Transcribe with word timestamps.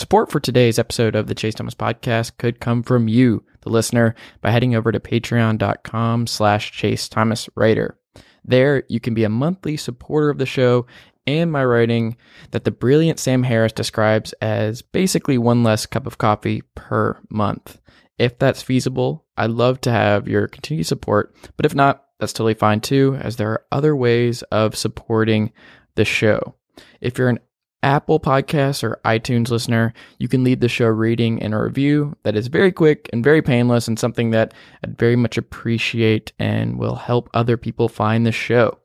Support 0.00 0.30
for 0.30 0.40
today's 0.40 0.78
episode 0.78 1.14
of 1.14 1.26
the 1.26 1.34
Chase 1.34 1.56
Thomas 1.56 1.74
podcast 1.74 2.38
could 2.38 2.58
come 2.58 2.82
from 2.82 3.06
you, 3.06 3.44
the 3.60 3.68
listener, 3.68 4.14
by 4.40 4.50
heading 4.50 4.74
over 4.74 4.90
to 4.90 4.98
patreon.com 4.98 6.26
slash 6.26 6.72
Chase 6.72 7.06
Thomas 7.06 7.50
Writer. 7.54 7.98
There, 8.42 8.84
you 8.88 8.98
can 8.98 9.12
be 9.12 9.24
a 9.24 9.28
monthly 9.28 9.76
supporter 9.76 10.30
of 10.30 10.38
the 10.38 10.46
show 10.46 10.86
and 11.26 11.52
my 11.52 11.62
writing 11.62 12.16
that 12.52 12.64
the 12.64 12.70
brilliant 12.70 13.18
Sam 13.18 13.42
Harris 13.42 13.74
describes 13.74 14.32
as 14.40 14.80
basically 14.80 15.36
one 15.36 15.62
less 15.62 15.84
cup 15.84 16.06
of 16.06 16.16
coffee 16.16 16.62
per 16.74 17.20
month. 17.28 17.78
If 18.16 18.38
that's 18.38 18.62
feasible, 18.62 19.26
I'd 19.36 19.50
love 19.50 19.82
to 19.82 19.90
have 19.90 20.26
your 20.26 20.48
continued 20.48 20.86
support, 20.86 21.36
but 21.58 21.66
if 21.66 21.74
not, 21.74 22.06
that's 22.18 22.32
totally 22.32 22.54
fine 22.54 22.80
too, 22.80 23.18
as 23.20 23.36
there 23.36 23.50
are 23.50 23.66
other 23.70 23.94
ways 23.94 24.40
of 24.44 24.76
supporting 24.76 25.52
the 25.96 26.06
show. 26.06 26.54
If 27.02 27.18
you're 27.18 27.28
an 27.28 27.40
Apple 27.82 28.20
Podcasts 28.20 28.82
or 28.82 29.00
iTunes 29.04 29.50
listener, 29.50 29.94
you 30.18 30.28
can 30.28 30.44
leave 30.44 30.60
the 30.60 30.68
show 30.68 30.86
reading 30.86 31.42
and 31.42 31.54
a 31.54 31.62
review 31.62 32.16
that 32.24 32.36
is 32.36 32.48
very 32.48 32.72
quick 32.72 33.08
and 33.12 33.24
very 33.24 33.40
painless 33.40 33.88
and 33.88 33.98
something 33.98 34.30
that 34.30 34.52
I'd 34.84 34.98
very 34.98 35.16
much 35.16 35.38
appreciate 35.38 36.32
and 36.38 36.78
will 36.78 36.96
help 36.96 37.30
other 37.32 37.56
people 37.56 37.88
find 37.88 38.26
the 38.26 38.32
show. 38.32 38.78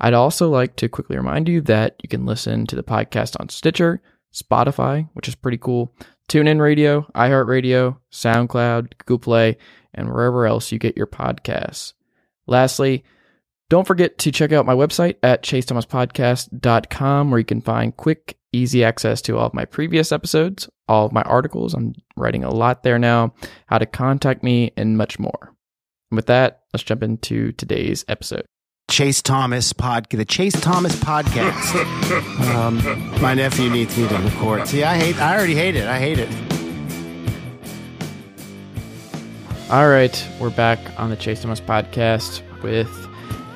I'd 0.00 0.14
also 0.14 0.48
like 0.48 0.76
to 0.76 0.88
quickly 0.88 1.16
remind 1.16 1.48
you 1.48 1.60
that 1.62 1.96
you 2.02 2.08
can 2.08 2.26
listen 2.26 2.66
to 2.66 2.76
the 2.76 2.82
podcast 2.82 3.38
on 3.38 3.48
Stitcher, 3.48 4.02
Spotify, 4.34 5.08
which 5.12 5.28
is 5.28 5.34
pretty 5.34 5.58
cool, 5.58 5.94
TuneIn 6.28 6.60
Radio, 6.60 7.02
iHeartRadio, 7.14 7.98
SoundCloud, 8.10 8.98
Google 8.98 9.18
Play, 9.18 9.56
and 9.94 10.08
wherever 10.08 10.46
else 10.46 10.72
you 10.72 10.78
get 10.78 10.96
your 10.96 11.06
podcasts. 11.06 11.92
Lastly, 12.46 13.04
don't 13.68 13.86
forget 13.86 14.18
to 14.18 14.32
check 14.32 14.52
out 14.52 14.66
my 14.66 14.74
website 14.74 15.16
at 15.22 15.42
chasethomaspodcast.com 15.42 17.30
where 17.30 17.38
you 17.38 17.44
can 17.44 17.60
find 17.60 17.96
quick, 17.96 18.36
easy 18.52 18.84
access 18.84 19.22
to 19.22 19.38
all 19.38 19.46
of 19.46 19.54
my 19.54 19.64
previous 19.64 20.12
episodes, 20.12 20.68
all 20.88 21.06
of 21.06 21.12
my 21.12 21.22
articles. 21.22 21.74
I'm 21.74 21.94
writing 22.16 22.44
a 22.44 22.50
lot 22.50 22.82
there 22.82 22.98
now, 22.98 23.34
how 23.66 23.78
to 23.78 23.86
contact 23.86 24.42
me, 24.42 24.72
and 24.76 24.96
much 24.96 25.18
more. 25.18 25.54
And 26.10 26.16
with 26.16 26.26
that, 26.26 26.62
let's 26.72 26.84
jump 26.84 27.02
into 27.02 27.52
today's 27.52 28.04
episode. 28.08 28.44
Chase 28.90 29.22
Thomas 29.22 29.72
pod, 29.72 30.06
the 30.10 30.24
Chase 30.24 30.60
Thomas 30.60 30.94
podcast. 30.96 32.54
um, 32.54 33.22
my 33.22 33.32
nephew 33.32 33.70
needs 33.70 33.96
me 33.96 34.06
to 34.06 34.18
record. 34.18 34.68
See, 34.68 34.84
I 34.84 34.96
hate. 34.96 35.18
I 35.18 35.34
already 35.34 35.54
hate 35.54 35.76
it. 35.76 35.86
I 35.86 35.98
hate 35.98 36.18
it. 36.18 36.28
All 39.70 39.88
right, 39.88 40.28
we're 40.38 40.50
back 40.50 40.78
on 41.00 41.08
the 41.08 41.16
Chase 41.16 41.40
Thomas 41.40 41.60
podcast 41.60 42.42
with 42.62 42.90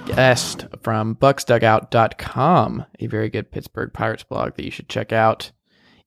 guest 0.06 0.66
from 0.82 1.16
bucsdugout.com, 1.16 2.84
a 3.00 3.06
very 3.06 3.28
good 3.28 3.50
Pittsburgh 3.50 3.92
Pirates 3.92 4.22
blog 4.22 4.54
that 4.54 4.64
you 4.64 4.70
should 4.70 4.88
check 4.88 5.12
out. 5.12 5.50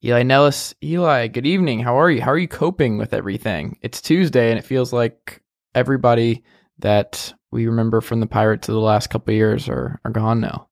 Eli 0.02 0.22
Nellis. 0.22 0.74
Eli, 0.82 1.26
good 1.26 1.46
evening. 1.46 1.80
How 1.80 1.98
are 2.00 2.10
you? 2.10 2.22
How 2.22 2.30
are 2.30 2.38
you 2.38 2.48
coping 2.48 2.96
with 2.96 3.12
everything? 3.12 3.78
It's 3.82 4.00
Tuesday 4.00 4.50
and 4.50 4.58
it 4.58 4.64
feels 4.64 4.92
like 4.92 5.42
everybody 5.74 6.42
that 6.78 7.34
we 7.52 7.66
remember 7.66 8.00
from 8.00 8.20
the 8.20 8.26
Pirates 8.26 8.68
of 8.68 8.74
the 8.74 8.80
last 8.80 9.08
couple 9.08 9.34
years 9.34 9.68
are, 9.68 10.00
are 10.04 10.10
gone 10.10 10.40
now. 10.40 10.68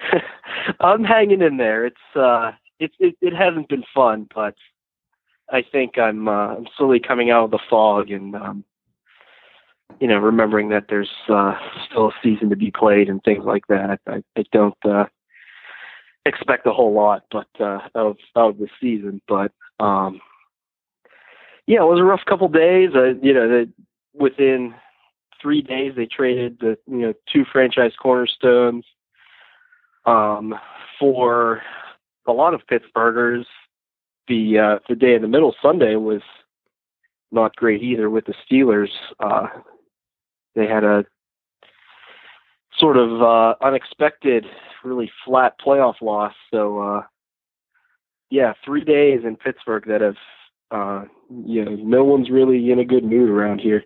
I'm 0.80 1.04
hanging 1.04 1.42
in 1.42 1.56
there. 1.56 1.86
It's 1.86 1.96
uh 2.16 2.52
it, 2.80 2.90
it 2.98 3.14
it 3.20 3.32
hasn't 3.32 3.68
been 3.68 3.84
fun, 3.94 4.26
but 4.34 4.54
I 5.50 5.62
think 5.62 5.98
I'm 5.98 6.26
uh, 6.26 6.56
I'm 6.56 6.66
slowly 6.76 6.98
coming 6.98 7.30
out 7.30 7.44
of 7.44 7.50
the 7.52 7.60
fog 7.70 8.10
and 8.10 8.34
um 8.34 8.64
you 10.00 10.08
know, 10.08 10.18
remembering 10.18 10.68
that 10.70 10.86
there's 10.88 11.10
uh, 11.28 11.54
still 11.88 12.08
a 12.08 12.12
season 12.22 12.50
to 12.50 12.56
be 12.56 12.70
played 12.70 13.08
and 13.08 13.22
things 13.22 13.44
like 13.44 13.66
that. 13.68 14.00
I, 14.06 14.22
I 14.36 14.44
don't 14.52 14.76
uh, 14.84 15.04
expect 16.26 16.66
a 16.66 16.72
whole 16.72 16.92
lot, 16.92 17.24
but 17.30 17.48
uh, 17.60 17.80
of 17.94 18.16
of 18.34 18.58
the 18.58 18.68
season. 18.80 19.20
But 19.28 19.52
um, 19.80 20.20
yeah, 21.66 21.82
it 21.82 21.86
was 21.86 22.00
a 22.00 22.04
rough 22.04 22.24
couple 22.28 22.48
days. 22.48 22.90
Uh, 22.94 23.14
you 23.22 23.34
know, 23.34 23.48
the, 23.48 23.72
within 24.14 24.74
three 25.40 25.62
days 25.62 25.92
they 25.96 26.06
traded 26.06 26.58
the 26.60 26.78
you 26.86 26.98
know 26.98 27.14
two 27.32 27.44
franchise 27.50 27.92
cornerstones 28.00 28.84
um, 30.06 30.54
for 30.98 31.62
a 32.26 32.32
lot 32.32 32.54
of 32.54 32.62
Pittsburghers. 32.70 33.44
The 34.28 34.58
uh, 34.58 34.78
the 34.88 34.94
day 34.94 35.14
in 35.14 35.22
the 35.22 35.28
middle 35.28 35.54
Sunday 35.60 35.96
was 35.96 36.22
not 37.32 37.56
great 37.56 37.82
either 37.82 38.08
with 38.08 38.26
the 38.26 38.34
Steelers. 38.46 38.90
Uh, 39.18 39.46
they 40.54 40.66
had 40.66 40.84
a 40.84 41.04
sort 42.78 42.96
of 42.96 43.22
uh, 43.22 43.54
unexpected, 43.64 44.44
really 44.84 45.10
flat 45.24 45.54
playoff 45.64 46.00
loss. 46.00 46.34
So, 46.52 46.78
uh, 46.80 47.02
yeah, 48.30 48.54
three 48.64 48.84
days 48.84 49.20
in 49.24 49.36
Pittsburgh 49.36 49.84
that 49.86 50.00
have, 50.00 50.16
uh, 50.70 51.04
you 51.30 51.64
know, 51.64 51.76
no 51.76 52.04
one's 52.04 52.30
really 52.30 52.70
in 52.70 52.78
a 52.78 52.84
good 52.84 53.04
mood 53.04 53.28
around 53.28 53.60
here. 53.60 53.84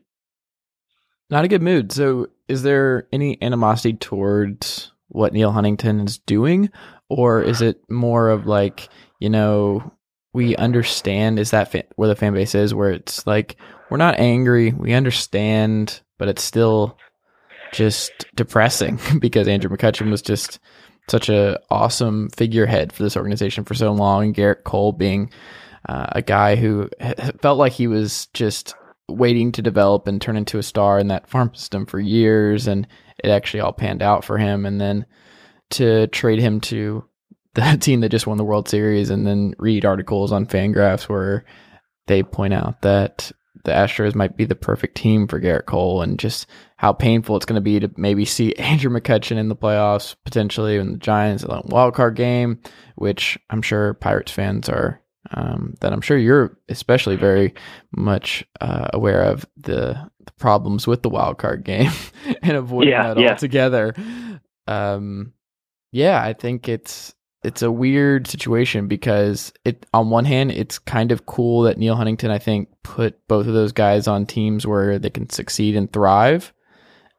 Not 1.28 1.44
a 1.44 1.48
good 1.48 1.62
mood. 1.62 1.90
So, 1.90 2.28
is 2.48 2.62
there 2.62 3.08
any 3.12 3.42
animosity 3.42 3.94
towards 3.94 4.92
what 5.08 5.32
Neal 5.32 5.52
Huntington 5.52 6.00
is 6.00 6.18
doing, 6.18 6.70
or 7.08 7.42
is 7.42 7.60
it 7.60 7.80
more 7.90 8.28
of 8.28 8.46
like, 8.46 8.88
you 9.18 9.28
know, 9.28 9.92
we 10.32 10.54
understand? 10.56 11.38
Is 11.38 11.50
that 11.50 11.72
fa- 11.72 11.84
where 11.96 12.08
the 12.08 12.14
fan 12.14 12.34
base 12.34 12.54
is? 12.54 12.74
Where 12.74 12.90
it's 12.92 13.26
like 13.26 13.56
we're 13.90 13.96
not 13.96 14.18
angry, 14.18 14.72
we 14.72 14.92
understand, 14.92 16.00
but 16.18 16.28
it's 16.28 16.42
still 16.42 16.98
just 17.72 18.12
depressing 18.34 18.98
because 19.20 19.48
Andrew 19.48 19.74
McCutchen 19.74 20.10
was 20.10 20.22
just 20.22 20.58
such 21.08 21.28
a 21.28 21.58
awesome 21.70 22.28
figurehead 22.30 22.92
for 22.92 23.02
this 23.02 23.16
organization 23.16 23.64
for 23.64 23.74
so 23.74 23.92
long, 23.92 24.24
and 24.24 24.34
Gerrit 24.34 24.64
Cole 24.64 24.92
being 24.92 25.30
uh, 25.88 26.06
a 26.12 26.22
guy 26.22 26.56
who 26.56 26.88
felt 27.40 27.58
like 27.58 27.72
he 27.72 27.86
was 27.86 28.26
just 28.34 28.74
waiting 29.08 29.52
to 29.52 29.62
develop 29.62 30.08
and 30.08 30.20
turn 30.20 30.36
into 30.36 30.58
a 30.58 30.62
star 30.62 30.98
in 30.98 31.08
that 31.08 31.28
farm 31.28 31.54
system 31.54 31.86
for 31.86 32.00
years, 32.00 32.66
and 32.66 32.86
it 33.22 33.30
actually 33.30 33.60
all 33.60 33.72
panned 33.72 34.02
out 34.02 34.24
for 34.24 34.36
him. 34.36 34.66
And 34.66 34.80
then 34.80 35.06
to 35.70 36.08
trade 36.08 36.40
him 36.40 36.60
to 36.62 37.04
the 37.54 37.76
team 37.80 38.00
that 38.00 38.08
just 38.08 38.26
won 38.26 38.36
the 38.36 38.44
World 38.44 38.68
Series, 38.68 39.10
and 39.10 39.26
then 39.26 39.54
read 39.58 39.84
articles 39.84 40.32
on 40.32 40.46
Fangraphs 40.46 41.08
where 41.08 41.44
they 42.06 42.22
point 42.22 42.54
out 42.54 42.82
that 42.82 43.30
the 43.64 43.72
Astros 43.72 44.14
might 44.14 44.36
be 44.36 44.44
the 44.44 44.54
perfect 44.54 44.96
team 44.96 45.26
for 45.26 45.40
Gerrit 45.40 45.66
Cole 45.66 46.02
and 46.02 46.18
just 46.18 46.46
how 46.76 46.92
painful 46.92 47.36
it's 47.36 47.46
going 47.46 47.56
to 47.56 47.60
be 47.60 47.80
to 47.80 47.90
maybe 47.96 48.24
see 48.26 48.54
Andrew 48.54 48.90
McCutchen 48.90 49.36
in 49.36 49.48
the 49.48 49.56
playoffs 49.56 50.14
potentially 50.24 50.76
in 50.76 50.92
the 50.92 50.98
Giants 50.98 51.44
a 51.44 51.62
wild 51.64 51.94
card 51.94 52.16
game, 52.16 52.60
which 52.96 53.38
I'm 53.50 53.62
sure 53.62 53.94
Pirates 53.94 54.32
fans 54.32 54.68
are 54.68 55.00
um, 55.32 55.74
that 55.80 55.92
I'm 55.92 56.00
sure 56.00 56.16
you're 56.16 56.56
especially 56.68 57.16
very 57.16 57.52
much 57.90 58.44
uh, 58.60 58.88
aware 58.92 59.22
of 59.22 59.44
the, 59.56 60.08
the, 60.24 60.32
problems 60.38 60.86
with 60.86 61.02
the 61.02 61.08
wild 61.08 61.38
card 61.38 61.64
game 61.64 61.90
and 62.42 62.56
avoiding 62.56 62.92
yeah, 62.92 63.14
that 63.14 63.20
yeah. 63.20 63.30
altogether. 63.30 63.92
Um, 64.68 65.32
yeah, 65.90 66.22
I 66.22 66.32
think 66.32 66.68
it's 66.68 67.15
it's 67.46 67.62
a 67.62 67.70
weird 67.70 68.26
situation 68.26 68.88
because 68.88 69.52
it 69.64 69.86
on 69.94 70.10
one 70.10 70.24
hand 70.24 70.50
it's 70.50 70.78
kind 70.78 71.12
of 71.12 71.26
cool 71.26 71.62
that 71.62 71.78
Neal 71.78 71.94
Huntington 71.94 72.30
I 72.30 72.38
think 72.38 72.68
put 72.82 73.26
both 73.28 73.46
of 73.46 73.54
those 73.54 73.72
guys 73.72 74.08
on 74.08 74.26
teams 74.26 74.66
where 74.66 74.98
they 74.98 75.10
can 75.10 75.30
succeed 75.30 75.76
and 75.76 75.92
thrive 75.92 76.52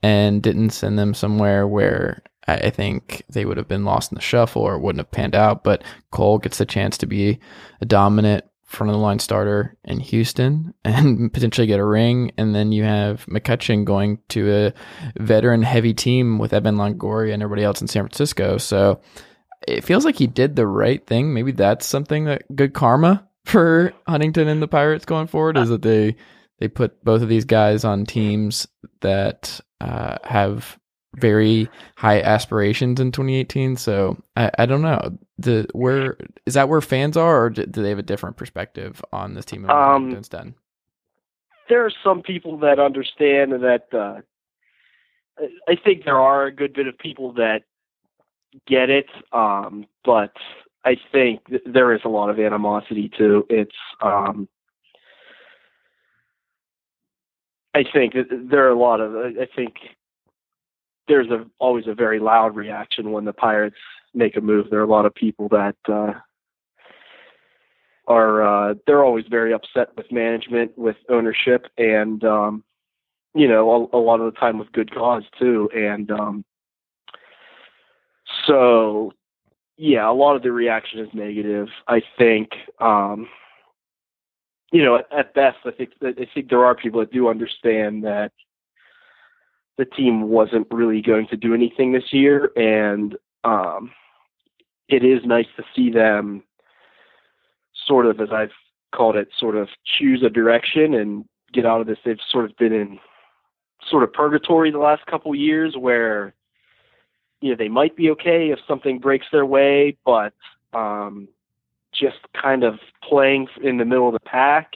and 0.04 0.44
didn't 0.44 0.72
send 0.72 1.00
them 1.00 1.14
somewhere 1.14 1.68
where 1.68 2.22
I 2.48 2.70
think 2.70 3.24
they 3.30 3.46
would 3.46 3.58
have 3.58 3.68
been 3.68 3.84
lost 3.84 4.12
in 4.12 4.16
the 4.16 4.22
shuffle 4.22 4.62
or 4.62 4.80
wouldn't 4.80 5.00
have 5.00 5.12
panned 5.12 5.36
out. 5.36 5.64
But 5.64 5.84
Cole 6.12 6.38
gets 6.38 6.58
the 6.58 6.66
chance 6.66 6.98
to 7.00 7.06
be 7.06 7.40
a 7.82 7.86
dominant 7.86 8.46
front 8.64 8.90
of 8.90 8.96
the 8.96 9.02
line 9.02 9.20
starter 9.20 9.78
in 9.84 10.00
Houston 10.00 10.74
and 10.86 11.32
potentially 11.34 11.68
get 11.68 11.80
a 11.80 11.86
ring. 11.86 12.32
And 12.38 12.56
then 12.56 12.72
you 12.72 12.84
have 12.84 13.26
McCutchen 13.26 13.84
going 13.84 14.20
to 14.30 14.54
a 14.54 14.74
veteran 15.22 15.62
heavy 15.62 15.94
team 15.94 16.38
with 16.38 16.54
Evan 16.54 16.76
Longoria 16.76 17.34
and 17.34 17.44
everybody 17.44 17.64
else 17.66 17.82
in 17.82 17.88
San 17.88 18.04
Francisco. 18.04 18.58
So 18.58 19.02
it 19.68 19.84
feels 19.84 20.06
like 20.06 20.16
he 20.16 20.28
did 20.28 20.56
the 20.56 20.68
right 20.68 21.06
thing. 21.08 21.34
Maybe 21.34 21.52
that's 21.52 21.86
something 21.86 22.26
that 22.26 22.44
good 22.56 22.74
karma 22.74 23.28
for 23.46 23.94
Huntington 24.08 24.48
and 24.48 24.62
the 24.62 24.68
Pirates 24.68 25.06
going 25.06 25.28
forward 25.28 25.58
is 25.58 25.70
that 25.70 25.82
they 25.82 26.16
they 26.60 26.68
put 26.68 27.04
both 27.04 27.22
of 27.22 27.30
these 27.30 27.46
guys 27.46 27.86
on 27.86 28.06
teams 28.06 28.68
that 29.02 29.60
uh, 29.80 30.18
have 30.24 30.78
very 31.16 31.70
high 31.96 32.20
aspirations 32.22 33.00
in 33.00 33.12
2018. 33.12 33.78
So 33.78 34.18
I, 34.36 34.52
I 34.60 34.66
don't 34.66 34.82
know. 34.82 35.18
The 35.38 35.68
where 35.74 36.18
is 36.46 36.56
that 36.56 36.68
where 36.70 36.82
fans 36.82 37.16
are, 37.16 37.46
or 37.46 37.50
do, 37.52 37.66
do 37.66 37.82
they 37.84 37.90
have 37.90 38.00
a 38.00 38.04
different 38.04 38.38
perspective 38.38 39.02
on 39.14 39.34
this 39.36 39.46
team 39.46 39.70
Um, 39.70 40.12
instead? 40.12 40.54
there 41.70 41.86
are 41.86 41.92
some 42.04 42.22
people 42.22 42.58
that 42.60 42.80
understand 42.80 43.52
and 43.54 43.64
that 43.64 43.88
uh, 43.94 44.22
I- 45.38 45.72
I 45.72 45.76
think 45.84 46.06
there 46.06 46.20
are 46.20 46.46
a 46.46 46.52
good 46.52 46.74
bit 46.74 46.88
of 46.88 46.98
people 46.98 47.34
that 47.34 47.64
get 48.66 48.90
it, 48.90 49.08
um, 49.34 49.86
but 50.04 50.34
I 50.86 50.96
think 51.12 51.46
th- 51.48 51.64
there 51.66 51.94
is 51.94 52.02
a 52.06 52.10
lot 52.10 52.30
of 52.30 52.40
animosity 52.40 53.12
too. 53.18 53.46
It's 53.50 53.76
um, 54.02 54.48
I 57.74 57.84
think 57.92 58.14
there 58.32 58.66
are 58.66 58.72
a 58.72 58.80
lot 58.80 59.02
of 59.02 59.16
I 59.16 59.48
think 59.56 59.76
there's 61.08 61.30
a 61.30 61.46
always 61.60 61.88
a 61.88 61.94
very 61.94 62.20
loud 62.20 62.56
reaction 62.56 63.12
when 63.12 63.26
the 63.26 63.34
Pirates 63.34 63.78
make 64.14 64.36
a 64.36 64.42
move. 64.42 64.70
There 64.70 64.80
are 64.80 64.84
a 64.84 64.88
lot 64.88 65.06
of 65.06 65.14
people 65.14 65.50
that 65.50 65.76
uh, 65.88 66.14
are 68.08 68.72
uh, 68.72 68.74
they're 68.86 69.04
always 69.04 69.26
very 69.30 69.54
upset 69.54 69.90
with 69.96 70.12
management, 70.12 70.78
with 70.78 70.96
ownership, 71.10 71.68
and 71.78 72.24
um, 72.24 72.64
you 73.36 73.48
know 73.48 73.90
a, 73.94 73.98
a 73.98 74.00
lot 74.00 74.22
of 74.22 74.34
the 74.34 74.40
time 74.40 74.58
with 74.58 74.72
good 74.72 74.94
cause 74.94 75.24
too. 75.38 75.70
And 75.76 76.10
um, 76.12 76.46
so, 78.46 79.14
yeah, 79.78 80.10
a 80.10 80.14
lot 80.14 80.36
of 80.36 80.44
the 80.44 80.52
reaction 80.52 81.00
is 81.00 81.10
negative. 81.14 81.68
I 81.88 82.02
think, 82.18 82.50
um, 82.80 83.28
you 84.72 84.84
know, 84.84 84.98
at, 84.98 85.08
at 85.12 85.34
best, 85.34 85.58
I 85.66 85.72
think 85.72 85.92
I 86.02 86.28
think 86.34 86.50
there 86.50 86.66
are 86.66 86.76
people 86.76 87.00
that 87.00 87.12
do 87.12 87.30
understand 87.30 88.04
that 88.04 88.32
the 89.78 89.86
team 89.86 90.30
wasn't 90.30 90.68
really 90.72 91.02
going 91.02 91.28
to 91.28 91.38
do 91.38 91.54
anything 91.54 91.94
this 91.94 92.12
year, 92.12 92.52
and 92.56 93.16
um, 93.44 93.92
it 94.90 95.04
is 95.04 95.22
nice 95.26 95.48
to 95.56 95.64
see 95.76 95.92
them 95.92 96.44
sort 97.86 98.06
of, 98.06 98.20
as 98.20 98.30
I've 98.32 98.52
called 98.94 99.16
it, 99.16 99.30
sort 99.38 99.56
of 99.56 99.70
choose 99.86 100.24
a 100.24 100.30
direction 100.30 100.94
and 100.94 101.26
get 101.54 101.66
out 101.66 101.82
of 101.82 101.88
this. 101.88 102.00
They've 102.04 102.18
sort 102.30 102.46
of 102.46 102.58
been 102.58 102.74
in 102.74 103.00
sort 103.90 104.04
of 104.04 104.12
purgatory 104.12 104.72
the 104.72 104.80
last 104.80 105.06
couple 105.06 105.34
years 105.36 105.76
where 105.78 106.34
you 107.42 107.52
know 107.52 107.56
they 107.56 107.68
might 107.68 107.96
be 107.96 108.10
okay 108.12 108.50
if 108.50 108.60
something 108.68 109.00
breaks 109.00 109.28
their 109.32 109.46
way, 109.46 109.98
but 110.06 110.34
um, 110.74 111.28
just 111.94 112.18
kind 112.40 112.64
of 112.64 112.80
playing 113.04 113.48
in 113.62 113.78
the 113.78 113.86
middle 113.86 114.08
of 114.08 114.14
the 114.14 114.20
pack. 114.20 114.74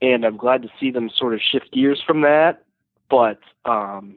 And 0.00 0.24
I'm 0.24 0.36
glad 0.36 0.62
to 0.62 0.68
see 0.78 0.90
them 0.90 1.10
sort 1.16 1.34
of 1.34 1.40
shift 1.40 1.72
gears 1.72 2.00
from 2.06 2.20
that. 2.22 2.64
But 3.10 3.40
um, 3.64 4.16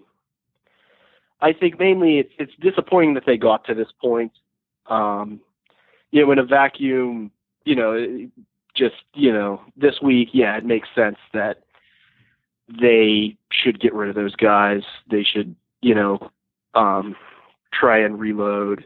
I 1.39 1.54
think 1.54 1.80
mainly 1.80 2.19
it's, 2.19 2.31
it's 2.38 2.54
disappointing 2.60 3.16
that 3.16 3.25
they 3.25 3.38
got 3.38 3.66
to 3.66 3.74
this 3.74 3.92
point. 4.00 4.31
Um, 4.88 5.42
you 6.12 6.24
know, 6.24 6.31
in 6.31 6.39
a 6.39 6.45
vacuum, 6.45 7.31
you 7.66 7.75
know, 7.75 8.30
just 8.75 8.95
you 9.13 9.34
know, 9.34 9.62
this 9.75 10.01
week, 10.01 10.30
yeah, 10.34 10.57
it 10.57 10.66
makes 10.66 10.89
sense 10.94 11.18
that 11.34 11.63
they 12.69 13.38
should 13.51 13.80
get 13.80 13.94
rid 13.94 14.10
of 14.10 14.16
those 14.16 14.36
guys. 14.36 14.84
They 15.10 15.24
should, 15.24 15.56
you 15.81 15.95
know, 15.95 16.31
um, 16.73 17.15
try 17.73 18.00
and 18.00 18.19
reload 18.19 18.85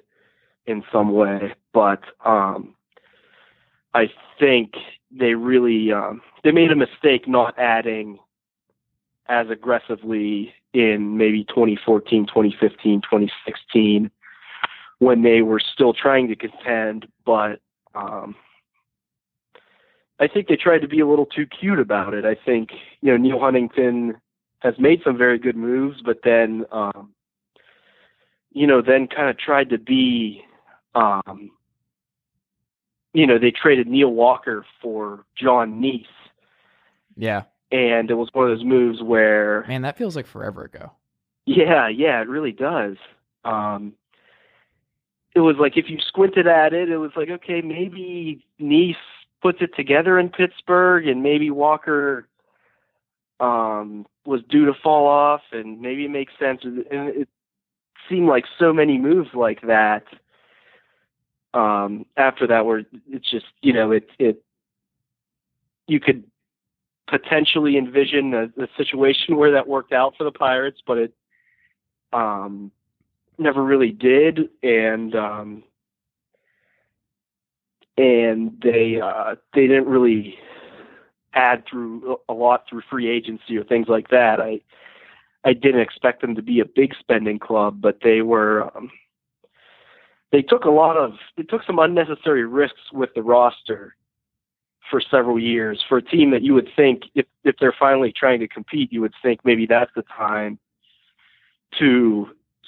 in 0.66 0.84
some 0.92 1.14
way. 1.14 1.54
But 1.74 2.02
um, 2.24 2.76
I 3.94 4.12
think 4.40 4.74
they 5.12 5.36
really 5.36 5.92
um, 5.92 6.22
they 6.44 6.52
made 6.52 6.72
a 6.72 6.76
mistake 6.76 7.28
not 7.28 7.58
adding 7.58 8.20
as 9.28 9.50
aggressively 9.50 10.54
in 10.74 11.18
maybe 11.18 11.44
2014, 11.46 12.28
2015, 12.28 13.02
2016 13.02 14.12
when 15.00 15.24
they 15.24 15.42
were 15.42 15.60
still 15.60 15.94
trying 15.94 16.28
to 16.28 16.36
contend, 16.36 17.08
but 17.26 17.60
um, 17.96 18.36
I 20.20 20.28
think 20.28 20.48
they 20.48 20.56
tried 20.56 20.80
to 20.80 20.88
be 20.88 21.00
a 21.00 21.08
little 21.08 21.26
too 21.26 21.46
cute 21.46 21.80
about 21.80 22.14
it. 22.14 22.26
I 22.26 22.36
think 22.36 22.70
you 23.02 23.12
know 23.12 23.18
Neal 23.18 23.40
Huntington 23.40 24.16
has 24.60 24.76
made 24.80 25.02
some 25.04 25.18
very 25.18 25.38
good 25.38 25.56
moves, 25.56 26.02
but 26.04 26.20
then 26.24 26.66
um, 26.72 27.14
you 28.56 28.66
know 28.66 28.82
then 28.82 29.08
kind 29.08 29.30
of 29.30 29.38
tried 29.38 29.70
to 29.70 29.78
be 29.78 30.42
um, 30.96 31.52
you 33.14 33.28
know 33.28 33.38
they 33.38 33.52
traded 33.52 33.86
Neil 33.88 34.10
Walker 34.14 34.66
for 34.82 35.26
Jon 35.36 35.82
Niese, 35.82 36.06
Yeah, 37.18 37.44
and 37.72 38.10
it 38.10 38.16
was 38.16 38.30
one 38.32 38.50
of 38.50 38.58
those 38.58 38.66
moves 38.66 39.04
where 39.04 39.66
man, 39.68 39.82
that 39.84 39.98
feels 39.98 40.16
like 40.16 40.26
forever 40.26 40.64
ago. 40.64 40.92
yeah, 41.46 41.88
yeah, 41.90 42.22
it 42.22 42.30
really 42.30 42.54
does. 42.54 42.96
Um, 43.44 43.94
it 45.36 45.42
was 45.42 45.58
like 45.60 45.76
if 45.76 45.90
you 45.90 46.00
squinted 46.00 46.48
at 46.48 46.74
it, 46.74 46.90
it 46.90 46.98
was 46.98 47.12
like 47.18 47.30
okay, 47.30 47.62
maybe 47.62 48.46
Neese 48.60 48.96
puts 49.42 49.60
it 49.62 49.76
together 49.76 50.18
in 50.18 50.30
Pittsburgh, 50.30 51.08
and 51.08 51.22
maybe 51.22 51.52
Walker 51.52 52.28
um, 53.42 54.06
was 54.26 54.42
due 54.50 54.66
to 54.66 54.74
fall 54.82 55.08
off, 55.08 55.42
and 55.52 55.82
maybe 55.82 56.06
it 56.06 56.10
makes 56.12 56.32
sense. 56.40 56.62
And 56.64 56.80
it 57.10 57.28
seemed 58.10 58.28
like 58.28 58.46
so 58.60 58.74
many 58.74 58.98
moves 58.98 59.30
like 59.34 59.62
that. 59.62 60.04
Um, 61.54 62.06
after 62.18 62.48
that, 62.48 62.66
where 62.66 62.84
it's 63.10 63.30
just 63.30 63.46
you 63.62 63.72
know 63.74 63.92
it 63.92 64.10
it 64.20 64.44
you 65.88 66.00
could 66.00 66.24
potentially 67.08 67.78
envision 67.78 68.34
a, 68.34 68.44
a 68.62 68.68
situation 68.78 69.38
where 69.38 69.52
that 69.52 69.68
worked 69.68 69.94
out 69.94 70.16
for 70.18 70.24
the 70.24 70.32
Pirates, 70.32 70.82
but 70.86 70.98
it 70.98 71.14
um, 72.12 72.72
never 73.38 73.64
really 73.64 73.92
did, 73.92 74.50
and 74.64 75.16
um, 75.16 75.64
and 77.98 78.60
they 78.62 79.00
uh, 79.02 79.36
they 79.54 79.68
didn't 79.68 79.88
really 79.88 80.38
add 81.34 81.64
through 81.70 82.18
a 82.30 82.34
lot 82.34 82.64
through 82.70 82.82
free 82.90 83.10
agency 83.10 83.58
or 83.58 83.64
things 83.64 83.88
like 83.88 84.10
that. 84.10 84.40
I 84.40 84.62
I 85.46 85.54
didn't 85.54 85.82
expect 85.82 86.22
them 86.22 86.36
to 86.36 86.42
be 86.42 86.60
a 86.60 86.66
big 86.66 86.94
spending 87.00 87.40
club, 87.40 87.80
but 87.80 88.00
they 88.04 88.22
were. 88.22 88.64
Um, 88.76 88.92
they 90.32 90.42
took 90.42 90.66
a 90.66 90.72
lot 90.72 90.98
of 90.98 91.14
they 91.38 91.44
took 91.44 91.64
some 91.64 91.80
unnecessary 91.80 92.46
risks 92.46 92.92
with 92.92 93.12
the 93.14 93.22
roster 93.22 93.96
for 94.90 95.00
several 95.00 95.40
years 95.40 95.84
for 95.88 95.98
a 95.98 96.02
team 96.02 96.32
that 96.32 96.42
you 96.42 96.54
would 96.54 96.70
think 96.76 97.04
if 97.14 97.26
if 97.44 97.56
they're 97.60 97.76
finally 97.80 98.12
trying 98.12 98.40
to 98.40 98.48
compete, 98.48 98.92
you 98.92 99.02
would 99.02 99.14
think 99.22 99.40
maybe 99.46 99.66
that's 99.66 99.92
the 99.96 100.04
time 100.04 100.60
to 101.80 102.28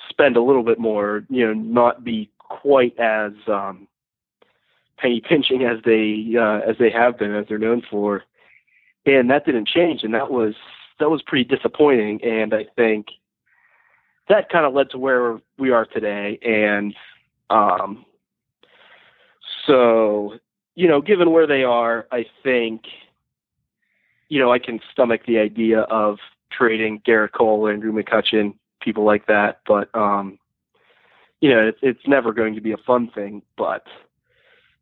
spend 0.10 0.38
a 0.38 0.42
little 0.42 0.64
bit 0.64 0.80
more, 0.80 1.24
you 1.30 1.46
know, 1.46 1.54
not 1.54 2.04
be 2.04 2.30
quite 2.40 2.98
as 3.00 3.32
um, 3.48 3.88
penny 4.98 5.22
pinching 5.22 5.64
as 5.64 5.78
they 5.84 6.36
uh, 6.40 6.60
as 6.70 6.78
they 6.80 6.90
have 6.90 7.18
been, 7.18 7.36
as 7.36 7.46
they're 7.48 7.58
known 7.58 7.82
for, 7.90 8.24
and 9.06 9.30
that 9.30 9.46
didn't 9.46 9.68
change, 9.68 10.04
and 10.04 10.14
that 10.14 10.32
was 10.32 10.54
that 11.00 11.10
was 11.10 11.22
pretty 11.22 11.44
disappointing, 11.44 12.24
and 12.24 12.54
I 12.54 12.66
think 12.76 13.08
that 14.30 14.50
kind 14.50 14.66
of 14.66 14.74
led 14.74 14.90
to 14.92 14.98
where 14.98 15.40
we 15.58 15.72
are 15.72 15.86
today, 15.86 16.40
and 16.42 16.94
um, 17.50 18.06
so 19.66 20.36
you 20.76 20.88
know, 20.88 21.02
given 21.02 21.32
where 21.32 21.48
they 21.48 21.64
are, 21.64 22.08
I 22.12 22.26
think 22.44 22.84
you 24.30 24.40
know 24.40 24.52
I 24.52 24.60
can 24.60 24.80
stomach 24.92 25.22
the 25.26 25.40
idea 25.40 25.82
of 25.82 26.18
trading 26.52 27.02
Gerrit 27.06 27.32
Cole, 27.32 27.68
Andrew 27.68 27.92
McCutchen, 27.92 28.54
people 28.82 29.04
like 29.04 29.28
that, 29.28 29.62
but 29.68 29.94
um, 29.96 30.40
you 31.42 31.50
know, 31.50 31.68
it's 31.68 31.80
it's 31.82 32.08
never 32.08 32.34
going 32.34 32.56
to 32.56 32.62
be 32.62 32.72
a 32.72 32.78
fun 32.78 33.10
thing, 33.14 33.42
but 33.58 33.86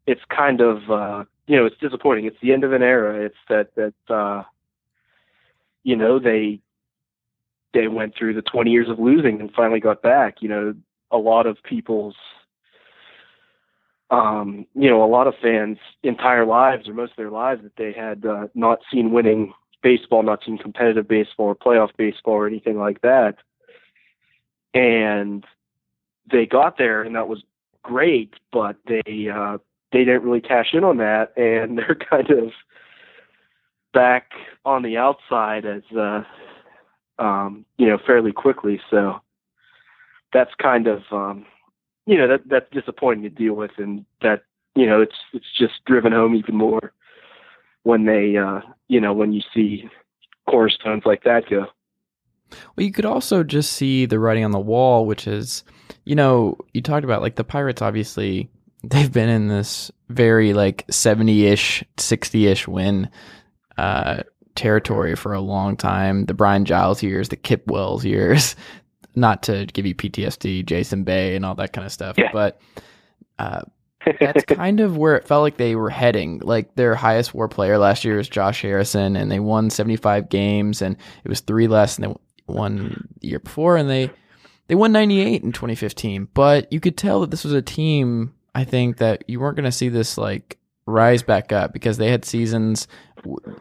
it's 0.07 0.21
kind 0.29 0.61
of 0.61 0.89
uh, 0.89 1.25
you 1.47 1.55
know, 1.55 1.65
it's 1.65 1.77
disappointing. 1.77 2.25
It's 2.25 2.37
the 2.41 2.53
end 2.53 2.63
of 2.63 2.73
an 2.73 2.81
era. 2.81 3.25
It's 3.25 3.35
that 3.49 3.75
that 3.75 4.13
uh, 4.13 4.43
you 5.85 5.95
know 5.95 6.19
they 6.19 6.59
they 7.73 7.87
went 7.87 8.15
through 8.17 8.33
the 8.33 8.41
20 8.41 8.71
years 8.71 8.89
of 8.89 8.99
losing 8.99 9.39
and 9.39 9.51
finally 9.53 9.79
got 9.79 10.01
back. 10.01 10.41
You 10.41 10.49
know, 10.49 10.73
a 11.11 11.17
lot 11.17 11.45
of 11.45 11.57
people's 11.63 12.15
um, 14.11 14.65
you 14.75 14.89
know, 14.89 15.03
a 15.03 15.07
lot 15.07 15.27
of 15.27 15.33
fans' 15.41 15.79
entire 16.03 16.45
lives 16.45 16.87
or 16.87 16.93
most 16.93 17.11
of 17.11 17.17
their 17.17 17.31
lives 17.31 17.63
that 17.63 17.75
they 17.75 17.91
had 17.91 18.25
uh, 18.25 18.47
not 18.53 18.79
seen 18.91 19.11
winning 19.11 19.53
baseball, 19.81 20.21
not 20.23 20.43
seen 20.45 20.57
competitive 20.57 21.07
baseball 21.07 21.47
or 21.47 21.55
playoff 21.55 21.89
baseball 21.97 22.33
or 22.33 22.47
anything 22.47 22.77
like 22.77 23.01
that. 23.01 23.37
And 24.73 25.43
they 26.31 26.45
got 26.45 26.77
there 26.77 27.01
and 27.01 27.15
that 27.15 27.27
was 27.27 27.43
great, 27.83 28.33
but 28.51 28.77
they 28.87 29.29
uh 29.33 29.57
they 29.91 29.99
didn't 29.99 30.23
really 30.23 30.41
cash 30.41 30.73
in 30.73 30.83
on 30.83 30.97
that 30.97 31.37
and 31.37 31.77
they're 31.77 31.95
kind 31.95 32.29
of 32.31 32.51
back 33.95 34.31
on 34.65 34.83
the 34.83 34.97
outside 34.97 35.65
as 35.65 35.81
uh 35.97 36.21
um 37.17 37.65
you 37.77 37.87
know 37.87 37.97
fairly 38.05 38.33
quickly 38.33 38.79
so 38.91 39.21
that's 40.33 40.51
kind 40.61 40.85
of 40.85 41.01
um 41.11 41.45
you 42.05 42.17
know 42.17 42.27
that 42.27 42.41
that's 42.47 42.69
disappointing 42.71 43.23
to 43.23 43.29
deal 43.29 43.53
with 43.53 43.71
and 43.77 44.05
that 44.21 44.43
you 44.75 44.85
know 44.85 45.01
it's 45.01 45.15
it's 45.33 45.45
just 45.57 45.73
driven 45.85 46.11
home 46.11 46.35
even 46.35 46.55
more 46.55 46.91
when 47.83 48.05
they 48.05 48.35
uh 48.35 48.59
you 48.89 48.99
know 48.99 49.13
when 49.13 49.31
you 49.31 49.41
see 49.53 49.89
cornerstones 50.49 51.03
like 51.05 51.23
that 51.23 51.49
go 51.49 51.65
Well, 52.75 52.85
you 52.85 52.91
could 52.91 53.05
also 53.05 53.43
just 53.43 53.71
see 53.73 54.05
the 54.05 54.19
writing 54.19 54.45
on 54.45 54.51
the 54.51 54.59
wall, 54.59 55.07
which 55.07 55.25
is, 55.27 55.63
you 56.03 56.15
know, 56.15 56.57
you 56.73 56.81
talked 56.81 57.03
about 57.03 57.21
like 57.23 57.35
the 57.35 57.43
Pirates. 57.43 57.81
Obviously, 57.81 58.49
they've 58.83 59.11
been 59.11 59.29
in 59.29 59.47
this 59.47 59.89
very 60.09 60.53
like 60.53 60.85
seventy-ish, 60.89 61.83
sixty-ish 61.97 62.67
win 62.67 63.09
uh, 63.77 64.23
territory 64.55 65.15
for 65.15 65.33
a 65.33 65.41
long 65.41 65.75
time. 65.77 66.25
The 66.25 66.33
Brian 66.33 66.65
Giles 66.65 67.03
years, 67.03 67.29
the 67.29 67.35
Kip 67.35 67.67
Wells 67.67 68.05
years. 68.05 68.55
Not 69.17 69.43
to 69.43 69.65
give 69.67 69.85
you 69.85 69.95
PTSD, 69.95 70.65
Jason 70.65 71.03
Bay, 71.05 71.35
and 71.37 71.45
all 71.45 71.55
that 71.55 71.71
kind 71.71 71.85
of 71.85 71.91
stuff, 71.93 72.17
Yeah. 72.17 72.31
but 72.33 72.59
uh, 73.39 73.61
that's 74.19 74.43
kind 74.47 74.81
of 74.81 74.97
where 74.97 75.15
it 75.15 75.25
felt 75.25 75.41
like 75.41 75.55
they 75.55 75.75
were 75.75 75.89
heading. 75.89 76.39
Like 76.43 76.75
their 76.75 76.95
highest 76.95 77.33
WAR 77.33 77.47
player 77.47 77.77
last 77.77 78.03
year 78.03 78.17
was 78.17 78.27
Josh 78.27 78.61
Harrison, 78.61 79.15
and 79.15 79.31
they 79.31 79.39
won 79.39 79.69
75 79.69 80.27
games, 80.27 80.81
and 80.81 80.97
it 81.23 81.29
was 81.29 81.39
three 81.39 81.67
less 81.67 81.95
than 81.95 82.09
they 82.11 82.15
won 82.47 83.07
the 83.21 83.27
year 83.27 83.39
before, 83.39 83.77
and 83.77 83.89
they 83.89 84.11
they 84.67 84.75
won 84.75 84.91
98 84.91 85.43
in 85.43 85.51
2015. 85.53 86.27
But 86.33 86.71
you 86.73 86.81
could 86.81 86.97
tell 86.97 87.21
that 87.21 87.31
this 87.31 87.45
was 87.45 87.53
a 87.53 87.61
team. 87.61 88.33
I 88.53 88.65
think 88.65 88.97
that 88.97 89.23
you 89.27 89.39
weren't 89.39 89.55
going 89.55 89.63
to 89.63 89.71
see 89.71 89.87
this 89.89 90.17
like 90.17 90.57
rise 90.85 91.23
back 91.23 91.53
up 91.53 91.71
because 91.71 91.97
they 91.97 92.11
had 92.11 92.25
seasons. 92.25 92.87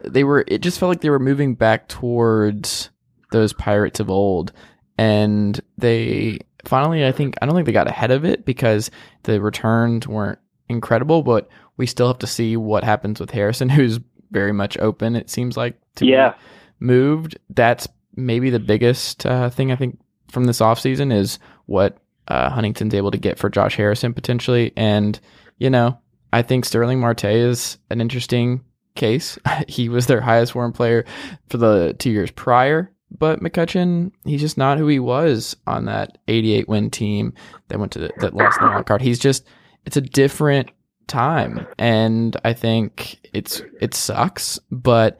They 0.03 0.23
were. 0.23 0.43
It 0.47 0.59
just 0.59 0.79
felt 0.79 0.89
like 0.89 1.01
they 1.01 1.09
were 1.09 1.19
moving 1.19 1.55
back 1.55 1.87
towards 1.87 2.89
those 3.31 3.53
Pirates 3.53 3.99
of 3.99 4.09
old, 4.09 4.51
and 4.97 5.59
they 5.77 6.39
finally. 6.65 7.05
I 7.05 7.11
think 7.11 7.35
I 7.41 7.45
don't 7.45 7.55
think 7.55 7.65
they 7.65 7.71
got 7.71 7.87
ahead 7.87 8.11
of 8.11 8.25
it 8.25 8.45
because 8.45 8.91
the 9.23 9.41
returns 9.41 10.07
weren't 10.07 10.39
incredible, 10.69 11.23
but 11.23 11.47
we 11.77 11.85
still 11.85 12.07
have 12.07 12.19
to 12.19 12.27
see 12.27 12.55
what 12.57 12.83
happens 12.83 13.19
with 13.19 13.31
Harrison, 13.31 13.69
who's 13.77 13.99
very 14.31 14.51
much 14.53 14.77
open. 14.79 15.15
It 15.15 15.29
seems 15.29 15.55
like 15.57 15.79
to 15.95 16.05
be 16.05 16.11
Yeah. 16.11 16.33
moved. 16.79 17.37
That's 17.49 17.87
maybe 18.15 18.49
the 18.49 18.59
biggest 18.59 19.25
uh, 19.25 19.49
thing 19.49 19.71
I 19.71 19.75
think 19.75 19.99
from 20.29 20.45
this 20.45 20.59
offseason 20.59 21.13
is 21.13 21.37
what 21.65 21.97
uh, 22.27 22.49
Huntington's 22.49 22.93
able 22.95 23.11
to 23.11 23.17
get 23.17 23.37
for 23.37 23.49
Josh 23.49 23.75
Harrison 23.75 24.13
potentially. 24.13 24.73
And, 24.75 25.19
you 25.59 25.69
know, 25.69 25.99
I 26.33 26.41
think 26.41 26.65
Starling 26.65 26.99
Marte 26.99 27.25
is 27.25 27.77
an 27.89 28.01
interesting 28.01 28.61
case. 28.95 29.37
he 29.67 29.89
was 29.89 30.07
their 30.07 30.21
highest 30.21 30.55
WAR 30.55 30.71
player 30.71 31.05
for 31.49 31.57
the 31.57 31.95
two 31.99 32.11
years 32.11 32.31
prior. 32.31 32.91
But 33.17 33.39
McCutchen, 33.39 34.11
he's 34.25 34.41
just 34.41 34.57
not 34.57 34.77
who 34.77 34.87
he 34.87 34.99
was 34.99 35.55
on 35.67 35.85
that 35.85 36.17
88 36.27 36.67
win 36.67 36.89
team 36.89 37.33
that 37.67 37.79
went 37.79 37.91
to 37.93 37.99
the, 37.99 38.11
that 38.17 38.33
lost 38.33 38.59
the 38.59 38.65
wild 38.65 38.85
card. 38.85 39.01
He's 39.01 39.19
just 39.19 39.45
it's 39.85 39.95
a 39.95 40.01
different 40.01 40.71
time, 41.07 41.67
and 41.77 42.35
I 42.43 42.53
think 42.53 43.29
it's 43.33 43.61
it 43.79 43.93
sucks. 43.93 44.59
But 44.71 45.19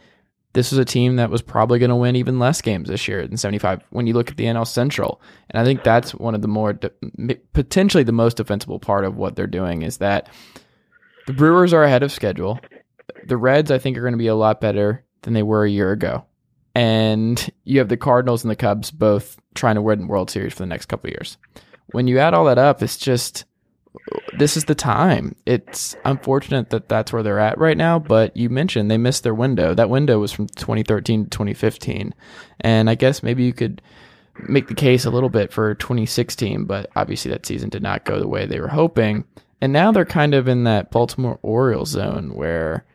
this 0.54 0.72
was 0.72 0.80
a 0.80 0.86
team 0.86 1.18
that 1.18 1.30
was 1.30 1.42
probably 1.42 1.80
going 1.80 1.90
to 1.90 1.96
win 1.96 2.16
even 2.16 2.40
less 2.40 2.62
games 2.62 2.88
this 2.88 3.08
year 3.08 3.28
than 3.28 3.38
75 3.38 3.84
when 3.90 4.08
you 4.08 4.14
look 4.14 4.32
at 4.32 4.38
the 4.38 4.46
NL 4.46 4.66
Central. 4.66 5.22
And 5.50 5.62
I 5.62 5.66
think 5.66 5.84
that's 5.84 6.16
one 6.16 6.34
of 6.34 6.42
the 6.42 6.48
more 6.48 6.80
potentially 7.54 8.04
the 8.04 8.14
most 8.14 8.38
defensible 8.38 8.80
part 8.80 9.04
of 9.04 9.18
what 9.18 9.36
they're 9.36 9.48
doing 9.48 9.84
is 9.84 9.98
that 9.98 10.30
the 11.28 11.34
Brewers 11.34 11.74
are 11.74 11.84
ahead 11.84 12.04
of 12.04 12.12
schedule. 12.12 12.60
The 13.28 13.38
Reds, 13.38 13.72
I 13.72 13.78
think, 13.78 13.98
are 13.98 14.02
going 14.02 14.14
to 14.14 14.18
be 14.18 14.28
a 14.28 14.36
lot 14.36 14.62
better 14.62 15.04
than 15.22 15.34
they 15.34 15.44
were 15.44 15.66
a 15.66 15.70
year 15.70 15.92
ago. 15.92 16.26
And 16.74 17.50
you 17.64 17.80
have 17.80 17.90
the 17.90 17.98
Cardinals 17.98 18.44
and 18.44 18.52
the 18.52 18.56
Cubs 18.56 18.92
both 18.92 19.38
trying 19.54 19.76
to 19.76 19.82
win 19.82 20.08
World 20.08 20.30
Series 20.30 20.54
for 20.54 20.60
the 20.60 20.68
next 20.68 20.88
couple 20.88 21.10
years. 21.10 21.38
When 21.88 22.08
you 22.08 22.20
add 22.20 22.34
all 22.34 22.46
that 22.46 22.58
up, 22.58 22.84
it's 22.84 22.98
just 22.98 23.46
this 24.38 24.58
is 24.58 24.66
the 24.66 24.76
time. 24.76 25.36
It's 25.46 25.96
unfortunate 26.04 26.70
that 26.70 26.90
that's 26.90 27.14
where 27.14 27.24
they're 27.24 27.40
at 27.40 27.58
right 27.58 27.78
now, 27.78 28.00
but 28.00 28.36
you 28.36 28.50
mentioned 28.50 28.92
they 28.92 28.98
missed 28.98 29.24
their 29.24 29.34
window. 29.34 29.74
That 29.74 29.90
window 29.90 30.20
was 30.20 30.32
from 30.32 30.48
2013 30.48 31.26
to 31.26 31.30
2015. 31.30 32.14
And 32.62 32.90
I 32.90 32.96
guess 32.96 33.24
maybe 33.24 33.44
you 33.44 33.54
could 33.54 33.82
make 34.48 34.68
the 34.68 34.74
case 34.74 35.06
a 35.06 35.10
little 35.10 35.30
bit 35.30 35.54
for 35.54 35.76
2016, 35.76 36.66
but 36.66 36.90
obviously 36.96 37.32
that 37.32 37.46
season 37.46 37.70
did 37.70 37.82
not 37.82 38.06
go 38.06 38.20
the 38.20 38.28
way 38.28 38.46
they 38.46 38.60
were 38.60 38.68
hoping. 38.68 39.26
And 39.62 39.72
now 39.72 39.92
they're 39.92 40.06
kind 40.06 40.34
of 40.34 40.48
in 40.48 40.66
that 40.66 40.92
Baltimore 40.92 41.40
Orioles 41.42 41.90
zone 41.90 42.34
where 42.34 42.86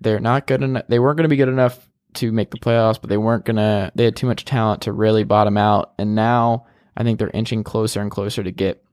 they're 0.00 0.20
not 0.20 0.46
good 0.46 0.62
enough. 0.62 0.84
They 0.88 0.98
weren't 0.98 1.16
going 1.16 1.24
to 1.24 1.28
be 1.28 1.36
good 1.36 1.48
enough 1.48 1.88
to 2.14 2.32
make 2.32 2.50
the 2.50 2.58
playoffs, 2.58 3.00
but 3.00 3.08
they 3.08 3.16
weren't 3.16 3.44
going 3.44 3.56
to, 3.56 3.92
they 3.94 4.04
had 4.04 4.16
too 4.16 4.26
much 4.26 4.44
talent 4.44 4.82
to 4.82 4.92
really 4.92 5.24
bottom 5.24 5.56
out. 5.56 5.92
And 5.98 6.14
now 6.14 6.66
I 6.96 7.04
think 7.04 7.18
they're 7.18 7.30
inching 7.30 7.64
closer 7.64 8.00
and 8.00 8.10
closer 8.10 8.42
to 8.42 8.50
get 8.50 8.84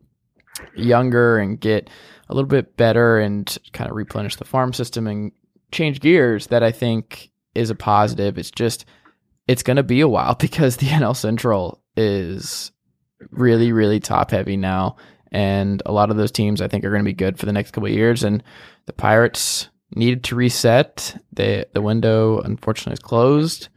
younger 0.75 1.37
and 1.37 1.59
get 1.59 1.89
a 2.29 2.33
little 2.33 2.47
bit 2.47 2.77
better 2.77 3.19
and 3.19 3.57
kind 3.73 3.89
of 3.89 3.95
replenish 3.95 4.35
the 4.35 4.45
farm 4.45 4.73
system 4.73 5.07
and 5.07 5.31
change 5.71 5.99
gears 5.99 6.47
that 6.47 6.63
I 6.63 6.71
think 6.71 7.31
is 7.55 7.69
a 7.69 7.75
positive. 7.75 8.37
It's 8.37 8.51
just 8.51 8.85
it's 9.47 9.63
going 9.63 9.77
to 9.77 9.83
be 9.83 10.01
a 10.01 10.07
while 10.07 10.35
because 10.39 10.77
the 10.77 10.87
NL 10.87 11.15
Central 11.15 11.81
is 11.95 12.71
really 13.31 13.71
really 13.71 13.99
top 13.99 14.29
heavy 14.29 14.55
now 14.55 14.95
and 15.31 15.81
a 15.85 15.91
lot 15.91 16.11
of 16.11 16.17
those 16.17 16.31
teams 16.31 16.61
I 16.61 16.67
think 16.67 16.85
are 16.85 16.91
going 16.91 17.01
to 17.01 17.09
be 17.09 17.13
good 17.13 17.39
for 17.39 17.47
the 17.47 17.51
next 17.51 17.71
couple 17.71 17.89
years 17.89 18.23
and 18.23 18.43
the 18.85 18.93
Pirates 18.93 19.69
needed 19.95 20.23
to 20.25 20.35
reset. 20.35 21.21
The 21.33 21.67
the 21.73 21.81
window 21.81 22.39
unfortunately 22.41 22.93
is 22.93 22.99
closed 22.99 23.69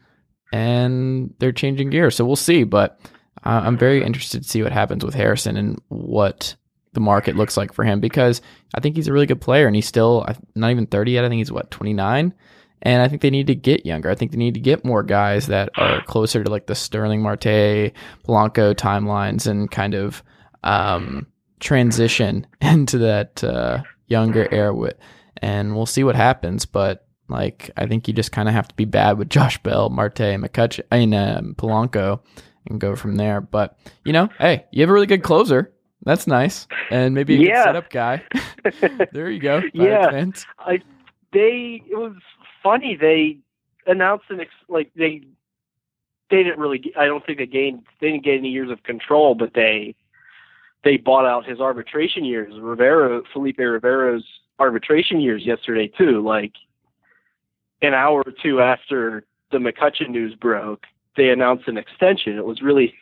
and 0.52 1.34
they're 1.38 1.52
changing 1.52 1.90
gear. 1.90 2.10
So 2.10 2.24
we'll 2.24 2.36
see, 2.36 2.64
but 2.64 3.00
uh, 3.44 3.62
I'm 3.64 3.78
very 3.78 4.02
interested 4.04 4.42
to 4.42 4.48
see 4.48 4.62
what 4.62 4.72
happens 4.72 5.04
with 5.04 5.14
Harrison 5.14 5.56
and 5.56 5.80
what 5.88 6.56
the 6.92 7.00
market 7.00 7.36
looks 7.36 7.56
like 7.56 7.72
for 7.72 7.84
him 7.84 8.00
because 8.00 8.42
I 8.74 8.80
think 8.80 8.96
he's 8.96 9.06
a 9.06 9.12
really 9.12 9.26
good 9.26 9.40
player 9.40 9.66
and 9.66 9.76
he's 9.76 9.86
still 9.86 10.26
not 10.54 10.70
even 10.70 10.86
30 10.86 11.12
yet. 11.12 11.24
I 11.24 11.28
think 11.28 11.38
he's 11.38 11.52
what 11.52 11.70
29. 11.70 12.34
And 12.82 13.02
I 13.02 13.08
think 13.08 13.20
they 13.20 13.30
need 13.30 13.46
to 13.48 13.54
get 13.54 13.84
younger. 13.84 14.10
I 14.10 14.14
think 14.14 14.32
they 14.32 14.38
need 14.38 14.54
to 14.54 14.60
get 14.60 14.84
more 14.84 15.02
guys 15.02 15.48
that 15.48 15.68
are 15.76 16.02
closer 16.04 16.42
to 16.42 16.50
like 16.50 16.66
the 16.66 16.74
Starling 16.74 17.22
Marte, 17.22 17.92
Polanco 18.24 18.74
timelines 18.74 19.46
and 19.46 19.70
kind 19.70 19.94
of 19.94 20.22
um, 20.64 21.26
transition 21.60 22.46
into 22.60 22.98
that 22.98 23.44
uh, 23.44 23.82
younger 24.06 24.48
era. 24.50 24.74
With, 24.74 24.96
and 25.42 25.74
we'll 25.74 25.86
see 25.86 26.04
what 26.04 26.16
happens. 26.16 26.66
But 26.66 27.06
like, 27.28 27.70
I 27.76 27.86
think 27.86 28.08
you 28.08 28.14
just 28.14 28.32
kind 28.32 28.48
of 28.48 28.54
have 28.54 28.68
to 28.68 28.74
be 28.74 28.84
bad 28.84 29.18
with 29.18 29.28
Josh 29.36 29.62
Bell, 29.62 29.88
Marte, 29.90 30.20
and 30.20 30.42
McCutchen, 30.42 30.82
I 30.90 30.98
mean, 30.98 31.14
um, 31.14 31.54
Polanco 31.56 32.20
and 32.68 32.80
go 32.80 32.94
from 32.96 33.16
there. 33.16 33.40
But, 33.40 33.78
you 34.04 34.12
know, 34.12 34.28
hey, 34.38 34.64
you 34.70 34.82
have 34.82 34.90
a 34.90 34.92
really 34.92 35.06
good 35.06 35.22
closer. 35.22 35.72
That's 36.04 36.26
nice. 36.26 36.66
And 36.90 37.14
maybe 37.14 37.36
a 37.36 37.38
Yeah. 37.40 37.54
good 37.54 37.64
setup 37.68 37.90
guy. 37.90 38.22
there 39.12 39.30
you 39.30 39.38
go. 39.40 39.62
Yeah. 39.74 40.24
I 40.58 40.80
they 41.32 41.82
it 41.88 41.96
was 41.96 42.14
funny 42.62 42.96
they 42.96 43.38
announced 43.86 44.24
an 44.30 44.40
ex, 44.40 44.50
like 44.68 44.90
they 44.96 45.22
they 46.30 46.42
didn't 46.42 46.58
really 46.58 46.92
I 46.98 47.04
don't 47.06 47.24
think 47.24 47.38
they 47.38 47.46
gained 47.46 47.82
they 48.00 48.10
didn't 48.10 48.24
get 48.24 48.34
any 48.38 48.48
years 48.48 48.70
of 48.70 48.82
control 48.82 49.34
but 49.34 49.54
they 49.54 49.94
they 50.82 50.96
bought 50.96 51.26
out 51.26 51.46
his 51.46 51.60
arbitration 51.60 52.24
years 52.24 52.52
Rivero 52.58 53.22
Felipe 53.32 53.58
Rivero's 53.58 54.24
arbitration 54.60 55.20
years 55.20 55.44
yesterday 55.44 55.88
too 55.98 56.22
like 56.22 56.52
an 57.82 57.94
hour 57.94 58.22
or 58.24 58.32
two 58.42 58.60
after 58.60 59.24
the 59.50 59.58
McCutchen 59.58 60.10
news 60.10 60.34
broke 60.34 60.84
they 61.16 61.30
announced 61.30 61.66
an 61.66 61.76
extension 61.76 62.36
it 62.36 62.44
was 62.44 62.62
really 62.62 62.94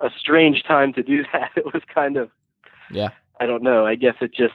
a 0.00 0.08
strange 0.18 0.62
time 0.64 0.92
to 0.92 1.02
do 1.02 1.22
that 1.32 1.50
it 1.56 1.64
was 1.66 1.82
kind 1.92 2.16
of 2.16 2.30
Yeah. 2.90 3.10
I 3.40 3.46
don't 3.46 3.62
know. 3.62 3.84
I 3.84 3.96
guess 3.96 4.14
it 4.20 4.32
just 4.32 4.54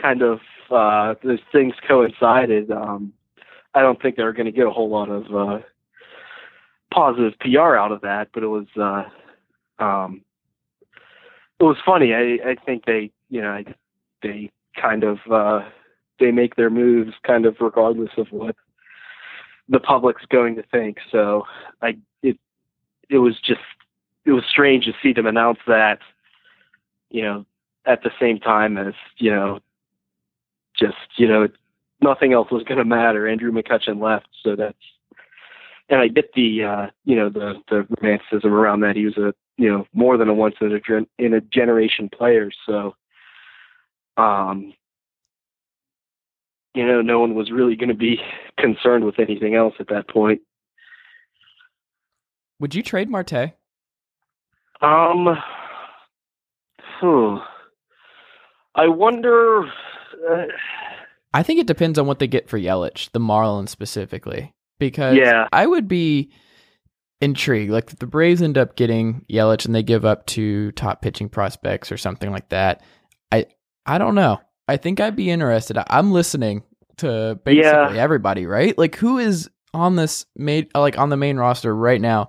kind 0.00 0.22
of 0.22 0.40
uh 0.70 1.14
those 1.24 1.40
things 1.52 1.74
coincided. 1.86 2.70
Um 2.70 3.12
I 3.74 3.82
don't 3.82 4.00
think 4.00 4.16
they 4.16 4.22
were 4.24 4.32
gonna 4.32 4.52
get 4.52 4.66
a 4.66 4.70
whole 4.70 4.90
lot 4.90 5.08
of 5.08 5.24
uh 5.34 5.62
positive 6.92 7.38
PR 7.40 7.76
out 7.76 7.92
of 7.92 8.00
that, 8.02 8.28
but 8.32 8.42
it 8.42 8.48
was 8.48 8.66
uh 8.76 9.04
um 9.82 10.22
it 11.58 11.64
was 11.64 11.76
funny. 11.84 12.14
I 12.14 12.50
I 12.50 12.54
think 12.64 12.84
they 12.84 13.10
you 13.28 13.40
know, 13.40 13.50
I, 13.50 13.64
they 14.22 14.50
kind 14.80 15.04
of 15.04 15.18
uh 15.30 15.60
they 16.18 16.30
make 16.30 16.56
their 16.56 16.70
moves 16.70 17.12
kind 17.26 17.46
of 17.46 17.56
regardless 17.60 18.10
of 18.16 18.26
what 18.30 18.54
the 19.68 19.80
public's 19.80 20.24
going 20.26 20.56
to 20.56 20.62
think. 20.70 20.98
So 21.10 21.44
I 21.80 21.96
it 22.22 22.38
it 23.08 23.18
was 23.18 23.40
just 23.40 23.60
it 24.24 24.32
was 24.32 24.44
strange 24.48 24.84
to 24.84 24.92
see 25.02 25.12
them 25.12 25.26
announce 25.26 25.58
that, 25.66 26.00
you 27.10 27.22
know, 27.22 27.46
at 27.86 28.02
the 28.02 28.10
same 28.20 28.38
time 28.38 28.76
as 28.76 28.94
you 29.16 29.30
know, 29.30 29.60
just 30.78 30.98
you 31.16 31.26
know, 31.26 31.48
nothing 32.02 32.32
else 32.32 32.50
was 32.50 32.64
going 32.64 32.78
to 32.78 32.84
matter. 32.84 33.26
Andrew 33.26 33.52
McCutchen 33.52 34.00
left, 34.00 34.28
so 34.42 34.56
that's 34.56 34.76
and 35.88 36.00
I 36.00 36.08
get 36.08 36.32
the 36.34 36.64
uh, 36.64 36.86
you 37.04 37.16
know 37.16 37.28
the 37.28 37.54
the 37.68 37.86
romanticism 38.00 38.52
around 38.52 38.80
that. 38.80 38.96
He 38.96 39.04
was 39.04 39.16
a 39.16 39.34
you 39.56 39.70
know 39.70 39.86
more 39.92 40.16
than 40.16 40.28
a 40.28 40.34
once 40.34 40.56
in 40.60 40.72
a 40.72 41.24
in 41.24 41.34
a 41.34 41.40
generation 41.40 42.08
player, 42.08 42.50
so 42.66 42.94
um, 44.20 44.72
you 46.74 46.86
know, 46.86 47.00
no 47.02 47.18
one 47.20 47.34
was 47.34 47.50
really 47.50 47.76
going 47.76 47.88
to 47.88 47.94
be 47.94 48.18
concerned 48.58 49.04
with 49.04 49.18
anything 49.18 49.54
else 49.54 49.74
at 49.80 49.88
that 49.88 50.08
point. 50.08 50.40
Would 52.60 52.74
you 52.74 52.82
trade 52.82 53.08
Marte? 53.08 53.54
Um, 54.82 55.36
hmm. 57.00 57.36
I 58.74 58.86
wonder. 58.88 59.64
Uh, 59.64 60.44
I 61.32 61.42
think 61.42 61.60
it 61.60 61.66
depends 61.66 61.98
on 61.98 62.06
what 62.06 62.18
they 62.18 62.26
get 62.26 62.48
for 62.48 62.58
Yelich, 62.58 63.10
the 63.12 63.20
Marlins 63.20 63.68
specifically. 63.70 64.52
Because 64.78 65.16
Yeah. 65.16 65.46
I 65.52 65.66
would 65.66 65.88
be 65.88 66.30
intrigued. 67.20 67.70
Like 67.72 67.92
if 67.92 67.98
the 67.98 68.06
Braves 68.06 68.42
end 68.42 68.58
up 68.58 68.76
getting 68.76 69.24
Yelich 69.30 69.64
and 69.66 69.74
they 69.74 69.82
give 69.82 70.04
up 70.04 70.26
two 70.26 70.72
top 70.72 71.02
pitching 71.02 71.28
prospects 71.28 71.92
or 71.92 71.96
something 71.96 72.30
like 72.30 72.48
that. 72.50 72.82
I 73.32 73.46
I 73.86 73.98
don't 73.98 74.14
know. 74.14 74.40
I 74.68 74.76
think 74.76 75.00
I'd 75.00 75.16
be 75.16 75.30
interested. 75.30 75.76
I'm 75.88 76.12
listening 76.12 76.62
to 76.98 77.38
basically 77.44 77.62
Yeah. 77.96 78.02
everybody, 78.02 78.46
right? 78.46 78.76
Like 78.78 78.96
who 78.96 79.18
is 79.18 79.50
on 79.74 79.96
this 79.96 80.26
made 80.36 80.68
like 80.74 80.98
on 80.98 81.08
the 81.10 81.16
main 81.16 81.36
roster 81.36 81.74
right 81.74 82.00
now? 82.00 82.28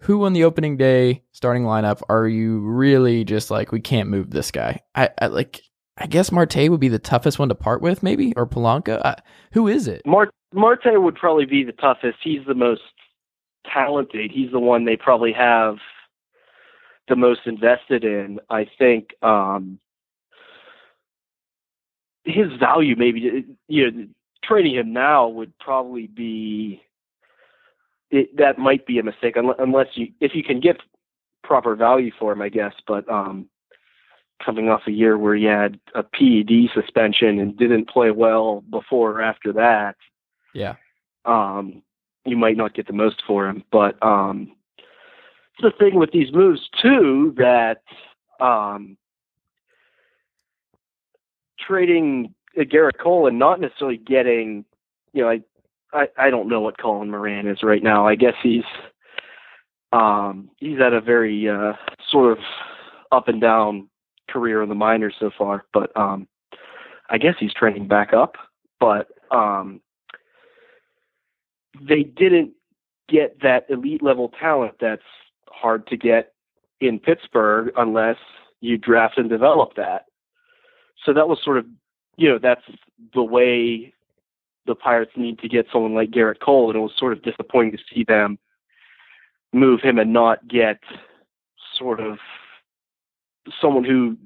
Who 0.00 0.24
on 0.24 0.32
the 0.34 0.44
opening 0.44 0.76
day 0.76 1.22
starting 1.32 1.64
lineup 1.64 2.02
are 2.08 2.28
you 2.28 2.60
really 2.60 3.24
just 3.24 3.50
like 3.50 3.72
we 3.72 3.80
can't 3.80 4.08
move 4.08 4.30
this 4.30 4.50
guy? 4.50 4.80
I, 4.94 5.10
I 5.20 5.26
like 5.26 5.62
I 5.98 6.06
guess 6.06 6.30
Marte 6.30 6.68
would 6.68 6.80
be 6.80 6.88
the 6.88 6.98
toughest 6.98 7.38
one 7.38 7.48
to 7.48 7.54
part 7.54 7.80
with, 7.80 8.02
maybe 8.02 8.34
or 8.36 8.46
Polanco. 8.46 9.00
I, 9.04 9.16
who 9.52 9.66
is 9.68 9.88
it? 9.88 10.02
Mart- 10.06 10.30
Marte 10.52 11.00
would 11.02 11.14
probably 11.16 11.46
be 11.46 11.64
the 11.64 11.72
toughest. 11.72 12.18
He's 12.22 12.44
the 12.46 12.54
most 12.54 12.82
talented. 13.72 14.30
He's 14.30 14.52
the 14.52 14.58
one 14.60 14.84
they 14.84 14.96
probably 14.96 15.32
have 15.32 15.76
the 17.08 17.16
most 17.16 17.40
invested 17.46 18.04
in. 18.04 18.38
I 18.50 18.66
think 18.78 19.10
um, 19.22 19.78
his 22.26 22.52
value, 22.58 22.96
maybe 22.96 23.46
you 23.68 23.90
know, 23.90 24.06
trading 24.44 24.74
him 24.74 24.92
now 24.92 25.28
would 25.28 25.56
probably 25.58 26.08
be 26.08 26.82
it, 28.10 28.36
that 28.36 28.58
might 28.58 28.86
be 28.86 28.98
a 28.98 29.02
mistake 29.02 29.36
unless, 29.36 29.88
you 29.94 30.08
if 30.20 30.34
you 30.34 30.42
can 30.42 30.60
get 30.60 30.76
proper 31.42 31.74
value 31.74 32.10
for 32.18 32.32
him, 32.32 32.42
I 32.42 32.48
guess. 32.48 32.74
But 32.86 33.08
um, 33.10 33.48
coming 34.44 34.68
off 34.68 34.82
a 34.86 34.92
year 34.92 35.16
where 35.16 35.34
he 35.34 35.44
had 35.44 35.78
a 35.94 36.02
PED 36.02 36.70
suspension 36.74 37.38
and 37.40 37.56
didn't 37.56 37.88
play 37.88 38.10
well 38.10 38.62
before 38.70 39.12
or 39.12 39.22
after 39.22 39.52
that, 39.54 39.96
Yeah. 40.54 40.74
um, 41.24 41.82
you 42.24 42.36
might 42.36 42.56
not 42.56 42.74
get 42.74 42.86
the 42.86 42.92
most 42.92 43.22
for 43.26 43.48
him. 43.48 43.64
But 43.70 44.00
um, 44.02 44.52
it's 44.78 45.62
the 45.62 45.72
thing 45.78 45.96
with 45.98 46.12
these 46.12 46.32
moves 46.32 46.68
too 46.82 47.34
that 47.38 47.82
um, 48.40 48.96
trading 51.66 52.34
uh, 52.58 52.62
Gerrit 52.62 52.98
Cole 53.02 53.26
and 53.26 53.38
not 53.38 53.60
necessarily 53.60 53.96
getting, 53.96 54.64
you 55.12 55.22
know, 55.22 55.30
I, 55.30 55.40
I 55.92 56.08
I 56.18 56.30
don't 56.30 56.48
know 56.48 56.60
what 56.60 56.78
Colin 56.78 57.10
Moran 57.10 57.46
is 57.46 57.62
right 57.62 57.82
now. 57.82 58.06
I 58.06 58.14
guess 58.14 58.34
he's 58.42 58.64
um, 59.92 60.50
he's 60.58 60.80
at 60.80 60.92
a 60.92 61.00
very 61.00 61.48
uh, 61.48 61.72
sort 62.10 62.32
of 62.32 62.38
up 63.12 63.28
and 63.28 63.40
down 63.40 63.88
career 64.28 64.62
in 64.62 64.68
the 64.68 64.74
minors 64.74 65.14
so 65.18 65.30
far, 65.36 65.64
but 65.72 65.96
um, 65.96 66.26
I 67.08 67.18
guess 67.18 67.34
he's 67.38 67.54
trending 67.54 67.86
back 67.86 68.12
up. 68.12 68.34
But 68.80 69.08
um, 69.30 69.80
they 71.80 72.02
didn't 72.02 72.52
get 73.08 73.40
that 73.42 73.66
elite 73.70 74.02
level 74.02 74.30
talent 74.40 74.74
that's 74.80 75.02
hard 75.48 75.86
to 75.86 75.96
get 75.96 76.32
in 76.80 76.98
Pittsburgh 76.98 77.72
unless 77.76 78.16
you 78.60 78.76
draft 78.76 79.16
and 79.16 79.30
develop 79.30 79.74
that. 79.76 80.06
So 81.06 81.14
that 81.14 81.28
was 81.28 81.38
sort 81.42 81.56
of, 81.56 81.66
you 82.16 82.28
know, 82.28 82.38
that's 82.42 82.64
the 83.14 83.22
way 83.22 83.94
the 84.66 84.74
Pirates 84.74 85.12
need 85.16 85.38
to 85.38 85.48
get 85.48 85.66
someone 85.72 85.94
like 85.94 86.10
Gerrit 86.10 86.40
Cole, 86.40 86.68
and 86.68 86.76
it 86.76 86.82
was 86.82 86.92
sort 86.98 87.12
of 87.12 87.22
disappointing 87.22 87.72
to 87.72 87.78
see 87.94 88.04
them 88.04 88.38
move 89.52 89.80
him 89.80 89.98
and 89.98 90.12
not 90.12 90.46
get 90.48 90.80
sort 91.78 92.00
of 92.00 92.18
someone 93.60 93.84
who 93.84 94.16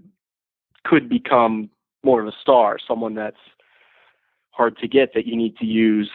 could 0.85 1.11
become 1.11 1.69
more 2.03 2.23
of 2.23 2.27
a 2.27 2.33
star, 2.41 2.79
someone 2.89 3.15
that's 3.15 3.37
hard 4.53 4.79
to 4.79 4.89
get 4.89 5.13
that 5.15 5.27
you 5.27 5.37
need 5.37 5.57
to 5.59 5.67
use, 5.67 6.11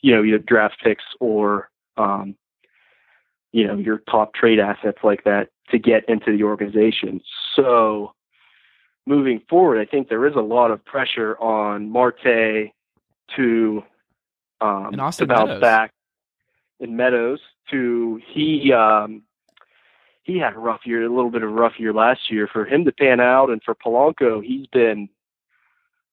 you 0.00 0.14
know, 0.14 0.24
either 0.24 0.38
draft 0.38 0.76
picks 0.82 1.04
or 1.20 1.68
um, 1.98 2.34
you 3.52 3.66
know, 3.66 3.76
your 3.76 3.98
top 4.10 4.34
trade 4.34 4.58
assets 4.58 4.98
like 5.02 5.24
that 5.24 5.48
to 5.70 5.78
get 5.78 6.08
into 6.08 6.36
the 6.36 6.42
organization. 6.42 7.20
So 7.54 8.14
moving 9.08 9.40
forward, 9.48 9.80
I 9.80 9.90
think 9.90 10.08
there 10.08 10.26
is 10.26 10.34
a 10.34 10.40
lot 10.40 10.70
of 10.70 10.84
pressure 10.84 11.36
on 11.38 11.90
Marte 11.90 12.72
to 13.36 13.82
um, 14.60 14.86
And 14.92 15.00
Austin 15.00 15.28
to 15.28 15.34
bounce 15.34 15.48
Meadows. 15.48 15.60
back 15.60 15.92
in 16.80 16.96
Meadows 16.96 17.40
to 17.70 18.20
he 18.32 18.72
um, 18.72 19.22
he 20.22 20.38
had 20.38 20.54
a 20.54 20.58
rough 20.58 20.80
year, 20.84 21.02
a 21.04 21.08
little 21.14 21.30
bit 21.30 21.42
of 21.42 21.48
a 21.48 21.52
rough 21.52 21.74
year 21.78 21.92
last 21.92 22.30
year. 22.30 22.48
For 22.52 22.66
him 22.66 22.84
to 22.84 22.92
pan 22.92 23.20
out, 23.20 23.50
and 23.50 23.62
for 23.62 23.74
Polanco, 23.74 24.44
he's 24.44 24.66
been 24.66 25.08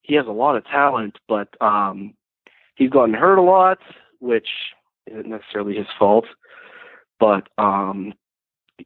he 0.02 0.14
has 0.14 0.26
a 0.26 0.32
lot 0.32 0.56
of 0.56 0.64
talent, 0.64 1.18
but 1.28 1.48
um, 1.60 2.14
he's 2.76 2.90
gotten 2.90 3.14
hurt 3.14 3.38
a 3.38 3.42
lot, 3.42 3.78
which 4.20 4.48
isn't 5.06 5.28
necessarily 5.28 5.76
his 5.76 5.86
fault. 5.98 6.26
But 7.18 7.48
um, 7.58 8.14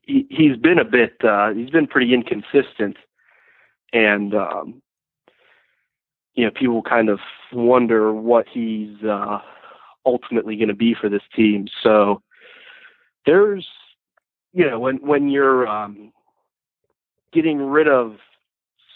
he, 0.03 0.27
he's 0.31 0.57
been 0.57 0.79
a 0.79 0.85
bit 0.85 1.17
uh, 1.23 1.51
he's 1.53 1.71
been 1.71 1.87
pretty 1.87 2.13
inconsistent, 2.13 2.97
and 3.93 4.35
um, 4.35 4.83
you 6.35 6.45
know 6.45 6.51
people 6.51 6.83
kind 6.83 7.09
of 7.09 7.19
wonder 7.53 8.13
what 8.13 8.47
he's 8.53 9.03
uh, 9.05 9.39
ultimately 10.07 10.57
going 10.57 10.69
to 10.69 10.75
be 10.75 10.95
for 10.95 11.09
this 11.09 11.23
team. 11.35 11.67
So 11.83 12.23
there's 13.27 13.67
you 14.53 14.69
know 14.69 14.79
when 14.79 14.97
when 14.97 15.29
you're 15.29 15.67
um, 15.67 16.13
getting 17.33 17.59
rid 17.59 17.89
of 17.89 18.17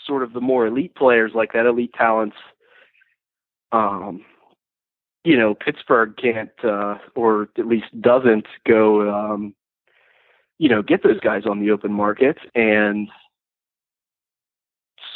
sort 0.07 0.23
of 0.23 0.33
the 0.33 0.41
more 0.41 0.67
elite 0.67 0.95
players 0.95 1.33
like 1.35 1.53
that, 1.53 1.67
elite 1.67 1.95
talents. 1.95 2.37
Um, 3.73 4.25
you 5.25 5.39
know, 5.39 5.55
Pittsburgh 5.55 6.15
can't, 6.17 6.51
uh, 6.63 6.99
or 7.17 7.49
at 7.59 7.67
least 7.67 7.87
doesn't 8.01 8.47
go, 8.69 9.11
um, 9.11 9.55
you 10.59 10.69
know, 10.69 10.83
get 10.83 11.03
those 11.03 11.19
guys 11.21 11.45
on 11.47 11.61
the 11.61 11.71
open 11.71 11.93
market. 11.93 12.37
And 12.55 13.09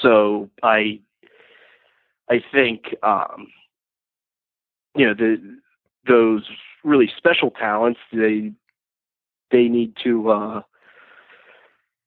so 0.03 0.51
I, 0.63 1.01
I 2.31 2.43
think, 2.53 2.95
um, 3.03 3.49
you 4.97 5.07
know, 5.07 5.15
the, 5.15 5.59
those 6.07 6.43
really 6.85 7.11
special 7.17 7.51
talents, 7.51 8.01
they, 8.13 8.53
they 9.51 9.69
need 9.69 9.95
to, 10.05 10.31
uh, 10.31 10.63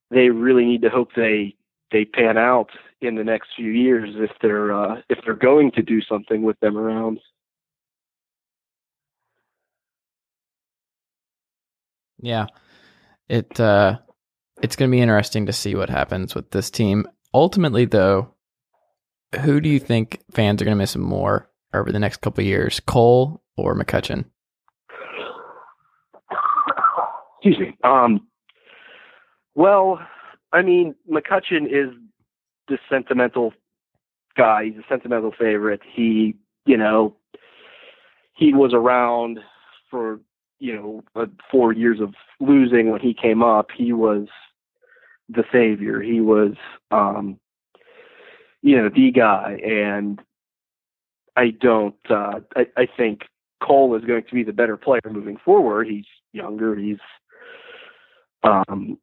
they 0.10 0.30
really 0.30 0.66
need 0.66 0.82
to 0.84 0.90
hope 0.90 1.10
they, 1.16 1.56
they 1.92 2.06
pan 2.06 2.38
out 2.38 2.70
in 3.02 3.16
the 3.16 3.24
next 3.24 3.50
few 3.56 3.72
years 3.72 4.10
if 4.16 4.32
they're, 4.42 4.74
uh, 4.74 5.02
if 5.10 5.20
they're 5.26 5.34
going 5.36 5.72
to 5.72 5.82
do 5.82 6.02
something 6.02 6.44
with 6.44 6.60
them 6.60 6.78
around. 6.78 7.20
Yeah. 12.22 12.46
It 13.28 13.60
uh 13.60 13.98
it's 14.62 14.76
going 14.76 14.92
to 14.92 14.96
be 14.96 15.02
interesting 15.02 15.48
to 15.48 15.54
see 15.54 15.74
what 15.74 15.90
happens 15.90 16.36
with 16.36 16.52
this 16.52 16.70
team. 16.70 17.08
Ultimately 17.34 17.86
though, 17.86 18.34
who 19.42 19.62
do 19.62 19.70
you 19.70 19.80
think 19.80 20.22
fans 20.32 20.62
are 20.62 20.66
going 20.66 20.76
to 20.76 20.82
miss 20.82 20.96
more 20.96 21.50
over 21.74 21.92
the 21.92 22.00
next 22.00 22.22
couple 22.22 22.44
years? 22.44 22.80
Cole 22.82 23.42
or 23.58 23.76
McCutchen? 23.76 24.26
Excuse 27.38 27.60
me. 27.60 27.78
Um, 27.84 28.28
well, 29.56 30.00
I 30.54 30.62
mean, 30.62 30.96
McCutchen 31.10 31.66
is 31.66 31.96
the 32.68 32.78
sentimental 32.90 33.54
guy. 34.38 34.66
He's 34.66 34.78
a 34.78 34.86
sentimental 34.88 35.32
favorite. 35.38 35.82
He, 35.92 36.36
you 36.66 36.78
know, 36.78 37.16
he 38.36 38.54
was 38.54 38.74
around 38.74 39.40
for 39.90 40.20
you 40.60 40.76
know 40.76 41.04
uh, 41.16 41.26
four 41.52 41.74
years 41.74 42.00
of 42.00 42.14
losing 42.40 42.92
when 42.92 43.02
he 43.02 43.14
came 43.14 43.42
up. 43.42 43.68
He 43.76 43.94
was 43.94 44.28
the 45.32 45.44
savior. 45.52 46.02
He 46.02 46.22
was, 46.22 46.54
um, 46.92 47.40
you 48.62 48.78
know, 48.78 48.90
the 48.90 49.12
guy. 49.12 49.60
And 49.64 50.20
I 51.36 51.52
don't. 51.52 51.96
Uh, 52.10 52.42
I, 52.56 52.68
I 52.78 52.88
think 52.98 53.22
Cole 53.62 53.96
is 53.96 54.04
going 54.04 54.24
to 54.28 54.34
be 54.34 54.44
the 54.44 54.54
better 54.54 54.78
player 54.78 55.02
moving 55.10 55.38
forward. 55.44 55.88
He's 55.88 56.06
younger. 56.34 56.76
He's 56.76 56.98
um, 58.44 58.98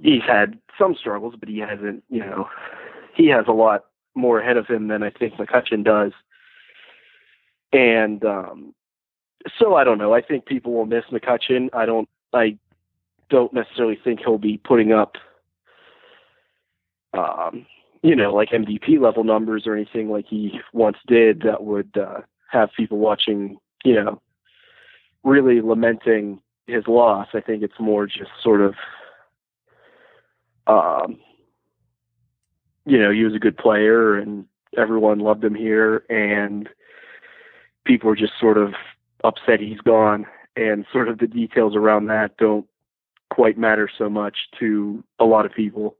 he's 0.00 0.22
had 0.26 0.58
some 0.78 0.94
struggles, 0.98 1.34
but 1.38 1.48
he 1.48 1.58
hasn't. 1.58 2.04
You 2.08 2.20
know, 2.20 2.48
he 3.14 3.28
has 3.28 3.46
a 3.48 3.52
lot 3.52 3.84
more 4.14 4.40
ahead 4.40 4.56
of 4.56 4.66
him 4.66 4.88
than 4.88 5.02
I 5.02 5.10
think 5.10 5.34
McCutchen 5.34 5.84
does. 5.84 6.12
And 7.72 8.24
um, 8.24 8.74
so 9.58 9.74
I 9.74 9.84
don't 9.84 9.98
know. 9.98 10.14
I 10.14 10.22
think 10.22 10.46
people 10.46 10.72
will 10.72 10.86
miss 10.86 11.04
McCutchen. 11.10 11.68
I 11.72 11.86
don't. 11.86 12.08
I 12.32 12.58
don't 13.30 13.52
necessarily 13.54 13.98
think 14.02 14.20
he'll 14.20 14.38
be 14.38 14.58
putting 14.58 14.92
up, 14.92 15.14
um, 17.16 17.66
you 18.02 18.14
know, 18.14 18.34
like 18.34 18.50
MVP 18.50 19.00
level 19.00 19.24
numbers 19.24 19.66
or 19.66 19.74
anything 19.74 20.10
like 20.10 20.26
he 20.28 20.60
once 20.72 20.98
did. 21.06 21.42
That 21.42 21.64
would 21.64 21.96
uh, 21.96 22.20
have 22.50 22.70
people 22.76 22.98
watching, 22.98 23.58
you 23.84 23.94
know, 23.94 24.20
really 25.24 25.60
lamenting 25.60 26.40
his 26.66 26.86
loss. 26.86 27.28
I 27.34 27.40
think 27.40 27.62
it's 27.62 27.80
more 27.80 28.06
just 28.06 28.30
sort 28.42 28.60
of, 28.60 28.74
um, 30.66 31.18
you 32.84 32.98
know, 32.98 33.10
he 33.10 33.24
was 33.24 33.34
a 33.34 33.38
good 33.38 33.56
player 33.56 34.16
and 34.16 34.44
everyone 34.76 35.18
loved 35.18 35.44
him 35.44 35.54
here, 35.54 36.04
and 36.08 36.68
people 37.84 38.10
are 38.10 38.16
just 38.16 38.32
sort 38.40 38.56
of 38.58 38.74
upset 39.24 39.60
he's 39.60 39.80
gone. 39.80 40.26
and 40.56 40.84
sort 40.92 41.08
of 41.08 41.18
the 41.18 41.26
details 41.28 41.76
around 41.76 42.06
that 42.06 42.36
don't 42.36 42.66
quite 43.30 43.58
matter 43.58 43.88
so 43.98 44.08
much 44.08 44.36
to 44.58 45.02
a 45.18 45.24
lot 45.24 45.46
of 45.46 45.52
people. 45.52 45.96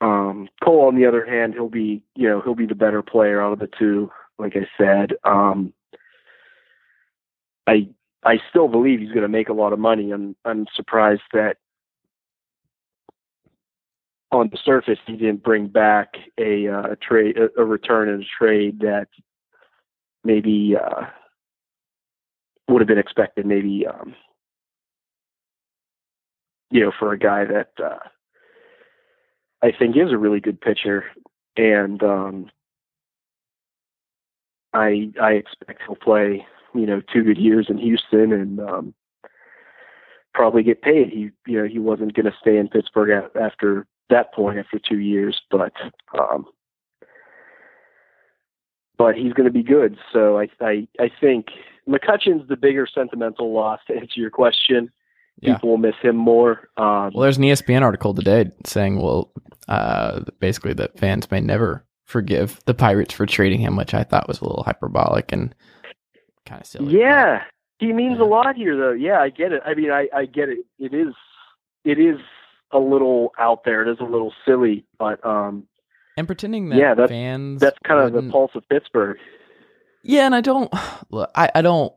Um, 0.00 0.48
Cole, 0.64 0.86
on 0.86 0.96
the 0.96 1.06
other 1.06 1.26
hand, 1.26 1.54
he'll 1.54 1.68
be, 1.68 2.02
you 2.16 2.28
know, 2.28 2.40
he'll 2.40 2.54
be 2.54 2.66
the 2.66 2.74
better 2.74 3.02
player 3.02 3.42
out 3.42 3.52
of 3.52 3.58
the 3.58 3.68
two. 3.78 4.10
Like 4.38 4.54
I 4.56 4.66
said, 4.78 5.12
um, 5.24 5.74
I 7.66 7.88
I 8.24 8.38
still 8.48 8.68
believe 8.68 9.00
he's 9.00 9.10
going 9.10 9.22
to 9.22 9.28
make 9.28 9.48
a 9.48 9.54
lot 9.54 9.72
of 9.72 9.78
money. 9.78 10.12
I'm 10.12 10.34
I'm 10.44 10.66
surprised 10.74 11.22
that 11.32 11.58
on 14.32 14.48
the 14.50 14.58
surface 14.64 14.98
he 15.06 15.16
didn't 15.16 15.42
bring 15.42 15.66
back 15.66 16.14
a, 16.38 16.68
uh, 16.68 16.92
a 16.92 16.96
trade, 16.96 17.36
a, 17.36 17.60
a 17.60 17.64
return 17.64 18.08
in 18.08 18.22
a 18.22 18.26
trade 18.38 18.78
that 18.80 19.08
maybe 20.22 20.76
uh, 20.76 21.06
would 22.68 22.80
have 22.80 22.88
been 22.88 22.98
expected. 22.98 23.44
Maybe 23.44 23.86
um, 23.86 24.14
you 26.70 26.80
know, 26.80 26.92
for 26.98 27.12
a 27.12 27.18
guy 27.18 27.44
that 27.44 27.72
uh, 27.82 27.98
I 29.62 29.72
think 29.76 29.96
is 29.96 30.12
a 30.12 30.18
really 30.18 30.40
good 30.40 30.60
pitcher, 30.60 31.04
and 31.56 32.02
um, 32.02 32.50
I 34.72 35.10
I 35.20 35.32
expect 35.32 35.82
he'll 35.86 35.96
play 35.96 36.46
you 36.74 36.86
know 36.86 37.02
two 37.12 37.24
good 37.24 37.38
years 37.38 37.66
in 37.68 37.78
Houston 37.78 38.32
and 38.32 38.60
um, 38.60 38.94
probably 40.34 40.62
get 40.62 40.82
paid. 40.82 41.08
He 41.08 41.30
you 41.46 41.60
know 41.60 41.68
he 41.68 41.78
wasn't 41.78 42.14
going 42.14 42.26
to 42.26 42.36
stay 42.40 42.56
in 42.56 42.68
Pittsburgh 42.68 43.30
after 43.40 43.86
that 44.10 44.32
point 44.34 44.58
after 44.58 44.78
two 44.78 44.98
years, 44.98 45.40
but 45.50 45.72
um, 46.18 46.46
but 48.96 49.16
he's 49.16 49.32
going 49.32 49.46
to 49.46 49.52
be 49.52 49.62
good. 49.62 49.96
So 50.12 50.38
I 50.38 50.48
I 50.60 50.86
I 50.98 51.10
think 51.20 51.46
McCutchen's 51.88 52.48
the 52.48 52.56
bigger 52.56 52.86
sentimental 52.92 53.52
loss 53.52 53.80
to 53.88 53.96
answer 53.96 54.20
your 54.20 54.30
question. 54.30 54.90
Yeah. 55.40 55.54
People 55.54 55.70
will 55.70 55.78
miss 55.78 55.94
him 56.02 56.16
more. 56.16 56.68
Um, 56.76 57.10
Well, 57.14 57.22
there's 57.22 57.38
an 57.38 57.44
ESPN 57.44 57.82
article 57.82 58.12
today 58.14 58.50
saying, 58.66 59.00
well, 59.00 59.32
uh, 59.68 60.20
basically 60.38 60.74
that 60.74 60.98
fans 60.98 61.30
may 61.30 61.40
never 61.40 61.84
forgive 62.04 62.60
the 62.66 62.74
Pirates 62.74 63.14
for 63.14 63.24
trading 63.26 63.60
him, 63.60 63.76
which 63.76 63.94
I 63.94 64.02
thought 64.02 64.28
was 64.28 64.40
a 64.40 64.44
little 64.44 64.62
hyperbolic 64.64 65.32
and 65.32 65.54
kind 66.44 66.60
of 66.60 66.66
silly. 66.66 66.98
Yeah, 66.98 67.42
he 67.78 67.92
means 67.92 68.18
Yeah. 68.18 68.24
a 68.24 68.26
lot 68.26 68.54
here, 68.56 68.76
though. 68.76 68.92
Yeah, 68.92 69.20
I 69.20 69.30
get 69.30 69.52
it. 69.52 69.62
I 69.64 69.74
mean, 69.74 69.90
I 69.90 70.08
I 70.14 70.26
get 70.26 70.48
it. 70.48 70.58
It 70.78 70.92
is 70.92 71.14
it 71.84 71.98
is 71.98 72.18
a 72.72 72.78
little 72.78 73.32
out 73.38 73.64
there. 73.64 73.82
It 73.82 73.90
is 73.92 73.98
a 74.00 74.04
little 74.04 74.32
silly, 74.44 74.84
but 74.98 75.24
um, 75.24 75.66
And 76.18 76.26
pretending 76.26 76.68
that 76.70 76.78
Yeah, 76.78 76.94
that's- 76.94 77.08
fans 77.08 77.60
that's 77.60 77.78
kind 77.84 78.00
of 78.00 78.12
the 78.12 78.30
pulse 78.30 78.50
of 78.54 78.68
Pittsburgh. 78.68 79.16
Yeah, 80.02 80.26
and 80.26 80.34
I 80.34 80.40
don't 80.42 80.70
look. 81.10 81.30
I, 81.34 81.50
I 81.54 81.62
don't. 81.62 81.92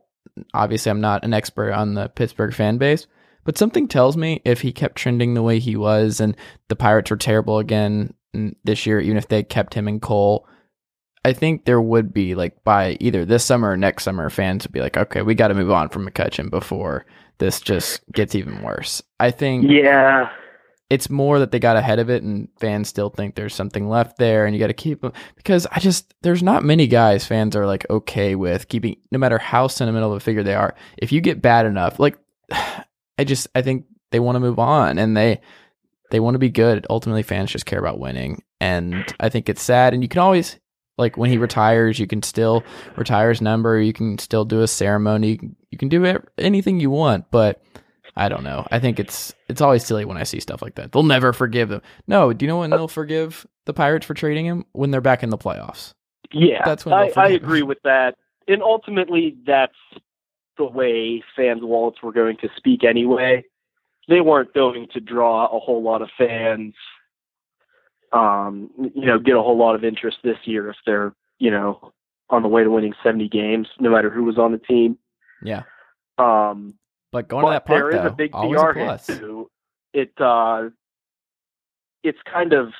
Obviously, 0.54 0.90
I'm 0.90 1.00
not 1.00 1.24
an 1.24 1.34
expert 1.34 1.72
on 1.72 1.94
the 1.94 2.08
Pittsburgh 2.08 2.54
fan 2.54 2.76
base, 2.78 3.06
but 3.44 3.58
something 3.58 3.88
tells 3.88 4.16
me 4.16 4.40
if 4.44 4.60
he 4.60 4.72
kept 4.72 4.96
trending 4.96 5.34
the 5.34 5.42
way 5.42 5.58
he 5.58 5.76
was, 5.76 6.20
and 6.20 6.36
the 6.68 6.76
Pirates 6.76 7.10
were 7.10 7.16
terrible 7.16 7.58
again 7.58 8.14
mm, 8.34 8.54
this 8.64 8.86
year, 8.86 9.00
even 9.00 9.16
if 9.16 9.28
they 9.28 9.42
kept 9.42 9.74
him 9.74 9.88
in 9.88 10.00
Cole, 10.00 10.48
I 11.24 11.32
think 11.32 11.64
there 11.64 11.80
would 11.80 12.12
be 12.12 12.34
like 12.34 12.62
by 12.64 12.96
either 13.00 13.24
this 13.24 13.44
summer 13.44 13.70
or 13.70 13.76
next 13.76 14.04
summer, 14.04 14.28
fans 14.28 14.64
would 14.64 14.72
be 14.72 14.80
like, 14.80 14.96
okay, 14.96 15.22
we 15.22 15.34
got 15.34 15.48
to 15.48 15.54
move 15.54 15.70
on 15.70 15.88
from 15.88 16.06
McCutchen 16.06 16.50
before 16.50 17.06
this 17.38 17.60
just 17.60 18.00
gets 18.12 18.34
even 18.34 18.62
worse. 18.62 19.02
I 19.18 19.30
think 19.30 19.64
Yeah, 19.68 20.30
it's 20.90 21.10
more 21.10 21.38
that 21.38 21.50
they 21.50 21.58
got 21.58 21.76
ahead 21.76 21.98
of 21.98 22.10
it 22.10 22.22
and 22.22 22.48
fans 22.60 22.88
still 22.88 23.10
think 23.10 23.34
there's 23.34 23.54
something 23.54 23.88
left 23.88 24.18
there 24.18 24.46
and 24.46 24.54
you 24.54 24.60
got 24.60 24.68
to 24.68 24.74
keep 24.74 25.00
them 25.00 25.12
because 25.34 25.66
I 25.72 25.80
just 25.80 26.14
there's 26.22 26.42
not 26.42 26.62
many 26.62 26.86
guys 26.86 27.26
fans 27.26 27.56
are 27.56 27.66
like 27.66 27.86
okay 27.88 28.34
with 28.34 28.68
keeping 28.68 28.96
no 29.10 29.18
matter 29.18 29.38
how 29.38 29.66
sentimental 29.66 30.12
of 30.12 30.18
a 30.18 30.20
figure 30.20 30.42
they 30.42 30.54
are 30.54 30.74
if 30.98 31.10
you 31.10 31.20
get 31.20 31.42
bad 31.42 31.66
enough 31.66 31.98
like 31.98 32.18
I 33.18 33.24
just 33.24 33.48
I 33.54 33.62
think 33.62 33.86
they 34.10 34.20
want 34.20 34.36
to 34.36 34.40
move 34.40 34.58
on 34.58 34.98
and 34.98 35.16
they 35.16 35.40
they 36.10 36.20
want 36.20 36.34
to 36.34 36.38
be 36.38 36.50
good 36.50 36.86
ultimately 36.90 37.22
fans 37.22 37.50
just 37.50 37.66
care 37.66 37.78
about 37.78 37.98
winning 37.98 38.42
and 38.60 39.04
I 39.20 39.28
think 39.28 39.48
it's 39.48 39.62
sad 39.62 39.94
and 39.94 40.02
you 40.02 40.08
can 40.08 40.20
always 40.20 40.58
like 40.96 41.16
when 41.16 41.30
he 41.30 41.38
retires 41.38 41.98
you 41.98 42.06
can 42.06 42.22
still 42.22 42.62
retire 42.96 43.30
his 43.30 43.40
number 43.40 43.80
you 43.80 43.92
can 43.92 44.18
still 44.18 44.44
do 44.44 44.60
a 44.60 44.68
ceremony 44.68 45.30
you 45.30 45.38
can, 45.38 45.56
you 45.70 45.78
can 45.78 45.88
do 45.88 46.20
anything 46.38 46.80
you 46.80 46.90
want 46.90 47.30
but 47.30 47.62
I 48.16 48.28
don't 48.28 48.44
know. 48.44 48.66
I 48.70 48.78
think 48.78 49.00
it's 49.00 49.34
it's 49.48 49.60
always 49.60 49.84
silly 49.84 50.04
when 50.04 50.16
I 50.16 50.22
see 50.22 50.38
stuff 50.40 50.62
like 50.62 50.76
that. 50.76 50.92
They'll 50.92 51.02
never 51.02 51.32
forgive 51.32 51.68
them. 51.68 51.82
No, 52.06 52.32
do 52.32 52.44
you 52.44 52.48
know 52.48 52.58
when 52.58 52.70
they'll 52.70 52.86
forgive 52.86 53.46
the 53.64 53.74
Pirates 53.74 54.06
for 54.06 54.14
trading 54.14 54.46
him? 54.46 54.64
When 54.72 54.90
they're 54.90 55.00
back 55.00 55.22
in 55.22 55.30
the 55.30 55.38
playoffs. 55.38 55.94
yeah. 56.32 56.62
That's 56.64 56.84
when 56.84 56.94
I, 56.94 57.10
I 57.16 57.28
agree 57.30 57.62
with 57.62 57.78
that, 57.82 58.14
and 58.46 58.62
ultimately, 58.62 59.36
that's 59.44 59.74
the 60.58 60.64
way 60.64 61.22
fans' 61.36 61.62
wallets 61.62 62.02
were 62.02 62.12
going 62.12 62.36
to 62.38 62.48
speak 62.56 62.84
anyway. 62.84 63.44
They 64.08 64.20
weren't 64.20 64.52
going 64.54 64.88
to 64.92 65.00
draw 65.00 65.46
a 65.46 65.58
whole 65.58 65.82
lot 65.82 66.02
of 66.02 66.10
fans. 66.16 66.74
Um, 68.12 68.70
you 68.94 69.06
know, 69.06 69.18
get 69.18 69.34
a 69.34 69.42
whole 69.42 69.58
lot 69.58 69.74
of 69.74 69.84
interest 69.84 70.18
this 70.22 70.36
year 70.44 70.68
if 70.70 70.76
they're, 70.86 71.14
you 71.38 71.50
know, 71.50 71.92
on 72.30 72.42
the 72.42 72.48
way 72.48 72.62
to 72.62 72.70
winning 72.70 72.94
70 73.02 73.28
games, 73.28 73.66
no 73.80 73.90
matter 73.90 74.10
who 74.10 74.24
was 74.24 74.38
on 74.38 74.52
the 74.52 74.58
team. 74.58 74.98
Yeah. 75.42 75.62
Um, 76.18 76.74
But 77.10 77.28
going 77.28 77.44
to 77.46 77.50
that 77.50 77.66
park 77.66 77.90
there 77.90 77.90
is 77.90 77.96
though, 77.96 78.08
a 78.08 78.10
big 78.12 78.30
PR 78.32 78.70
a 78.70 78.74
plus. 78.74 79.06
hit 79.06 79.18
too. 79.18 79.50
It 79.92 80.12
uh, 80.20 80.68
it's 82.02 82.18
kind 82.30 82.52
of 82.52 82.72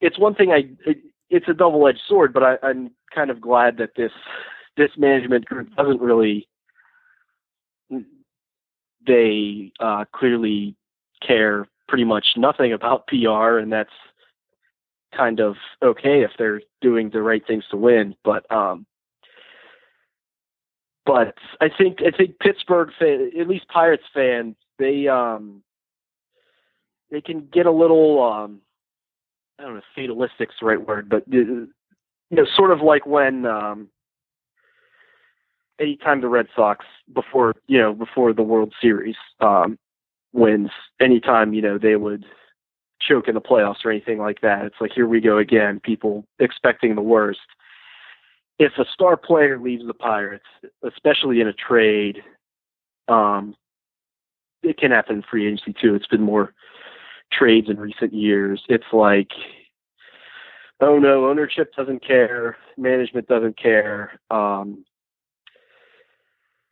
it's 0.00 0.18
one 0.18 0.34
thing 0.34 0.50
I 0.52 0.68
it, 0.86 0.98
it's 1.30 1.48
a 1.48 1.54
double 1.54 1.86
edged 1.86 2.00
sword, 2.08 2.32
but 2.32 2.42
I, 2.42 2.56
I'm 2.62 2.90
kind 3.14 3.30
of 3.30 3.40
glad 3.40 3.76
that 3.78 3.90
this 3.96 4.12
this 4.76 4.90
management 4.96 5.44
group 5.44 5.74
doesn't 5.76 6.00
really 6.00 6.48
they 9.06 9.72
uh, 9.80 10.04
clearly 10.14 10.76
care 11.26 11.66
pretty 11.88 12.04
much 12.04 12.26
nothing 12.36 12.72
about 12.72 13.06
PR, 13.08 13.58
and 13.58 13.72
that's 13.72 13.90
kind 15.16 15.40
of 15.40 15.56
okay 15.82 16.22
if 16.22 16.30
they're 16.38 16.62
doing 16.80 17.10
the 17.10 17.22
right 17.22 17.44
things 17.46 17.64
to 17.70 17.76
win. 17.76 18.14
But 18.24 18.50
um, 18.50 18.86
but 21.04 21.34
I 21.60 21.68
think 21.76 21.98
I 22.00 22.16
think 22.16 22.38
Pittsburgh 22.38 22.90
fan, 22.98 23.30
at 23.38 23.48
least 23.48 23.68
Pirates 23.68 24.04
fans, 24.14 24.56
they 24.78 25.08
um 25.08 25.62
they 27.10 27.20
can 27.20 27.48
get 27.52 27.66
a 27.66 27.72
little 27.72 28.22
um 28.22 28.60
I 29.58 29.64
don't 29.64 29.74
know 29.74 29.82
fatalistic's 29.96 30.54
the 30.60 30.66
right 30.66 30.86
word, 30.86 31.08
but 31.08 31.22
uh, 31.22 31.36
you 31.36 31.68
know, 32.30 32.46
sort 32.56 32.70
of 32.70 32.80
like 32.80 33.06
when 33.06 33.46
um 33.46 33.88
anytime 35.80 36.20
the 36.20 36.28
Red 36.28 36.46
Sox 36.54 36.84
before 37.14 37.54
you 37.66 37.78
know 37.78 37.92
before 37.92 38.32
the 38.32 38.42
World 38.42 38.72
Series 38.80 39.16
um 39.40 39.78
wins, 40.32 40.70
anytime 41.00 41.52
you 41.54 41.62
know 41.62 41.78
they 41.78 41.96
would 41.96 42.24
choke 43.00 43.28
in 43.28 43.34
the 43.34 43.40
playoffs 43.40 43.84
or 43.84 43.90
anything 43.90 44.18
like 44.18 44.40
that, 44.42 44.64
it's 44.64 44.76
like 44.80 44.92
here 44.94 45.08
we 45.08 45.20
go 45.20 45.38
again. 45.38 45.80
People 45.80 46.24
expecting 46.38 46.94
the 46.94 47.02
worst 47.02 47.40
if 48.60 48.72
a 48.78 48.84
star 48.92 49.16
player 49.16 49.58
leaves 49.58 49.86
the 49.86 49.94
Pirates, 49.94 50.44
especially 50.86 51.40
in 51.40 51.48
a 51.48 51.52
trade, 51.54 52.22
um, 53.08 53.56
it 54.62 54.76
can 54.76 54.90
happen 54.90 55.16
in 55.16 55.22
free 55.22 55.46
agency 55.46 55.74
too. 55.80 55.94
It's 55.94 56.06
been 56.06 56.20
more 56.20 56.52
trades 57.32 57.70
in 57.70 57.80
recent 57.80 58.12
years. 58.12 58.62
It's 58.68 58.92
like, 58.92 59.30
oh 60.82 60.98
no, 60.98 61.30
ownership 61.30 61.72
doesn't 61.74 62.06
care, 62.06 62.58
management 62.76 63.26
doesn't 63.28 63.58
care. 63.58 64.20
Um, 64.30 64.84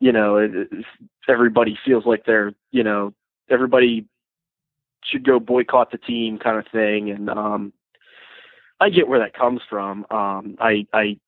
you 0.00 0.12
know, 0.12 0.36
it, 0.36 0.54
it- 0.54 0.84
everybody 1.28 1.78
feels 1.84 2.06
like 2.06 2.24
they're, 2.24 2.54
you 2.70 2.82
know, 2.82 3.12
everybody 3.50 4.06
should 5.04 5.24
go 5.26 5.38
boycott 5.38 5.90
the 5.90 5.98
team 5.98 6.38
kind 6.38 6.58
of 6.58 6.66
thing. 6.72 7.10
And 7.10 7.28
um, 7.28 7.72
I 8.80 8.88
get 8.90 9.08
where 9.08 9.18
that 9.18 9.34
comes 9.34 9.60
from. 9.68 10.06
Um, 10.10 10.56
I, 10.60 10.86
I 10.92 11.18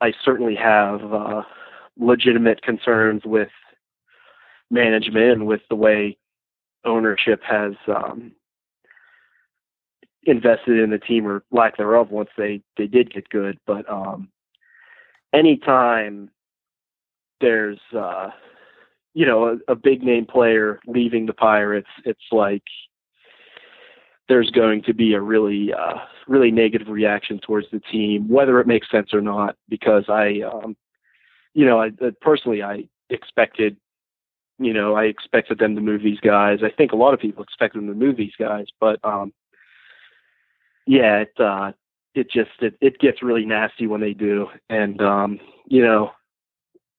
I 0.00 0.12
certainly 0.24 0.54
have 0.56 1.00
uh, 1.12 1.42
legitimate 1.98 2.62
concerns 2.62 3.22
with 3.24 3.48
management 4.70 5.32
and 5.32 5.46
with 5.46 5.62
the 5.70 5.76
way 5.76 6.18
ownership 6.84 7.40
has 7.42 7.72
um, 7.88 8.32
invested 10.24 10.78
in 10.78 10.90
the 10.90 10.98
team 10.98 11.26
or 11.26 11.42
lack 11.50 11.76
thereof 11.76 12.10
once 12.10 12.30
they 12.36 12.60
they 12.76 12.86
did 12.86 13.12
get 13.12 13.28
good. 13.30 13.58
But 13.66 13.88
um, 13.90 14.28
anytime 15.32 16.30
there's 17.40 17.80
uh, 17.96 18.30
you 19.14 19.26
know 19.26 19.58
a, 19.68 19.72
a 19.72 19.74
big 19.74 20.02
name 20.02 20.26
player 20.26 20.80
leaving 20.86 21.26
the 21.26 21.32
Pirates, 21.32 21.88
it's 22.04 22.20
like 22.32 22.62
there's 24.28 24.50
going 24.50 24.82
to 24.82 24.94
be 24.94 25.14
a 25.14 25.20
really 25.20 25.72
uh, 25.72 25.98
really 26.26 26.50
negative 26.50 26.88
reaction 26.88 27.38
towards 27.38 27.66
the 27.70 27.80
team, 27.80 28.28
whether 28.28 28.60
it 28.60 28.66
makes 28.66 28.90
sense 28.90 29.14
or 29.14 29.20
not. 29.20 29.56
Because 29.68 30.04
I, 30.08 30.40
um, 30.40 30.76
you 31.54 31.64
know, 31.64 31.80
I 31.80 31.88
uh, 32.04 32.10
personally 32.20 32.62
I 32.62 32.88
expected, 33.10 33.76
you 34.58 34.72
know, 34.72 34.94
I 34.94 35.04
expected 35.04 35.58
them 35.58 35.74
to 35.76 35.80
move 35.80 36.02
these 36.02 36.20
guys. 36.20 36.60
I 36.64 36.70
think 36.70 36.92
a 36.92 36.96
lot 36.96 37.14
of 37.14 37.20
people 37.20 37.42
expected 37.42 37.78
them 37.78 37.88
to 37.88 37.94
move 37.94 38.16
these 38.16 38.34
guys, 38.38 38.66
but 38.80 38.98
um, 39.04 39.32
yeah, 40.86 41.18
it 41.18 41.32
uh, 41.38 41.72
it 42.14 42.30
just 42.30 42.50
it, 42.60 42.76
it 42.80 42.98
gets 42.98 43.22
really 43.22 43.44
nasty 43.44 43.86
when 43.86 44.00
they 44.00 44.12
do, 44.12 44.46
and 44.68 45.00
um, 45.00 45.38
you 45.66 45.82
know, 45.82 46.10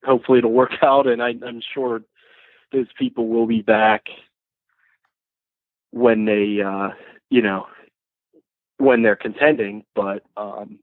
hopefully 0.03 0.39
it'll 0.39 0.51
work 0.51 0.73
out, 0.81 1.07
and 1.07 1.21
I, 1.21 1.35
I'm 1.45 1.61
sure 1.73 2.01
those 2.71 2.87
people 2.97 3.27
will 3.27 3.47
be 3.47 3.61
back 3.61 4.05
when 5.91 6.25
they, 6.25 6.61
uh, 6.61 6.89
you 7.29 7.41
know, 7.41 7.67
when 8.77 9.01
they're 9.01 9.15
contending. 9.15 9.83
But 9.95 10.23
um, 10.35 10.79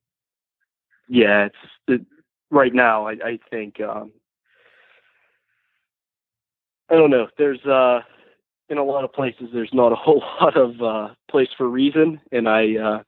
yeah, 1.09 1.47
it's 1.47 1.57
it, 1.89 2.07
right 2.51 2.75
now. 2.75 3.07
I, 3.07 3.13
I 3.13 3.39
think 3.51 3.81
um, 3.81 4.13
I 6.91 6.95
don't 6.95 7.11
know. 7.11 7.29
There's 7.37 7.65
uh, 7.65 8.01
in 8.69 8.79
a 8.79 8.85
lot 8.85 9.05
of 9.05 9.13
places 9.13 9.49
there's 9.53 9.73
not 9.73 9.93
a 9.93 9.97
whole 9.97 10.23
lot 10.41 10.57
of 10.57 10.81
uh, 10.81 11.15
place 11.31 11.49
for 11.57 11.69
reason, 11.69 12.21
and 12.33 12.49
I 12.49 12.77
uh, 12.77 13.03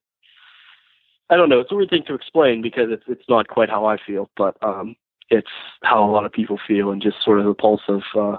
I 1.30 1.36
don't 1.36 1.48
know. 1.48 1.60
It's 1.60 1.72
a 1.72 1.74
weird 1.74 1.90
thing 1.90 2.04
to 2.06 2.14
explain 2.14 2.62
because 2.62 2.90
it's 2.90 3.04
it's 3.08 3.28
not 3.28 3.48
quite 3.48 3.70
how 3.70 3.86
I 3.86 3.96
feel, 4.04 4.30
but 4.36 4.56
um, 4.62 4.96
it's 5.30 5.50
how 5.82 6.04
a 6.04 6.10
lot 6.10 6.24
of 6.24 6.32
people 6.32 6.58
feel, 6.66 6.90
and 6.90 7.02
just 7.02 7.16
sort 7.24 7.40
of 7.40 7.46
the 7.46 7.54
pulse 7.54 7.82
of 7.88 8.02
uh, 8.18 8.36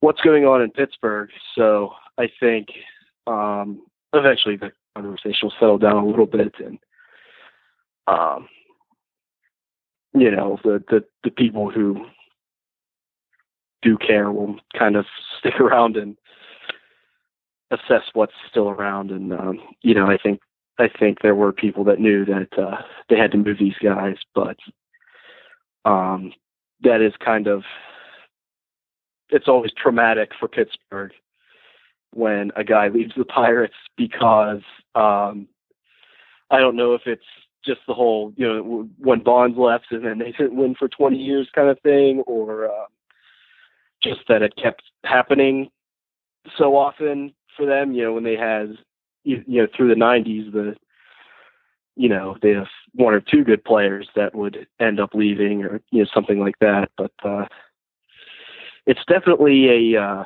what's 0.00 0.20
going 0.20 0.44
on 0.44 0.62
in 0.62 0.70
Pittsburgh. 0.70 1.30
So 1.56 1.90
I 2.18 2.28
think 2.40 2.68
um, 3.26 3.82
eventually 4.12 4.56
the 4.56 4.72
conversation 4.94 5.40
will 5.42 5.54
settle 5.58 5.78
down 5.78 5.96
a 5.96 6.06
little 6.06 6.26
bit, 6.26 6.54
and 6.64 6.78
um, 8.06 8.48
you 10.14 10.30
know 10.30 10.58
the 10.62 10.82
the 10.88 11.04
the 11.24 11.30
people 11.30 11.70
who 11.70 12.06
do 13.82 13.98
care 13.98 14.32
will 14.32 14.56
kind 14.78 14.96
of 14.96 15.04
stick 15.38 15.60
around 15.60 15.96
and 15.96 16.16
assess 17.70 18.02
what's 18.14 18.32
still 18.50 18.68
around. 18.68 19.10
And 19.10 19.32
um, 19.32 19.60
you 19.82 19.94
know, 19.94 20.06
I 20.06 20.18
think 20.22 20.40
I 20.78 20.88
think 20.88 21.18
there 21.22 21.34
were 21.34 21.52
people 21.52 21.84
that 21.84 22.00
knew 22.00 22.24
that 22.24 22.48
uh, 22.58 22.82
they 23.08 23.16
had 23.16 23.30
to 23.32 23.38
move 23.38 23.58
these 23.58 23.78
guys, 23.82 24.16
but 24.34 24.56
um, 25.84 26.32
that 26.82 27.00
is 27.00 27.12
kind 27.24 27.46
of 27.46 27.62
it's 29.30 29.48
always 29.48 29.72
traumatic 29.72 30.30
for 30.38 30.48
Pittsburgh 30.48 31.12
when 32.12 32.52
a 32.56 32.64
guy 32.64 32.88
leaves 32.88 33.12
the 33.16 33.24
Pirates 33.24 33.74
because 33.96 34.62
um, 34.94 35.48
I 36.50 36.58
don't 36.60 36.76
know 36.76 36.94
if 36.94 37.02
it's 37.06 37.24
just 37.64 37.80
the 37.88 37.94
whole 37.94 38.32
you 38.36 38.46
know 38.46 38.88
when 38.98 39.20
Bonds 39.20 39.58
left 39.58 39.86
and 39.90 40.04
then 40.04 40.18
they 40.18 40.32
didn't 40.32 40.56
win 40.56 40.74
for 40.74 40.88
20 40.88 41.16
years 41.16 41.48
kind 41.54 41.68
of 41.68 41.80
thing, 41.80 42.22
or 42.26 42.66
uh, 42.66 42.86
just 44.02 44.20
that 44.28 44.42
it 44.42 44.54
kept 44.60 44.82
happening 45.04 45.70
so 46.58 46.76
often 46.76 47.34
for 47.56 47.66
them. 47.66 47.92
You 47.92 48.04
know, 48.04 48.12
when 48.12 48.24
they 48.24 48.36
had, 48.36 48.76
you, 49.24 49.42
you 49.46 49.62
know, 49.62 49.68
through 49.74 49.88
the 49.88 50.00
90s, 50.00 50.52
the, 50.52 50.76
you 51.96 52.08
know, 52.08 52.36
they 52.42 52.50
have 52.50 52.66
one 52.92 53.14
or 53.14 53.20
two 53.20 53.44
good 53.44 53.64
players 53.64 54.08
that 54.16 54.34
would 54.34 54.66
end 54.80 55.00
up 55.00 55.10
leaving 55.14 55.62
or, 55.64 55.80
you 55.90 56.00
know, 56.02 56.08
something 56.12 56.40
like 56.40 56.58
that. 56.60 56.90
But, 56.96 57.12
uh, 57.24 57.46
it's 58.86 59.04
definitely 59.08 59.94
a, 59.94 60.00
uh, 60.00 60.24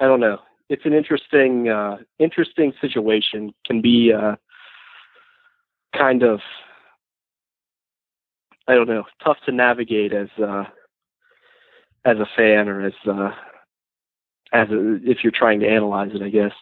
I 0.00 0.06
don't 0.06 0.20
know. 0.20 0.38
It's 0.68 0.86
an 0.86 0.94
interesting, 0.94 1.68
uh, 1.68 1.98
interesting 2.18 2.72
situation. 2.80 3.52
Can 3.66 3.82
be, 3.82 4.12
uh, 4.12 4.36
kind 5.96 6.22
of, 6.22 6.40
I 8.66 8.74
don't 8.74 8.88
know, 8.88 9.04
tough 9.22 9.38
to 9.46 9.52
navigate 9.52 10.12
as, 10.14 10.28
uh, 10.42 10.64
as 12.04 12.18
a 12.18 12.26
fan 12.36 12.68
or 12.68 12.86
as 12.86 12.92
uh, 13.06 13.30
as 14.52 14.68
a, 14.70 14.98
if 15.08 15.18
you're 15.22 15.32
trying 15.32 15.60
to 15.60 15.68
analyze 15.68 16.10
it, 16.14 16.22
I 16.22 16.28
guess. 16.28 16.52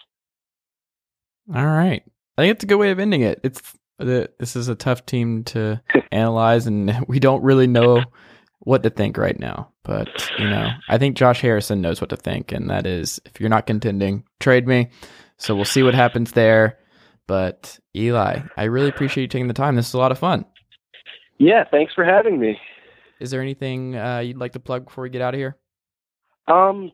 All 1.54 1.66
right, 1.66 2.02
I 2.36 2.42
think 2.42 2.52
it's 2.52 2.64
a 2.64 2.66
good 2.66 2.76
way 2.76 2.90
of 2.90 2.98
ending 2.98 3.22
it. 3.22 3.40
It's 3.42 3.78
this 4.04 4.56
is 4.56 4.68
a 4.68 4.74
tough 4.74 5.06
team 5.06 5.44
to 5.44 5.80
analyze, 6.12 6.66
and 6.66 7.04
we 7.08 7.20
don't 7.20 7.42
really 7.42 7.66
know 7.66 8.02
what 8.60 8.82
to 8.82 8.90
think 8.90 9.16
right 9.16 9.38
now. 9.38 9.70
But 9.82 10.30
you 10.38 10.48
know, 10.48 10.68
I 10.88 10.98
think 10.98 11.16
Josh 11.16 11.40
Harrison 11.40 11.80
knows 11.80 12.00
what 12.00 12.10
to 12.10 12.16
think, 12.16 12.52
and 12.52 12.70
that 12.70 12.86
is 12.86 13.20
if 13.24 13.40
you're 13.40 13.48
not 13.50 13.66
contending, 13.66 14.24
trade 14.38 14.66
me. 14.66 14.90
So 15.36 15.54
we'll 15.54 15.64
see 15.64 15.82
what 15.82 15.94
happens 15.94 16.32
there. 16.32 16.78
But 17.26 17.78
Eli, 17.96 18.40
I 18.56 18.64
really 18.64 18.88
appreciate 18.88 19.22
you 19.22 19.28
taking 19.28 19.48
the 19.48 19.54
time. 19.54 19.76
This 19.76 19.88
is 19.88 19.94
a 19.94 19.98
lot 19.98 20.12
of 20.12 20.18
fun. 20.18 20.44
Yeah, 21.38 21.64
thanks 21.70 21.94
for 21.94 22.04
having 22.04 22.38
me. 22.38 22.58
Is 23.20 23.30
there 23.30 23.40
anything 23.40 23.96
uh, 23.96 24.18
you'd 24.18 24.36
like 24.36 24.52
to 24.52 24.60
plug 24.60 24.86
before 24.86 25.02
we 25.02 25.10
get 25.10 25.22
out 25.22 25.34
of 25.34 25.38
here? 25.38 25.56
Um, 26.48 26.92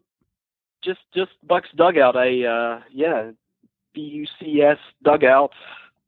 just 0.85 1.01
just 1.15 1.31
Bucs 1.49 1.75
dugout. 1.77 2.17
I 2.17 2.45
uh, 2.45 2.81
yeah, 2.93 3.31
BUCS 3.97 4.79
dugout. 5.03 5.53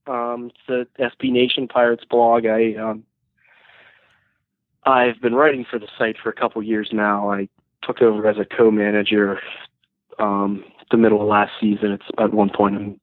Um, 0.09 0.51
it's 0.69 0.91
a 0.99 1.03
SB 1.03 1.31
Nation 1.31 1.69
Pirates 1.69 2.05
blog. 2.09 2.47
I 2.47 2.75
um, 2.75 3.05
I've 4.85 5.21
been 5.21 5.35
writing 5.35 5.67
for 5.71 5.79
the 5.79 5.89
site 5.99 6.17
for 6.23 6.31
a 6.31 6.35
couple 6.35 6.63
years 6.63 6.89
now. 6.93 7.31
I 7.31 7.49
took 7.83 8.01
over 8.01 8.27
as 8.27 8.39
a 8.39 8.45
co-manager 8.45 9.39
um, 10.19 10.65
the 10.91 10.97
middle 10.97 11.21
of 11.21 11.29
last 11.29 11.53
season. 11.61 11.93
It's 11.93 12.05
at 12.19 12.33
one 12.33 12.51
point, 12.51 12.77
and 12.77 13.01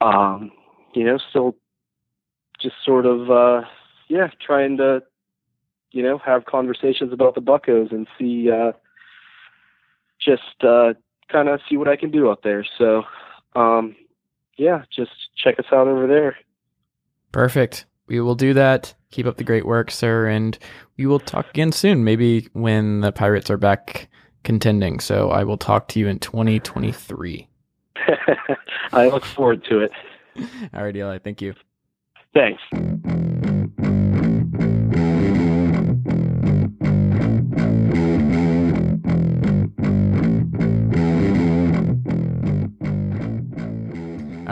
um, 0.00 0.50
you 0.94 1.04
know, 1.04 1.18
still 1.30 1.56
just 2.60 2.76
sort 2.84 3.06
of 3.06 3.30
uh, 3.30 3.66
yeah, 4.08 4.28
trying 4.44 4.76
to 4.78 5.02
you 5.94 6.02
know, 6.02 6.18
have 6.18 6.44
conversations 6.44 7.12
about 7.12 7.36
the 7.36 7.40
Buccos 7.40 7.92
and 7.92 8.08
see, 8.18 8.50
uh, 8.50 8.72
just 10.20 10.64
uh, 10.64 10.92
kind 11.30 11.48
of 11.48 11.60
see 11.68 11.76
what 11.76 11.86
I 11.86 11.94
can 11.94 12.10
do 12.10 12.28
out 12.30 12.42
there. 12.42 12.66
So, 12.76 13.04
um, 13.54 13.94
yeah, 14.56 14.82
just 14.94 15.12
check 15.36 15.58
us 15.58 15.66
out 15.72 15.88
over 15.88 16.06
there. 16.06 16.36
Perfect. 17.32 17.86
We 18.06 18.20
will 18.20 18.34
do 18.34 18.54
that. 18.54 18.94
Keep 19.10 19.26
up 19.26 19.36
the 19.36 19.44
great 19.44 19.66
work, 19.66 19.90
sir, 19.90 20.26
and 20.28 20.58
we 20.96 21.06
will 21.06 21.20
talk 21.20 21.48
again 21.50 21.72
soon. 21.72 22.04
Maybe 22.04 22.48
when 22.52 23.00
the 23.00 23.12
Pirates 23.12 23.50
are 23.50 23.56
back 23.56 24.08
contending. 24.42 25.00
So 25.00 25.30
I 25.30 25.44
will 25.44 25.56
talk 25.56 25.88
to 25.88 25.98
you 25.98 26.06
in 26.06 26.18
2023. 26.18 27.48
I 28.92 29.08
look 29.08 29.24
forward 29.24 29.64
to 29.70 29.80
it. 29.80 29.92
All 30.74 30.84
right, 30.84 30.94
Eli. 30.94 31.18
Thank 31.18 31.40
you. 31.40 31.54
Thanks. 32.34 32.62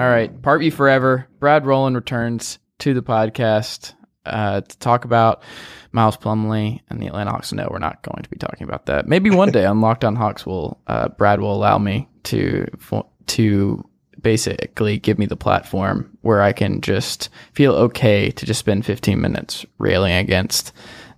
All 0.02 0.08
right, 0.08 0.42
Part 0.42 0.58
B 0.58 0.70
Forever. 0.70 1.28
Brad 1.38 1.64
Rowland 1.64 1.94
returns 1.94 2.58
to 2.80 2.92
the 2.92 3.04
podcast 3.04 3.94
uh, 4.26 4.62
to 4.62 4.78
talk 4.78 5.04
about 5.04 5.44
Miles 5.92 6.16
Plumlee 6.16 6.80
and 6.90 7.00
the 7.00 7.06
Atlanta 7.06 7.30
Hawks. 7.30 7.52
No, 7.52 7.68
we're 7.70 7.78
not 7.78 8.02
going 8.02 8.24
to 8.24 8.28
be 8.28 8.36
talking 8.36 8.64
about 8.64 8.86
that. 8.86 9.06
Maybe 9.06 9.30
one 9.30 9.52
day 9.52 9.64
on 9.64 9.80
Locked 9.80 10.04
On 10.04 10.16
Hawks, 10.16 10.44
will 10.44 10.80
uh, 10.88 11.10
Brad 11.10 11.40
will 11.40 11.54
allow 11.54 11.78
me 11.78 12.08
to 12.24 12.66
to 13.28 13.88
basically 14.20 14.98
give 14.98 15.20
me 15.20 15.26
the 15.26 15.36
platform 15.36 16.18
where 16.22 16.42
I 16.42 16.52
can 16.52 16.80
just 16.80 17.28
feel 17.52 17.72
okay 17.74 18.32
to 18.32 18.44
just 18.44 18.58
spend 18.58 18.84
15 18.84 19.20
minutes 19.20 19.64
railing 19.78 20.14
against 20.14 20.72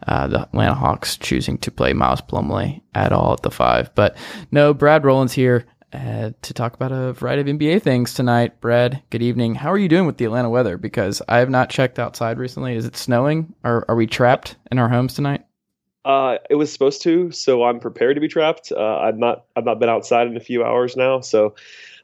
uh, 0.06 0.26
the 0.26 0.42
Atlanta 0.42 0.74
Hawks 0.74 1.16
choosing 1.16 1.56
to 1.58 1.70
play 1.70 1.94
Miles 1.94 2.20
Plumlee 2.20 2.82
at 2.94 3.12
all 3.12 3.32
at 3.32 3.42
the 3.42 3.50
five. 3.50 3.94
But 3.94 4.14
no, 4.50 4.74
Brad 4.74 5.04
Rowland's 5.04 5.32
here 5.32 5.64
uh, 5.94 6.32
to 6.42 6.54
talk 6.54 6.74
about 6.74 6.92
a 6.92 7.12
variety 7.12 7.42
of 7.42 7.58
NBA 7.58 7.82
things 7.82 8.14
tonight. 8.14 8.60
Brad, 8.60 9.02
good 9.10 9.22
evening. 9.22 9.54
How 9.54 9.70
are 9.70 9.78
you 9.78 9.88
doing 9.88 10.06
with 10.06 10.16
the 10.16 10.24
Atlanta 10.24 10.50
weather? 10.50 10.76
Because 10.76 11.22
I 11.28 11.38
have 11.38 11.50
not 11.50 11.70
checked 11.70 11.98
outside 11.98 12.38
recently. 12.38 12.76
Is 12.76 12.84
it 12.84 12.96
snowing? 12.96 13.54
Or 13.62 13.84
are 13.88 13.96
we 13.96 14.06
trapped 14.06 14.56
in 14.70 14.78
our 14.78 14.88
homes 14.88 15.14
tonight? 15.14 15.44
Uh, 16.04 16.36
it 16.50 16.56
was 16.56 16.70
supposed 16.70 17.02
to, 17.02 17.30
so 17.30 17.64
I'm 17.64 17.80
prepared 17.80 18.16
to 18.16 18.20
be 18.20 18.28
trapped. 18.28 18.72
Uh, 18.72 18.98
I've 18.98 19.16
not, 19.16 19.44
I've 19.56 19.64
not 19.64 19.78
been 19.78 19.88
outside 19.88 20.26
in 20.26 20.36
a 20.36 20.40
few 20.40 20.62
hours 20.62 20.96
now, 20.96 21.20
so 21.20 21.54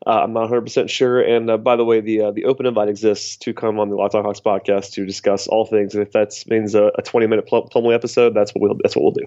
uh, 0.07 0.23
I'm 0.23 0.33
not 0.33 0.43
100 0.43 0.63
percent 0.63 0.91
sure. 0.91 1.21
And 1.21 1.51
uh, 1.51 1.59
by 1.59 1.77
the 1.77 1.85
way, 1.85 2.01
the 2.01 2.23
uh, 2.23 2.31
the 2.31 2.47
open 2.47 2.65
invite 2.65 2.89
exists 2.89 3.37
to 3.39 3.53
come 3.53 3.79
on 3.79 3.91
the 3.91 3.97
Locked 3.97 4.15
On 4.15 4.25
Hawks 4.25 4.41
podcast 4.41 4.93
to 4.93 5.05
discuss 5.05 5.47
all 5.47 5.67
things. 5.67 5.95
And 5.95 6.03
if 6.03 6.13
that 6.13 6.33
means 6.47 6.75
a, 6.75 6.91
a 6.97 7.03
20 7.03 7.27
minute 7.27 7.47
Plumlee 7.47 7.95
episode, 7.95 8.33
that's 8.33 8.53
what 8.53 8.63
we'll 8.63 8.79
that's 8.83 8.97
what 8.97 9.03
we'll 9.03 9.13
do. 9.13 9.27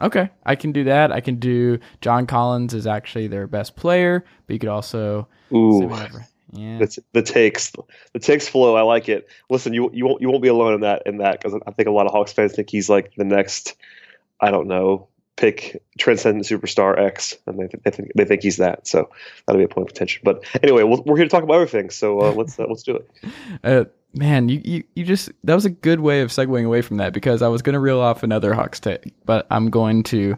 Okay, 0.00 0.30
I 0.46 0.54
can 0.54 0.72
do 0.72 0.84
that. 0.84 1.12
I 1.12 1.20
can 1.20 1.36
do 1.36 1.78
John 2.00 2.26
Collins 2.26 2.74
is 2.74 2.86
actually 2.86 3.28
their 3.28 3.46
best 3.46 3.76
player, 3.76 4.24
but 4.46 4.52
you 4.52 4.58
could 4.58 4.68
also 4.68 5.28
Ooh. 5.52 5.90
Yeah. 6.52 6.78
The, 6.78 7.02
the 7.12 7.22
takes, 7.22 7.72
the 8.12 8.18
takes 8.18 8.48
flow. 8.48 8.74
I 8.74 8.82
like 8.82 9.08
it. 9.08 9.28
Listen, 9.50 9.72
you 9.72 9.90
you 9.92 10.04
won't 10.04 10.20
you 10.20 10.28
won't 10.28 10.42
be 10.42 10.48
alone 10.48 10.74
in 10.74 10.80
that 10.80 11.02
in 11.06 11.18
that 11.18 11.40
because 11.40 11.58
I 11.66 11.70
think 11.70 11.88
a 11.88 11.92
lot 11.92 12.06
of 12.06 12.12
Hawks 12.12 12.32
fans 12.32 12.54
think 12.54 12.70
he's 12.70 12.88
like 12.88 13.12
the 13.16 13.24
next, 13.24 13.76
I 14.40 14.50
don't 14.50 14.66
know, 14.66 15.06
pick 15.40 15.82
transcendent 15.98 16.44
superstar 16.44 16.98
X, 16.98 17.36
and 17.46 17.58
they, 17.58 17.68
they 17.82 17.90
think 17.90 18.12
they 18.14 18.24
think 18.24 18.42
he's 18.42 18.58
that. 18.58 18.86
So 18.86 19.08
that'll 19.46 19.58
be 19.58 19.64
a 19.64 19.68
point 19.68 19.88
of 19.88 19.94
contention. 19.94 20.20
But 20.22 20.44
anyway, 20.62 20.82
we 20.84 21.00
we 21.04 21.12
are 21.12 21.16
here 21.16 21.24
to 21.24 21.30
talk 21.30 21.42
about 21.42 21.54
everything. 21.54 21.90
So 21.90 22.20
uh, 22.20 22.32
let's 22.36 22.60
uh, 22.60 22.66
let's 22.68 22.82
do 22.82 22.96
it. 22.96 23.10
Uh, 23.64 23.84
man, 24.14 24.48
you, 24.48 24.60
you 24.62 24.84
you 24.94 25.04
just 25.04 25.30
that 25.44 25.54
was 25.54 25.64
a 25.64 25.70
good 25.70 26.00
way 26.00 26.20
of 26.20 26.30
segueing 26.30 26.66
away 26.66 26.82
from 26.82 26.98
that 26.98 27.12
because 27.12 27.42
I 27.42 27.48
was 27.48 27.62
going 27.62 27.72
to 27.72 27.80
reel 27.80 28.00
off 28.00 28.22
another 28.22 28.52
Hawks 28.52 28.78
take, 28.78 29.14
but 29.24 29.46
I'm 29.50 29.70
going 29.70 30.02
to 30.04 30.36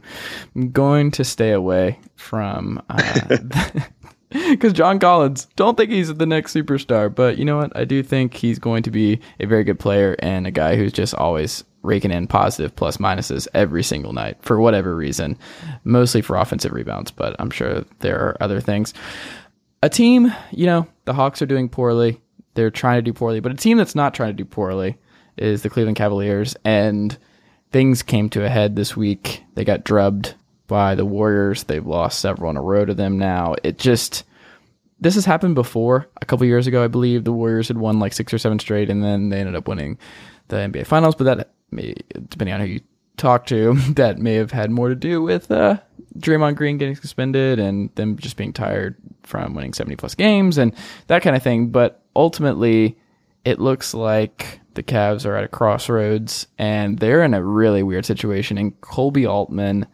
I'm 0.54 0.70
going 0.70 1.10
to 1.12 1.24
stay 1.24 1.50
away 1.50 1.98
from. 2.14 2.80
Because 4.30 4.72
uh, 4.72 4.72
John 4.72 5.00
Collins, 5.00 5.48
don't 5.56 5.76
think 5.76 5.90
he's 5.90 6.14
the 6.14 6.26
next 6.26 6.54
superstar, 6.54 7.12
but 7.12 7.38
you 7.38 7.44
know 7.44 7.58
what? 7.58 7.76
I 7.76 7.84
do 7.84 8.04
think 8.04 8.34
he's 8.34 8.60
going 8.60 8.84
to 8.84 8.90
be 8.92 9.18
a 9.40 9.46
very 9.46 9.64
good 9.64 9.80
player 9.80 10.14
and 10.20 10.46
a 10.46 10.52
guy 10.52 10.76
who's 10.76 10.92
just 10.92 11.14
always 11.14 11.64
raking 11.82 12.10
in 12.10 12.26
positive 12.26 12.74
plus 12.74 12.96
minuses 12.96 13.48
every 13.54 13.82
single 13.82 14.12
night 14.12 14.36
for 14.40 14.60
whatever 14.60 14.94
reason, 14.94 15.36
mostly 15.84 16.22
for 16.22 16.36
offensive 16.36 16.72
rebounds, 16.72 17.10
but 17.10 17.36
I'm 17.38 17.50
sure 17.50 17.84
there 18.00 18.20
are 18.20 18.36
other 18.40 18.60
things. 18.60 18.94
A 19.82 19.88
team, 19.88 20.32
you 20.52 20.66
know, 20.66 20.86
the 21.04 21.12
Hawks 21.12 21.42
are 21.42 21.46
doing 21.46 21.68
poorly. 21.68 22.20
They're 22.54 22.70
trying 22.70 22.98
to 22.98 23.02
do 23.02 23.12
poorly, 23.12 23.40
but 23.40 23.52
a 23.52 23.56
team 23.56 23.78
that's 23.78 23.94
not 23.94 24.14
trying 24.14 24.30
to 24.30 24.42
do 24.42 24.44
poorly 24.44 24.96
is 25.36 25.62
the 25.62 25.70
Cleveland 25.70 25.96
Cavaliers. 25.96 26.54
And 26.64 27.16
things 27.72 28.02
came 28.02 28.28
to 28.30 28.44
a 28.44 28.48
head 28.48 28.76
this 28.76 28.96
week. 28.96 29.42
They 29.54 29.64
got 29.64 29.84
drubbed 29.84 30.34
by 30.68 30.94
the 30.94 31.04
Warriors. 31.04 31.64
They've 31.64 31.86
lost 31.86 32.20
several 32.20 32.50
in 32.50 32.56
a 32.56 32.62
row 32.62 32.84
to 32.84 32.94
them 32.94 33.18
now. 33.18 33.56
It 33.62 33.78
just 33.78 34.24
this 35.00 35.16
has 35.16 35.24
happened 35.24 35.56
before. 35.56 36.08
A 36.20 36.24
couple 36.24 36.46
years 36.46 36.68
ago, 36.68 36.84
I 36.84 36.88
believe 36.88 37.24
the 37.24 37.32
Warriors 37.32 37.68
had 37.68 37.76
won 37.76 37.98
like 37.98 38.12
six 38.12 38.32
or 38.32 38.38
seven 38.38 38.60
straight, 38.60 38.88
and 38.88 39.02
then 39.02 39.30
they 39.30 39.40
ended 39.40 39.56
up 39.56 39.66
winning 39.66 39.98
the 40.46 40.56
NBA 40.56 40.86
Finals. 40.86 41.16
But 41.16 41.24
that, 41.24 41.50
may, 41.72 41.94
depending 42.28 42.54
on 42.54 42.61
who 42.61 42.66
you 42.66 42.80
talk 43.16 43.46
to, 43.46 43.74
that 43.94 44.18
may 44.18 44.35
have 44.35 44.52
had 44.52 44.70
more 44.70 44.88
to 44.88 44.94
do 44.94 45.22
with 45.22 45.50
uh, 45.50 45.78
Draymond 46.18 46.56
Green 46.56 46.78
getting 46.78 46.96
suspended 46.96 47.58
and 47.58 47.94
them 47.94 48.16
just 48.16 48.37
being 48.37 48.52
tired 48.52 48.96
from 49.22 49.54
winning 49.54 49.72
seventy 49.72 49.96
plus 49.96 50.14
games 50.14 50.58
and 50.58 50.74
that 51.06 51.22
kind 51.22 51.37
of 51.37 51.42
thing. 51.42 51.68
But 51.68 52.02
ultimately, 52.14 52.98
it 53.44 53.58
looks 53.58 53.94
like 53.94 54.61
the 54.74 54.82
Cavs 54.82 55.26
are 55.26 55.37
at 55.37 55.44
a 55.44 55.48
crossroads 55.48 56.46
and 56.58 56.98
they're 56.98 57.22
in 57.22 57.35
a 57.35 57.42
really 57.42 57.82
weird 57.82 58.06
situation. 58.06 58.58
And 58.58 58.80
Koby 58.80 59.28
Altman 59.28 59.87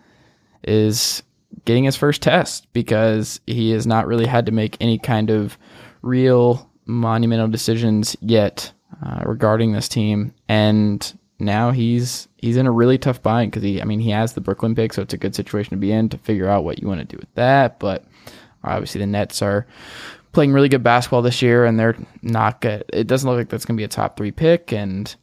is 0.64 1.22
getting 1.64 1.84
his 1.84 1.96
first 1.96 2.22
test 2.22 2.72
because 2.72 3.40
he 3.46 3.70
has 3.70 3.86
not 3.86 4.06
really 4.06 4.26
had 4.26 4.46
to 4.46 4.52
make 4.52 4.76
any 4.80 4.98
kind 4.98 5.30
of 5.30 5.58
real 6.02 6.70
monumental 6.86 7.48
decisions 7.48 8.16
yet 8.20 8.72
uh, 9.04 9.22
regarding 9.24 9.72
this 9.72 9.88
team. 9.88 10.34
And 10.48 11.17
now 11.38 11.70
he's 11.70 12.28
he's 12.36 12.56
in 12.56 12.66
a 12.66 12.72
really 12.72 12.98
tough 12.98 13.22
bind 13.22 13.50
because 13.50 13.62
he 13.62 13.80
I 13.80 13.84
mean 13.84 14.00
he 14.00 14.10
has 14.10 14.32
the 14.32 14.40
Brooklyn 14.40 14.74
pick, 14.74 14.92
so 14.92 15.02
it's 15.02 15.14
a 15.14 15.18
good 15.18 15.34
situation 15.34 15.70
to 15.70 15.76
be 15.76 15.92
in 15.92 16.08
to 16.10 16.18
figure 16.18 16.48
out 16.48 16.64
what 16.64 16.80
you 16.80 16.88
want 16.88 17.00
to 17.00 17.06
do 17.06 17.16
with 17.16 17.32
that. 17.34 17.78
But 17.78 18.04
obviously 18.64 19.00
the 19.00 19.06
Nets 19.06 19.42
are 19.42 19.66
playing 20.32 20.52
really 20.52 20.68
good 20.68 20.82
basketball 20.82 21.22
this 21.22 21.42
year, 21.42 21.64
and 21.64 21.78
they're 21.78 21.96
not 22.22 22.60
good. 22.60 22.84
It 22.92 23.06
doesn't 23.06 23.28
look 23.28 23.38
like 23.38 23.48
that's 23.48 23.64
going 23.64 23.76
to 23.76 23.80
be 23.80 23.84
a 23.84 23.88
top 23.88 24.16
three 24.16 24.32
pick, 24.32 24.72
and 24.72 25.14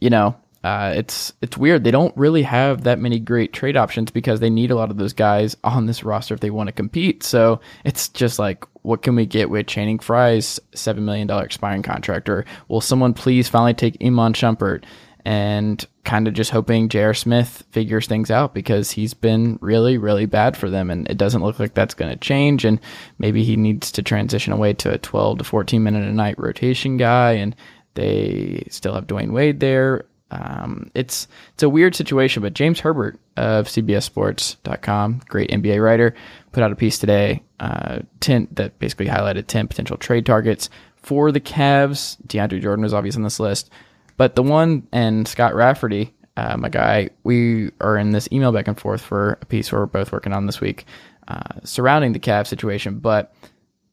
you 0.00 0.10
know 0.10 0.36
uh, 0.64 0.92
it's 0.96 1.32
it's 1.40 1.56
weird. 1.56 1.84
They 1.84 1.90
don't 1.90 2.16
really 2.16 2.42
have 2.42 2.84
that 2.84 2.98
many 2.98 3.20
great 3.20 3.52
trade 3.52 3.76
options 3.76 4.10
because 4.10 4.40
they 4.40 4.50
need 4.50 4.70
a 4.70 4.74
lot 4.74 4.90
of 4.90 4.96
those 4.96 5.12
guys 5.12 5.56
on 5.62 5.86
this 5.86 6.02
roster 6.02 6.34
if 6.34 6.40
they 6.40 6.50
want 6.50 6.66
to 6.68 6.72
compete. 6.72 7.22
So 7.22 7.60
it's 7.84 8.08
just 8.08 8.38
like, 8.38 8.64
what 8.82 9.02
can 9.02 9.14
we 9.14 9.24
get 9.24 9.50
with 9.50 9.66
Channing 9.68 9.98
Frye's 9.98 10.58
seven 10.74 11.04
million 11.04 11.28
dollar 11.28 11.44
expiring 11.44 11.82
contract, 11.82 12.28
or 12.28 12.44
will 12.66 12.80
someone 12.80 13.14
please 13.14 13.48
finally 13.48 13.74
take 13.74 14.02
Iman 14.02 14.32
Shumpert? 14.32 14.84
And 15.28 15.86
kind 16.04 16.26
of 16.26 16.32
just 16.32 16.52
hoping 16.52 16.88
J.R. 16.88 17.12
Smith 17.12 17.62
figures 17.70 18.06
things 18.06 18.30
out 18.30 18.54
because 18.54 18.90
he's 18.90 19.12
been 19.12 19.58
really, 19.60 19.98
really 19.98 20.24
bad 20.24 20.56
for 20.56 20.70
them, 20.70 20.90
and 20.90 21.06
it 21.10 21.18
doesn't 21.18 21.42
look 21.42 21.58
like 21.58 21.74
that's 21.74 21.92
going 21.92 22.10
to 22.10 22.16
change. 22.16 22.64
And 22.64 22.80
maybe 23.18 23.44
he 23.44 23.54
needs 23.54 23.92
to 23.92 24.02
transition 24.02 24.54
away 24.54 24.72
to 24.72 24.94
a 24.94 24.96
12 24.96 25.36
to 25.36 25.44
14 25.44 25.82
minute 25.82 26.08
a 26.08 26.12
night 26.14 26.38
rotation 26.38 26.96
guy, 26.96 27.32
and 27.32 27.54
they 27.92 28.66
still 28.70 28.94
have 28.94 29.06
Dwyane 29.06 29.32
Wade 29.32 29.60
there. 29.60 30.06
Um, 30.30 30.90
it's 30.94 31.28
it's 31.52 31.62
a 31.62 31.68
weird 31.68 31.94
situation, 31.94 32.42
but 32.42 32.54
James 32.54 32.80
Herbert 32.80 33.20
of 33.36 33.66
CBSSports.com, 33.66 35.20
great 35.28 35.50
NBA 35.50 35.84
writer, 35.84 36.14
put 36.52 36.62
out 36.62 36.72
a 36.72 36.76
piece 36.76 36.98
today, 36.98 37.42
uh, 37.60 37.98
10, 38.20 38.48
that 38.52 38.78
basically 38.78 39.08
highlighted 39.08 39.46
10 39.46 39.68
potential 39.68 39.98
trade 39.98 40.24
targets 40.24 40.70
for 40.96 41.32
the 41.32 41.40
Cavs. 41.40 42.16
DeAndre 42.26 42.62
Jordan 42.62 42.82
was 42.82 42.94
obvious 42.94 43.16
on 43.16 43.22
this 43.22 43.38
list, 43.40 43.70
but 44.18 44.34
the 44.34 44.42
one 44.42 44.86
and 44.92 45.26
Scott 45.26 45.54
Rafferty, 45.54 46.12
uh, 46.36 46.58
my 46.58 46.68
guy, 46.68 47.08
we 47.24 47.70
are 47.80 47.96
in 47.96 48.10
this 48.10 48.28
email 48.30 48.52
back 48.52 48.68
and 48.68 48.78
forth 48.78 49.00
for 49.00 49.38
a 49.40 49.46
piece 49.46 49.72
we're 49.72 49.86
both 49.86 50.12
working 50.12 50.34
on 50.34 50.44
this 50.44 50.60
week 50.60 50.84
uh, 51.28 51.40
surrounding 51.64 52.12
the 52.12 52.20
Cavs 52.20 52.48
situation, 52.48 52.98
but. 52.98 53.34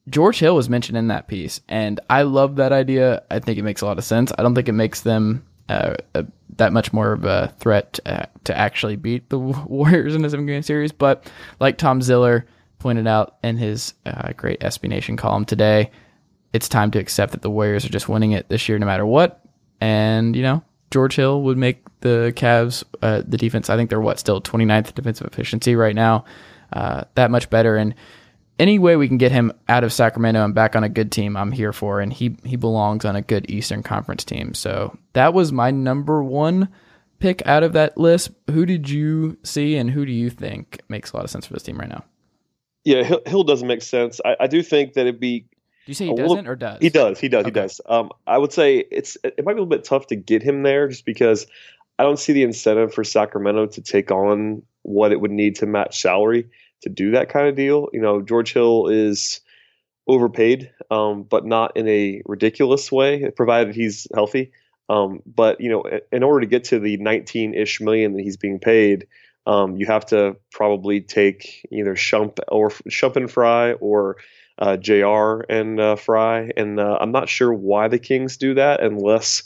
George 0.08 0.38
Hill 0.38 0.54
was 0.54 0.70
mentioned 0.70 0.96
in 0.96 1.08
that 1.08 1.26
piece, 1.26 1.60
and 1.68 1.98
I 2.08 2.22
love 2.22 2.54
that 2.56 2.70
idea. 2.70 3.24
I 3.28 3.40
think 3.40 3.58
it 3.58 3.64
makes 3.64 3.80
a 3.80 3.86
lot 3.86 3.98
of 3.98 4.04
sense. 4.04 4.30
I 4.38 4.44
don't 4.44 4.54
think 4.54 4.68
it 4.68 4.72
makes 4.72 5.00
them 5.00 5.44
uh, 5.68 5.96
that 6.56 6.72
much 6.72 6.92
more 6.92 7.12
of 7.12 7.24
a 7.24 7.52
threat 7.58 7.98
uh, 8.06 8.26
to 8.44 8.56
actually 8.56 8.96
beat 8.96 9.28
the 9.28 9.38
Warriors 9.38 10.14
in 10.14 10.24
a 10.24 10.30
seven 10.30 10.46
game 10.46 10.62
series. 10.62 10.92
But 10.92 11.30
like 11.60 11.78
Tom 11.78 12.02
Ziller 12.02 12.46
pointed 12.78 13.06
out 13.06 13.36
in 13.42 13.56
his 13.56 13.94
uh, 14.04 14.32
great 14.36 14.60
SB 14.60 14.88
Nation 14.88 15.16
column 15.16 15.44
today, 15.44 15.90
it's 16.52 16.68
time 16.68 16.90
to 16.92 16.98
accept 16.98 17.32
that 17.32 17.42
the 17.42 17.50
Warriors 17.50 17.84
are 17.84 17.90
just 17.90 18.08
winning 18.08 18.32
it 18.32 18.48
this 18.48 18.68
year 18.68 18.78
no 18.78 18.86
matter 18.86 19.06
what. 19.06 19.42
And, 19.80 20.34
you 20.34 20.42
know, 20.42 20.62
George 20.90 21.16
Hill 21.16 21.42
would 21.42 21.58
make 21.58 21.82
the 22.00 22.32
Cavs, 22.36 22.84
uh, 23.02 23.22
the 23.26 23.36
defense, 23.36 23.68
I 23.68 23.76
think 23.76 23.90
they're 23.90 24.00
what, 24.00 24.18
still 24.18 24.40
29th 24.40 24.94
defensive 24.94 25.26
efficiency 25.26 25.76
right 25.76 25.94
now, 25.94 26.24
uh, 26.72 27.04
that 27.14 27.30
much 27.30 27.50
better. 27.50 27.76
And 27.76 27.94
any 28.58 28.78
way 28.78 28.96
we 28.96 29.08
can 29.08 29.18
get 29.18 29.32
him 29.32 29.52
out 29.68 29.84
of 29.84 29.92
Sacramento 29.92 30.44
and 30.44 30.54
back 30.54 30.76
on 30.76 30.84
a 30.84 30.88
good 30.88 31.12
team, 31.12 31.36
I'm 31.36 31.52
here 31.52 31.72
for. 31.72 32.00
And 32.00 32.12
he 32.12 32.36
he 32.44 32.56
belongs 32.56 33.04
on 33.04 33.16
a 33.16 33.22
good 33.22 33.50
Eastern 33.50 33.82
Conference 33.82 34.24
team. 34.24 34.54
So 34.54 34.96
that 35.12 35.34
was 35.34 35.52
my 35.52 35.70
number 35.70 36.22
one 36.22 36.68
pick 37.18 37.46
out 37.46 37.62
of 37.62 37.72
that 37.74 37.96
list. 37.98 38.30
Who 38.50 38.66
did 38.66 38.88
you 38.88 39.38
see, 39.42 39.76
and 39.76 39.90
who 39.90 40.06
do 40.06 40.12
you 40.12 40.30
think 40.30 40.80
makes 40.88 41.12
a 41.12 41.16
lot 41.16 41.24
of 41.24 41.30
sense 41.30 41.46
for 41.46 41.52
this 41.52 41.62
team 41.62 41.78
right 41.78 41.88
now? 41.88 42.04
Yeah, 42.84 43.18
Hill, 43.26 43.42
doesn't 43.42 43.66
make 43.66 43.82
sense. 43.82 44.20
I, 44.24 44.36
I, 44.40 44.46
do 44.46 44.62
think 44.62 44.92
that 44.92 45.02
it'd 45.02 45.18
be. 45.18 45.46
Do 45.86 45.90
you 45.90 45.94
say 45.94 46.06
he 46.06 46.14
doesn't 46.14 46.36
little, 46.36 46.50
or 46.50 46.56
does? 46.56 46.78
He 46.80 46.90
does. 46.90 47.20
He 47.20 47.28
does. 47.28 47.42
Okay. 47.42 47.48
He 47.48 47.52
does. 47.52 47.80
Um, 47.86 48.10
I 48.26 48.38
would 48.38 48.52
say 48.52 48.78
it's 48.90 49.16
it 49.22 49.44
might 49.44 49.52
be 49.52 49.60
a 49.60 49.62
little 49.62 49.66
bit 49.66 49.84
tough 49.84 50.08
to 50.08 50.16
get 50.16 50.42
him 50.42 50.64
there 50.64 50.88
just 50.88 51.06
because 51.06 51.46
I 51.96 52.02
don't 52.02 52.18
see 52.18 52.32
the 52.32 52.42
incentive 52.42 52.92
for 52.92 53.04
Sacramento 53.04 53.66
to 53.66 53.80
take 53.80 54.10
on 54.10 54.62
what 54.82 55.12
it 55.12 55.20
would 55.20 55.30
need 55.30 55.54
to 55.56 55.66
match 55.66 56.02
salary 56.02 56.48
to 56.82 56.88
do 56.88 57.12
that 57.12 57.28
kind 57.28 57.46
of 57.46 57.54
deal. 57.54 57.88
You 57.92 58.00
know, 58.00 58.20
George 58.20 58.52
Hill 58.52 58.88
is 58.88 59.40
overpaid, 60.08 60.72
um, 60.90 61.22
but 61.22 61.46
not 61.46 61.76
in 61.76 61.88
a 61.88 62.20
ridiculous 62.26 62.90
way, 62.90 63.30
provided 63.30 63.74
he's 63.74 64.08
healthy. 64.12 64.50
Um, 64.88 65.22
but 65.24 65.60
you 65.60 65.70
know, 65.70 65.84
in 66.10 66.24
order 66.24 66.40
to 66.40 66.46
get 66.46 66.64
to 66.64 66.80
the 66.80 66.98
19-ish 66.98 67.80
million 67.80 68.14
that 68.14 68.22
he's 68.22 68.36
being 68.36 68.58
paid, 68.58 69.06
um, 69.46 69.76
you 69.76 69.86
have 69.86 70.06
to 70.06 70.36
probably 70.50 71.00
take 71.00 71.66
either 71.70 71.94
Shump 71.94 72.38
or 72.48 72.70
Shump 72.70 73.14
and 73.16 73.30
Frye 73.30 73.74
or 73.74 74.16
uh, 74.58 74.76
Jr. 74.76 75.42
and 75.48 75.80
uh, 75.80 75.96
Frye, 75.96 76.50
and 76.56 76.80
uh, 76.80 76.98
I'm 77.00 77.12
not 77.12 77.28
sure 77.28 77.52
why 77.52 77.88
the 77.88 77.98
Kings 77.98 78.36
do 78.36 78.54
that 78.54 78.82
unless 78.82 79.42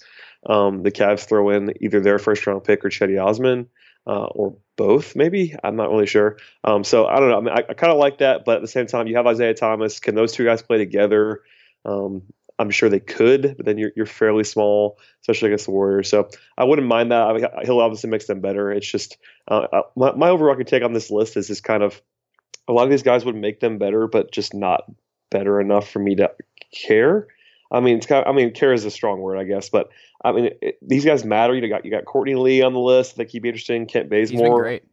um, 0.47 0.83
the 0.83 0.91
Cavs 0.91 1.27
throw 1.27 1.51
in 1.51 1.75
either 1.81 2.01
their 2.01 2.19
first 2.19 2.47
round 2.47 2.65
pick 2.65 2.85
or 2.85 2.89
Cedi 2.89 3.23
Osman 3.23 3.69
uh, 4.07 4.25
or 4.25 4.57
both, 4.77 5.15
maybe. 5.15 5.55
I'm 5.63 5.77
not 5.77 5.91
really 5.91 6.07
sure. 6.07 6.39
Um, 6.65 6.85
so 6.85 7.07
I 7.07 7.21
don't 7.21 7.29
know. 7.29 7.39
I, 7.39 7.41
mean, 7.41 7.55
I, 7.55 7.65
I 7.71 7.75
kind 7.75 7.93
of 7.93 7.99
like 7.99 8.19
that, 8.19 8.45
but 8.45 8.57
at 8.57 8.63
the 8.63 8.69
same 8.69 8.87
time, 8.87 9.07
you 9.07 9.17
have 9.17 9.27
Isaiah 9.27 9.55
Thomas. 9.55 10.01
Can 10.01 10.15
those 10.15 10.33
two 10.33 10.45
guys 10.45 10.63
play 10.63 10.79
together? 10.79 11.43
Um, 11.85 12.23
I'm 12.59 12.71
sure 12.71 12.91
they 12.91 13.01
could, 13.01 13.55
but 13.57 13.65
then 13.65 13.79
you're, 13.79 13.93
you're 13.97 14.07
fairly 14.07 14.45
small, 14.45 14.99
especially 15.23 15.49
against 15.49 15.65
the 15.65 15.71
Warriors. 15.71 16.11
So 16.11 16.29
I 16.59 16.65
wouldn't 16.65 16.87
mind 16.87 17.11
that. 17.11 17.23
I 17.23 17.33
mean, 17.33 17.47
he'll 17.65 17.81
obviously 17.81 18.11
makes 18.11 18.27
them 18.27 18.41
better. 18.41 18.71
It's 18.71 18.91
just 18.91 19.17
uh, 19.49 19.67
uh 19.73 19.83
my, 19.97 20.13
my 20.13 20.29
overall 20.29 20.57
take 20.63 20.83
on 20.83 20.93
this 20.93 21.11
list 21.11 21.39
is 21.39 21.47
just 21.47 21.65
kind 21.65 21.83
of 21.83 22.01
a 22.71 22.73
lot 22.73 22.85
of 22.85 22.91
these 22.91 23.03
guys 23.03 23.25
would 23.25 23.37
make 23.37 23.61
them 23.61 23.79
better, 23.79 24.07
but 24.07 24.31
just 24.31 24.55
not 24.55 24.85
better 25.31 25.61
enough 25.61 25.91
for 25.91 25.99
me 25.99 26.15
to 26.15 26.31
care. 26.73 27.27
I 27.73 27.81
mean, 27.81 27.99
it's 27.99 28.07
kind 28.07 28.25
of, 28.25 28.33
I 28.33 28.37
mean, 28.37 28.53
care 28.53 28.73
is 28.73 28.85
a 28.85 28.91
strong 28.91 29.21
word, 29.21 29.39
I 29.39 29.45
guess, 29.45 29.69
but 29.69 29.91
I 30.25 30.33
mean, 30.33 30.51
it, 30.63 30.79
these 30.83 31.05
guys 31.05 31.25
matter. 31.25 31.55
You 31.55 31.69
got 31.69 31.85
you 31.85 31.91
got 31.91 32.05
Courtney 32.05 32.35
Lee 32.35 32.63
on 32.63 32.73
the 32.73 32.81
list. 32.81 33.19
I 33.19 33.25
keep 33.25 33.45
interesting. 33.45 33.87
Kent 33.87 34.09
Bazemore, 34.09 34.63
great. 34.63 34.85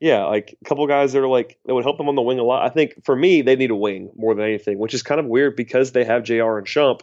Yeah, 0.00 0.24
like 0.24 0.56
a 0.60 0.64
couple 0.68 0.86
guys 0.86 1.12
that 1.12 1.20
are 1.20 1.28
like 1.28 1.58
that 1.66 1.74
would 1.74 1.84
help 1.84 1.98
them 1.98 2.08
on 2.08 2.14
the 2.14 2.22
wing 2.22 2.38
a 2.38 2.42
lot. 2.42 2.64
I 2.64 2.68
think 2.68 3.04
for 3.04 3.16
me, 3.16 3.42
they 3.42 3.56
need 3.56 3.70
a 3.70 3.76
wing 3.76 4.10
more 4.16 4.34
than 4.34 4.44
anything, 4.44 4.78
which 4.78 4.94
is 4.94 5.02
kind 5.02 5.20
of 5.20 5.26
weird 5.26 5.56
because 5.56 5.92
they 5.92 6.04
have 6.04 6.24
Jr. 6.24 6.58
and 6.58 6.66
Shump. 6.66 7.00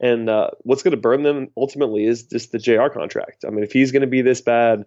And 0.00 0.28
uh, 0.28 0.50
what's 0.60 0.82
going 0.82 0.92
to 0.92 1.00
burn 1.00 1.22
them 1.22 1.48
ultimately 1.56 2.04
is 2.04 2.24
just 2.24 2.52
the 2.52 2.58
Jr. 2.58 2.88
contract. 2.92 3.44
I 3.46 3.50
mean, 3.50 3.64
if 3.64 3.72
he's 3.72 3.92
going 3.92 4.02
to 4.02 4.08
be 4.08 4.22
this 4.22 4.40
bad 4.40 4.84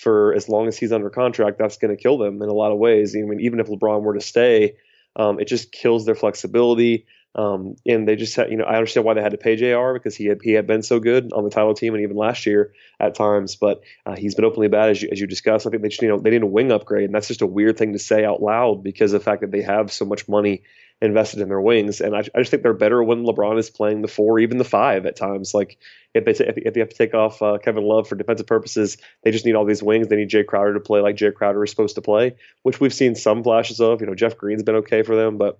for 0.00 0.34
as 0.34 0.48
long 0.48 0.66
as 0.66 0.78
he's 0.78 0.92
under 0.92 1.10
contract, 1.10 1.58
that's 1.58 1.76
going 1.76 1.94
to 1.94 2.02
kill 2.02 2.16
them 2.16 2.40
in 2.40 2.48
a 2.48 2.54
lot 2.54 2.72
of 2.72 2.78
ways. 2.78 3.14
I 3.14 3.20
mean, 3.20 3.40
even 3.40 3.60
if 3.60 3.66
LeBron 3.66 4.00
were 4.02 4.14
to 4.14 4.20
stay, 4.20 4.76
um, 5.14 5.38
it 5.38 5.46
just 5.46 5.72
kills 5.72 6.06
their 6.06 6.14
flexibility. 6.14 7.06
Um, 7.34 7.76
and 7.86 8.08
they 8.08 8.16
just 8.16 8.34
had, 8.34 8.50
you 8.50 8.56
know, 8.56 8.64
I 8.64 8.76
understand 8.76 9.04
why 9.04 9.14
they 9.14 9.22
had 9.22 9.32
to 9.32 9.38
pay 9.38 9.56
Jr. 9.56 9.92
because 9.92 10.16
he 10.16 10.26
had 10.26 10.40
he 10.42 10.52
had 10.52 10.66
been 10.66 10.82
so 10.82 10.98
good 10.98 11.32
on 11.32 11.44
the 11.44 11.50
title 11.50 11.74
team 11.74 11.94
and 11.94 12.02
even 12.02 12.16
last 12.16 12.44
year 12.46 12.72
at 12.98 13.14
times, 13.14 13.54
but 13.54 13.82
uh, 14.04 14.16
he's 14.16 14.34
been 14.34 14.44
openly 14.44 14.66
bad 14.66 14.90
as 14.90 15.00
you 15.00 15.10
as 15.12 15.20
you 15.20 15.28
discussed. 15.28 15.64
I 15.64 15.70
think 15.70 15.82
they 15.82 15.90
just 15.90 16.02
you 16.02 16.08
know 16.08 16.18
they 16.18 16.30
need 16.30 16.42
a 16.42 16.46
wing 16.46 16.72
upgrade, 16.72 17.04
and 17.04 17.14
that's 17.14 17.28
just 17.28 17.42
a 17.42 17.46
weird 17.46 17.76
thing 17.76 17.92
to 17.92 18.00
say 18.00 18.24
out 18.24 18.42
loud 18.42 18.82
because 18.82 19.12
of 19.12 19.20
the 19.20 19.24
fact 19.24 19.42
that 19.42 19.52
they 19.52 19.62
have 19.62 19.92
so 19.92 20.04
much 20.04 20.26
money 20.26 20.62
invested 21.02 21.40
in 21.40 21.48
their 21.48 21.60
wings, 21.60 22.00
and 22.00 22.14
I, 22.14 22.20
I 22.34 22.40
just 22.40 22.50
think 22.50 22.62
they're 22.62 22.74
better 22.74 23.02
when 23.02 23.24
LeBron 23.24 23.58
is 23.58 23.70
playing 23.70 24.02
the 24.02 24.08
four, 24.08 24.38
even 24.38 24.58
the 24.58 24.64
five 24.64 25.06
at 25.06 25.16
times. 25.16 25.54
Like 25.54 25.78
if 26.14 26.24
they 26.24 26.32
t- 26.32 26.44
if 26.44 26.74
they 26.74 26.80
have 26.80 26.90
to 26.90 26.96
take 26.96 27.14
off 27.14 27.40
uh, 27.40 27.58
Kevin 27.58 27.84
Love 27.84 28.08
for 28.08 28.16
defensive 28.16 28.46
purposes, 28.46 28.98
they 29.22 29.30
just 29.30 29.46
need 29.46 29.54
all 29.54 29.64
these 29.64 29.82
wings. 29.82 30.08
They 30.08 30.16
need 30.16 30.30
Jae 30.30 30.46
Crowder 30.46 30.74
to 30.74 30.80
play 30.80 31.00
like 31.00 31.16
Jae 31.16 31.34
Crowder 31.34 31.64
is 31.64 31.70
supposed 31.70 31.94
to 31.94 32.02
play, 32.02 32.36
which 32.62 32.80
we've 32.80 32.94
seen 32.94 33.14
some 33.14 33.42
flashes 33.42 33.80
of. 33.80 34.00
You 34.00 34.06
know, 34.06 34.14
Jeff 34.14 34.36
Green's 34.36 34.62
been 34.62 34.76
okay 34.76 35.02
for 35.02 35.16
them, 35.16 35.38
but 35.38 35.58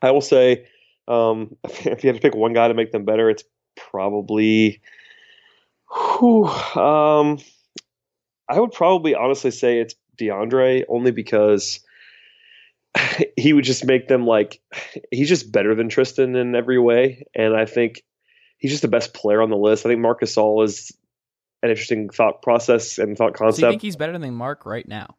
I 0.00 0.12
will 0.12 0.20
say 0.20 0.66
um, 1.08 1.56
if 1.64 2.04
you 2.04 2.08
had 2.08 2.16
to 2.16 2.22
pick 2.22 2.34
one 2.34 2.52
guy 2.52 2.68
to 2.68 2.74
make 2.74 2.92
them 2.92 3.04
better, 3.04 3.30
it's 3.30 3.44
probably. 3.76 4.80
Whew, 5.90 6.44
um, 6.44 7.38
I 8.48 8.60
would 8.60 8.72
probably 8.72 9.14
honestly 9.14 9.50
say 9.50 9.78
it's 9.78 9.94
DeAndre 10.18 10.84
only 10.88 11.12
because 11.12 11.80
he 13.36 13.52
would 13.52 13.64
just 13.64 13.84
make 13.84 14.08
them 14.08 14.26
like 14.26 14.60
he's 15.10 15.28
just 15.28 15.50
better 15.50 15.74
than 15.74 15.88
Tristan 15.88 16.34
in 16.36 16.54
every 16.54 16.78
way, 16.78 17.26
and 17.34 17.56
I 17.56 17.64
think 17.64 18.02
he's 18.58 18.70
just 18.70 18.82
the 18.82 18.88
best 18.88 19.14
player 19.14 19.42
on 19.42 19.50
the 19.50 19.56
list. 19.56 19.86
I 19.86 19.90
think 19.90 20.00
Marc 20.00 20.22
All 20.36 20.62
is 20.62 20.92
an 21.62 21.70
interesting 21.70 22.08
thought 22.08 22.42
process 22.42 22.98
and 22.98 23.16
thought 23.16 23.34
concept. 23.34 23.60
So 23.60 23.66
you 23.66 23.72
think 23.72 23.82
he's 23.82 23.96
better 23.96 24.18
than 24.18 24.34
Mark 24.34 24.66
right 24.66 24.86
now? 24.86 25.16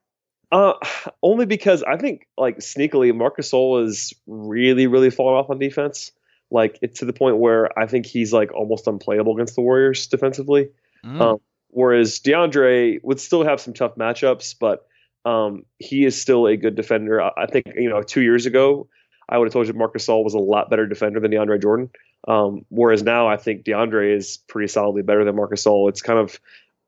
Uh, 0.51 0.73
only 1.21 1.45
because 1.45 1.83
I 1.83 1.97
think 1.97 2.27
like 2.37 2.57
sneakily 2.57 3.15
Marc 3.15 3.39
All 3.53 3.79
is 3.85 4.13
really 4.27 4.87
really 4.87 5.09
falling 5.09 5.35
off 5.35 5.49
on 5.49 5.59
defense. 5.59 6.11
Like 6.51 6.79
it's 6.81 6.99
to 6.99 7.05
the 7.05 7.13
point 7.13 7.37
where 7.37 7.77
I 7.77 7.85
think 7.85 8.05
he's 8.05 8.33
like 8.33 8.51
almost 8.53 8.87
unplayable 8.87 9.35
against 9.35 9.55
the 9.55 9.61
Warriors 9.61 10.07
defensively. 10.07 10.69
Mm. 11.05 11.21
Um, 11.21 11.37
whereas 11.69 12.19
DeAndre 12.19 12.99
would 13.03 13.19
still 13.19 13.43
have 13.43 13.61
some 13.61 13.73
tough 13.73 13.95
matchups, 13.95 14.55
but 14.59 14.87
um, 15.25 15.63
he 15.77 16.05
is 16.05 16.19
still 16.19 16.47
a 16.47 16.57
good 16.57 16.75
defender. 16.75 17.21
I, 17.21 17.45
think 17.47 17.67
you 17.75 17.89
know 17.89 18.01
two 18.01 18.21
years 18.21 18.45
ago 18.45 18.87
I 19.27 19.37
would 19.37 19.47
have 19.47 19.53
told 19.53 19.67
you 19.67 19.73
Marc 19.73 19.93
Gasol 19.93 20.23
was 20.23 20.33
a 20.33 20.39
lot 20.39 20.69
better 20.69 20.87
defender 20.87 21.19
than 21.19 21.31
DeAndre 21.31 21.61
Jordan. 21.61 21.89
Um, 22.27 22.65
whereas 22.69 23.03
now 23.03 23.27
I 23.27 23.37
think 23.37 23.63
DeAndre 23.63 24.15
is 24.15 24.37
pretty 24.47 24.67
solidly 24.67 25.03
better 25.03 25.23
than 25.23 25.35
Marc 25.35 25.51
Gasol. 25.51 25.89
It's 25.89 26.01
kind 26.01 26.19
of 26.19 26.39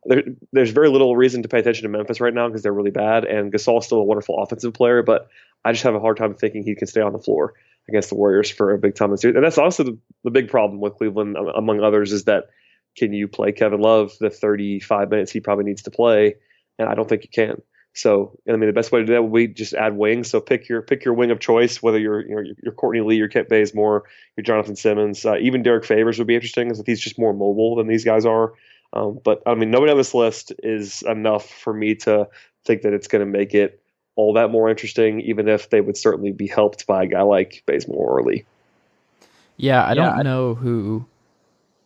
there, 0.06 0.24
there's 0.52 0.72
very 0.72 0.90
little 0.90 1.16
reason 1.16 1.44
to 1.44 1.48
pay 1.48 1.60
attention 1.60 1.84
to 1.84 1.90
Memphis 1.90 2.20
right 2.20 2.34
now 2.34 2.48
because 2.48 2.64
they're 2.64 2.74
really 2.74 2.92
bad, 2.92 3.26
and 3.26 3.54
Gasol's 3.54 3.86
still 3.86 4.00
a 4.00 4.04
wonderful 4.04 4.42
offensive 4.42 4.74
player, 4.74 5.04
but 5.04 5.30
I 5.64 5.72
just 5.72 5.84
have 5.84 5.96
a 5.96 6.00
hard 6.00 6.18
time 6.18 6.34
thinking 6.34 6.64
he 6.64 6.76
can 6.76 6.88
stay 6.88 7.02
on 7.02 7.14
the 7.14 7.20
floor 7.20 7.54
against 7.88 8.10
the 8.10 8.16
Warriors 8.16 8.50
for 8.50 8.74
a 8.74 8.78
big 8.78 8.96
time 8.96 9.16
series. 9.18 9.36
And 9.36 9.46
that's 9.46 9.58
also 9.58 9.84
the, 9.84 9.98
the 10.24 10.32
big 10.32 10.50
problem 10.50 10.82
with 10.82 10.96
Cleveland, 10.96 11.38
among 11.38 11.82
others, 11.82 12.12
is 12.12 12.26
that 12.26 12.46
can 12.98 13.14
you 13.14 13.28
play 13.28 13.52
Kevin 13.52 13.82
Love 13.82 14.14
the 14.20 14.30
35 14.30 15.10
minutes 15.10 15.32
he 15.32 15.40
probably 15.40 15.66
needs 15.66 15.84
to 15.84 15.92
play? 15.92 16.36
And 16.80 16.90
I 16.90 16.96
don't 16.96 17.08
think 17.08 17.24
you 17.24 17.30
can. 17.30 17.62
So 17.94 18.38
I 18.48 18.52
mean, 18.54 18.68
the 18.68 18.74
best 18.74 18.92
way 18.92 19.00
to 19.00 19.06
do 19.06 19.14
that 19.14 19.24
would 19.24 19.34
be 19.34 19.48
just 19.48 19.74
add 19.74 19.98
wings. 19.98 20.30
So 20.30 20.40
pick 20.40 20.70
your 20.70 20.82
pick 20.82 21.04
your 21.04 21.14
wing 21.14 21.32
of 21.32 21.40
choice, 21.40 21.82
whether 21.82 22.00
you're 22.00 22.22
you 22.22 22.36
know, 22.36 22.44
your 22.64 22.74
Courtney 22.74 23.02
Lee, 23.02 23.18
your 23.18 23.28
Kent 23.28 23.50
Bazemore, 23.50 24.04
your 24.38 24.44
Jonathan 24.44 24.76
Simmons, 24.76 25.26
uh, 25.26 25.38
even 25.38 25.64
Derrick 25.64 25.86
Favors 25.86 26.18
would 26.18 26.28
be 26.28 26.36
interesting, 26.36 26.72
as 26.72 26.82
he's 26.86 27.02
just 27.02 27.20
more 27.20 27.34
mobile 27.34 27.76
than 27.76 27.88
these 27.88 28.06
guys 28.06 28.26
are. 28.26 28.54
Um, 28.94 29.20
but 29.24 29.42
I 29.46 29.56
mean, 29.56 29.72
nobody 29.72 29.92
on 29.92 29.98
this 29.98 30.14
list 30.14 30.54
is 30.64 31.02
enough 31.04 31.50
for 31.50 31.74
me 31.74 31.96
to 31.96 32.28
think 32.66 32.84
that 32.84 32.94
it's 32.94 33.08
going 33.08 33.26
to 33.26 33.26
make 33.26 33.54
it 33.54 33.82
all 34.16 34.34
that 34.34 34.52
more 34.52 34.70
interesting, 34.70 35.22
even 35.22 35.48
if 35.48 35.70
they 35.70 35.82
would 35.82 35.98
certainly 35.98 36.32
be 36.32 36.48
helped 36.48 36.86
by 36.86 37.04
a 37.04 37.08
guy 37.08 37.22
like 37.22 37.64
Bazemore 37.66 38.20
or 38.20 38.24
Lee. 38.24 38.46
Yeah, 39.58 39.86
I 39.86 39.94
don't 39.94 40.20
I, 40.20 40.22
know 40.24 40.56
who 40.56 41.06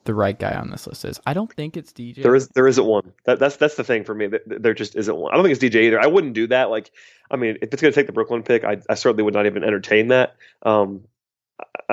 the 0.06 0.14
right 0.14 0.38
guy 0.38 0.54
on 0.56 0.70
this 0.70 0.88
list 0.88 1.06
is. 1.06 1.20
I 1.26 1.34
don't 1.34 1.52
think 1.52 1.76
it's 1.76 1.92
DJ. 1.92 2.24
There 2.24 2.36
is 2.36 2.48
there 2.50 2.68
isn't 2.68 2.86
one. 2.86 3.12
That, 3.26 3.40
that's 3.40 3.58
that's 3.58 3.76
the 3.76 3.84
thing 3.84 4.04
for 4.04 4.16
me. 4.16 4.30
There 4.46 4.74
just 4.74 4.96
isn't 4.96 5.16
one. 5.16 5.32
I 5.32 5.36
don't 5.36 5.44
think 5.44 5.56
it's 5.56 5.64
DJ 5.64 5.84
either. 5.84 6.00
I 6.00 6.08
wouldn't 6.08 6.34
do 6.34 6.48
that. 6.48 6.70
Like, 6.70 6.92
I 7.30 7.36
mean, 7.36 7.58
if 7.62 7.74
it's 7.74 7.82
going 7.82 7.92
to 7.94 8.00
take 8.00 8.08
the 8.08 8.14
Brooklyn 8.14 8.44
pick, 8.44 8.64
I, 8.64 8.78
I 8.90 8.96
certainly 8.96 9.24
would 9.24 9.34
not 9.34 9.46
even 9.46 9.64
entertain 9.64 10.08
that. 10.10 10.36
Um, 10.64 11.02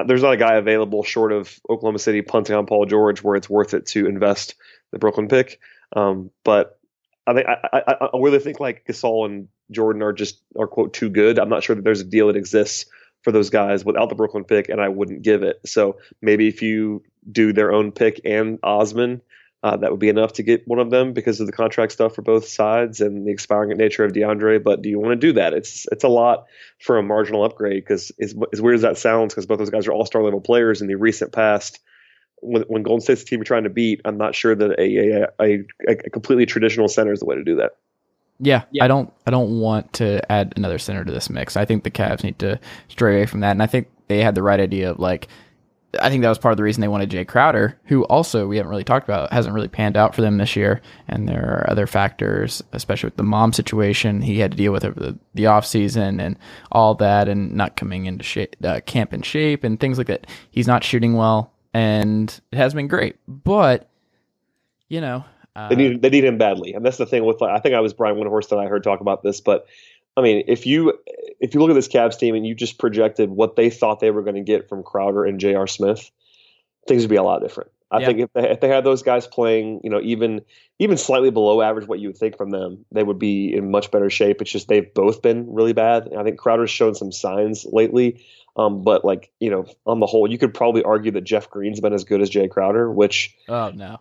there's 0.06 0.22
not 0.22 0.34
a 0.34 0.36
guy 0.36 0.54
available 0.54 1.02
short 1.02 1.32
of 1.32 1.58
Oklahoma 1.68 1.98
City 1.98 2.22
punting 2.22 2.56
on 2.56 2.66
Paul 2.66 2.86
George 2.86 3.22
where 3.22 3.36
it's 3.36 3.50
worth 3.50 3.74
it 3.74 3.86
to 3.86 4.06
invest 4.06 4.54
the 4.90 4.98
Brooklyn 4.98 5.28
pick. 5.28 5.60
Um, 5.94 6.30
but 6.44 6.78
I 7.26 7.34
think 7.34 7.46
I, 7.46 7.68
I, 7.72 7.94
I 8.12 8.18
really 8.18 8.38
think 8.38 8.60
like 8.60 8.86
Gasol 8.86 9.26
and 9.26 9.48
Jordan 9.70 10.02
are 10.02 10.12
just 10.12 10.40
are 10.58 10.66
quote 10.66 10.92
too 10.92 11.10
good. 11.10 11.38
I'm 11.38 11.48
not 11.48 11.62
sure 11.62 11.76
that 11.76 11.82
there's 11.82 12.00
a 12.00 12.04
deal 12.04 12.26
that 12.28 12.36
exists 12.36 12.86
for 13.22 13.30
those 13.30 13.50
guys 13.50 13.84
without 13.84 14.08
the 14.08 14.14
Brooklyn 14.14 14.44
pick, 14.44 14.68
and 14.68 14.80
I 14.80 14.88
wouldn't 14.88 15.22
give 15.22 15.42
it. 15.42 15.60
So 15.64 15.98
maybe 16.20 16.48
if 16.48 16.62
you 16.62 17.04
do 17.30 17.52
their 17.52 17.72
own 17.72 17.92
pick 17.92 18.20
and 18.24 18.58
Osman, 18.62 19.22
uh, 19.62 19.76
that 19.76 19.90
would 19.90 20.00
be 20.00 20.08
enough 20.08 20.32
to 20.34 20.42
get 20.42 20.66
one 20.66 20.80
of 20.80 20.90
them 20.90 21.12
because 21.12 21.40
of 21.40 21.46
the 21.46 21.52
contract 21.52 21.92
stuff 21.92 22.14
for 22.14 22.22
both 22.22 22.48
sides 22.48 23.00
and 23.00 23.26
the 23.26 23.30
expiring 23.30 23.76
nature 23.76 24.04
of 24.04 24.12
DeAndre. 24.12 24.62
But 24.62 24.82
do 24.82 24.88
you 24.88 24.98
want 24.98 25.12
to 25.12 25.26
do 25.26 25.34
that? 25.34 25.54
It's 25.54 25.86
it's 25.92 26.02
a 26.02 26.08
lot 26.08 26.46
for 26.80 26.98
a 26.98 27.02
marginal 27.02 27.44
upgrade 27.44 27.84
because 27.84 28.10
as, 28.20 28.34
as 28.52 28.60
weird 28.60 28.74
as 28.76 28.82
that 28.82 28.98
sounds, 28.98 29.32
because 29.32 29.46
both 29.46 29.58
those 29.58 29.70
guys 29.70 29.86
are 29.86 29.92
all 29.92 30.04
star 30.04 30.22
level 30.22 30.40
players 30.40 30.80
in 30.82 30.88
the 30.88 30.96
recent 30.96 31.32
past. 31.32 31.78
When, 32.40 32.62
when 32.62 32.82
Golden 32.82 33.00
State's 33.00 33.22
the 33.22 33.28
team 33.28 33.38
you're 33.38 33.44
trying 33.44 33.64
to 33.64 33.70
beat, 33.70 34.00
I'm 34.04 34.18
not 34.18 34.34
sure 34.34 34.52
that 34.52 34.80
a, 34.80 34.82
a, 34.82 35.28
a, 35.40 35.64
a 35.88 36.10
completely 36.10 36.44
traditional 36.44 36.88
center 36.88 37.12
is 37.12 37.20
the 37.20 37.26
way 37.26 37.36
to 37.36 37.44
do 37.44 37.56
that. 37.56 37.76
Yeah, 38.40 38.64
yeah, 38.72 38.84
I 38.84 38.88
don't 38.88 39.12
I 39.24 39.30
don't 39.30 39.60
want 39.60 39.92
to 39.94 40.32
add 40.32 40.54
another 40.56 40.78
center 40.78 41.04
to 41.04 41.12
this 41.12 41.30
mix. 41.30 41.56
I 41.56 41.64
think 41.64 41.84
the 41.84 41.92
Cavs 41.92 42.24
need 42.24 42.40
to 42.40 42.58
stray 42.88 43.14
away 43.14 43.26
from 43.26 43.40
that. 43.40 43.52
And 43.52 43.62
I 43.62 43.66
think 43.66 43.86
they 44.08 44.24
had 44.24 44.34
the 44.34 44.42
right 44.42 44.58
idea 44.58 44.90
of 44.90 44.98
like 44.98 45.28
I 46.00 46.08
think 46.08 46.22
that 46.22 46.28
was 46.28 46.38
part 46.38 46.52
of 46.52 46.56
the 46.56 46.62
reason 46.62 46.80
they 46.80 46.88
wanted 46.88 47.10
Jae 47.10 47.26
Crowder, 47.26 47.78
who 47.84 48.04
also 48.04 48.46
we 48.46 48.56
haven't 48.56 48.70
really 48.70 48.84
talked 48.84 49.04
about, 49.04 49.32
hasn't 49.32 49.54
really 49.54 49.68
panned 49.68 49.96
out 49.96 50.14
for 50.14 50.22
them 50.22 50.38
this 50.38 50.56
year. 50.56 50.80
And 51.08 51.28
there 51.28 51.42
are 51.42 51.70
other 51.70 51.86
factors, 51.86 52.62
especially 52.72 53.08
with 53.08 53.16
the 53.16 53.22
mom 53.22 53.52
situation 53.52 54.22
he 54.22 54.38
had 54.38 54.52
to 54.52 54.56
deal 54.56 54.72
with 54.72 54.84
over 54.84 54.98
the, 54.98 55.18
the 55.34 55.46
off 55.46 55.66
season 55.66 56.18
and 56.18 56.38
all 56.70 56.94
that, 56.94 57.28
and 57.28 57.52
not 57.52 57.76
coming 57.76 58.06
into 58.06 58.24
shape, 58.24 58.56
uh, 58.64 58.80
camp 58.86 59.12
in 59.12 59.22
shape 59.22 59.64
and 59.64 59.78
things 59.78 59.98
like 59.98 60.06
that. 60.06 60.26
He's 60.50 60.66
not 60.66 60.82
shooting 60.82 61.14
well, 61.14 61.52
and 61.74 62.40
it 62.52 62.56
has 62.56 62.72
been 62.72 62.88
great, 62.88 63.16
but 63.28 63.88
you 64.88 65.00
know. 65.00 65.24
Uh, 65.54 65.68
they 65.68 65.76
need 65.76 66.00
they 66.00 66.08
need 66.08 66.24
him 66.24 66.38
badly, 66.38 66.72
and 66.72 66.82
that's 66.82 66.96
the 66.96 67.04
thing 67.04 67.26
with. 67.26 67.42
Like, 67.42 67.50
I 67.50 67.58
think 67.58 67.74
I 67.74 67.80
was 67.80 67.92
Brian 67.92 68.16
Windhorst 68.16 68.48
that 68.48 68.58
I 68.58 68.68
heard 68.68 68.82
talk 68.82 69.00
about 69.00 69.22
this, 69.22 69.42
but 69.42 69.66
I 70.16 70.20
mean, 70.20 70.44
if 70.46 70.66
you 70.66 70.98
if 71.40 71.54
you 71.54 71.60
look 71.60 71.70
at 71.70 71.74
this 71.74 71.88
Cavs 71.88 72.18
team 72.18 72.34
and 72.34 72.46
you 72.46 72.54
just 72.54 72.78
projected 72.78 73.30
what 73.30 73.56
they 73.56 73.70
thought 73.70 74.00
they 74.00 74.10
were 74.10 74.22
going 74.22 74.36
to 74.36 74.42
get 74.42 74.68
from 74.68 74.82
Crowder 74.82 75.24
and 75.24 75.40
J.R. 75.40 75.66
Smith, 75.66 76.10
things 76.86 77.02
would 77.02 77.10
be 77.10 77.16
a 77.16 77.22
lot 77.22 77.40
different. 77.40 77.70
I 77.90 78.00
yeah. 78.00 78.06
think 78.06 78.18
if 78.20 78.32
they, 78.32 78.50
if 78.50 78.60
they 78.60 78.68
had 78.68 78.84
those 78.84 79.02
guys 79.02 79.26
playing, 79.26 79.80
you 79.84 79.90
know, 79.90 80.00
even 80.00 80.42
even 80.78 80.96
slightly 80.96 81.30
below 81.30 81.60
average, 81.60 81.86
what 81.86 81.98
you 81.98 82.08
would 82.08 82.18
think 82.18 82.36
from 82.36 82.50
them, 82.50 82.84
they 82.90 83.02
would 83.02 83.18
be 83.18 83.54
in 83.54 83.70
much 83.70 83.90
better 83.90 84.10
shape. 84.10 84.40
It's 84.40 84.50
just 84.50 84.68
they've 84.68 84.92
both 84.92 85.22
been 85.22 85.52
really 85.52 85.74
bad. 85.74 86.12
I 86.16 86.22
think 86.24 86.38
Crowder's 86.38 86.70
shown 86.70 86.94
some 86.94 87.12
signs 87.12 87.66
lately, 87.70 88.24
um, 88.56 88.82
but 88.82 89.04
like 89.04 89.30
you 89.40 89.50
know, 89.50 89.66
on 89.86 90.00
the 90.00 90.06
whole, 90.06 90.30
you 90.30 90.38
could 90.38 90.54
probably 90.54 90.82
argue 90.82 91.12
that 91.12 91.24
Jeff 91.24 91.50
Green's 91.50 91.80
been 91.80 91.92
as 91.92 92.04
good 92.04 92.22
as 92.22 92.30
Jae 92.30 92.50
Crowder, 92.50 92.90
which 92.90 93.34
oh 93.48 93.70
no, 93.70 94.00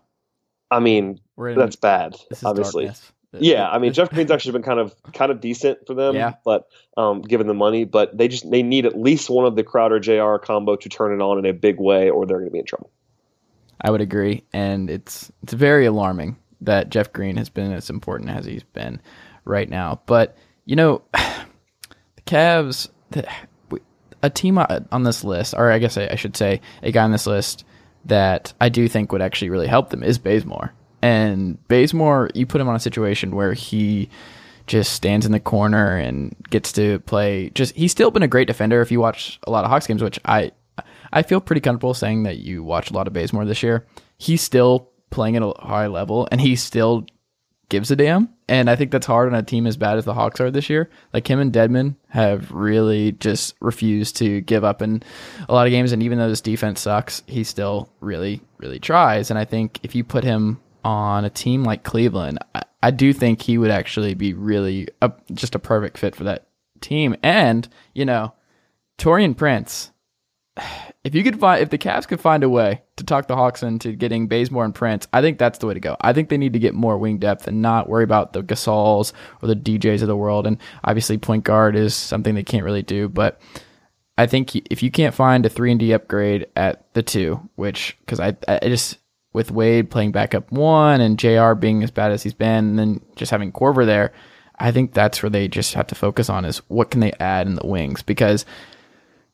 I 0.70 0.80
mean 0.80 1.20
that's 1.38 1.76
bad, 1.76 2.16
obviously. 2.44 2.86
Darkness 2.86 3.12
yeah, 3.40 3.70
I 3.70 3.80
mean 3.80 3.94
Jeff 3.94 4.10
Green's 4.14 4.32
actually 4.32 4.54
been 4.54 4.64
kind 4.64 4.80
of 4.80 4.96
kind 5.14 5.32
of 5.32 5.40
decent 5.40 5.86
for 5.88 5.94
them, 5.94 6.16
yeah. 6.16 6.34
but 6.44 6.68
um, 6.98 7.22
given 7.22 7.48
the 7.48 7.54
money, 7.54 7.86
but 7.86 8.18
they 8.18 8.28
just 8.28 8.50
they 8.50 8.64
need 8.64 8.86
at 8.86 9.00
least 9.00 9.30
one 9.30 9.46
of 9.46 9.56
the 9.56 9.64
Crowder 9.64 10.00
Jr. 10.00 10.38
combo 10.38 10.76
to 10.76 10.90
turn 10.90 11.14
it 11.14 11.24
on 11.24 11.40
in 11.40 11.46
a 11.46 11.54
big 11.54 11.80
way, 11.80 12.10
or 12.10 12.26
they're 12.26 12.38
going 12.38 12.50
to 12.50 12.54
be 12.54 12.60
in 12.60 12.66
trouble. 12.66 12.92
I 13.82 13.90
would 13.90 14.02
agree, 14.02 14.44
and 14.54 14.90
it's 14.90 15.32
it's 15.44 15.54
very 15.54 15.86
alarming 15.86 16.38
that 16.62 16.90
Jeff 16.90 17.12
Green 17.14 17.38
has 17.38 17.50
been 17.50 17.72
as 17.72 17.90
important 17.90 18.30
as 18.30 18.46
he's 18.46 18.64
been 18.64 19.02
right 19.46 19.70
now. 19.70 20.02
But 20.06 20.38
you 20.66 20.76
know, 20.76 21.02
the 21.14 22.22
Cavs, 22.26 22.90
a 24.22 24.30
team 24.30 24.58
on 24.58 25.04
this 25.04 25.24
list, 25.24 25.54
or 25.58 25.72
I 25.72 25.80
guess 25.80 25.98
I, 25.98 26.08
I 26.12 26.16
should 26.16 26.38
say 26.38 26.62
a 26.84 26.92
guy 26.92 27.04
on 27.04 27.12
this 27.12 27.28
list 27.28 27.66
that 28.06 28.54
I 28.60 28.70
do 28.70 28.88
think 28.88 29.12
would 29.12 29.22
actually 29.22 29.50
really 29.50 29.68
help 29.68 29.90
them 29.90 30.04
is 30.04 30.18
Bazemore. 30.18 30.74
And 31.02 31.66
Bazemore, 31.68 32.30
you 32.34 32.46
put 32.46 32.62
him 32.62 32.70
on 32.70 32.76
a 32.76 32.80
situation 32.80 33.36
where 33.36 33.54
he 33.54 34.10
just 34.68 34.94
stands 34.94 35.26
in 35.26 35.32
the 35.32 35.40
corner 35.40 35.98
and 35.98 36.36
gets 36.50 36.72
to 36.74 37.00
play. 37.00 37.50
Just 37.50 37.76
he's 37.76 37.92
still 37.92 38.12
been 38.12 38.24
a 38.24 38.28
great 38.28 38.48
defender. 38.48 38.82
If 38.82 38.92
you 38.92 39.00
watch 39.00 39.40
a 39.48 39.52
lot 39.52 39.64
of 39.64 39.70
Hawks 39.70 39.88
games, 39.88 40.04
which 40.04 40.20
I 40.26 40.52
I 41.12 41.24
feel 41.24 41.42
pretty 41.42 41.62
comfortable 41.62 41.94
saying 41.94 42.24
that 42.24 42.38
you 42.38 42.64
watch 42.64 42.90
a 42.90 42.94
lot 42.94 43.08
of 43.08 43.14
Bazemore 43.14 43.46
this 43.46 43.64
year. 43.64 43.86
He's 44.18 44.42
still 44.42 44.90
playing 45.10 45.36
at 45.36 45.44
a 45.44 45.54
high 45.60 45.88
level, 45.88 46.28
and 46.32 46.40
he 46.40 46.56
still 46.56 47.06
gives 47.70 47.92
a 47.92 47.96
damn. 47.96 48.30
And 48.48 48.70
I 48.70 48.76
think 48.76 48.92
that's 48.92 49.06
hard 49.06 49.30
on 49.30 49.40
a 49.40 49.44
team 49.44 49.66
as 49.66 49.78
bad 49.78 49.98
as 49.98 50.04
the 50.04 50.14
Hawks 50.14 50.42
are 50.42 50.52
this 50.52 50.70
year. 50.70 50.90
Like 51.14 51.30
him 51.30 51.40
and 51.40 51.54
Dedmon 51.54 51.96
have 52.10 52.52
really 52.52 53.14
just 53.14 53.56
refused 53.62 54.18
to 54.18 54.42
give 54.42 54.66
up 54.66 54.82
in 54.82 55.04
a 55.48 55.54
lot 55.54 55.68
of 55.68 55.72
games. 55.72 55.94
And 55.94 56.04
even 56.04 56.18
though 56.18 56.28
this 56.28 56.42
defense 56.42 56.82
sucks, 56.82 57.24
he 57.28 57.46
still 57.46 57.90
really, 58.02 58.42
really 58.58 58.80
tries. 58.80 59.30
And 59.30 59.40
I 59.40 59.46
think 59.46 59.80
if 59.84 59.96
you 59.96 60.04
put 60.04 60.26
him 60.26 60.60
on 60.84 61.26
a 61.26 61.30
team 61.30 61.64
like 61.64 61.84
Cleveland, 61.84 62.40
I, 62.56 62.64
I 62.84 62.92
do 62.92 63.14
think 63.14 63.42
he 63.42 63.58
would 63.58 63.72
actually 63.72 64.14
be 64.14 64.34
really 64.34 64.88
a, 65.02 65.12
just 65.34 65.56
a 65.56 65.60
perfect 65.60 65.98
fit 65.98 66.16
for 66.16 66.24
that 66.26 66.48
team. 66.80 67.16
And 67.24 67.68
you 67.94 68.06
know, 68.06 68.34
Taurean 68.98 69.36
Prince, 69.36 69.92
if 71.04 71.16
you 71.16 71.24
could 71.24 71.40
find 71.40 71.62
if 71.62 71.70
the 71.70 71.78
Cavs 71.78 72.08
could 72.08 72.22
find 72.22 72.44
a 72.44 72.50
way 72.50 72.82
to 72.98 73.04
talk 73.04 73.28
the 73.28 73.36
Hawks 73.36 73.64
into 73.64 73.94
getting 73.94 74.28
Bazemore 74.28 74.66
and 74.66 74.76
Prince, 74.76 75.08
I 75.14 75.22
think 75.22 75.38
that's 75.38 75.60
the 75.60 75.68
way 75.68 75.74
to 75.74 75.80
go. 75.80 75.96
I 76.02 76.14
think 76.14 76.30
they 76.30 76.38
need 76.38 76.54
to 76.54 76.60
get 76.60 76.74
more 76.74 76.98
wing 76.98 77.18
depth 77.18 77.48
and 77.48 77.62
not 77.62 77.90
worry 77.90 78.04
about 78.04 78.34
the 78.34 78.44
Gasols 78.44 79.14
or 79.42 79.48
the 79.48 79.56
DJs 79.56 80.02
of 80.02 80.08
the 80.08 80.18
world. 80.18 80.48
And 80.48 80.58
obviously, 80.84 81.18
point 81.18 81.44
guard 81.44 81.76
is 81.76 81.96
something 81.96 82.36
they 82.36 82.44
can't 82.44 82.66
really 82.66 82.84
do, 82.84 83.10
but. 83.10 83.42
I 84.18 84.28
think 84.28 84.56
if 84.70 84.84
you 84.84 84.92
can't 84.92 85.16
find 85.16 85.44
a 85.46 85.50
three 85.50 85.72
and 85.72 85.80
D 85.80 85.94
upgrade 85.94 86.46
at 86.56 86.94
the 86.94 87.02
two, 87.02 87.50
which 87.56 87.98
because 88.02 88.20
I 88.20 88.36
I 88.48 88.60
just 88.68 88.98
with 89.34 89.52
Wade 89.52 89.90
playing 89.90 90.12
backup 90.12 90.52
one 90.52 91.02
and 91.02 91.18
JR 91.18 91.54
being 91.54 91.84
as 91.84 91.92
bad 91.92 92.12
as 92.12 92.24
he's 92.24 92.34
been, 92.34 92.66
and 92.70 92.80
then 92.80 93.02
just 93.16 93.32
having 93.32 93.52
Korver 93.52 93.86
there, 93.86 94.12
I 94.60 94.72
think 94.72 94.94
that's 94.94 95.24
where 95.24 95.30
they 95.30 95.48
just 95.48 95.74
have 95.74 95.88
to 95.88 95.96
focus 95.96 96.30
on 96.30 96.46
is 96.46 96.60
what 96.68 96.92
can 96.92 97.00
they 97.00 97.14
add 97.20 97.48
in 97.48 97.56
the 97.56 97.66
wings 97.66 98.02
because 98.02 98.46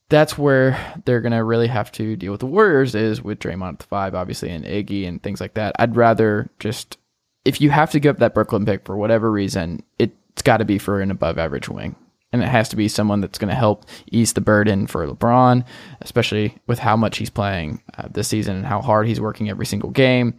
that's 0.09 0.37
where 0.37 1.01
they're 1.05 1.21
gonna 1.21 1.43
really 1.43 1.67
have 1.67 1.91
to 1.93 2.15
deal 2.15 2.31
with 2.31 2.39
the 2.39 2.45
Warriors 2.45 2.95
is 2.95 3.21
with 3.21 3.39
Draymond 3.39 3.73
at 3.73 3.79
the 3.79 3.85
five, 3.85 4.15
obviously, 4.15 4.49
and 4.49 4.63
Iggy 4.63 5.07
and 5.07 5.21
things 5.21 5.41
like 5.41 5.55
that. 5.55 5.75
I'd 5.79 5.95
rather 5.95 6.49
just 6.59 6.97
if 7.43 7.61
you 7.61 7.69
have 7.69 7.91
to 7.91 7.99
give 7.99 8.15
up 8.15 8.19
that 8.19 8.33
Brooklyn 8.33 8.65
pick 8.65 8.85
for 8.85 8.97
whatever 8.97 9.31
reason, 9.31 9.83
it's 9.99 10.41
got 10.43 10.57
to 10.57 10.65
be 10.65 10.77
for 10.77 11.01
an 11.01 11.11
above 11.11 11.37
average 11.37 11.69
wing. 11.69 11.95
And 12.33 12.43
it 12.43 12.49
has 12.49 12.69
to 12.69 12.75
be 12.75 12.89
someone 12.89 13.21
that's 13.21 13.37
going 13.37 13.49
to 13.49 13.55
help 13.55 13.85
ease 14.11 14.33
the 14.33 14.41
burden 14.41 14.85
for 14.85 15.07
LeBron, 15.07 15.63
especially 16.01 16.57
with 16.67 16.77
how 16.77 16.97
much 16.97 17.17
he's 17.17 17.29
playing 17.29 17.81
uh, 17.97 18.09
this 18.11 18.27
season 18.27 18.57
and 18.57 18.65
how 18.65 18.81
hard 18.81 19.07
he's 19.07 19.21
working 19.21 19.49
every 19.49 19.65
single 19.65 19.91
game. 19.91 20.33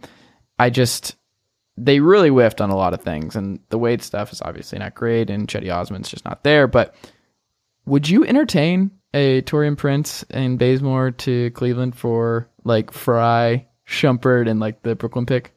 I 0.59 0.69
just, 0.69 1.15
they 1.77 1.99
really 1.99 2.29
whiffed 2.29 2.61
on 2.61 2.69
a 2.69 2.77
lot 2.77 2.93
of 2.93 3.01
things. 3.01 3.35
And 3.35 3.59
the 3.69 3.79
Wade 3.79 4.03
stuff 4.03 4.31
is 4.31 4.41
obviously 4.41 4.77
not 4.77 4.93
great, 4.93 5.31
and 5.31 5.47
Cedi 5.47 5.73
Osman's 5.73 6.09
just 6.09 6.25
not 6.25 6.43
there. 6.43 6.67
But 6.67 6.93
would 7.85 8.07
you 8.07 8.23
entertain 8.23 8.91
a 9.15 9.41
Taurean 9.41 9.75
Prince 9.75 10.23
and 10.29 10.59
Bazemore 10.59 11.11
to 11.11 11.49
Cleveland 11.51 11.95
for 11.95 12.47
like 12.63 12.91
Frye, 12.91 13.65
Shumpert, 13.87 14.47
and 14.47 14.59
like 14.59 14.83
the 14.83 14.95
Brooklyn 14.95 15.25
pick? 15.25 15.53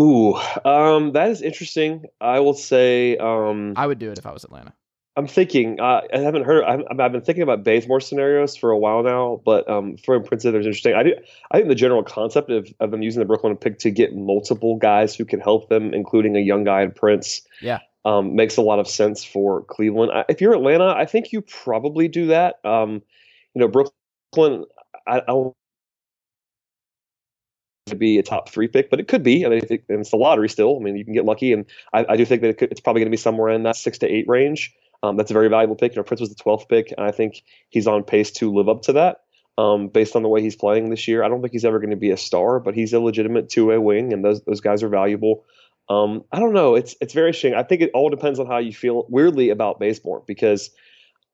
Ooh, 0.00 0.34
um, 0.64 1.12
that 1.12 1.28
is 1.28 1.42
interesting. 1.42 2.06
I 2.20 2.40
will 2.40 2.54
say 2.54 3.16
um, 3.18 3.74
I 3.76 3.86
would 3.86 3.98
do 3.98 4.10
it 4.10 4.18
if 4.18 4.26
I 4.26 4.32
was 4.32 4.44
Atlanta. 4.44 4.72
I'm 5.16 5.26
thinking. 5.26 5.80
Uh, 5.80 6.02
I 6.14 6.18
haven't 6.18 6.44
heard. 6.44 6.64
I've, 6.64 6.82
I've, 6.88 7.12
been 7.12 7.20
thinking 7.20 7.42
about 7.42 7.64
Bazemore 7.64 8.00
scenarios 8.00 8.56
for 8.56 8.70
a 8.70 8.78
while 8.78 9.02
now, 9.02 9.40
but 9.44 9.68
um, 9.68 9.96
for 9.96 10.20
Prince, 10.20 10.44
there's 10.44 10.66
interesting. 10.66 10.94
I 10.94 11.02
do. 11.02 11.14
I 11.50 11.56
think 11.56 11.68
the 11.68 11.74
general 11.74 12.04
concept 12.04 12.50
of, 12.50 12.72
of 12.78 12.90
them 12.90 13.02
using 13.02 13.18
the 13.18 13.26
Brooklyn 13.26 13.56
pick 13.56 13.80
to 13.80 13.90
get 13.90 14.14
multiple 14.14 14.76
guys 14.76 15.14
who 15.14 15.24
can 15.24 15.40
help 15.40 15.68
them, 15.68 15.92
including 15.94 16.36
a 16.36 16.40
young 16.40 16.62
guy 16.62 16.82
in 16.82 16.92
Prince, 16.92 17.42
yeah, 17.60 17.80
um, 18.04 18.36
makes 18.36 18.56
a 18.56 18.62
lot 18.62 18.78
of 18.78 18.88
sense 18.88 19.24
for 19.24 19.62
Cleveland. 19.64 20.12
If 20.28 20.40
you're 20.40 20.54
Atlanta, 20.54 20.94
I 20.96 21.06
think 21.06 21.32
you 21.32 21.40
probably 21.42 22.06
do 22.06 22.28
that. 22.28 22.64
Um, 22.64 23.02
you 23.54 23.60
know, 23.60 23.68
Brooklyn. 23.68 24.64
I, 25.08 25.22
I 25.26 25.50
to 27.86 27.96
be 27.96 28.18
a 28.18 28.22
top 28.22 28.48
three 28.48 28.68
pick, 28.68 28.88
but 28.88 29.00
it 29.00 29.08
could 29.08 29.22
be. 29.22 29.44
I 29.44 29.48
mean, 29.48 29.62
it, 29.68 29.84
it's 29.88 30.10
the 30.10 30.16
lottery 30.16 30.48
still. 30.48 30.78
I 30.78 30.82
mean, 30.82 30.96
you 30.96 31.04
can 31.04 31.12
get 31.12 31.24
lucky, 31.24 31.52
and 31.52 31.66
I, 31.92 32.06
I 32.10 32.16
do 32.16 32.24
think 32.24 32.40
that 32.42 32.48
it 32.50 32.58
could, 32.58 32.70
it's 32.70 32.80
probably 32.80 33.00
going 33.00 33.10
to 33.10 33.16
be 33.16 33.16
somewhere 33.16 33.50
in 33.50 33.64
that 33.64 33.76
six 33.76 33.98
to 33.98 34.06
eight 34.06 34.26
range. 34.28 34.72
Um, 35.02 35.16
that's 35.16 35.30
a 35.30 35.34
very 35.34 35.48
valuable 35.48 35.76
pick. 35.76 35.92
You 35.92 36.00
know, 36.00 36.04
Prince 36.04 36.20
was 36.20 36.28
the 36.28 36.42
12th 36.42 36.68
pick, 36.68 36.92
and 36.96 37.06
I 37.06 37.10
think 37.10 37.42
he's 37.68 37.86
on 37.86 38.04
pace 38.04 38.30
to 38.32 38.52
live 38.52 38.68
up 38.68 38.82
to 38.82 38.94
that 38.94 39.22
um, 39.56 39.88
based 39.88 40.14
on 40.14 40.22
the 40.22 40.28
way 40.28 40.42
he's 40.42 40.56
playing 40.56 40.90
this 40.90 41.08
year. 41.08 41.22
I 41.22 41.28
don't 41.28 41.40
think 41.40 41.52
he's 41.52 41.64
ever 41.64 41.78
going 41.78 41.90
to 41.90 41.96
be 41.96 42.10
a 42.10 42.16
star, 42.16 42.60
but 42.60 42.74
he's 42.74 42.92
a 42.92 43.00
legitimate 43.00 43.48
two-way 43.48 43.78
wing, 43.78 44.12
and 44.12 44.24
those 44.24 44.42
those 44.42 44.60
guys 44.60 44.82
are 44.82 44.88
valuable. 44.88 45.44
Um, 45.88 46.24
I 46.30 46.38
don't 46.38 46.52
know. 46.52 46.74
It's 46.74 46.94
it's 47.00 47.14
very 47.14 47.28
interesting. 47.28 47.54
I 47.54 47.62
think 47.62 47.80
it 47.80 47.90
all 47.94 48.10
depends 48.10 48.38
on 48.38 48.46
how 48.46 48.58
you 48.58 48.72
feel 48.72 49.06
weirdly 49.08 49.50
about 49.50 49.80
Bazemore 49.80 50.22
because– 50.26 50.70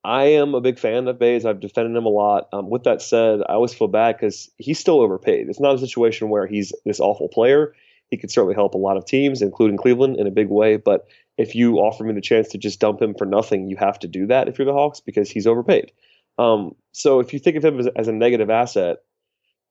I 0.07 0.27
am 0.35 0.55
a 0.55 0.61
big 0.61 0.79
fan 0.79 1.09
of 1.09 1.19
Bays. 1.19 1.45
I've 1.45 1.59
defended 1.59 1.97
him 1.97 2.07
a 2.07 2.11
lot. 2.11 2.49
Um, 2.53 2.71
with 2.71 2.85
that 2.85 3.03
said, 3.03 3.41
I 3.41 3.55
always 3.55 3.75
feel 3.75 3.89
bad 3.89 4.17
because 4.17 4.49
he's 4.57 4.79
still 4.79 5.01
overpaid. 5.01 5.49
It's 5.49 5.59
not 5.59 5.75
a 5.75 5.79
situation 5.79 6.29
where 6.29 6.47
he's 6.47 6.73
this 6.85 7.01
awful 7.01 7.29
player. 7.29 7.75
He 8.11 8.17
could 8.17 8.31
certainly 8.31 8.55
help 8.55 8.75
a 8.75 8.79
lot 8.79 8.97
of 8.97 9.05
teams, 9.05 9.43
including 9.43 9.77
Cleveland, 9.77 10.17
in 10.19 10.27
a 10.27 10.31
big 10.31 10.49
way. 10.49 10.77
But 10.77 11.07
if 11.37 11.55
you 11.55 11.79
offer 11.79 12.05
me 12.05 12.15
the 12.15 12.21
chance 12.21 12.49
to 12.49 12.59
just 12.59 12.81
dump 12.81 13.03
him 13.03 13.15
for 13.15 13.27
nothing, 13.27 13.69
you 13.69 13.77
have 13.77 13.99
to 14.01 14.09
do 14.09 14.27
that 14.29 14.49
if 14.49 14.59
you're 14.59 14.67
the 14.67 14.73
Hawks 14.73 15.01
because 15.01 15.31
he's 15.31 15.47
overpaid. 15.47 15.93
Um, 16.39 16.75
so 16.93 17.21
if 17.21 17.33
you 17.33 17.39
think 17.39 17.57
of 17.57 17.65
him 17.65 17.79
as, 17.81 17.89
as 17.97 18.09
a 18.09 18.13
negative 18.13 18.51
asset, 18.51 18.99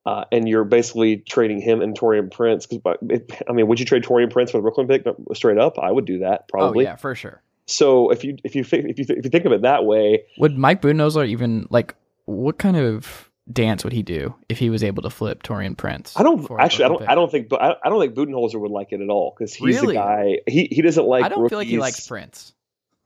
uh, 0.04 0.24
and 0.30 0.48
you're 0.48 0.64
basically 0.64 1.16
trading 1.16 1.60
him 1.60 1.80
and 1.82 1.98
Taurean 1.98 2.30
Prince, 2.30 2.66
because 2.66 2.96
I 3.48 3.52
mean, 3.52 3.66
would 3.66 3.80
you 3.80 3.86
trade 3.86 4.04
Taurean 4.04 4.30
Prince 4.30 4.52
for 4.52 4.58
the 4.58 4.62
Brooklyn 4.62 4.86
pick 4.86 5.04
straight 5.34 5.58
up? 5.58 5.78
I 5.78 5.90
would 5.90 6.04
do 6.04 6.20
that 6.20 6.48
probably. 6.48 6.86
Oh 6.86 6.90
yeah, 6.90 6.96
for 6.96 7.14
sure. 7.14 7.42
So 7.66 8.10
if 8.10 8.22
you 8.22 8.36
if 8.44 8.54
you 8.54 8.60
if 8.60 8.72
you 8.72 9.06
if 9.08 9.24
you 9.24 9.30
think 9.30 9.44
of 9.44 9.52
it 9.52 9.62
that 9.62 9.84
way, 9.84 10.22
would 10.38 10.56
Mike 10.56 10.80
Budenholzer 10.80 11.26
even 11.26 11.66
like 11.70 11.96
what 12.26 12.58
kind 12.58 12.76
of 12.76 13.25
dance 13.50 13.84
would 13.84 13.92
he 13.92 14.02
do 14.02 14.34
if 14.48 14.58
he 14.58 14.70
was 14.70 14.82
able 14.82 15.02
to 15.02 15.10
flip 15.10 15.42
Taurean 15.42 15.76
Prince? 15.76 16.14
I 16.16 16.22
don't 16.22 16.48
actually. 16.58 16.84
I 16.84 16.88
don't. 16.88 16.98
Pick? 16.98 17.08
I 17.08 17.14
don't 17.14 17.30
think. 17.30 17.52
I 17.52 17.76
don't 17.84 18.00
think 18.00 18.14
Budenholzer 18.14 18.60
would 18.60 18.70
like 18.70 18.92
it 18.92 19.00
at 19.00 19.08
all 19.08 19.34
because 19.36 19.54
he's 19.54 19.80
really? 19.80 19.94
the 19.94 20.00
guy. 20.00 20.38
He 20.46 20.68
he 20.70 20.82
doesn't 20.82 21.06
like. 21.06 21.24
I 21.24 21.28
don't 21.28 21.40
rookies. 21.40 21.50
feel 21.50 21.58
like 21.58 21.68
he 21.68 21.78
likes 21.78 22.06
Prince. 22.06 22.52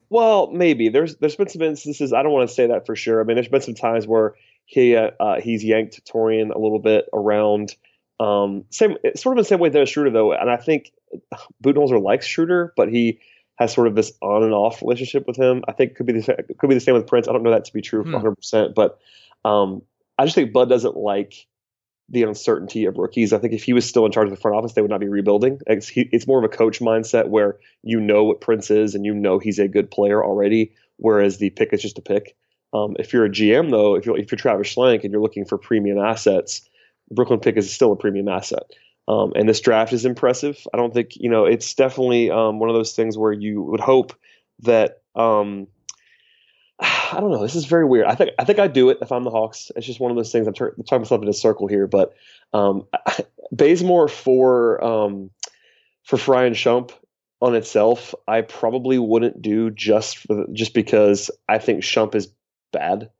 Well, 0.08 0.50
maybe 0.50 0.88
there's 0.88 1.16
there's 1.16 1.36
been 1.36 1.48
some 1.48 1.62
instances. 1.62 2.12
I 2.12 2.22
don't 2.22 2.32
want 2.32 2.48
to 2.48 2.54
say 2.54 2.66
that 2.66 2.86
for 2.86 2.96
sure. 2.96 3.20
I 3.20 3.24
mean, 3.24 3.36
there's 3.36 3.48
been 3.48 3.60
some 3.60 3.74
times 3.74 4.06
where 4.06 4.34
he 4.66 4.96
uh, 4.96 5.10
uh, 5.20 5.40
he's 5.40 5.64
yanked 5.64 6.00
Taurean 6.04 6.54
a 6.54 6.58
little 6.58 6.80
bit 6.80 7.06
around. 7.12 7.74
Um, 8.18 8.64
same 8.70 8.96
sort 9.16 9.38
of 9.38 9.44
the 9.44 9.48
same 9.48 9.60
way 9.60 9.68
that 9.68 9.88
Schroeder 9.88 10.10
though, 10.10 10.32
and 10.32 10.50
I 10.50 10.56
think 10.56 10.92
Budenholzer 11.62 12.02
likes 12.02 12.26
Schroeder, 12.26 12.72
but 12.76 12.88
he 12.88 13.20
has 13.56 13.72
sort 13.72 13.86
of 13.86 13.94
this 13.94 14.12
on 14.20 14.42
and 14.42 14.52
off 14.52 14.82
relationship 14.82 15.26
with 15.26 15.36
him. 15.36 15.62
I 15.68 15.72
think 15.72 15.92
it 15.92 15.94
could 15.94 16.06
be 16.06 16.14
the 16.14 16.44
could 16.58 16.68
be 16.68 16.74
the 16.74 16.80
same 16.80 16.94
with 16.94 17.06
Prince. 17.06 17.28
I 17.28 17.32
don't 17.32 17.42
know 17.42 17.50
that 17.50 17.66
to 17.66 17.72
be 17.72 17.82
true 17.82 18.02
100, 18.02 18.28
hmm. 18.28 18.34
percent 18.34 18.74
but 18.74 18.98
um, 19.44 19.82
I 20.20 20.24
just 20.24 20.34
think 20.34 20.52
Bud 20.52 20.68
doesn't 20.68 20.96
like 20.96 21.46
the 22.10 22.24
uncertainty 22.24 22.84
of 22.84 22.98
rookies. 22.98 23.32
I 23.32 23.38
think 23.38 23.54
if 23.54 23.64
he 23.64 23.72
was 23.72 23.88
still 23.88 24.04
in 24.04 24.12
charge 24.12 24.26
of 24.26 24.34
the 24.34 24.40
front 24.40 24.56
office, 24.56 24.74
they 24.74 24.82
would 24.82 24.90
not 24.90 25.00
be 25.00 25.08
rebuilding. 25.08 25.60
It's, 25.66 25.88
he, 25.88 26.10
it's 26.12 26.26
more 26.26 26.38
of 26.38 26.44
a 26.44 26.54
coach 26.54 26.80
mindset 26.80 27.28
where 27.28 27.58
you 27.82 28.00
know 28.00 28.24
what 28.24 28.42
Prince 28.42 28.70
is 28.70 28.94
and 28.94 29.06
you 29.06 29.14
know 29.14 29.38
he's 29.38 29.58
a 29.58 29.66
good 29.66 29.90
player 29.90 30.22
already, 30.22 30.72
whereas 30.98 31.38
the 31.38 31.48
pick 31.48 31.72
is 31.72 31.80
just 31.80 31.96
a 31.98 32.02
pick. 32.02 32.36
Um, 32.74 32.96
if 32.98 33.14
you're 33.14 33.24
a 33.24 33.30
GM 33.30 33.70
though, 33.70 33.94
if 33.94 34.04
you're 34.04 34.18
if 34.18 34.30
you're 34.30 34.36
Travis 34.36 34.74
Schlenk 34.74 35.04
and 35.04 35.10
you're 35.10 35.22
looking 35.22 35.46
for 35.46 35.56
premium 35.56 35.98
assets, 35.98 36.68
Brooklyn 37.10 37.40
pick 37.40 37.56
is 37.56 37.72
still 37.72 37.92
a 37.92 37.96
premium 37.96 38.28
asset. 38.28 38.64
Um, 39.08 39.32
and 39.34 39.48
this 39.48 39.60
draft 39.60 39.92
is 39.92 40.04
impressive. 40.04 40.66
I 40.72 40.76
don't 40.76 40.94
think, 40.94 41.16
you 41.16 41.30
know, 41.30 41.44
it's 41.44 41.74
definitely 41.74 42.30
um, 42.30 42.60
one 42.60 42.68
of 42.68 42.76
those 42.76 42.92
things 42.92 43.18
where 43.18 43.32
you 43.32 43.62
would 43.62 43.80
hope 43.80 44.12
that, 44.60 45.02
um, 45.16 45.66
I 47.12 47.18
don't 47.20 47.30
know. 47.30 47.42
This 47.42 47.54
is 47.54 47.66
very 47.66 47.84
weird. 47.84 48.06
I 48.06 48.14
think 48.14 48.30
I 48.38 48.44
think 48.44 48.58
I 48.58 48.66
do 48.66 48.90
it 48.90 48.98
if 49.02 49.12
I'm 49.12 49.24
the 49.24 49.30
Hawks. 49.30 49.70
It's 49.76 49.86
just 49.86 50.00
one 50.00 50.10
of 50.10 50.16
those 50.16 50.32
things. 50.32 50.46
I'm, 50.46 50.54
I'm 50.58 50.84
talking 50.84 51.00
myself 51.00 51.22
in 51.22 51.28
a 51.28 51.32
circle 51.32 51.66
here, 51.66 51.86
but 51.86 52.14
um, 52.52 52.86
Bazemore 53.52 54.08
for 54.08 54.82
um, 54.82 55.30
for 56.04 56.16
Frye 56.16 56.44
and 56.44 56.56
Shump 56.56 56.92
on 57.40 57.54
itself, 57.54 58.14
I 58.26 58.42
probably 58.42 58.98
wouldn't 58.98 59.40
do 59.42 59.70
just 59.70 60.18
for 60.18 60.46
just 60.52 60.74
because 60.74 61.30
I 61.48 61.58
think 61.58 61.82
Shump 61.82 62.14
is 62.14 62.32
bad 62.72 63.10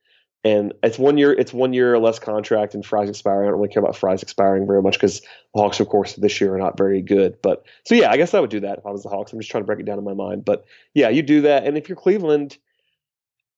and 0.43 0.73
it's 0.83 0.99
one 0.99 1.19
year 1.19 1.33
it's 1.33 1.53
one 1.53 1.73
year 1.73 1.95
or 1.95 1.99
less 1.99 2.19
contract 2.19 2.75
and 2.75 2.85
Frye's 2.85 3.11
expiring. 3.11 3.47
I 3.47 3.51
don't 3.51 3.61
really 3.61 3.73
care 3.73 3.83
about 3.83 3.97
Frye's 3.97 4.23
expiring 4.23 4.67
very 4.67 4.81
much 4.81 4.95
because 4.95 5.21
the 5.21 5.61
Hawks, 5.61 5.81
of 5.81 5.89
course, 5.89 6.15
this 6.15 6.41
year 6.41 6.55
are 6.55 6.59
not 6.59 6.79
very 6.79 7.03
good. 7.03 7.37
But 7.43 7.67
so 7.85 7.95
yeah, 7.95 8.11
I 8.11 8.17
guess 8.17 8.33
I 8.33 8.41
would 8.41 8.51
do 8.51 8.61
that 8.61 8.79
if 8.79 8.87
I 8.87 8.91
was 8.91 9.03
the 9.03 9.11
Hawks. 9.11 9.33
I'm 9.33 9.39
just 9.39 9.51
trying 9.51 9.65
to 9.65 9.67
break 9.67 9.81
it 9.81 9.87
down 9.87 9.99
in 9.99 10.05
my 10.05 10.15
mind. 10.15 10.45
But 10.45 10.65
yeah, 10.95 11.11
you 11.11 11.23
do 11.23 11.43
that. 11.43 11.67
And 11.67 11.77
if 11.77 11.89
you're 11.89 11.97
Cleveland, 11.97 12.57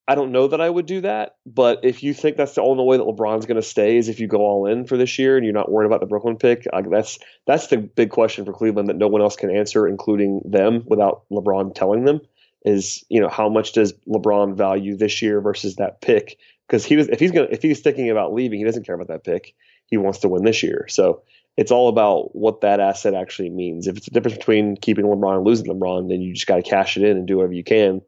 I 0.09 0.14
don't 0.14 0.32
know 0.32 0.48
that 0.48 0.61
I 0.61 0.68
would 0.68 0.86
do 0.86 1.00
that. 1.03 1.36
But 1.46 1.80
if 1.84 2.03
you 2.03 2.12
think 2.12 2.36
that's 2.36 2.55
the 2.55 2.62
only 2.62 2.84
way 2.84 2.96
that 2.96 3.05
LeBron's 3.05 3.46
going 3.46 3.57
to 3.57 3.62
stay 3.62 3.96
is 3.96 4.09
if 4.09 4.18
you 4.18 4.26
go 4.26 4.38
all 4.38 4.66
in 4.66 4.84
for 4.84 4.96
this 4.96 5.18
year 5.18 5.36
and 5.36 5.44
you're 5.44 5.55
not 5.55 5.70
worried 5.70 5.86
about 5.86 6.00
the 6.00 6.07
Brooklyn 6.07 6.36
pick, 6.36 6.66
like 6.72 6.90
that's 6.90 7.18
that's 7.46 7.68
the 7.68 7.78
big 7.78 8.11
question 8.11 8.44
for 8.44 8.53
Cleveland 8.53 8.88
that 8.88 8.96
no 8.96 9.09
one 9.09 9.22
else 9.22 9.36
can 9.36 9.55
answer, 9.55 9.86
including 9.86 10.42
them, 10.44 10.82
without 10.86 11.22
LeBron 11.30 11.74
telling 11.74 12.05
them. 12.05 12.20
Is 12.64 13.05
you 13.09 13.20
know 13.20 13.28
how 13.28 13.48
much 13.48 13.72
does 13.72 13.92
LeBron 14.09 14.57
value 14.57 14.96
this 14.96 15.20
year 15.20 15.40
versus 15.40 15.76
that 15.76 16.00
pick? 16.00 16.38
because 16.72 16.86
he 16.86 16.96
does, 16.96 17.09
if 17.09 17.20
he's 17.20 17.30
going 17.30 17.48
if 17.50 17.61
he's 17.61 17.80
thinking 17.80 18.09
about 18.09 18.32
leaving, 18.32 18.59
he 18.59 18.64
doesn't 18.64 18.86
care 18.86 18.94
about 18.94 19.09
that 19.09 19.24
pick. 19.24 19.55
He 19.86 19.98
wants 19.98 20.20
to 20.20 20.28
win 20.28 20.44
this 20.44 20.62
year. 20.62 20.86
So 20.88 21.22
it's 21.59 21.70
all 21.70 21.90
about 21.90 22.34
what 22.34 22.62
that 22.62 22.80
asset 22.80 23.12
actually 23.12 23.50
means. 23.50 23.86
If 23.86 23.98
it's 23.98 24.07
the 24.07 24.12
difference 24.12 24.38
between 24.38 24.76
keeping 24.76 25.05
LeBron 25.05 25.36
and 25.36 25.44
losing 25.44 25.66
LeBron, 25.66 26.09
then 26.09 26.22
you 26.22 26.32
just 26.32 26.46
got 26.46 26.57
to 26.57 26.62
cash 26.62 26.96
it 26.96 27.03
in 27.03 27.18
and 27.18 27.28
do 27.28 27.36
whatever 27.36 27.53
you 27.53 27.62
can. 27.62 28.00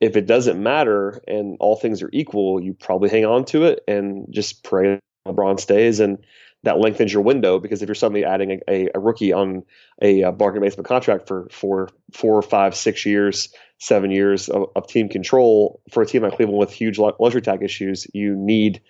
If 0.00 0.16
it 0.16 0.26
doesn't 0.26 0.62
matter 0.62 1.20
and 1.26 1.56
all 1.60 1.76
things 1.76 2.02
are 2.02 2.10
equal, 2.12 2.60
you 2.62 2.74
probably 2.74 3.08
hang 3.08 3.24
on 3.24 3.44
to 3.46 3.64
it 3.64 3.82
and 3.88 4.26
just 4.30 4.62
pray 4.62 5.00
LeBron 5.26 5.58
stays 5.58 6.00
and 6.00 6.18
that 6.64 6.78
lengthens 6.78 7.12
your 7.12 7.22
window 7.22 7.58
because 7.58 7.82
if 7.82 7.88
you're 7.88 7.94
suddenly 7.94 8.24
adding 8.24 8.50
a, 8.50 8.60
a, 8.68 8.88
a 8.94 8.98
rookie 8.98 9.32
on 9.32 9.64
a, 10.02 10.22
a 10.22 10.32
bargain 10.32 10.62
basement 10.62 10.86
contract 10.88 11.28
for 11.28 11.48
four, 12.12 12.42
five, 12.42 12.74
six 12.74 13.06
years, 13.06 13.52
seven 13.78 14.10
years 14.10 14.48
of, 14.48 14.68
of, 14.74 14.86
team 14.88 15.08
control 15.08 15.80
for 15.90 16.02
a 16.02 16.06
team 16.06 16.22
like 16.22 16.34
Cleveland 16.34 16.58
with 16.58 16.72
huge 16.72 16.98
luxury 16.98 17.42
tag 17.42 17.62
issues, 17.62 18.06
you 18.12 18.34
need 18.34 18.80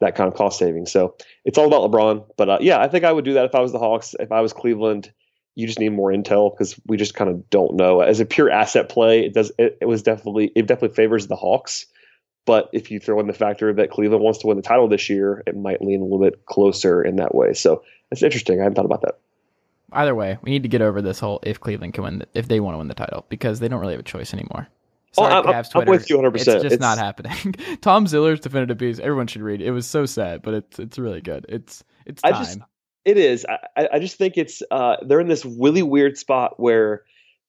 that 0.00 0.14
kind 0.14 0.28
of 0.28 0.34
cost 0.34 0.58
savings. 0.58 0.90
So 0.90 1.16
it's 1.44 1.58
all 1.58 1.66
about 1.66 1.90
LeBron. 1.90 2.24
But 2.36 2.48
uh, 2.48 2.58
yeah, 2.60 2.80
I 2.80 2.88
think 2.88 3.04
I 3.04 3.12
would 3.12 3.24
do 3.24 3.34
that 3.34 3.44
if 3.44 3.54
I 3.54 3.60
was 3.60 3.72
the 3.72 3.78
Hawks. 3.78 4.14
If 4.18 4.32
I 4.32 4.40
was 4.40 4.52
Cleveland, 4.52 5.12
you 5.58 5.66
just 5.66 5.80
need 5.80 5.88
more 5.88 6.12
intel 6.12 6.52
because 6.52 6.80
we 6.86 6.96
just 6.96 7.14
kind 7.14 7.28
of 7.28 7.50
don't 7.50 7.74
know. 7.74 8.00
As 8.00 8.20
a 8.20 8.24
pure 8.24 8.48
asset 8.48 8.88
play, 8.88 9.26
it 9.26 9.34
does. 9.34 9.50
It, 9.58 9.76
it 9.80 9.86
was 9.86 10.04
definitely 10.04 10.52
it 10.54 10.68
definitely 10.68 10.94
favors 10.94 11.26
the 11.26 11.34
Hawks. 11.34 11.86
But 12.46 12.70
if 12.72 12.92
you 12.92 13.00
throw 13.00 13.18
in 13.18 13.26
the 13.26 13.32
factor 13.32 13.72
that 13.74 13.90
Cleveland 13.90 14.22
wants 14.22 14.38
to 14.38 14.46
win 14.46 14.56
the 14.56 14.62
title 14.62 14.86
this 14.86 15.10
year, 15.10 15.42
it 15.48 15.56
might 15.56 15.82
lean 15.82 16.00
a 16.00 16.04
little 16.04 16.20
bit 16.20 16.46
closer 16.46 17.02
in 17.02 17.16
that 17.16 17.34
way. 17.34 17.54
So 17.54 17.82
it's 18.12 18.22
interesting. 18.22 18.60
I 18.60 18.62
hadn't 18.62 18.76
thought 18.76 18.84
about 18.84 19.02
that. 19.02 19.18
Either 19.90 20.14
way, 20.14 20.38
we 20.42 20.52
need 20.52 20.62
to 20.62 20.68
get 20.68 20.80
over 20.80 21.02
this 21.02 21.18
whole 21.18 21.40
if 21.42 21.58
Cleveland 21.58 21.94
can 21.94 22.04
win, 22.04 22.18
the, 22.20 22.28
if 22.34 22.46
they 22.46 22.60
want 22.60 22.74
to 22.74 22.78
win 22.78 22.86
the 22.86 22.94
title, 22.94 23.26
because 23.28 23.58
they 23.58 23.66
don't 23.66 23.80
really 23.80 23.94
have 23.94 24.00
a 24.00 24.04
choice 24.04 24.32
anymore. 24.32 24.68
Oh, 25.18 25.24
Sorry, 25.24 25.34
oh, 25.34 25.38
I'm, 25.38 25.44
Cavs 25.44 25.72
Twitter. 25.72 25.90
I'm 25.90 25.98
with 25.98 26.08
you 26.08 26.16
100. 26.18 26.30
percent 26.30 26.56
It's 26.58 26.62
just 26.62 26.74
it's, 26.74 26.80
not 26.80 26.98
happening. 26.98 27.56
Tom 27.80 28.06
Ziller's 28.06 28.38
definitive 28.38 28.78
piece. 28.78 29.00
Everyone 29.00 29.26
should 29.26 29.42
read. 29.42 29.60
It 29.60 29.72
was 29.72 29.88
so 29.88 30.06
sad, 30.06 30.42
but 30.42 30.54
it's 30.54 30.78
it's 30.78 30.98
really 30.98 31.20
good. 31.20 31.46
It's 31.48 31.82
it's 32.06 32.22
time. 32.22 32.34
I 32.34 32.38
just, 32.38 32.58
it 33.08 33.16
is. 33.16 33.46
I, 33.74 33.88
I 33.94 33.98
just 34.00 34.16
think 34.16 34.36
it's 34.36 34.62
uh, 34.70 34.96
they're 35.00 35.20
in 35.20 35.28
this 35.28 35.46
really 35.46 35.82
weird 35.82 36.18
spot 36.18 36.60
where 36.60 37.04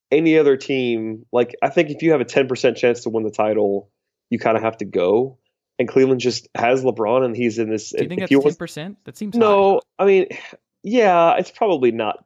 any 0.09 0.37
other 0.37 0.55
team, 0.55 1.25
like 1.33 1.53
I 1.61 1.67
think 1.67 1.89
if 1.89 2.01
you 2.01 2.11
have 2.11 2.21
a 2.21 2.25
10 2.25 2.47
percent 2.47 2.77
chance 2.77 3.01
to 3.01 3.09
win 3.09 3.23
the 3.23 3.29
title, 3.29 3.91
you 4.29 4.39
kind 4.39 4.55
of 4.55 4.63
have 4.63 4.77
to 4.77 4.85
go. 4.85 5.37
And 5.77 5.87
Cleveland 5.87 6.21
just 6.21 6.47
has 6.55 6.81
LeBron, 6.83 7.25
and 7.25 7.35
he's 7.35 7.59
in 7.59 7.69
this. 7.69 7.89
Do 7.89 8.03
you 8.03 8.07
think 8.07 8.21
that's 8.21 8.31
ten 8.31 8.55
percent? 8.55 8.97
That 9.03 9.17
seems 9.17 9.35
no. 9.35 9.81
High. 9.99 10.03
I 10.03 10.07
mean, 10.07 10.27
yeah, 10.83 11.35
it's 11.35 11.51
probably 11.51 11.91
not. 11.91 12.23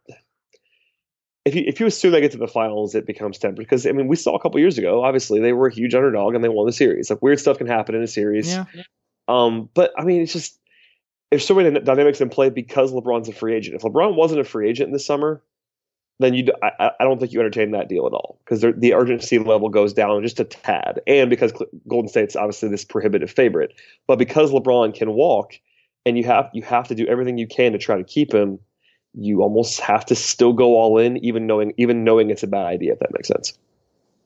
if 1.46 1.56
you 1.56 1.64
if 1.66 1.80
you 1.80 1.88
assume 1.88 2.12
they 2.12 2.22
get 2.22 2.34
to 2.34 2.38
the 2.38 2.48
finals, 2.48 2.94
it 2.94 3.08
becomes 3.08 3.40
ten 3.40 3.56
because 3.56 3.88
I 3.88 3.92
mean 3.94 4.08
we 4.08 4.16
saw 4.16 4.36
a 4.36 4.40
couple 4.40 4.60
years 4.60 4.78
ago. 4.78 5.04
Obviously, 5.04 5.40
they 5.40 5.54
were 5.54 5.68
a 5.68 5.74
huge 5.74 5.96
underdog 5.96 6.36
and 6.36 6.44
they 6.44 6.50
won 6.50 6.68
the 6.68 6.72
series. 6.72 7.10
Like 7.10 7.22
weird 7.22 7.40
stuff 7.40 7.58
can 7.58 7.68
happen 7.68 7.96
in 7.96 8.04
a 8.04 8.08
series. 8.08 8.48
Yeah. 8.48 8.66
Um, 9.28 9.70
but 9.74 9.92
I 9.98 10.04
mean, 10.04 10.22
it's 10.22 10.34
just 10.34 10.60
there's 11.34 11.48
so 11.48 11.56
many 11.56 11.80
dynamics 11.80 12.22
in 12.22 12.30
play 12.30 12.52
because 12.52 12.94
LeBron's 12.94 13.28
a 13.28 13.34
free 13.34 13.56
agent. 13.56 13.76
If 13.76 13.82
LeBron 13.82 14.16
wasn't 14.16 14.42
a 14.42 14.44
free 14.44 14.70
agent 14.70 14.92
this 14.94 15.04
summer, 15.04 15.42
then 16.20 16.36
you 16.36 16.46
I, 16.62 16.92
I 17.00 17.04
don't 17.04 17.20
think 17.20 17.34
you 17.34 17.40
entertain 17.40 17.72
that 17.72 17.90
deal 17.90 18.06
at 18.06 18.14
all 18.14 18.40
because 18.46 18.62
the 18.62 18.94
urgency 18.94 19.40
level 19.40 19.70
goes 19.70 19.94
down 19.94 20.22
just 20.22 20.40
a 20.40 20.44
tad, 20.44 21.02
and 21.08 21.32
because 21.32 21.52
Golden 21.88 22.08
State's 22.08 22.36
obviously 22.36 22.70
this 22.70 22.86
prohibitive 22.86 23.32
favorite, 23.32 23.74
but 24.06 24.20
because 24.20 24.52
LeBron 24.52 24.94
can 24.94 25.14
walk, 25.14 25.54
and 26.06 26.20
you 26.20 26.24
have 26.26 26.52
you 26.54 26.62
have 26.62 26.88
to 26.90 26.96
do 26.96 27.08
everything 27.08 27.40
you 27.40 27.48
can 27.48 27.72
to 27.72 27.80
try 27.80 27.98
to 27.98 28.04
keep 28.04 28.32
him. 28.32 28.60
You 29.16 29.42
almost 29.42 29.80
have 29.80 30.06
to 30.08 30.16
still 30.16 30.54
go 30.54 30.76
all 30.76 31.00
in, 31.00 31.18
even 31.26 31.48
knowing 31.48 31.74
even 31.78 32.04
knowing 32.04 32.30
it's 32.30 32.44
a 32.44 32.48
bad 32.48 32.68
idea. 32.68 32.94
If 32.94 33.00
that 33.00 33.12
makes 33.12 33.28
sense. 33.28 33.58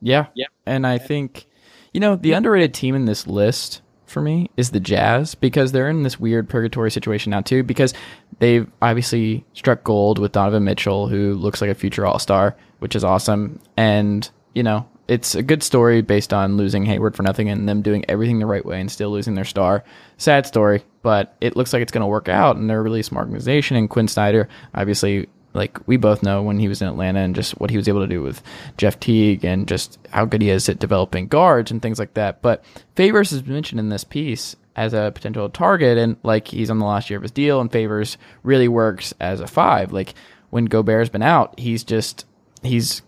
Yeah, 0.02 0.28
yeah, 0.36 0.48
and 0.66 0.86
I 0.86 0.98
think 0.98 1.46
you 1.94 2.02
know 2.02 2.18
the 2.18 2.34
underrated 2.34 2.74
team 2.74 2.96
in 2.96 3.06
this 3.06 3.28
list 3.28 3.82
for 4.08 4.22
me 4.22 4.50
is 4.58 4.72
the 4.72 4.80
Jazz 4.80 5.36
because 5.36 5.72
they're 5.72 5.90
in 5.90 6.04
this 6.04 6.20
weird 6.20 6.50
purgatory 6.50 6.90
situation 6.90 7.30
now 7.30 7.42
too 7.42 7.64
because 7.64 7.94
they've 8.40 8.70
obviously 8.82 9.46
struck 9.54 9.84
gold 9.84 10.18
with 10.18 10.32
Donovan 10.32 10.64
Mitchell 10.64 11.08
who 11.08 11.34
looks 11.36 11.62
like 11.62 11.70
a 11.70 11.76
future 11.76 12.06
All-Star, 12.06 12.56
which 12.80 12.96
is 12.96 13.04
awesome. 13.04 13.60
And, 13.76 14.30
you 14.54 14.64
know, 14.64 14.88
it's 15.08 15.36
a 15.36 15.44
good 15.44 15.64
story 15.64 16.02
based 16.02 16.34
on 16.34 16.58
losing 16.58 16.86
Hayward 16.86 17.16
for 17.16 17.24
nothing 17.24 17.50
and 17.50 17.68
them 17.68 17.82
doing 17.82 18.04
everything 18.10 18.40
the 18.40 18.46
right 18.46 18.66
way 18.66 18.80
and 18.82 18.92
still 18.92 19.10
losing 19.10 19.36
their 19.36 19.46
star. 19.46 19.84
Sad 20.18 20.46
story, 20.46 20.84
but 21.02 21.36
it 21.40 21.56
looks 21.56 21.72
like 21.72 21.82
it's 21.82 21.92
going 21.92 22.02
to 22.02 22.08
work 22.08 22.28
out 22.28 22.58
and 22.58 22.70
they're 22.70 22.80
a 22.80 22.84
really 22.84 23.04
smart 23.04 23.28
organization 23.28 23.78
and 23.78 23.90
Quin 23.90 24.08
Snyder 24.08 24.50
obviously 24.74 25.28
like 25.54 25.86
we 25.88 25.98
both 25.98 26.24
know 26.24 26.42
when 26.44 26.60
he 26.60 26.68
was 26.68 26.82
in 26.82 26.88
Atlanta 26.88 27.20
and 27.20 27.36
just 27.36 27.60
what 27.60 27.70
he 27.70 27.78
was 27.78 27.88
able 27.88 28.02
to 28.02 28.08
do 28.08 28.22
with 28.22 28.42
Jeff 28.78 29.00
Teague 29.00 29.44
and 29.44 29.68
just 29.68 29.98
how 30.12 30.26
good 30.26 30.42
he 30.42 30.50
is 30.50 30.70
at 30.70 30.80
developing 30.80 31.28
guards 31.28 31.72
and 31.72 31.82
things 31.82 32.00
like 32.00 32.14
that. 32.14 32.42
But 32.42 32.64
Favors 32.96 33.32
is 33.32 33.46
mentioned 33.46 33.80
in 33.80 33.90
this 33.90 34.04
piece 34.04 34.56
as 34.76 34.94
a 34.94 35.12
potential 35.14 35.50
target, 35.50 35.98
and 35.98 36.18
like 36.24 36.48
he's 36.48 36.70
on 36.70 36.80
the 36.80 36.86
last 36.86 37.10
year 37.10 37.18
of 37.18 37.24
his 37.24 37.32
deal, 37.32 37.60
and 37.60 37.72
Favors 37.72 38.18
really 38.44 38.68
works 38.68 39.14
as 39.20 39.40
a 39.40 39.48
five. 39.48 39.92
Like 39.92 40.14
when 40.52 40.66
Gobert's 40.66 41.10
been 41.10 41.24
out, 41.24 41.60
he's 41.60 41.84
just 41.84 42.26
he's 42.62 43.02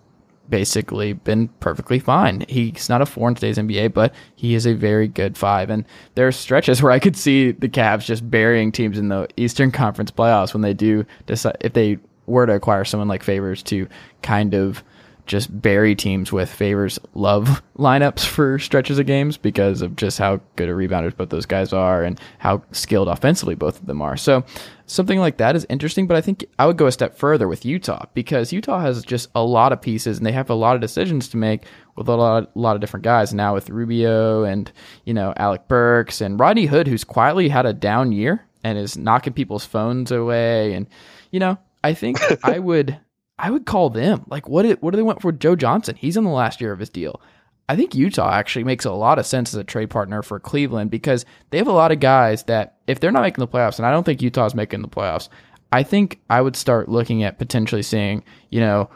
basically 0.50 1.14
been 1.14 1.48
perfectly 1.60 2.00
fine. 2.00 2.44
He's 2.50 2.90
not 2.90 3.02
a 3.02 3.06
four 3.06 3.30
in 3.30 3.36
today's 3.36 3.58
NBA, 3.58 3.94
but 3.94 4.14
he 4.36 4.56
is 4.56 4.66
a 4.66 4.74
very 4.74 5.08
good 5.08 5.38
five. 5.38 5.70
And 5.70 5.86
there 6.16 6.28
are 6.28 6.32
stretches 6.32 6.82
where 6.84 6.92
I 6.92 7.00
could 7.00 7.16
see 7.16 7.52
the 7.52 7.70
Cavs 7.70 8.06
just 8.06 8.30
burying 8.30 8.72
teams 8.72 8.98
in 8.98 9.10
the 9.10 9.28
Eastern 9.38 9.72
Conference 9.72 10.12
playoffs 10.12 10.54
when 10.54 10.62
they 10.62 10.74
do 10.74 11.06
decide 11.28 11.58
if 11.62 11.74
they 11.74 12.00
were 12.30 12.46
to 12.46 12.54
acquire 12.54 12.86
someone 12.86 13.08
like 13.08 13.24
Favors 13.24 13.64
to 13.64 13.88
kind 14.22 14.54
of 14.54 14.84
just 15.30 15.62
bury 15.62 15.94
teams 15.94 16.32
with 16.32 16.52
Favors 16.52 16.98
love 17.14 17.62
lineups 17.78 18.26
for 18.26 18.58
stretches 18.58 18.98
of 18.98 19.06
games 19.06 19.38
because 19.38 19.84
of 19.84 19.96
just 19.96 20.18
how 20.18 20.42
good 20.56 20.68
a 20.68 20.74
rebounders 20.74 21.16
both 21.16 21.30
those 21.30 21.46
guys 21.46 21.72
are 21.72 22.04
and 22.04 22.20
how 22.40 22.64
skilled 22.72 23.08
offensively 23.08 23.54
both 23.54 23.80
of 23.80 23.86
them 23.86 24.02
are. 24.02 24.18
So 24.18 24.44
something 24.88 25.20
like 25.20 25.38
that 25.38 25.56
is 25.56 25.68
interesting, 25.70 26.08
but 26.08 26.18
I 26.18 26.22
think 26.22 26.46
I 26.58 26.66
would 26.66 26.78
go 26.78 26.88
a 26.88 26.92
step 26.92 27.16
further 27.16 27.48
with 27.48 27.64
Utah 27.64 28.08
because 28.16 28.52
Utah 28.52 28.80
has 28.80 29.06
just 29.06 29.30
a 29.36 29.44
lot 29.44 29.72
of 29.72 29.80
pieces 29.80 30.18
and 30.18 30.26
they 30.26 30.32
have 30.32 30.50
a 30.50 30.56
lot 30.56 30.74
of 30.74 30.82
decisions 30.82 31.30
to 31.30 31.38
make 31.38 31.66
with 31.96 32.08
a 32.10 32.16
lot, 32.16 32.52
a 32.56 32.60
lot 32.60 32.74
of 32.76 32.82
different 32.82 33.04
guys 33.04 33.32
now 33.32 33.54
with 33.54 33.70
Rubio 33.70 34.44
and, 34.44 34.72
you 35.06 35.14
know, 35.14 35.34
Alec 35.38 35.68
Burks 35.68 36.22
and 36.22 36.40
Rodney 36.40 36.66
Hood, 36.66 36.88
who's 36.88 37.04
quietly 37.04 37.50
had 37.50 37.68
a 37.68 37.74
down 37.74 38.12
year 38.12 38.48
and 38.64 38.80
is 38.80 38.98
knocking 38.98 39.34
people's 39.34 39.64
phones 39.64 40.12
away. 40.12 40.74
And, 40.74 40.88
you 41.30 41.40
know, 41.40 41.60
I 41.84 41.94
think 41.94 42.20
I 42.44 42.60
would 42.60 43.00
I 43.38 43.52
would 43.52 43.66
call 43.66 43.90
them. 43.90 44.26
Like 44.28 44.48
what 44.48 44.64
did, 44.64 44.82
what 44.82 44.92
do 44.92 44.98
they 44.98 45.04
want 45.04 45.22
for 45.22 45.32
Joe 45.32 45.56
Johnson? 45.56 45.96
He's 45.96 46.18
in 46.18 46.24
the 46.24 46.30
last 46.30 46.62
year 46.62 46.72
of 46.72 46.80
his 46.80 46.90
deal. 46.90 47.22
I 47.70 47.76
think 47.76 47.94
Utah 47.94 48.32
actually 48.32 48.64
makes 48.64 48.86
a 48.86 48.92
lot 48.92 49.20
of 49.20 49.28
sense 49.28 49.54
as 49.54 49.60
a 49.60 49.64
trade 49.64 49.92
partner 49.92 50.24
for 50.24 50.40
Cleveland 50.40 50.90
because 50.90 51.24
they 51.52 51.60
have 51.60 51.68
a 51.68 51.72
lot 51.72 51.92
of 51.92 52.00
guys 52.00 52.44
that 52.46 52.78
if 52.88 53.00
they're 53.00 53.12
not 53.12 53.22
making 53.22 53.44
the 53.44 53.48
playoffs, 53.48 53.78
and 53.78 53.86
I 53.86 53.92
don't 53.92 54.04
think 54.04 54.24
Utah's 54.24 54.56
making 54.56 54.82
the 54.82 54.88
playoffs, 54.88 55.30
I 55.72 55.84
think 55.84 56.20
I 56.32 56.42
would 56.42 56.56
start 56.56 56.90
looking 56.90 57.22
at 57.22 57.38
potentially 57.38 57.84
seeing, 57.84 58.24
you 58.50 58.60
know, 58.60 58.90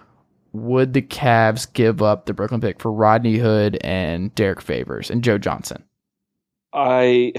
would 0.54 0.94
the 0.94 1.04
Cavs 1.04 1.72
give 1.72 2.02
up 2.02 2.26
the 2.26 2.34
Brooklyn 2.34 2.62
pick 2.62 2.80
for 2.80 2.92
Rodney 2.92 3.38
Hood 3.38 3.78
and 3.82 4.34
Derrick 4.34 4.60
Favors 4.60 5.12
and 5.12 5.24
Joe 5.24 5.38
Johnson? 5.38 5.84
I 6.74 7.34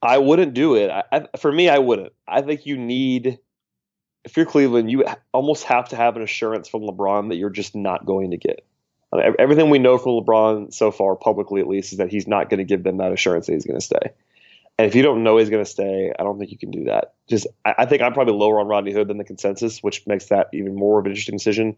I 0.00 0.18
wouldn't 0.18 0.54
do 0.54 0.76
it. 0.76 0.90
I, 0.90 1.02
I, 1.10 1.36
for 1.38 1.50
me, 1.50 1.68
I 1.68 1.78
wouldn't. 1.78 2.12
I 2.26 2.42
think 2.42 2.66
you 2.66 2.76
need, 2.76 3.38
if 4.24 4.36
you're 4.36 4.46
Cleveland, 4.46 4.90
you 4.90 5.04
almost 5.32 5.64
have 5.64 5.88
to 5.88 5.96
have 5.96 6.16
an 6.16 6.22
assurance 6.22 6.68
from 6.68 6.82
LeBron 6.82 7.30
that 7.30 7.36
you're 7.36 7.50
just 7.50 7.74
not 7.74 8.06
going 8.06 8.30
to 8.30 8.36
get. 8.36 8.64
everything 9.12 9.70
we 9.70 9.80
know 9.80 9.98
from 9.98 10.12
LeBron 10.12 10.72
so 10.72 10.92
far, 10.92 11.16
publicly 11.16 11.60
at 11.60 11.66
least, 11.66 11.92
is 11.92 11.98
that 11.98 12.10
he's 12.10 12.28
not 12.28 12.48
going 12.48 12.58
to 12.58 12.64
give 12.64 12.84
them 12.84 12.98
that 12.98 13.12
assurance 13.12 13.46
that 13.46 13.54
he's 13.54 13.66
going 13.66 13.80
to 13.80 13.84
stay. 13.84 14.12
And 14.78 14.86
if 14.86 14.94
you 14.94 15.02
don't 15.02 15.24
know 15.24 15.38
he's 15.38 15.50
going 15.50 15.64
to 15.64 15.70
stay, 15.70 16.12
I 16.16 16.22
don't 16.22 16.38
think 16.38 16.52
you 16.52 16.58
can 16.58 16.70
do 16.70 16.84
that. 16.84 17.14
Just, 17.28 17.48
I, 17.64 17.74
I 17.78 17.86
think 17.86 18.00
I'm 18.00 18.12
probably 18.12 18.34
lower 18.34 18.60
on 18.60 18.68
Rodney 18.68 18.92
Hood 18.92 19.08
than 19.08 19.18
the 19.18 19.24
consensus, 19.24 19.82
which 19.82 20.06
makes 20.06 20.26
that 20.26 20.48
even 20.52 20.76
more 20.76 21.00
of 21.00 21.06
an 21.06 21.10
interesting 21.10 21.36
decision. 21.36 21.76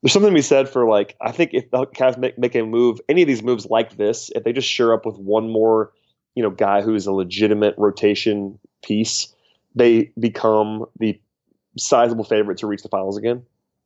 There's 0.00 0.14
something 0.14 0.30
to 0.30 0.34
be 0.34 0.40
said 0.40 0.70
for 0.70 0.88
like, 0.88 1.14
I 1.20 1.32
think 1.32 1.50
if 1.52 1.70
the 1.70 1.86
Cavs 1.86 2.16
make, 2.16 2.38
make 2.38 2.54
a 2.54 2.62
move, 2.62 3.02
any 3.06 3.20
of 3.20 3.28
these 3.28 3.42
moves 3.42 3.66
like 3.66 3.98
this, 3.98 4.30
if 4.34 4.44
they 4.44 4.54
just 4.54 4.68
shore 4.68 4.94
up 4.94 5.04
with 5.04 5.18
one 5.18 5.50
more– 5.50 5.92
you 6.34 6.42
know 6.42 6.50
guy 6.50 6.82
who's 6.82 7.06
a 7.06 7.12
legitimate 7.12 7.74
rotation 7.76 8.58
piece, 8.82 9.34
they 9.74 10.10
become 10.18 10.86
the 10.98 11.20
sizable 11.78 12.24
favorite 12.24 12.58
to 12.58 12.66
reach 12.66 12.82
the 12.82 12.88
finals 12.88 13.16
again. 13.16 13.42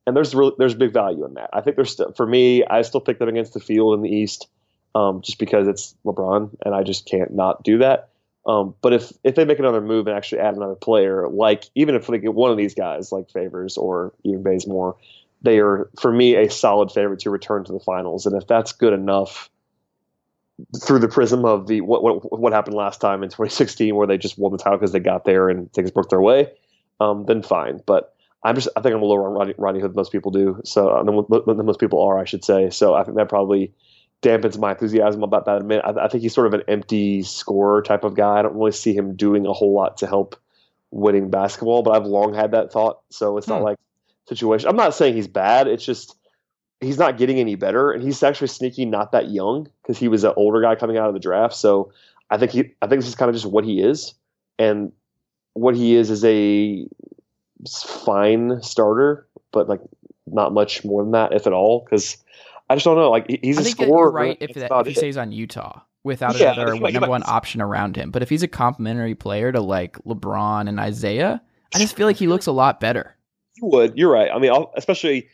And 0.07 0.15
there's 0.15 0.33
really, 0.33 0.53
there's 0.57 0.73
big 0.73 0.93
value 0.93 1.25
in 1.25 1.35
that. 1.35 1.49
I 1.53 1.61
think 1.61 1.75
there's 1.75 1.99
for 2.15 2.25
me, 2.25 2.63
I 2.65 2.81
still 2.81 3.01
pick 3.01 3.19
them 3.19 3.29
against 3.29 3.53
the 3.53 3.59
field 3.59 3.93
in 3.93 4.01
the 4.01 4.09
East, 4.09 4.47
um, 4.95 5.21
just 5.21 5.37
because 5.37 5.67
it's 5.67 5.95
LeBron, 6.05 6.49
and 6.65 6.73
I 6.73 6.83
just 6.83 7.05
can't 7.05 7.33
not 7.33 7.63
do 7.63 7.79
that. 7.79 8.09
Um, 8.45 8.73
but 8.81 8.93
if 8.93 9.11
if 9.23 9.35
they 9.35 9.45
make 9.45 9.59
another 9.59 9.81
move 9.81 10.07
and 10.07 10.17
actually 10.17 10.39
add 10.39 10.55
another 10.55 10.75
player, 10.75 11.27
like 11.27 11.65
even 11.75 11.95
if 11.95 12.07
they 12.07 12.17
get 12.17 12.33
one 12.33 12.51
of 12.51 12.57
these 12.57 12.73
guys 12.73 13.11
like 13.11 13.29
Favors 13.29 13.77
or 13.77 14.13
even 14.23 14.41
Bazemore, 14.41 14.95
they 15.41 15.59
are 15.59 15.89
for 15.99 16.11
me 16.11 16.35
a 16.35 16.49
solid 16.49 16.91
favorite 16.91 17.19
to 17.19 17.29
return 17.29 17.63
to 17.65 17.71
the 17.71 17.79
finals. 17.79 18.25
And 18.25 18.35
if 18.41 18.47
that's 18.47 18.71
good 18.71 18.93
enough, 18.93 19.49
through 20.81 20.99
the 20.99 21.07
prism 21.07 21.45
of 21.45 21.67
the 21.67 21.81
what, 21.81 22.03
what 22.03 22.39
what 22.39 22.53
happened 22.53 22.75
last 22.75 23.01
time 23.01 23.23
in 23.23 23.29
2016 23.29 23.95
where 23.95 24.07
they 24.07 24.17
just 24.17 24.37
won 24.37 24.51
the 24.51 24.57
title 24.57 24.77
because 24.77 24.91
they 24.91 24.99
got 24.99 25.25
there 25.25 25.49
and 25.49 25.71
things 25.73 25.91
broke 25.91 26.09
their 26.09 26.21
way, 26.21 26.51
um, 26.99 27.25
then 27.25 27.41
fine. 27.41 27.81
But 27.85 28.13
I'm 28.43 28.55
just 28.55 28.69
I 28.75 28.81
think 28.81 28.95
I'm 28.95 29.01
a 29.01 29.05
lower 29.05 29.27
on 29.27 29.33
Rodney, 29.33 29.53
Rodney 29.57 29.81
Hood 29.81 29.91
than 29.91 29.95
most 29.95 30.11
people 30.11 30.31
do. 30.31 30.61
So 30.65 30.89
uh, 30.89 31.03
than, 31.03 31.57
than, 31.57 31.65
most 31.65 31.79
people 31.79 32.01
are, 32.01 32.19
I 32.19 32.25
should 32.25 32.43
say. 32.43 32.69
So 32.69 32.93
I 32.93 33.03
think 33.03 33.17
that 33.17 33.29
probably 33.29 33.73
dampens 34.21 34.57
my 34.57 34.71
enthusiasm 34.71 35.23
about 35.23 35.45
that. 35.45 35.57
Admit 35.57 35.81
I, 35.83 36.05
I 36.05 36.07
think 36.07 36.23
he's 36.23 36.33
sort 36.33 36.47
of 36.47 36.53
an 36.53 36.63
empty 36.67 37.23
scorer 37.23 37.81
type 37.81 38.03
of 38.03 38.15
guy. 38.15 38.39
I 38.39 38.41
don't 38.41 38.55
really 38.55 38.71
see 38.71 38.93
him 38.93 39.15
doing 39.15 39.45
a 39.45 39.53
whole 39.53 39.73
lot 39.73 39.97
to 39.97 40.07
help 40.07 40.35
winning 40.91 41.29
basketball. 41.29 41.83
But 41.83 41.91
I've 41.91 42.05
long 42.05 42.33
had 42.33 42.51
that 42.51 42.71
thought. 42.71 43.01
So 43.09 43.37
it's 43.37 43.47
hmm. 43.47 43.53
not 43.53 43.63
like 43.63 43.77
situation. 44.27 44.69
I'm 44.69 44.77
not 44.77 44.93
saying 44.93 45.15
he's 45.15 45.27
bad. 45.27 45.67
It's 45.67 45.85
just 45.85 46.15
he's 46.81 46.97
not 46.97 47.17
getting 47.17 47.39
any 47.39 47.55
better, 47.55 47.91
and 47.91 48.03
he's 48.03 48.21
actually 48.23 48.47
sneaky 48.47 48.85
not 48.85 49.11
that 49.11 49.29
young 49.29 49.67
because 49.81 49.97
he 49.97 50.07
was 50.07 50.23
an 50.23 50.33
older 50.35 50.61
guy 50.61 50.75
coming 50.75 50.97
out 50.97 51.07
of 51.07 51.13
the 51.13 51.19
draft. 51.19 51.55
So 51.55 51.91
I 52.29 52.37
think 52.37 52.51
he, 52.51 52.59
I 52.81 52.87
think 52.87 53.01
this 53.01 53.07
is 53.07 53.15
kind 53.15 53.29
of 53.29 53.35
just 53.35 53.45
what 53.45 53.65
he 53.65 53.81
is, 53.81 54.13
and 54.57 54.91
what 55.53 55.75
he 55.75 55.95
is 55.95 56.09
is 56.09 56.23
a 56.23 56.87
fine 57.67 58.61
starter, 58.61 59.27
but 59.51 59.67
like 59.67 59.81
not 60.27 60.53
much 60.53 60.85
more 60.85 61.03
than 61.03 61.11
that, 61.11 61.33
if 61.33 61.47
at 61.47 61.53
all. 61.53 61.83
Because 61.83 62.17
I 62.69 62.75
just 62.75 62.85
don't 62.85 62.95
know. 62.95 63.09
Like 63.09 63.25
he's 63.27 63.57
I 63.57 63.61
a 63.61 63.63
think 63.63 63.77
scorer. 63.77 64.11
right 64.11 64.37
if, 64.39 64.53
that, 64.55 64.71
if 64.71 64.87
he 64.87 64.93
stays 64.93 65.17
on 65.17 65.31
Utah 65.31 65.81
without 66.03 66.39
yeah, 66.39 66.53
another 66.53 66.75
number 66.75 66.99
might, 67.01 67.09
one 67.09 67.23
option 67.25 67.61
around 67.61 67.95
him. 67.95 68.11
But 68.11 68.21
if 68.21 68.29
he's 68.29 68.43
a 68.43 68.47
complementary 68.47 69.15
player 69.15 69.51
to 69.51 69.59
like 69.59 69.97
LeBron 70.05 70.69
and 70.69 70.79
Isaiah, 70.79 71.41
I 71.73 71.79
just 71.79 71.95
feel 71.95 72.07
like 72.07 72.15
he 72.15 72.27
looks 72.27 72.45
a 72.45 72.51
lot 72.51 72.79
better. 72.79 73.15
You 73.57 73.67
would. 73.67 73.97
You're 73.97 74.11
right. 74.11 74.29
I 74.33 74.39
mean, 74.39 74.51
I'll, 74.51 74.71
especially 74.77 75.27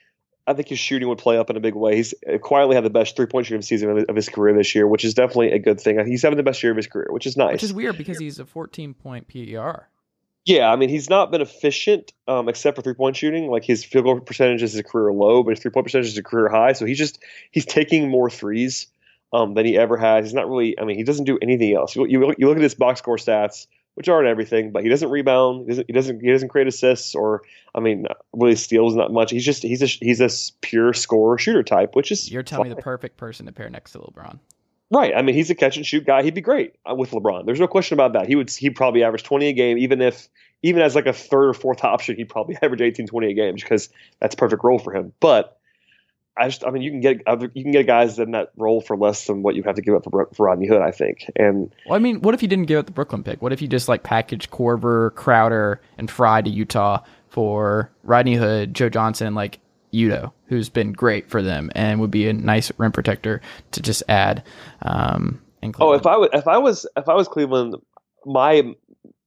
I 0.47 0.53
think 0.53 0.67
his 0.67 0.79
shooting 0.79 1.07
would 1.07 1.17
play 1.17 1.37
up 1.37 1.49
in 1.49 1.57
a 1.57 1.59
big 1.59 1.75
way. 1.75 1.95
He's 1.95 2.13
quietly 2.41 2.75
had 2.75 2.85
the 2.85 2.89
best 2.89 3.15
three 3.15 3.25
point 3.25 3.47
shooting 3.47 3.61
season 3.61 4.05
of 4.07 4.15
his 4.15 4.29
career 4.29 4.55
this 4.55 4.75
year, 4.75 4.87
which 4.87 5.03
is 5.03 5.13
definitely 5.13 5.51
a 5.51 5.59
good 5.59 5.81
thing. 5.81 6.05
He's 6.05 6.21
having 6.21 6.37
the 6.37 6.43
best 6.43 6.61
year 6.61 6.71
of 6.71 6.77
his 6.77 6.87
career, 6.87 7.07
which 7.09 7.25
is 7.25 7.35
nice. 7.35 7.53
Which 7.53 7.63
is 7.63 7.73
weird 7.73 7.97
because 7.97 8.19
he's 8.19 8.39
a 8.39 8.45
14 8.45 8.93
point 8.93 9.27
PER. 9.27 9.87
Yeah, 10.45 10.71
I 10.71 10.75
mean 10.75 10.89
he's 10.89 11.09
not 11.09 11.31
been 11.31 11.41
efficient 11.41 12.13
um, 12.27 12.47
except 12.47 12.75
for 12.75 12.83
three 12.83 12.93
point 12.93 13.15
shooting. 13.15 13.49
Like 13.49 13.63
his 13.63 13.83
field 13.83 14.05
goal 14.05 14.19
percentage 14.19 14.61
is 14.61 14.75
a 14.75 14.83
career 14.83 15.11
low, 15.11 15.41
but 15.41 15.51
his 15.51 15.59
three 15.59 15.71
point 15.71 15.85
percentage 15.85 16.09
is 16.09 16.17
a 16.17 16.23
career 16.23 16.49
high. 16.49 16.73
So 16.73 16.85
he's 16.85 16.99
just 16.99 17.23
he's 17.49 17.65
taking 17.65 18.09
more 18.09 18.29
threes 18.29 18.87
um, 19.33 19.55
than 19.55 19.65
he 19.65 19.77
ever 19.77 19.97
has. 19.97 20.25
He's 20.25 20.35
not 20.35 20.47
really. 20.47 20.79
I 20.79 20.85
mean, 20.85 20.97
he 20.97 21.03
doesn't 21.03 21.25
do 21.25 21.39
anything 21.41 21.75
else. 21.75 21.95
You, 21.95 22.05
you, 22.05 22.35
you 22.37 22.47
look 22.47 22.57
at 22.57 22.63
his 22.63 22.75
box 22.75 22.99
score 22.99 23.17
stats 23.17 23.65
which 23.95 24.09
aren't 24.09 24.27
everything, 24.27 24.71
but 24.71 24.83
he 24.83 24.89
doesn't 24.89 25.09
rebound. 25.09 25.63
He 25.63 25.67
doesn't. 25.69 25.87
He 25.87 25.93
doesn't. 25.93 26.19
He 26.21 26.31
doesn't 26.31 26.49
create 26.49 26.67
assists 26.67 27.15
or, 27.15 27.41
I 27.73 27.79
mean, 27.79 28.05
really 28.33 28.55
steals 28.55 28.95
not 28.95 29.11
much. 29.11 29.31
He's 29.31 29.45
just 29.45 29.63
he's 29.63 29.81
a 29.81 29.87
he's 29.87 30.21
a 30.21 30.29
pure 30.61 30.93
scorer 30.93 31.37
shooter 31.37 31.63
type, 31.63 31.95
which 31.95 32.11
is 32.11 32.29
you're 32.31 32.43
telling 32.43 32.65
fine. 32.65 32.71
me 32.71 32.75
the 32.75 32.81
perfect 32.81 33.17
person 33.17 33.45
to 33.47 33.51
pair 33.51 33.69
next 33.69 33.93
to 33.93 33.99
LeBron. 33.99 34.39
Right. 34.91 35.13
I 35.15 35.23
mean, 35.23 35.33
he's 35.33 35.49
a 35.49 35.55
catch 35.55 35.77
and 35.77 35.85
shoot 35.85 36.05
guy. 36.05 36.21
He'd 36.21 36.35
be 36.35 36.41
great 36.41 36.75
uh, 36.89 36.93
with 36.93 37.11
LeBron. 37.11 37.45
There's 37.45 37.59
no 37.59 37.67
question 37.67 37.95
about 37.95 38.13
that. 38.13 38.27
He 38.27 38.35
would 38.35 38.51
He'd 38.51 38.75
probably 38.75 39.03
average 39.03 39.23
20 39.23 39.47
a 39.47 39.53
game, 39.53 39.77
even 39.77 40.01
if 40.01 40.29
even 40.61 40.81
as 40.81 40.93
like 40.93 41.07
a 41.07 41.13
third 41.13 41.49
or 41.49 41.53
fourth 41.53 41.83
option, 41.83 42.17
he'd 42.17 42.29
probably 42.29 42.57
average 42.61 42.81
18, 42.81 43.07
20 43.07 43.31
a 43.31 43.33
game 43.33 43.55
because 43.55 43.89
that's 44.19 44.35
perfect 44.35 44.63
role 44.63 44.79
for 44.79 44.93
him. 44.93 45.13
But 45.19 45.57
I 46.37 46.47
just, 46.47 46.65
I 46.65 46.71
mean, 46.71 46.81
you 46.81 46.91
can 46.91 46.99
get 46.99 47.21
other, 47.27 47.49
you 47.53 47.63
can 47.63 47.71
get 47.71 47.87
guys 47.87 48.19
in 48.19 48.31
that 48.31 48.51
role 48.57 48.81
for 48.81 48.97
less 48.97 49.25
than 49.25 49.41
what 49.41 49.55
you 49.55 49.63
have 49.63 49.75
to 49.75 49.81
give 49.81 49.95
up 49.95 50.03
for, 50.03 50.29
for 50.33 50.45
Rodney 50.47 50.67
Hood, 50.67 50.81
I 50.81 50.91
think. 50.91 51.29
And 51.35 51.71
well, 51.85 51.95
I 51.95 51.99
mean, 51.99 52.21
what 52.21 52.33
if 52.33 52.41
you 52.41 52.47
didn't 52.47 52.65
give 52.65 52.79
up 52.79 52.85
the 52.85 52.91
Brooklyn 52.91 53.23
pick? 53.23 53.41
What 53.41 53.53
if 53.53 53.61
you 53.61 53.67
just 53.67 53.87
like 53.87 54.03
package 54.03 54.49
Korver, 54.49 55.13
Crowder, 55.15 55.81
and 55.97 56.11
Frye 56.11 56.41
to 56.41 56.49
Utah 56.49 57.03
for 57.29 57.91
Rodney 58.03 58.35
Hood, 58.35 58.73
Joe 58.73 58.89
Johnson, 58.89 59.33
like 59.33 59.59
Udoh, 59.93 60.31
who's 60.47 60.69
been 60.69 60.91
great 60.91 61.29
for 61.29 61.41
them 61.41 61.71
and 61.73 61.99
would 62.01 62.11
be 62.11 62.27
a 62.27 62.33
nice 62.33 62.71
rim 62.77 62.91
protector 62.91 63.41
to 63.71 63.81
just 63.81 64.03
add. 64.09 64.43
Um, 64.81 65.41
oh, 65.79 65.93
if 65.93 66.05
I 66.05 66.17
was 66.17 66.29
if 66.33 66.47
I 66.47 66.57
was 66.57 66.85
if 66.97 67.07
I 67.07 67.13
was 67.13 67.27
Cleveland, 67.27 67.75
my 68.25 68.75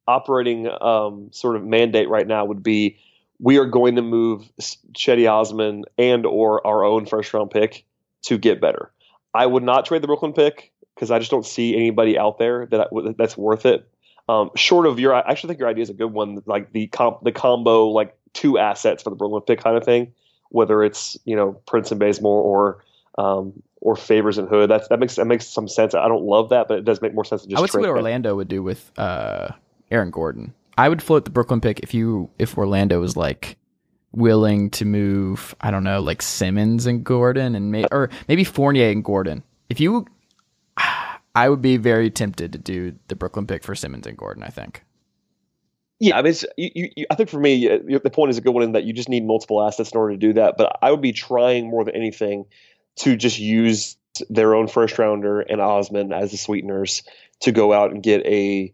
operating 0.06 0.68
um, 0.68 1.28
sort 1.32 1.56
of 1.56 1.64
mandate 1.64 2.08
right 2.08 2.26
now 2.26 2.44
would 2.44 2.62
be 2.62 2.98
we 3.40 3.58
are 3.58 3.66
going 3.66 3.96
to 3.96 4.02
move 4.02 4.50
Cedi 4.60 5.30
Osman 5.30 5.84
and 5.96 6.26
or 6.26 6.66
our 6.66 6.84
own 6.84 7.06
first 7.06 7.32
round 7.32 7.50
pick 7.50 7.84
to 8.22 8.38
get 8.38 8.60
better. 8.60 8.90
I 9.34 9.46
would 9.46 9.62
not 9.62 9.86
trade 9.86 10.02
the 10.02 10.06
Brooklyn 10.06 10.32
pick 10.32 10.72
because 10.94 11.10
I 11.10 11.18
just 11.18 11.30
don't 11.30 11.46
see 11.46 11.76
anybody 11.76 12.18
out 12.18 12.38
there 12.38 12.66
that 12.66 13.14
that's 13.16 13.36
worth 13.36 13.66
it. 13.66 13.88
Um, 14.28 14.50
short 14.56 14.86
of 14.86 14.98
your, 14.98 15.14
I 15.14 15.20
actually 15.20 15.48
think 15.48 15.60
your 15.60 15.68
idea 15.68 15.82
is 15.82 15.90
a 15.90 15.94
good 15.94 16.12
one, 16.12 16.42
like 16.44 16.72
the 16.72 16.88
comp, 16.88 17.22
the 17.22 17.32
combo, 17.32 17.86
like 17.86 18.16
two 18.34 18.58
assets 18.58 19.02
for 19.02 19.10
the 19.10 19.16
Brooklyn 19.16 19.42
pick 19.42 19.60
kind 19.60 19.76
of 19.76 19.84
thing. 19.84 20.12
Whether 20.50 20.82
it's 20.82 21.16
you 21.24 21.36
know 21.36 21.52
Prince 21.66 21.90
and 21.90 22.00
Bazemore 22.00 22.42
or 22.42 22.84
um, 23.18 23.62
or 23.80 23.96
Favors 23.96 24.38
and 24.38 24.48
Hood, 24.48 24.70
that's 24.70 24.88
that 24.88 24.98
makes 24.98 25.16
that 25.16 25.26
makes 25.26 25.46
some 25.46 25.68
sense. 25.68 25.94
I 25.94 26.08
don't 26.08 26.24
love 26.24 26.48
that, 26.50 26.68
but 26.68 26.78
it 26.78 26.84
does 26.84 27.00
make 27.00 27.14
more 27.14 27.24
sense 27.24 27.42
to 27.42 27.48
just. 27.48 27.58
I 27.58 27.60
would 27.60 27.70
see 27.70 27.78
what 27.78 27.88
Orlando 27.90 28.34
would 28.34 28.48
do 28.48 28.62
with 28.62 28.90
uh, 28.98 29.48
Aaron 29.90 30.10
Gordon. 30.10 30.54
I 30.78 30.88
would 30.88 31.02
float 31.02 31.24
the 31.24 31.32
Brooklyn 31.32 31.60
pick 31.60 31.80
if 31.80 31.92
you 31.92 32.30
if 32.38 32.56
Orlando 32.56 33.00
was 33.00 33.16
like 33.16 33.58
willing 34.12 34.70
to 34.70 34.84
move. 34.84 35.54
I 35.60 35.72
don't 35.72 35.82
know, 35.82 36.00
like 36.00 36.22
Simmons 36.22 36.86
and 36.86 37.04
Gordon, 37.04 37.56
and 37.56 37.72
may, 37.72 37.84
or 37.90 38.10
maybe 38.28 38.44
Fournier 38.44 38.90
and 38.90 39.04
Gordon. 39.04 39.42
If 39.68 39.80
you, 39.80 40.06
I 41.34 41.48
would 41.48 41.60
be 41.60 41.76
very 41.76 42.10
tempted 42.10 42.52
to 42.52 42.58
do 42.58 42.94
the 43.08 43.16
Brooklyn 43.16 43.46
pick 43.46 43.64
for 43.64 43.74
Simmons 43.74 44.06
and 44.06 44.16
Gordon. 44.16 44.44
I 44.44 44.48
think. 44.48 44.84
Yeah, 46.00 46.16
I 46.16 46.22
mean, 46.22 46.34
you, 46.56 46.90
you, 46.96 47.06
I 47.10 47.16
think 47.16 47.28
for 47.28 47.40
me, 47.40 47.68
uh, 47.68 47.98
the 48.04 48.10
point 48.10 48.30
is 48.30 48.38
a 48.38 48.40
good 48.40 48.54
one 48.54 48.62
in 48.62 48.70
that 48.72 48.84
you 48.84 48.92
just 48.92 49.08
need 49.08 49.26
multiple 49.26 49.60
assets 49.66 49.90
in 49.90 49.98
order 49.98 50.14
to 50.14 50.18
do 50.18 50.32
that. 50.34 50.56
But 50.56 50.78
I 50.80 50.92
would 50.92 51.02
be 51.02 51.10
trying 51.10 51.68
more 51.68 51.84
than 51.84 51.96
anything 51.96 52.44
to 52.98 53.16
just 53.16 53.40
use 53.40 53.96
their 54.30 54.54
own 54.54 54.68
first 54.68 54.96
rounder 54.96 55.40
and 55.40 55.60
Osman 55.60 56.12
as 56.12 56.30
the 56.30 56.36
sweeteners 56.36 57.02
to 57.40 57.50
go 57.50 57.72
out 57.72 57.90
and 57.90 58.00
get 58.00 58.24
a 58.26 58.72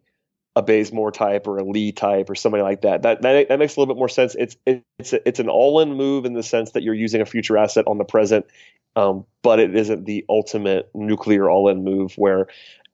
a 0.56 0.62
Bazemore 0.62 1.10
type 1.10 1.46
or 1.46 1.58
a 1.58 1.64
Lee 1.64 1.92
type 1.92 2.30
or 2.30 2.34
somebody 2.34 2.62
like 2.62 2.82
that. 2.82 3.02
That 3.02 3.22
that, 3.22 3.48
that 3.48 3.58
makes 3.58 3.76
a 3.76 3.80
little 3.80 3.92
bit 3.92 3.98
more 3.98 4.08
sense. 4.08 4.36
It's 4.38 4.56
it's 4.66 5.12
it's 5.12 5.40
an 5.40 5.48
all 5.48 5.80
in 5.80 5.94
move 5.94 6.24
in 6.24 6.34
the 6.34 6.42
sense 6.42 6.72
that 6.72 6.82
you're 6.82 6.94
using 6.94 7.20
a 7.20 7.26
future 7.26 7.58
asset 7.58 7.86
on 7.86 7.98
the 7.98 8.04
present, 8.04 8.46
um, 8.96 9.24
but 9.42 9.58
it 9.58 9.74
isn't 9.74 10.04
the 10.04 10.24
ultimate 10.28 10.90
nuclear 10.94 11.50
all 11.50 11.68
in 11.68 11.82
move 11.82 12.14
where 12.16 12.46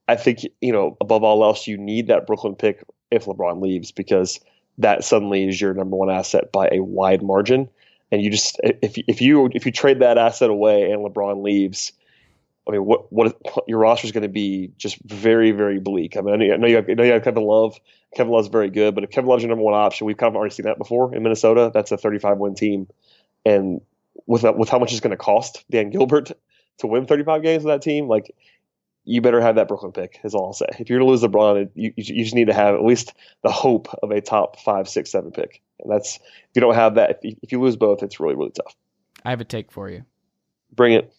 I 0.08 0.16
think 0.16 0.40
you 0.61 0.72
know 0.72 0.96
above 1.00 1.22
all 1.22 1.44
else 1.44 1.66
you 1.66 1.76
need 1.76 2.08
that 2.08 2.26
Brooklyn 2.26 2.54
pick 2.54 2.82
if 3.11 3.26
LeBron 3.26 3.61
leaves 3.61 3.92
because 3.92 4.40
that 4.78 5.04
suddenly 5.04 5.46
is 5.46 5.61
your 5.61 5.74
number 5.74 5.96
one 5.96 6.11
asset 6.11 6.52
by 6.52 6.68
a 6.72 6.80
wide 6.80 7.22
margin. 7.22 7.68
And 8.11 8.22
you 8.22 8.30
just 8.30 8.58
if 8.64 8.96
if 9.06 9.20
you 9.20 9.50
if 9.52 9.66
you 9.66 9.72
trade 9.72 10.00
that 10.00 10.18
asset 10.18 10.50
away 10.50 10.90
and 10.90 11.04
LeBron 11.04 11.44
leaves, 11.44 11.92
I 12.68 12.72
mean, 12.72 12.84
what 12.84 13.12
what 13.12 13.36
your 13.66 13.78
roster 13.78 14.06
is 14.06 14.12
going 14.12 14.22
to 14.22 14.28
be 14.28 14.72
just 14.76 14.98
very 15.02 15.50
very 15.50 15.80
bleak. 15.80 16.16
I 16.16 16.20
mean, 16.20 16.52
I 16.52 16.56
know, 16.56 16.66
you 16.66 16.76
have, 16.76 16.88
I 16.88 16.94
know 16.94 17.04
you 17.04 17.12
have 17.12 17.24
Kevin 17.24 17.44
Love. 17.44 17.78
Kevin 18.14 18.32
Love's 18.32 18.48
very 18.48 18.70
good, 18.70 18.94
but 18.94 19.04
if 19.04 19.11
Kevin 19.11 19.28
Love's 19.28 19.42
your 19.42 19.48
number 19.48 19.64
one 19.64 19.74
option, 19.74 20.06
we've 20.06 20.16
kind 20.16 20.32
of 20.32 20.36
already 20.36 20.54
seen 20.54 20.66
that 20.66 20.78
before 20.78 21.14
in 21.14 21.22
Minnesota. 21.22 21.70
That's 21.72 21.92
a 21.92 21.96
35 21.96 22.38
win 22.38 22.54
team, 22.54 22.88
and 23.44 23.80
with 24.26 24.44
with 24.44 24.68
how 24.68 24.78
much 24.78 24.92
it's 24.92 25.00
going 25.00 25.12
to 25.12 25.16
cost 25.16 25.64
Dan 25.70 25.90
Gilbert 25.90 26.32
to 26.78 26.86
win 26.86 27.06
35 27.06 27.42
games 27.42 27.64
with 27.64 27.72
that 27.72 27.82
team, 27.82 28.08
like 28.08 28.34
you 29.04 29.20
better 29.20 29.40
have 29.40 29.56
that 29.56 29.68
Brooklyn 29.68 29.92
pick. 29.92 30.20
Is 30.22 30.34
all 30.34 30.46
I'll 30.46 30.52
say. 30.52 30.66
If 30.78 30.90
you're 30.90 30.98
going 30.98 31.08
to 31.08 31.11
lose 31.11 31.22
LeBron, 31.22 31.70
you 31.74 31.92
you 31.96 32.24
just 32.24 32.34
need 32.34 32.48
to 32.48 32.54
have 32.54 32.74
at 32.74 32.84
least 32.84 33.14
the 33.42 33.50
hope 33.50 33.88
of 34.02 34.11
a 34.11 34.20
top 34.20 34.61
five, 34.61 34.88
six, 34.88 35.11
seven 35.11 35.30
pick, 35.30 35.62
and 35.80 35.90
that's 35.90 36.16
if 36.16 36.50
you 36.54 36.61
don't 36.61 36.74
have 36.74 36.96
that. 36.96 37.20
If 37.22 37.52
you 37.52 37.61
lose 37.61 37.76
both, 37.76 38.02
it's 38.02 38.20
really 38.20 38.34
really 38.34 38.52
tough. 38.52 38.74
I 39.24 39.30
have 39.30 39.40
a 39.40 39.44
take 39.44 39.72
for 39.72 39.88
you. 39.88 40.04
Bring 40.72 40.92
it 40.92 41.12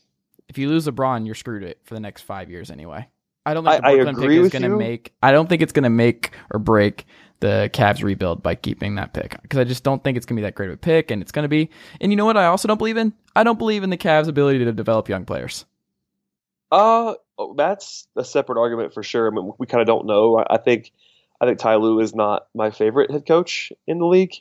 if 0.51 0.57
you 0.57 0.67
lose 0.67 0.85
LeBron, 0.85 1.25
you're 1.25 1.33
screwed 1.33 1.63
it 1.63 1.79
for 1.85 1.93
the 1.93 2.01
next 2.01 2.23
five 2.23 2.49
years 2.49 2.69
anyway. 2.69 3.07
I 3.45 3.53
don't 3.53 3.63
think 3.63 3.81
the 3.81 3.89
Brooklyn 3.89 4.15
pick 4.17 4.31
is 4.31 4.49
going 4.51 4.61
to 4.63 4.77
make. 4.77 5.13
I 5.23 5.31
don't 5.31 5.47
think 5.47 5.61
it's 5.61 5.71
going 5.71 5.83
to 5.83 5.89
make 5.89 6.31
or 6.53 6.59
break 6.59 7.05
the 7.39 7.69
Cavs 7.73 8.03
rebuild 8.03 8.43
by 8.43 8.55
keeping 8.55 8.95
that 8.95 9.13
pick 9.13 9.41
because 9.41 9.59
I 9.59 9.63
just 9.63 9.85
don't 9.85 10.03
think 10.03 10.17
it's 10.17 10.25
going 10.25 10.35
to 10.35 10.41
be 10.41 10.43
that 10.43 10.55
great 10.55 10.67
of 10.69 10.73
a 10.73 10.77
pick, 10.77 11.09
and 11.09 11.21
it's 11.21 11.31
going 11.31 11.43
to 11.43 11.49
be. 11.49 11.69
And 12.01 12.11
you 12.11 12.17
know 12.17 12.25
what? 12.25 12.35
I 12.35 12.47
also 12.47 12.67
don't 12.67 12.77
believe 12.77 12.97
in. 12.97 13.13
I 13.33 13.43
don't 13.43 13.57
believe 13.57 13.83
in 13.83 13.89
the 13.89 13.97
Cavs' 13.97 14.27
ability 14.27 14.59
to 14.59 14.73
develop 14.73 15.07
young 15.07 15.23
players. 15.23 15.63
Uh, 16.69 17.13
oh, 17.37 17.53
that's 17.55 18.09
a 18.17 18.25
separate 18.25 18.59
argument 18.59 18.93
for 18.93 19.03
sure. 19.03 19.31
I 19.31 19.33
mean, 19.33 19.53
we 19.57 19.67
kind 19.67 19.79
of 19.79 19.87
don't 19.87 20.05
know. 20.05 20.37
I, 20.37 20.55
I 20.55 20.57
think, 20.57 20.91
I 21.39 21.45
think 21.45 21.59
Ty 21.59 21.77
Lue 21.77 22.01
is 22.01 22.13
not 22.13 22.47
my 22.53 22.71
favorite 22.71 23.09
head 23.09 23.25
coach 23.25 23.71
in 23.87 23.99
the 23.99 24.05
league. 24.05 24.35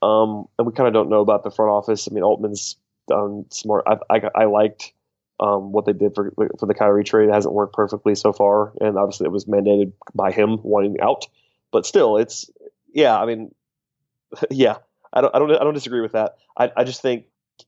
Um, 0.00 0.48
and 0.58 0.66
we 0.66 0.72
kind 0.72 0.88
of 0.88 0.94
don't 0.94 1.10
know 1.10 1.20
about 1.20 1.44
the 1.44 1.50
front 1.50 1.70
office. 1.70 2.08
I 2.10 2.14
mean, 2.14 2.24
Altman's 2.24 2.76
done 3.06 3.44
smart. 3.50 3.84
I, 3.86 3.98
I, 4.08 4.30
I 4.34 4.44
liked 4.46 4.94
um, 5.40 5.72
what 5.72 5.86
they 5.86 5.94
did 5.94 6.14
for 6.14 6.32
for 6.58 6.66
the 6.66 6.74
Kyrie 6.74 7.02
trade 7.02 7.30
hasn't 7.30 7.54
worked 7.54 7.74
perfectly 7.74 8.14
so 8.14 8.32
far, 8.32 8.72
and 8.80 8.98
obviously 8.98 9.24
it 9.24 9.32
was 9.32 9.46
mandated 9.46 9.92
by 10.14 10.30
him 10.30 10.58
wanting 10.62 11.00
out. 11.00 11.26
But 11.72 11.86
still, 11.86 12.18
it's 12.18 12.50
yeah. 12.92 13.18
I 13.18 13.26
mean, 13.26 13.54
yeah. 14.50 14.76
I 15.12 15.22
don't 15.22 15.34
I 15.34 15.38
don't 15.38 15.50
I 15.52 15.64
don't 15.64 15.74
disagree 15.74 16.02
with 16.02 16.12
that. 16.12 16.36
I 16.56 16.70
I 16.76 16.84
just 16.84 17.00
think 17.00 17.24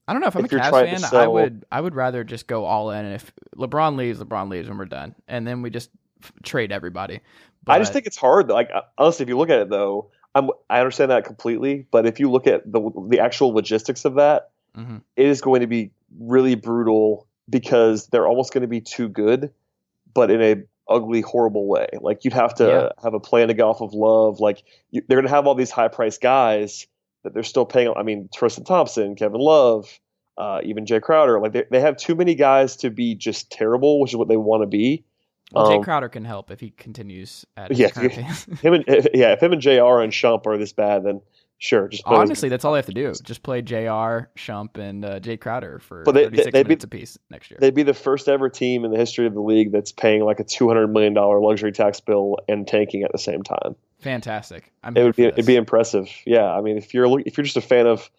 I 0.07 0.13
don't 0.13 0.21
know 0.21 0.27
if 0.27 0.35
I'm 0.35 0.45
if 0.45 0.51
a 0.51 0.55
Cavs 0.55 0.71
fan. 0.71 0.99
Sell, 0.99 1.19
I 1.19 1.27
would 1.27 1.65
I 1.71 1.81
would 1.81 1.95
rather 1.95 2.23
just 2.23 2.47
go 2.47 2.63
all 2.63 2.91
in. 2.91 3.05
And 3.05 3.15
if 3.15 3.33
LeBron 3.57 3.97
leaves, 3.97 4.19
LeBron 4.19 4.49
leaves, 4.49 4.69
and 4.69 4.77
we're 4.77 4.85
done, 4.85 5.15
and 5.27 5.45
then 5.45 5.61
we 5.61 5.69
just 5.69 5.89
f- 6.21 6.31
trade 6.43 6.71
everybody. 6.71 7.21
But, 7.65 7.73
I 7.73 7.79
just 7.79 7.91
think 7.91 8.05
it's 8.05 8.17
hard. 8.17 8.49
Like 8.49 8.69
honestly, 8.97 9.23
if 9.23 9.29
you 9.29 9.37
look 9.37 9.49
at 9.49 9.59
it 9.59 9.69
though, 9.69 10.11
I'm 10.35 10.51
I 10.69 10.79
understand 10.79 11.11
that 11.11 11.25
completely. 11.25 11.87
But 11.89 12.05
if 12.05 12.19
you 12.19 12.29
look 12.29 12.45
at 12.45 12.71
the 12.71 12.91
the 13.09 13.19
actual 13.19 13.49
logistics 13.49 14.05
of 14.05 14.15
that, 14.15 14.51
mm-hmm. 14.77 14.97
it 15.15 15.25
is 15.25 15.41
going 15.41 15.61
to 15.61 15.67
be 15.67 15.91
really 16.19 16.55
brutal 16.55 17.27
because 17.49 18.07
they're 18.07 18.27
almost 18.27 18.53
going 18.53 18.61
to 18.61 18.67
be 18.67 18.81
too 18.81 19.09
good, 19.09 19.51
but 20.13 20.31
in 20.31 20.41
a 20.41 20.63
ugly, 20.89 21.21
horrible 21.21 21.67
way. 21.67 21.87
Like 21.99 22.23
you'd 22.23 22.33
have 22.33 22.55
to 22.55 22.67
yeah. 22.67 22.89
have 23.03 23.13
a 23.13 23.19
plan 23.19 23.47
to 23.47 23.53
get 23.53 23.63
off 23.63 23.81
of 23.81 23.93
love. 23.93 24.39
Like 24.39 24.63
you, 24.91 25.01
they're 25.07 25.17
going 25.17 25.27
to 25.27 25.33
have 25.33 25.47
all 25.47 25.55
these 25.55 25.71
high 25.71 25.87
priced 25.87 26.21
guys 26.21 26.87
that 27.23 27.33
they're 27.33 27.43
still 27.43 27.65
paying. 27.65 27.93
I 27.95 28.03
mean, 28.03 28.29
Tristan 28.33 28.65
Thompson, 28.65 29.15
Kevin 29.15 29.39
Love, 29.39 29.99
uh, 30.37 30.61
even 30.63 30.85
Jae 30.85 31.01
Crowder. 31.01 31.39
Like 31.39 31.53
they, 31.53 31.65
they 31.71 31.79
have 31.79 31.97
too 31.97 32.15
many 32.15 32.35
guys 32.35 32.75
to 32.77 32.89
be 32.89 33.15
just 33.15 33.51
terrible, 33.51 33.99
which 33.99 34.11
is 34.11 34.17
what 34.17 34.27
they 34.27 34.37
want 34.37 34.63
to 34.63 34.67
be. 34.67 35.03
Well, 35.51 35.69
Jae 35.69 35.77
um, 35.77 35.83
Crowder 35.83 36.09
can 36.09 36.25
help 36.25 36.51
if 36.51 36.59
he 36.59 36.71
continues 36.71 37.45
at 37.55 37.75
yeah, 37.75 37.89
him 37.89 38.73
and 38.73 38.85
yeah, 39.13 39.33
if 39.33 39.43
him 39.43 39.53
and 39.53 39.61
Jr. 39.61 39.99
and 39.99 40.11
Shump 40.11 40.45
are 40.47 40.57
this 40.57 40.73
bad, 40.73 41.03
then 41.03 41.21
Sure. 41.59 41.87
Just 41.87 42.03
honestly, 42.05 42.49
that's 42.49 42.65
all 42.65 42.73
they 42.73 42.79
have 42.79 42.87
to 42.87 42.93
do. 42.93 43.13
Just 43.23 43.41
play 43.41 43.61
Jr. 43.61 44.27
Shump 44.35 44.77
and 44.77 45.05
uh, 45.05 45.19
Jae 45.21 45.39
Crowder 45.39 45.79
for 45.79 46.03
but 46.03 46.13
they, 46.13 46.25
36 46.25 46.51
they'd 46.51 46.67
minutes 46.67 46.85
be, 46.85 46.97
apiece 46.97 47.17
next 47.29 47.51
year. 47.51 47.57
They'd 47.61 47.73
be 47.73 47.83
the 47.83 47.93
first 47.93 48.27
ever 48.27 48.49
team 48.49 48.83
in 48.83 48.91
the 48.91 48.97
history 48.97 49.27
of 49.27 49.33
the 49.33 49.41
league 49.41 49.71
that's 49.71 49.93
paying 49.93 50.25
like 50.25 50.41
a 50.41 50.43
two 50.43 50.67
hundred 50.67 50.87
million 50.87 51.13
dollar 51.13 51.39
luxury 51.39 51.71
tax 51.71 52.01
bill 52.01 52.37
and 52.49 52.67
tanking 52.67 53.03
at 53.03 53.11
the 53.13 53.17
same 53.17 53.43
time. 53.43 53.75
Fantastic. 54.01 54.73
I'm 54.83 54.97
it 54.97 55.03
would 55.03 55.15
be 55.15 55.23
it'd 55.23 55.45
be 55.45 55.55
impressive. 55.55 56.09
Yeah, 56.25 56.51
I 56.51 56.59
mean, 56.59 56.77
if 56.77 56.93
you're 56.93 57.07
if 57.21 57.37
you're 57.37 57.45
just 57.45 57.57
a 57.57 57.61
fan 57.61 57.87
of 57.87 58.09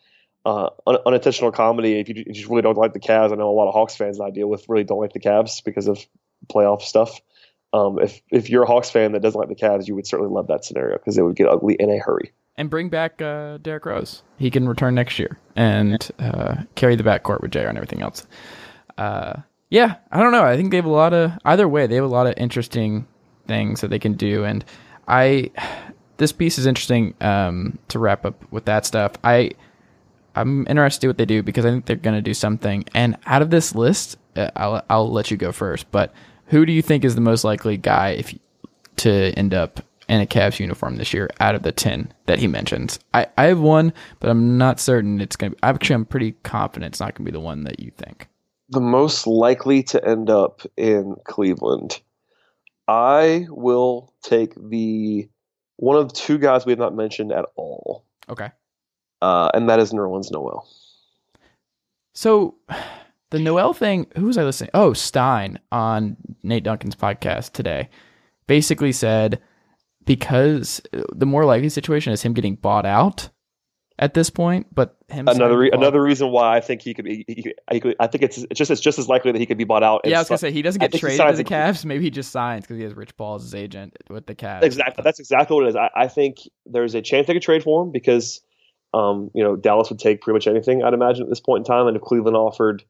uh, 0.46 0.70
un- 0.86 0.98
unintentional 1.04 1.52
comedy, 1.52 2.00
if 2.00 2.08
you, 2.08 2.14
if 2.16 2.26
you 2.26 2.32
just 2.32 2.48
really 2.48 2.62
don't 2.62 2.78
like 2.78 2.94
the 2.94 3.00
Cavs, 3.00 3.32
I 3.32 3.36
know 3.36 3.50
a 3.50 3.52
lot 3.52 3.68
of 3.68 3.74
Hawks 3.74 3.94
fans 3.94 4.18
that 4.18 4.24
I 4.24 4.30
deal 4.30 4.48
with 4.48 4.64
really 4.68 4.84
don't 4.84 5.00
like 5.00 5.12
the 5.12 5.20
Cavs 5.20 5.62
because 5.62 5.86
of 5.86 6.04
playoff 6.50 6.82
stuff. 6.82 7.20
Um, 7.74 7.98
if 7.98 8.22
if 8.30 8.48
you're 8.48 8.62
a 8.62 8.66
Hawks 8.66 8.88
fan 8.88 9.12
that 9.12 9.20
doesn't 9.20 9.38
like 9.38 9.48
the 9.48 9.56
Cavs, 9.56 9.88
you 9.88 9.96
would 9.96 10.06
certainly 10.06 10.32
love 10.32 10.46
that 10.46 10.64
scenario 10.64 10.96
because 10.96 11.18
it 11.18 11.22
would 11.22 11.36
get 11.36 11.48
ugly 11.48 11.74
in 11.74 11.90
a 11.90 11.98
hurry 11.98 12.32
and 12.56 12.70
bring 12.70 12.88
back 12.88 13.20
uh, 13.20 13.58
Derrick 13.58 13.84
Rose. 13.84 14.22
He 14.38 14.50
can 14.50 14.68
return 14.68 14.94
next 14.94 15.18
year 15.18 15.38
and 15.56 16.08
uh, 16.18 16.62
carry 16.76 16.96
the 16.96 17.02
backcourt 17.02 17.40
with 17.40 17.50
Jr. 17.50 17.60
and 17.60 17.76
everything 17.76 18.02
else. 18.02 18.26
Uh, 18.96 19.40
yeah, 19.70 19.96
I 20.12 20.20
don't 20.20 20.32
know. 20.32 20.44
I 20.44 20.56
think 20.56 20.70
they 20.70 20.76
have 20.76 20.84
a 20.84 20.90
lot 20.90 21.12
of 21.12 21.32
either 21.44 21.66
way. 21.66 21.86
They 21.86 21.96
have 21.96 22.04
a 22.04 22.08
lot 22.08 22.26
of 22.26 22.34
interesting 22.36 23.06
things 23.48 23.80
that 23.80 23.88
they 23.88 23.98
can 23.98 24.14
do, 24.14 24.44
and 24.44 24.64
I 25.08 25.50
this 26.16 26.30
piece 26.30 26.58
is 26.58 26.66
interesting 26.66 27.14
um, 27.20 27.78
to 27.88 27.98
wrap 27.98 28.24
up 28.24 28.52
with 28.52 28.66
that 28.66 28.86
stuff. 28.86 29.12
I 29.24 29.50
I'm 30.36 30.66
interested 30.68 31.02
to 31.02 31.06
what 31.08 31.18
they 31.18 31.26
do 31.26 31.42
because 31.42 31.64
I 31.64 31.70
think 31.70 31.86
they're 31.86 31.96
going 31.96 32.16
to 32.16 32.22
do 32.22 32.34
something. 32.34 32.84
And 32.94 33.16
out 33.26 33.42
of 33.42 33.50
this 33.50 33.74
list, 33.74 34.16
uh, 34.36 34.50
I'll 34.54 34.84
I'll 34.88 35.10
let 35.10 35.30
you 35.30 35.36
go 35.36 35.50
first. 35.50 35.90
But 35.90 36.12
who 36.46 36.64
do 36.66 36.72
you 36.72 36.82
think 36.82 37.04
is 37.04 37.14
the 37.14 37.20
most 37.20 37.44
likely 37.44 37.76
guy 37.76 38.10
if 38.10 38.34
to 38.96 39.10
end 39.32 39.54
up 39.54 39.80
in 40.08 40.20
a 40.20 40.26
Cavs 40.26 40.60
uniform 40.60 40.96
this 40.96 41.14
year 41.14 41.30
out 41.40 41.54
of 41.54 41.62
the 41.62 41.72
10 41.72 42.12
that 42.26 42.38
he 42.38 42.46
mentions. 42.46 42.98
I, 43.14 43.26
I 43.38 43.44
have 43.44 43.60
one, 43.60 43.92
but 44.20 44.30
I'm 44.30 44.58
not 44.58 44.78
certain 44.78 45.20
it's 45.20 45.36
going 45.36 45.52
to 45.52 45.56
be. 45.56 45.62
Actually, 45.62 45.94
I'm 45.94 46.04
pretty 46.04 46.32
confident 46.42 46.92
it's 46.92 47.00
not 47.00 47.14
going 47.14 47.24
to 47.24 47.32
be 47.32 47.36
the 47.36 47.40
one 47.40 47.64
that 47.64 47.80
you 47.80 47.90
think. 47.96 48.28
The 48.68 48.80
most 48.80 49.26
likely 49.26 49.82
to 49.84 50.06
end 50.06 50.30
up 50.30 50.62
in 50.76 51.16
Cleveland. 51.24 52.00
I 52.86 53.46
will 53.48 54.12
take 54.22 54.52
the 54.54 55.28
one 55.76 55.96
of 55.96 56.12
two 56.12 56.38
guys 56.38 56.66
we 56.66 56.72
have 56.72 56.78
not 56.78 56.94
mentioned 56.94 57.32
at 57.32 57.46
all, 57.56 58.04
Okay. 58.28 58.50
uh, 59.22 59.50
and 59.54 59.70
that 59.70 59.80
is 59.80 59.92
Nerlens 59.92 60.30
Noel. 60.30 60.68
So 62.12 62.54
the 63.30 63.38
Noel 63.38 63.72
thing, 63.72 64.06
who 64.16 64.26
was 64.26 64.38
I 64.38 64.44
listening? 64.44 64.70
Oh, 64.74 64.92
Stein 64.92 65.58
on 65.72 66.16
Nate 66.42 66.62
Duncan's 66.64 66.96
podcast 66.96 67.52
today 67.52 67.88
basically 68.46 68.92
said 68.92 69.40
because 70.04 70.80
the 71.14 71.26
more 71.26 71.44
likely 71.44 71.68
situation 71.68 72.12
is 72.12 72.22
him 72.22 72.34
getting 72.34 72.56
bought 72.56 72.86
out 72.86 73.30
at 73.98 74.12
this 74.12 74.28
point, 74.28 74.66
but 74.74 74.96
him 75.08 75.28
Another 75.28 75.56
re- 75.56 75.70
another 75.72 76.02
reason 76.02 76.30
why 76.30 76.56
I 76.56 76.60
think 76.60 76.82
he 76.82 76.94
could 76.94 77.04
be. 77.04 77.24
He, 77.28 77.42
could- 77.42 77.54
he 77.70 77.80
could, 77.80 77.96
I 78.00 78.08
think 78.08 78.24
it's, 78.24 78.38
it's 78.38 78.58
just 78.58 78.70
it's 78.70 78.80
just 78.80 78.98
as 78.98 79.08
likely 79.08 79.30
that 79.32 79.38
he 79.38 79.46
could 79.46 79.56
be 79.56 79.64
bought 79.64 79.84
out. 79.84 80.00
Yeah, 80.04 80.16
I 80.16 80.20
was 80.20 80.28
gonna 80.28 80.38
say 80.38 80.50
he 80.50 80.62
doesn't 80.62 80.80
get 80.80 80.92
traded 80.92 81.24
to 81.26 81.32
the 81.36 81.44
Cavs. 81.44 81.84
Maybe 81.84 82.02
he 82.04 82.10
just 82.10 82.32
signs 82.32 82.64
because 82.64 82.76
he 82.76 82.82
has 82.82 82.92
Rich 82.94 83.16
Paul 83.16 83.36
as 83.36 83.42
his 83.44 83.54
agent 83.54 83.96
with 84.10 84.26
the 84.26 84.34
Cavs. 84.34 84.62
Exactly. 84.64 85.02
That's 85.02 85.20
exactly 85.20 85.54
what 85.54 85.66
it 85.66 85.68
is. 85.70 85.76
I, 85.76 85.90
I 85.94 86.08
think 86.08 86.38
there's 86.66 86.94
a 86.94 87.02
chance 87.02 87.28
they 87.28 87.34
could 87.34 87.42
trade 87.42 87.62
for 87.62 87.84
him 87.84 87.92
because, 87.92 88.40
um, 88.92 89.30
you 89.32 89.44
know, 89.44 89.54
Dallas 89.54 89.90
would 89.90 90.00
take 90.00 90.20
pretty 90.22 90.34
much 90.34 90.48
anything. 90.48 90.82
I'd 90.82 90.92
imagine 90.92 91.22
at 91.22 91.28
this 91.28 91.40
point 91.40 91.60
in 91.60 91.64
time, 91.72 91.86
and 91.86 91.96
if 91.96 92.02
Cleveland 92.02 92.36
offered 92.36 92.82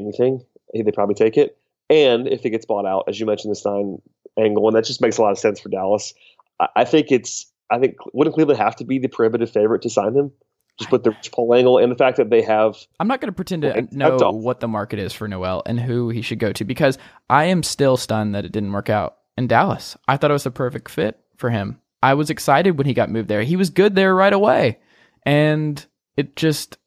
anything, 0.00 0.44
eh, 0.74 0.82
they'd 0.82 0.94
probably 0.94 1.14
take 1.14 1.36
it. 1.36 1.56
And 1.88 2.28
if 2.28 2.44
it 2.44 2.50
gets 2.50 2.66
bought 2.66 2.86
out, 2.86 3.04
as 3.08 3.18
you 3.18 3.26
mentioned, 3.26 3.50
the 3.50 3.56
Stein 3.56 4.00
angle, 4.38 4.66
and 4.68 4.76
that 4.76 4.84
just 4.84 5.00
makes 5.00 5.18
a 5.18 5.22
lot 5.22 5.32
of 5.32 5.38
sense 5.38 5.60
for 5.60 5.68
Dallas. 5.68 6.14
I, 6.58 6.68
I 6.76 6.84
think 6.84 7.10
it's. 7.10 7.46
I 7.72 7.78
think 7.78 7.96
wouldn't 8.12 8.34
Cleveland 8.34 8.58
have 8.58 8.74
to 8.76 8.84
be 8.84 8.98
the 8.98 9.06
prohibitive 9.06 9.50
favorite 9.50 9.82
to 9.82 9.90
sign 9.90 10.16
him? 10.16 10.32
Just 10.78 10.90
with 10.90 11.04
the 11.04 11.10
Rich 11.10 11.30
Paul 11.30 11.54
angle 11.54 11.78
and 11.78 11.92
the 11.92 11.96
fact 11.96 12.16
that 12.16 12.30
they 12.30 12.42
have 12.42 12.74
I'm 12.98 13.06
not 13.06 13.20
going 13.20 13.28
to 13.28 13.36
pretend 13.36 13.62
to 13.62 13.86
know 13.92 14.16
what 14.32 14.60
the 14.60 14.66
market 14.66 14.98
is 14.98 15.12
for 15.12 15.28
Noel 15.28 15.62
and 15.66 15.78
who 15.78 16.08
he 16.08 16.22
should 16.22 16.38
go 16.38 16.52
to 16.52 16.64
because 16.64 16.96
I 17.28 17.44
am 17.44 17.62
still 17.62 17.96
stunned 17.96 18.34
that 18.34 18.46
it 18.46 18.50
didn't 18.50 18.72
work 18.72 18.88
out 18.88 19.18
in 19.36 19.46
Dallas. 19.46 19.96
I 20.08 20.16
thought 20.16 20.30
it 20.30 20.32
was 20.32 20.46
a 20.46 20.50
perfect 20.50 20.90
fit 20.90 21.20
for 21.36 21.50
him. 21.50 21.78
I 22.02 22.14
was 22.14 22.30
excited 22.30 22.78
when 22.78 22.86
he 22.86 22.94
got 22.94 23.10
moved 23.10 23.28
there. 23.28 23.42
He 23.42 23.56
was 23.56 23.68
good 23.68 23.94
there 23.94 24.14
right 24.14 24.32
away. 24.32 24.78
And 25.24 25.84
it 26.16 26.34
just 26.34 26.78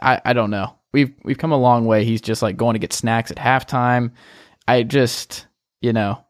I, 0.00 0.20
I 0.24 0.32
don't 0.34 0.50
know. 0.50 0.76
We've 0.92 1.14
we've 1.24 1.38
come 1.38 1.52
a 1.52 1.58
long 1.58 1.86
way. 1.86 2.04
He's 2.04 2.20
just 2.20 2.42
like 2.42 2.56
going 2.56 2.74
to 2.74 2.80
get 2.80 2.92
snacks 2.92 3.30
at 3.30 3.38
halftime. 3.38 4.12
I 4.68 4.82
just, 4.82 5.46
you 5.80 5.92
know, 5.92 6.24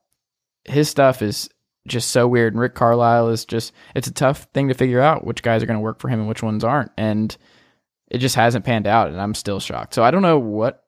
his 0.65 0.89
stuff 0.89 1.23
is 1.23 1.51
just 1.87 2.11
so 2.11 2.29
weird. 2.29 2.55
And 2.55 2.61
Rick 2.61 2.75
Carlisle 2.75 3.31
is 3.31 3.45
just 3.45 3.73
it's 3.95 4.09
a 4.09 4.13
tough 4.13 4.47
thing 4.55 4.69
to 4.69 4.75
figure 4.75 5.01
out 5.01 5.27
which 5.27 5.43
guys 5.43 5.63
are 5.63 5.67
going 5.67 5.79
to 5.79 5.83
work 5.83 6.01
for 6.01 6.09
him 6.09 6.21
and 6.21 6.29
which 6.29 6.43
ones 6.43 6.65
aren't. 6.65 6.93
And 6.97 7.37
it 8.09 8.19
just 8.19 8.37
hasn't 8.37 8.65
panned 8.65 8.87
out 8.87 9.09
and 9.09 9.21
I'm 9.21 9.35
still 9.35 9.59
shocked. 9.61 9.95
So 9.95 10.05
I 10.05 10.11
don't 10.11 10.23
know 10.23 10.39
what 10.39 10.85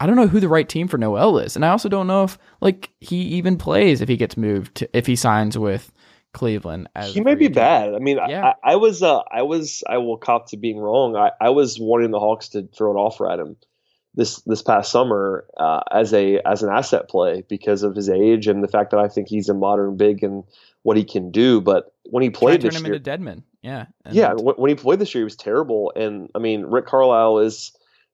I 0.00 0.06
don't 0.06 0.16
know 0.16 0.28
who 0.28 0.40
the 0.40 0.48
right 0.48 0.68
team 0.68 0.86
for 0.86 0.98
Noel 0.98 1.38
is. 1.38 1.56
And 1.56 1.64
I 1.64 1.70
also 1.70 1.88
don't 1.88 2.06
know 2.06 2.24
if 2.24 2.38
like 2.60 2.90
he 3.00 3.16
even 3.16 3.56
plays 3.56 4.00
if 4.00 4.08
he 4.08 4.16
gets 4.16 4.36
moved 4.36 4.76
to, 4.76 4.96
if 4.96 5.06
he 5.06 5.16
signs 5.16 5.56
with 5.56 5.92
Cleveland 6.32 6.88
as 6.94 7.14
he 7.14 7.20
may 7.20 7.34
be 7.34 7.48
bad. 7.48 7.94
I 7.94 7.98
mean, 7.98 8.18
Yeah. 8.28 8.52
I, 8.62 8.72
I 8.72 8.76
was, 8.76 9.02
uh, 9.02 9.20
I 9.30 9.42
was, 9.42 9.82
I 9.88 9.98
will 9.98 10.16
cop 10.16 10.50
to 10.50 10.56
being 10.56 10.78
wrong. 10.78 11.16
I, 11.16 11.30
I 11.40 11.50
was 11.50 11.78
wanting 11.80 12.10
the 12.10 12.20
Hawks 12.20 12.48
to 12.50 12.68
throw 12.76 12.90
an 12.90 12.96
offer 12.96 13.30
at 13.30 13.38
him 13.38 13.56
this 14.14 14.40
this 14.42 14.62
past 14.62 14.90
summer 14.90 15.46
uh, 15.58 15.80
as 15.92 16.12
a 16.12 16.40
as 16.44 16.62
an 16.62 16.70
asset 16.70 17.08
play 17.08 17.44
because 17.48 17.82
of 17.82 17.94
his 17.94 18.08
age 18.08 18.48
and 18.48 18.64
the 18.64 18.68
fact 18.68 18.90
that 18.90 18.98
I 18.98 19.06
think 19.08 19.28
he's 19.28 19.48
a 19.48 19.54
modern 19.54 19.96
big 19.96 20.24
and 20.24 20.44
what 20.82 20.96
he 20.96 21.04
can 21.04 21.30
do. 21.30 21.60
But 21.60 21.92
when 22.04 22.22
he 22.22 22.30
played 22.30 22.60
to 22.62 22.66
turn 22.66 22.70
this 22.72 22.80
him 22.80 22.86
year, 22.86 22.94
into 22.96 23.10
Dedmon. 23.10 23.42
Yeah. 23.62 23.86
Yeah, 24.10 24.34
when, 24.34 24.54
when 24.56 24.68
he 24.70 24.74
played 24.74 24.98
this 24.98 25.14
year, 25.14 25.22
he 25.22 25.24
was 25.24 25.36
terrible. 25.36 25.92
And 25.94 26.30
I 26.34 26.38
mean, 26.38 26.62
Rick 26.62 26.86
Carlisle 26.86 27.40
is 27.40 27.72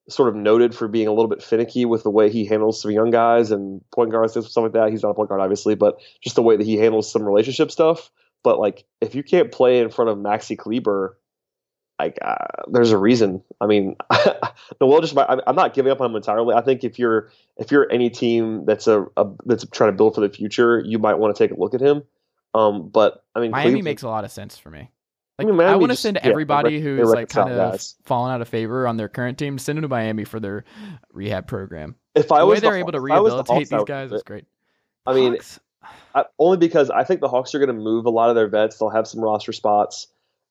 sort 0.08 0.28
of 0.28 0.34
noted 0.34 0.74
for 0.74 0.88
being 0.88 1.08
a 1.08 1.12
little 1.12 1.28
bit 1.28 1.42
finicky 1.42 1.84
with 1.84 2.02
the 2.02 2.10
way 2.10 2.30
he 2.30 2.44
handles 2.44 2.80
some 2.80 2.90
young 2.90 3.10
guys 3.10 3.50
and 3.50 3.80
point 3.94 4.10
guards 4.10 4.36
and 4.36 4.44
stuff 4.44 4.62
like 4.62 4.72
that. 4.72 4.90
He's 4.90 5.02
not 5.02 5.10
a 5.10 5.14
point 5.14 5.28
guard, 5.28 5.40
obviously, 5.40 5.74
but 5.74 5.98
just 6.22 6.36
the 6.36 6.42
way 6.42 6.56
that 6.56 6.66
he 6.66 6.76
handles 6.76 7.10
some 7.10 7.22
relationship 7.22 7.70
stuff. 7.70 8.10
But 8.42 8.58
like, 8.58 8.84
if 9.00 9.14
you 9.14 9.22
can't 9.22 9.50
play 9.50 9.78
in 9.78 9.88
front 9.88 10.10
of 10.10 10.18
Maxi 10.18 10.58
Kleber, 10.58 11.18
like, 11.98 12.18
uh, 12.20 12.34
there's 12.70 12.90
a 12.90 12.98
reason. 12.98 13.42
I 13.60 13.66
mean, 13.66 13.96
Noel 14.80 15.00
just. 15.00 15.16
I'm 15.16 15.40
I'm 15.46 15.56
not 15.56 15.74
giving 15.74 15.92
up 15.92 16.00
on 16.00 16.10
him 16.10 16.16
entirely. 16.16 16.54
I 16.54 16.60
think 16.60 16.84
if 16.84 16.98
you're 16.98 17.30
if 17.56 17.70
you're 17.70 17.90
any 17.90 18.10
team 18.10 18.66
that's 18.66 18.86
a, 18.86 19.06
a 19.16 19.26
that's 19.46 19.64
trying 19.70 19.90
to 19.90 19.96
build 19.96 20.14
for 20.14 20.20
the 20.20 20.28
future, 20.28 20.82
you 20.84 20.98
might 20.98 21.14
want 21.14 21.34
to 21.34 21.42
take 21.42 21.56
a 21.56 21.58
look 21.58 21.72
at 21.72 21.80
him. 21.80 22.02
Um, 22.52 22.88
but 22.88 23.24
I 23.34 23.40
mean, 23.40 23.52
Miami 23.52 23.64
Cleveland- 23.66 23.84
makes 23.84 24.02
a 24.02 24.08
lot 24.08 24.24
of 24.24 24.32
sense 24.32 24.58
for 24.58 24.70
me. 24.70 24.90
I 25.38 25.42
Like, 25.42 25.52
mean, 25.52 25.60
I, 25.66 25.74
want 25.76 25.90
to 25.90 25.96
send 25.96 26.18
yeah, 26.22 26.28
everybody 26.30 26.74
rec- 26.76 26.82
who's 26.84 27.10
like 27.10 27.28
kind 27.28 27.50
of 27.50 27.72
guys. 27.72 27.96
fallen 28.04 28.32
out 28.32 28.40
of 28.40 28.48
favor 28.48 28.86
on 28.86 28.96
their 28.96 29.08
current 29.08 29.36
team, 29.36 29.58
send 29.58 29.76
them 29.78 29.82
to 29.82 29.88
Miami 29.88 30.24
for 30.24 30.38
their 30.38 30.64
rehab 31.12 31.46
program. 31.48 31.96
if 32.14 32.30
I 32.30 32.40
the 32.40 32.46
was 32.46 32.56
way 32.56 32.60
they're 32.60 32.72
the 32.74 32.78
able 32.78 32.92
to 32.92 32.98
I 32.98 33.18
was 33.20 33.32
the 33.32 33.36
rehabilitate 33.38 33.68
Hawks, 33.70 33.70
these 33.70 33.84
guys 33.84 34.12
is 34.12 34.22
great. 34.22 34.44
I 35.06 35.12
mean, 35.14 35.32
Hawks- 35.32 35.60
I, 36.14 36.24
only 36.38 36.56
because 36.56 36.88
I 36.90 37.02
think 37.04 37.20
the 37.20 37.28
Hawks 37.28 37.54
are 37.54 37.58
going 37.58 37.68
to 37.68 37.74
move 37.74 38.06
a 38.06 38.10
lot 38.10 38.28
of 38.30 38.36
their 38.36 38.46
vets. 38.48 38.78
They'll 38.78 38.90
have 38.90 39.08
some 39.08 39.20
roster 39.20 39.52
spots, 39.52 40.06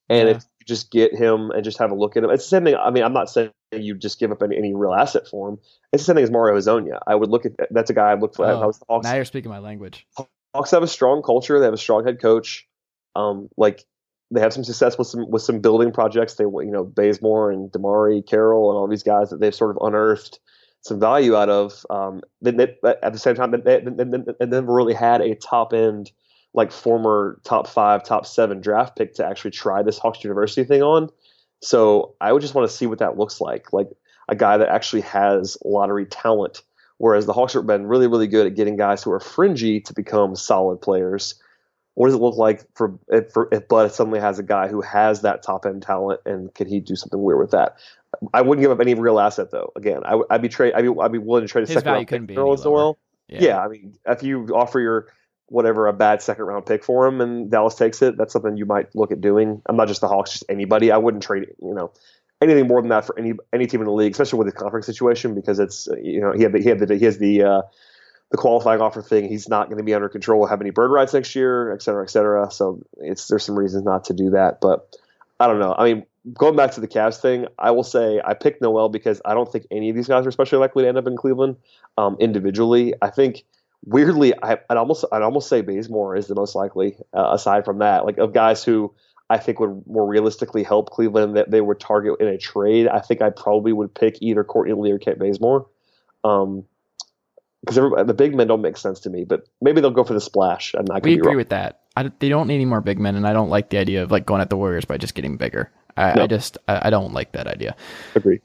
and 0.09 0.27
Yeah. 0.27 0.35
if 0.35 0.43
you 0.59 0.65
just 0.67 0.91
get 0.91 1.15
him 1.15 1.49
and 1.51 1.63
just 1.63 1.77
have 1.77 1.91
a 1.91 1.95
look 1.95 2.17
at 2.17 2.23
him, 2.23 2.29
it's 2.29 2.43
the 2.43 2.49
same 2.49 2.65
thing. 2.65 2.75
I 2.75 2.91
mean, 2.91 3.03
I'm 3.03 3.13
not 3.13 3.29
saying 3.29 3.51
you 3.71 3.95
just 3.95 4.19
give 4.19 4.31
up 4.31 4.43
any, 4.43 4.57
any 4.57 4.75
real 4.75 4.93
asset 4.93 5.27
for 5.29 5.47
him. 5.49 5.59
It's 5.93 6.03
the 6.03 6.07
same 6.07 6.15
thing 6.15 6.23
as 6.25 6.29
Mario 6.31 6.57
Hezonja. 6.57 6.99
I 7.07 7.15
would 7.15 7.29
look 7.29 7.45
at 7.45 7.53
that's 7.71 7.89
a 7.89 7.93
guy 7.93 8.11
I'd 8.11 8.19
look 8.21 8.35
for. 8.35 8.43
if 8.45 8.49
I 8.57 8.61
Oh, 8.61 8.67
was 8.67 8.79
the 8.79 8.85
Hawks. 8.89 9.05
now 9.05 9.15
you're 9.15 9.25
speaking 9.25 9.49
my 9.49 9.59
language. 9.59 10.05
Hawks 10.53 10.71
have 10.71 10.83
a 10.83 10.87
strong 10.87 11.21
culture. 11.23 11.57
They 11.59 11.65
have 11.65 11.73
a 11.73 11.77
strong 11.77 12.05
head 12.05 12.21
coach. 12.21 12.67
Um, 13.15 13.47
like 13.57 13.85
they 14.33 14.41
have 14.41 14.53
some 14.53 14.63
success 14.63 14.97
with 14.97 15.07
some 15.07 15.29
with 15.29 15.41
some 15.41 15.59
building 15.59 15.91
projects. 15.91 16.35
They 16.35 16.43
you 16.43 16.71
know 16.71 16.83
Bazemore 16.83 17.51
and 17.51 17.71
DeMarre 17.71 18.25
Carroll 18.27 18.71
and 18.71 18.77
all 18.77 18.87
these 18.87 19.03
guys 19.03 19.29
that 19.29 19.39
they've 19.39 19.53
sort 19.53 19.71
of 19.71 19.77
unearthed 19.81 20.39
some 20.81 20.99
value 20.99 21.35
out 21.35 21.49
of. 21.49 21.85
Um, 21.89 22.21
then 22.41 22.57
they, 22.57 22.75
at 22.83 23.13
the 23.13 23.19
same 23.19 23.35
time, 23.35 23.51
they, 23.51 23.79
they, 23.79 23.79
they, 23.79 24.33
they 24.39 24.45
never 24.45 24.73
really 24.73 24.93
had 24.93 25.21
a 25.21 25.35
top 25.35 25.73
end 25.73 26.11
like 26.53 26.71
former 26.71 27.39
top 27.43 27.67
five, 27.67 28.03
top 28.03 28.25
seven 28.25 28.61
draft 28.61 28.95
pick 28.95 29.15
to 29.15 29.25
actually 29.25 29.51
try 29.51 29.81
this 29.81 29.97
Hawks 29.97 30.23
University 30.23 30.63
thing 30.63 30.83
on. 30.83 31.09
So 31.61 32.15
I 32.21 32.31
would 32.31 32.41
just 32.41 32.53
want 32.53 32.69
to 32.69 32.75
see 32.75 32.85
what 32.85 32.99
that 32.99 33.17
looks 33.17 33.41
like, 33.41 33.73
like 33.73 33.87
a 34.29 34.35
guy 34.35 34.57
that 34.57 34.69
actually 34.69 35.01
has 35.01 35.57
lottery 35.63 36.05
talent. 36.05 36.61
Whereas 36.97 37.25
the 37.25 37.33
Hawks 37.33 37.53
have 37.53 37.65
been 37.65 37.87
really, 37.87 38.07
really 38.07 38.27
good 38.27 38.45
at 38.45 38.55
getting 38.55 38.77
guys 38.77 39.01
who 39.01 39.11
are 39.11 39.19
fringy 39.19 39.81
to 39.81 39.93
become 39.93 40.35
solid 40.35 40.79
players. 40.81 41.35
What 41.95 42.07
does 42.07 42.15
it 42.15 42.21
look 42.21 42.37
like 42.37 42.63
for 42.75 42.97
if, 43.09 43.31
for, 43.31 43.49
if 43.51 43.67
Bud 43.67 43.91
suddenly 43.91 44.19
has 44.19 44.39
a 44.39 44.43
guy 44.43 44.67
who 44.67 44.81
has 44.81 45.21
that 45.21 45.43
top 45.43 45.65
end 45.65 45.83
talent, 45.83 46.21
and 46.25 46.53
can 46.53 46.67
he 46.67 46.79
do 46.79 46.95
something 46.95 47.21
weird 47.21 47.39
with 47.39 47.51
that? 47.51 47.77
I 48.33 48.41
wouldn't 48.41 48.63
give 48.63 48.71
up 48.71 48.79
any 48.79 48.93
real 48.95 49.19
asset 49.19 49.51
though. 49.51 49.71
Again, 49.75 50.01
I, 50.05 50.15
would- 50.15 50.27
I'd 50.29 50.41
be 50.41 50.49
trade. 50.49 50.73
I'd 50.73 50.81
be 50.83 50.93
I'd 50.99 51.11
be 51.11 51.17
willing 51.19 51.45
to 51.45 51.47
trade 51.51 51.63
a 51.63 51.67
His 51.67 51.75
second 51.75 51.91
round 51.91 52.07
pick 52.07 52.21
for 52.27 52.31
Noel. 52.33 52.55
lower. 52.55 52.93
Yeah. 53.27 53.59
I 53.59 53.67
mean, 53.67 53.93
if 54.07 54.23
you 54.23 54.47
offer 54.55 54.79
your 54.79 55.07
whatever 55.47 55.87
a 55.87 55.93
bad 55.93 56.21
second 56.21 56.45
round 56.45 56.65
pick 56.65 56.83
for 56.83 57.05
him 57.05 57.21
and 57.21 57.51
Dallas 57.51 57.75
takes 57.75 58.01
it, 58.01 58.17
that's 58.17 58.33
something 58.33 58.57
you 58.57 58.65
might 58.65 58.93
look 58.95 59.11
at 59.11 59.21
doing. 59.21 59.61
I'm 59.67 59.75
not 59.75 59.87
just 59.87 60.01
the 60.01 60.07
Hawks, 60.07 60.31
just 60.31 60.45
anybody. 60.49 60.91
I 60.91 60.97
wouldn't 60.97 61.21
trade 61.23 61.47
you 61.61 61.73
know 61.73 61.91
anything 62.41 62.67
more 62.67 62.81
than 62.81 62.89
that 62.89 63.05
for 63.05 63.17
any 63.19 63.33
any 63.53 63.67
team 63.67 63.81
in 63.81 63.85
the 63.85 63.93
league, 63.93 64.11
especially 64.13 64.39
with 64.39 64.47
the 64.47 64.53
conference 64.53 64.85
situation 64.87 65.35
because 65.35 65.59
it's 65.59 65.87
you 66.01 66.21
know 66.21 66.31
he 66.33 66.43
had 66.43 66.53
the, 66.53 66.59
he 66.59 66.69
had 66.69 66.79
the, 66.79 66.95
he 66.95 67.05
has 67.05 67.17
the 67.19 67.43
uh, 67.43 67.61
the 68.33 68.37
qualifying 68.37 68.81
offer 68.81 69.03
thing. 69.03 69.29
He's 69.29 69.47
not 69.47 69.67
going 69.67 69.77
to 69.77 69.83
be 69.83 69.93
under 69.93 70.09
control, 70.09 70.47
have 70.47 70.59
any 70.59 70.71
bird 70.71 70.89
rights 70.89 71.13
next 71.13 71.35
year, 71.35 71.71
et 71.71 71.83
cetera, 71.83 72.03
et 72.03 72.09
cetera. 72.09 72.49
So 72.49 72.83
it's 72.97 73.27
there's 73.27 73.43
some 73.43 73.57
reasons 73.57 73.85
not 73.85 74.05
to 74.05 74.13
do 74.13 74.31
that, 74.31 74.59
but 74.59 74.97
I 75.39 75.45
don't 75.45 75.59
know. 75.59 75.75
I 75.77 75.93
mean, 75.93 76.05
going 76.33 76.55
back 76.55 76.71
to 76.71 76.81
the 76.81 76.87
Cavs 76.87 77.21
thing, 77.21 77.45
I 77.59 77.69
will 77.69 77.83
say 77.83 78.19
I 78.25 78.33
picked 78.33 78.59
Noel 78.59 78.89
because 78.89 79.21
I 79.23 79.35
don't 79.35 79.51
think 79.51 79.67
any 79.69 79.91
of 79.91 79.95
these 79.95 80.07
guys 80.07 80.25
are 80.25 80.29
especially 80.29 80.57
likely 80.57 80.81
to 80.81 80.89
end 80.89 80.97
up 80.97 81.05
in 81.05 81.15
Cleveland 81.15 81.57
um, 81.95 82.17
individually. 82.19 82.95
I 83.03 83.11
think 83.11 83.43
weirdly, 83.85 84.33
I, 84.41 84.57
I'd 84.67 84.77
almost 84.77 85.05
I'd 85.11 85.21
almost 85.21 85.47
say 85.47 85.61
Bazemore 85.61 86.15
is 86.15 86.25
the 86.25 86.33
most 86.33 86.55
likely. 86.55 86.97
Uh, 87.13 87.29
aside 87.33 87.65
from 87.65 87.77
that, 87.79 88.03
like 88.03 88.17
of 88.17 88.33
guys 88.33 88.63
who 88.63 88.95
I 89.29 89.37
think 89.37 89.59
would 89.59 89.83
more 89.85 90.07
realistically 90.07 90.63
help 90.63 90.89
Cleveland 90.89 91.37
that 91.37 91.51
they 91.51 91.61
would 91.61 91.79
target 91.79 92.19
in 92.19 92.29
a 92.29 92.39
trade. 92.39 92.87
I 92.87 92.99
think 92.99 93.21
I 93.21 93.29
probably 93.29 93.73
would 93.73 93.93
pick 93.93 94.17
either 94.21 94.43
Courtney 94.43 94.73
Lee 94.73 94.91
or 94.91 94.97
Kent 94.97 95.19
Bazemore. 95.19 95.67
Um, 96.23 96.65
because 97.65 97.75
the 98.07 98.13
big 98.13 98.35
men 98.35 98.47
don't 98.47 98.61
make 98.61 98.77
sense 98.77 98.99
to 99.01 99.09
me, 99.09 99.23
but 99.23 99.45
maybe 99.61 99.79
they'll 99.81 99.91
go 99.91 100.03
for 100.03 100.13
the 100.13 100.21
splash. 100.21 100.73
And 100.73 100.89
I 100.91 100.99
We 101.03 101.13
agree 101.13 101.27
wrong. 101.27 101.37
with 101.37 101.49
that. 101.49 101.79
I, 101.95 102.11
they 102.19 102.29
don't 102.29 102.47
need 102.47 102.55
any 102.55 102.65
more 102.65 102.81
big 102.81 102.99
men, 102.99 103.15
and 103.15 103.27
I 103.27 103.33
don't 103.33 103.49
like 103.49 103.69
the 103.69 103.77
idea 103.77 104.03
of 104.03 104.11
like 104.11 104.25
going 104.25 104.41
at 104.41 104.49
the 104.49 104.57
Warriors 104.57 104.85
by 104.85 104.97
just 104.97 105.13
getting 105.15 105.37
bigger. 105.37 105.71
I, 105.95 106.13
No. 106.15 106.23
I 106.23 106.27
just 106.27 106.57
I, 106.67 106.87
I 106.87 106.89
don't 106.89 107.13
like 107.13 107.33
that 107.33 107.47
idea. 107.47 107.75
Agree. 108.15 108.41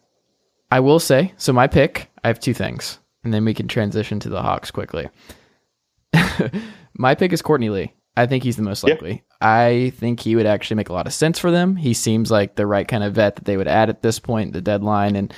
I 0.71 0.81
will 0.81 1.01
say, 1.01 1.33
so 1.39 1.53
my 1.53 1.67
pick, 1.67 2.11
I 2.23 2.29
have 2.29 2.39
two 2.41 2.53
things, 2.55 2.99
and 3.25 3.33
then 3.33 3.45
we 3.45 3.55
can 3.55 3.69
transition 3.69 4.21
to 4.21 4.29
the 4.29 4.43
Hawks 4.43 4.71
quickly. 4.71 5.09
my 6.99 7.15
pick 7.15 7.33
is 7.33 7.43
Courtney 7.43 7.71
Lee. 7.71 7.93
I 8.17 8.27
think 8.27 8.43
he's 8.45 8.57
the 8.57 8.63
most 8.63 8.85
Yeah. 8.87 8.95
likely. 8.95 9.23
I 9.41 9.93
think 9.97 10.21
he 10.21 10.35
would 10.35 10.47
actually 10.47 10.77
make 10.77 10.89
a 10.89 10.93
lot 10.93 11.07
of 11.07 11.13
sense 11.13 11.39
for 11.39 11.51
them. 11.51 11.77
He 11.77 11.95
seems 11.95 12.31
like 12.31 12.57
the 12.57 12.67
right 12.67 12.87
kind 12.87 13.05
of 13.05 13.15
vet 13.15 13.37
that 13.37 13.45
they 13.45 13.57
would 13.57 13.69
add 13.69 13.89
at 13.89 14.03
this 14.03 14.19
point, 14.19 14.53
the 14.53 14.61
deadline, 14.61 15.15
and 15.17 15.33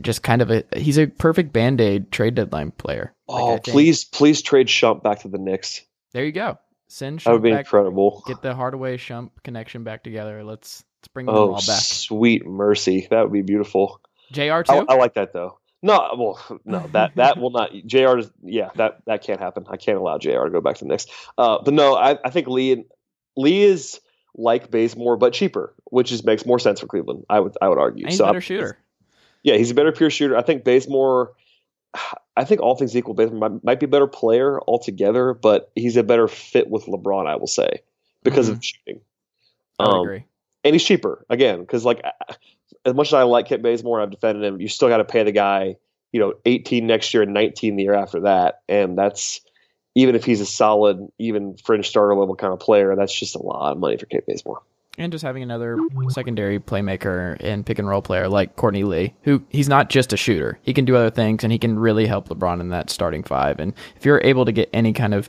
just 0.00 0.22
kind 0.22 0.42
of 0.42 0.50
a 0.50 0.64
he's 0.76 0.98
a 0.98 1.06
perfect 1.06 1.52
band 1.52 1.80
aid 1.80 2.10
trade 2.10 2.34
deadline 2.34 2.70
player. 2.72 3.12
Oh, 3.28 3.52
think- 3.52 3.64
please, 3.64 4.04
please 4.04 4.42
trade 4.42 4.66
Shump 4.68 5.02
back 5.02 5.20
to 5.20 5.28
the 5.28 5.38
Knicks. 5.38 5.82
There 6.12 6.24
you 6.24 6.32
go. 6.32 6.58
Send 6.88 7.20
That 7.20 7.32
would 7.32 7.40
Shump 7.40 7.44
be 7.44 7.50
back, 7.50 7.60
incredible. 7.66 8.22
get 8.26 8.42
the 8.42 8.54
Hardaway 8.54 8.96
Shump 8.98 9.30
connection 9.42 9.84
back 9.84 10.02
together. 10.04 10.44
Let's 10.44 10.84
let's 11.00 11.08
bring 11.08 11.26
them 11.26 11.34
all 11.34 11.50
Oh, 11.50 11.52
back. 11.54 11.62
sweet 11.80 12.46
mercy, 12.46 13.06
that 13.10 13.22
would 13.22 13.32
be 13.32 13.42
beautiful. 13.42 14.00
Jr. 14.32 14.62
too. 14.62 14.72
I, 14.72 14.84
I 14.88 14.94
like 14.96 15.14
that 15.14 15.32
though. 15.32 15.58
No, 15.82 16.14
well, 16.16 16.60
no, 16.64 16.86
that 16.92 17.14
that 17.16 17.38
will 17.38 17.50
not. 17.50 17.70
Jr. 17.86 18.18
is 18.18 18.30
yeah, 18.42 18.70
that 18.76 19.00
that 19.06 19.22
can't 19.22 19.40
happen. 19.40 19.64
I 19.68 19.76
can't 19.76 19.98
allow 19.98 20.18
Jr. 20.18 20.44
to 20.44 20.50
go 20.50 20.60
back 20.60 20.76
to 20.76 20.84
the 20.84 20.88
Knicks. 20.88 21.06
Uh, 21.38 21.58
but 21.64 21.74
no, 21.74 21.94
I, 21.94 22.18
I 22.24 22.30
think 22.30 22.46
Lee. 22.48 22.84
Lee 23.36 23.62
is 23.64 24.00
like 24.36 24.70
Bazemore 24.70 25.16
but 25.16 25.32
cheaper, 25.32 25.74
which 25.86 26.08
just 26.08 26.24
makes 26.24 26.46
more 26.46 26.58
sense 26.58 26.80
for 26.80 26.86
Cleveland. 26.86 27.24
I 27.28 27.40
would 27.40 27.56
I 27.60 27.68
would 27.68 27.78
argue. 27.78 28.04
And 28.04 28.10
he's 28.12 28.18
so 28.18 28.24
a 28.24 28.28
better 28.28 28.36
I'm- 28.36 28.42
shooter. 28.42 28.78
Yeah, 29.44 29.56
he's 29.56 29.70
a 29.70 29.74
better 29.74 29.92
pure 29.92 30.10
shooter. 30.10 30.36
I 30.36 30.42
think 30.42 30.64
Bazemore. 30.64 31.32
I 32.36 32.42
think 32.44 32.60
all 32.60 32.74
things 32.74 32.96
equal, 32.96 33.14
Bazemore 33.14 33.48
might, 33.48 33.64
might 33.64 33.80
be 33.80 33.86
a 33.86 33.88
better 33.88 34.08
player 34.08 34.60
altogether, 34.62 35.34
but 35.34 35.70
he's 35.76 35.96
a 35.96 36.02
better 36.02 36.26
fit 36.26 36.68
with 36.68 36.86
LeBron. 36.86 37.28
I 37.28 37.36
will 37.36 37.46
say 37.46 37.82
because 38.24 38.48
of 38.48 38.64
shooting. 38.64 39.00
I 39.78 39.84
Um, 39.84 40.00
agree. 40.00 40.24
and 40.64 40.74
he's 40.74 40.82
cheaper 40.82 41.24
again 41.30 41.60
because 41.60 41.84
like 41.84 42.02
as 42.84 42.94
much 42.94 43.08
as 43.08 43.14
I 43.14 43.22
like 43.22 43.46
Kent 43.46 43.62
Bazemore 43.62 44.00
and 44.00 44.06
I've 44.06 44.10
defended 44.10 44.42
him, 44.42 44.60
you 44.60 44.66
still 44.66 44.88
got 44.88 44.96
to 44.96 45.04
pay 45.04 45.22
the 45.22 45.30
guy 45.30 45.76
you 46.10 46.20
know 46.20 46.34
18 46.44 46.86
next 46.86 47.12
year 47.12 47.22
and 47.22 47.34
19 47.34 47.76
the 47.76 47.82
year 47.82 47.94
after 47.94 48.20
that, 48.20 48.62
and 48.68 48.98
that's 48.98 49.40
even 49.94 50.16
if 50.16 50.24
he's 50.24 50.40
a 50.40 50.46
solid, 50.46 51.06
even 51.18 51.56
fringe 51.56 51.88
starter 51.88 52.16
level 52.16 52.34
kind 52.34 52.52
of 52.52 52.58
player, 52.58 52.96
that's 52.96 53.16
just 53.16 53.36
a 53.36 53.42
lot 53.42 53.72
of 53.72 53.78
money 53.78 53.96
for 53.96 54.06
Kent 54.06 54.26
Bazemore. 54.26 54.62
And 54.96 55.10
just 55.10 55.24
having 55.24 55.42
another 55.42 55.76
secondary 56.10 56.60
playmaker 56.60 57.36
and 57.40 57.66
pick 57.66 57.80
and 57.80 57.88
roll 57.88 58.00
player 58.00 58.28
like 58.28 58.54
Courtney 58.54 58.84
Lee, 58.84 59.12
who 59.22 59.42
he's 59.48 59.68
not 59.68 59.90
just 59.90 60.12
a 60.12 60.16
shooter. 60.16 60.58
He 60.62 60.72
can 60.72 60.84
do 60.84 60.94
other 60.94 61.10
things 61.10 61.42
and 61.42 61.52
he 61.52 61.58
can 61.58 61.78
really 61.78 62.06
help 62.06 62.28
LeBron 62.28 62.60
in 62.60 62.68
that 62.68 62.90
starting 62.90 63.24
five. 63.24 63.58
And 63.58 63.72
if 63.96 64.04
you're 64.04 64.20
able 64.22 64.44
to 64.44 64.52
get 64.52 64.70
any 64.72 64.92
kind 64.92 65.12
of 65.12 65.28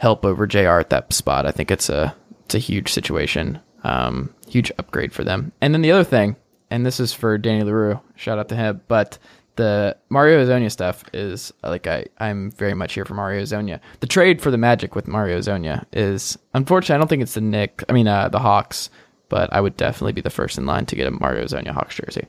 help 0.00 0.24
over 0.24 0.48
JR 0.48 0.80
at 0.80 0.90
that 0.90 1.12
spot, 1.12 1.46
I 1.46 1.52
think 1.52 1.70
it's 1.70 1.88
a 1.88 2.14
it's 2.44 2.56
a 2.56 2.58
huge 2.58 2.92
situation. 2.92 3.60
Um, 3.84 4.34
huge 4.48 4.72
upgrade 4.78 5.12
for 5.12 5.24
them. 5.24 5.52
And 5.60 5.74
then 5.74 5.82
the 5.82 5.92
other 5.92 6.04
thing, 6.04 6.36
and 6.70 6.84
this 6.84 6.98
is 6.98 7.12
for 7.12 7.36
Danny 7.38 7.62
Leroux, 7.62 8.00
shout 8.16 8.38
out 8.38 8.48
to 8.48 8.56
him, 8.56 8.80
but 8.88 9.18
the 9.56 9.96
Mario 10.08 10.44
Hezonja 10.44 10.70
stuff 10.70 11.04
is 11.12 11.52
like 11.62 11.86
I, 11.86 12.06
I'm 12.18 12.50
very 12.52 12.74
much 12.74 12.94
here 12.94 13.04
for 13.04 13.14
Mario 13.14 13.42
Hezonja. 13.42 13.80
The 14.00 14.06
trade 14.06 14.40
for 14.40 14.50
the 14.50 14.58
Magic 14.58 14.94
with 14.94 15.06
Mario 15.06 15.38
Hezonja 15.38 15.84
is 15.92 16.36
unfortunately 16.54 16.96
I 16.96 16.98
don't 16.98 17.08
think 17.08 17.22
it's 17.22 17.34
the 17.34 17.40
Nick 17.40 17.84
I 17.88 17.92
mean 17.92 18.08
uh, 18.08 18.28
the 18.28 18.38
Hawks, 18.38 18.90
but 19.28 19.52
I 19.52 19.60
would 19.60 19.76
definitely 19.76 20.12
be 20.12 20.20
the 20.20 20.30
first 20.30 20.58
in 20.58 20.66
line 20.66 20.86
to 20.86 20.96
get 20.96 21.06
a 21.06 21.10
Mario 21.10 21.44
Hezonja 21.44 21.70
Hawks 21.70 21.96
jersey. 21.96 22.26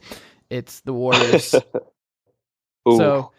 It's 0.49 0.81
the 0.81 0.93
Warriors. 0.93 1.55
So 2.87 3.31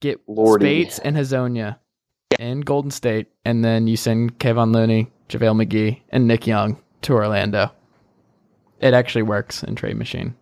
get 0.00 0.20
Lordy. 0.28 0.64
Speights 0.64 1.00
and 1.00 1.16
Hezonja 1.16 1.76
in 2.38 2.60
Golden 2.60 2.92
State, 2.92 3.26
and 3.44 3.64
then 3.64 3.88
you 3.88 3.96
send 3.96 4.38
Kevon 4.38 4.72
Looney, 4.72 5.10
JaVale 5.28 5.66
McGee, 5.66 6.00
and 6.10 6.28
Nick 6.28 6.46
Young 6.46 6.80
to 7.02 7.14
Orlando. 7.14 7.72
It 8.80 8.94
actually 8.94 9.22
works 9.22 9.64
in 9.64 9.74
Trade 9.74 9.96
Machine. 9.96 10.36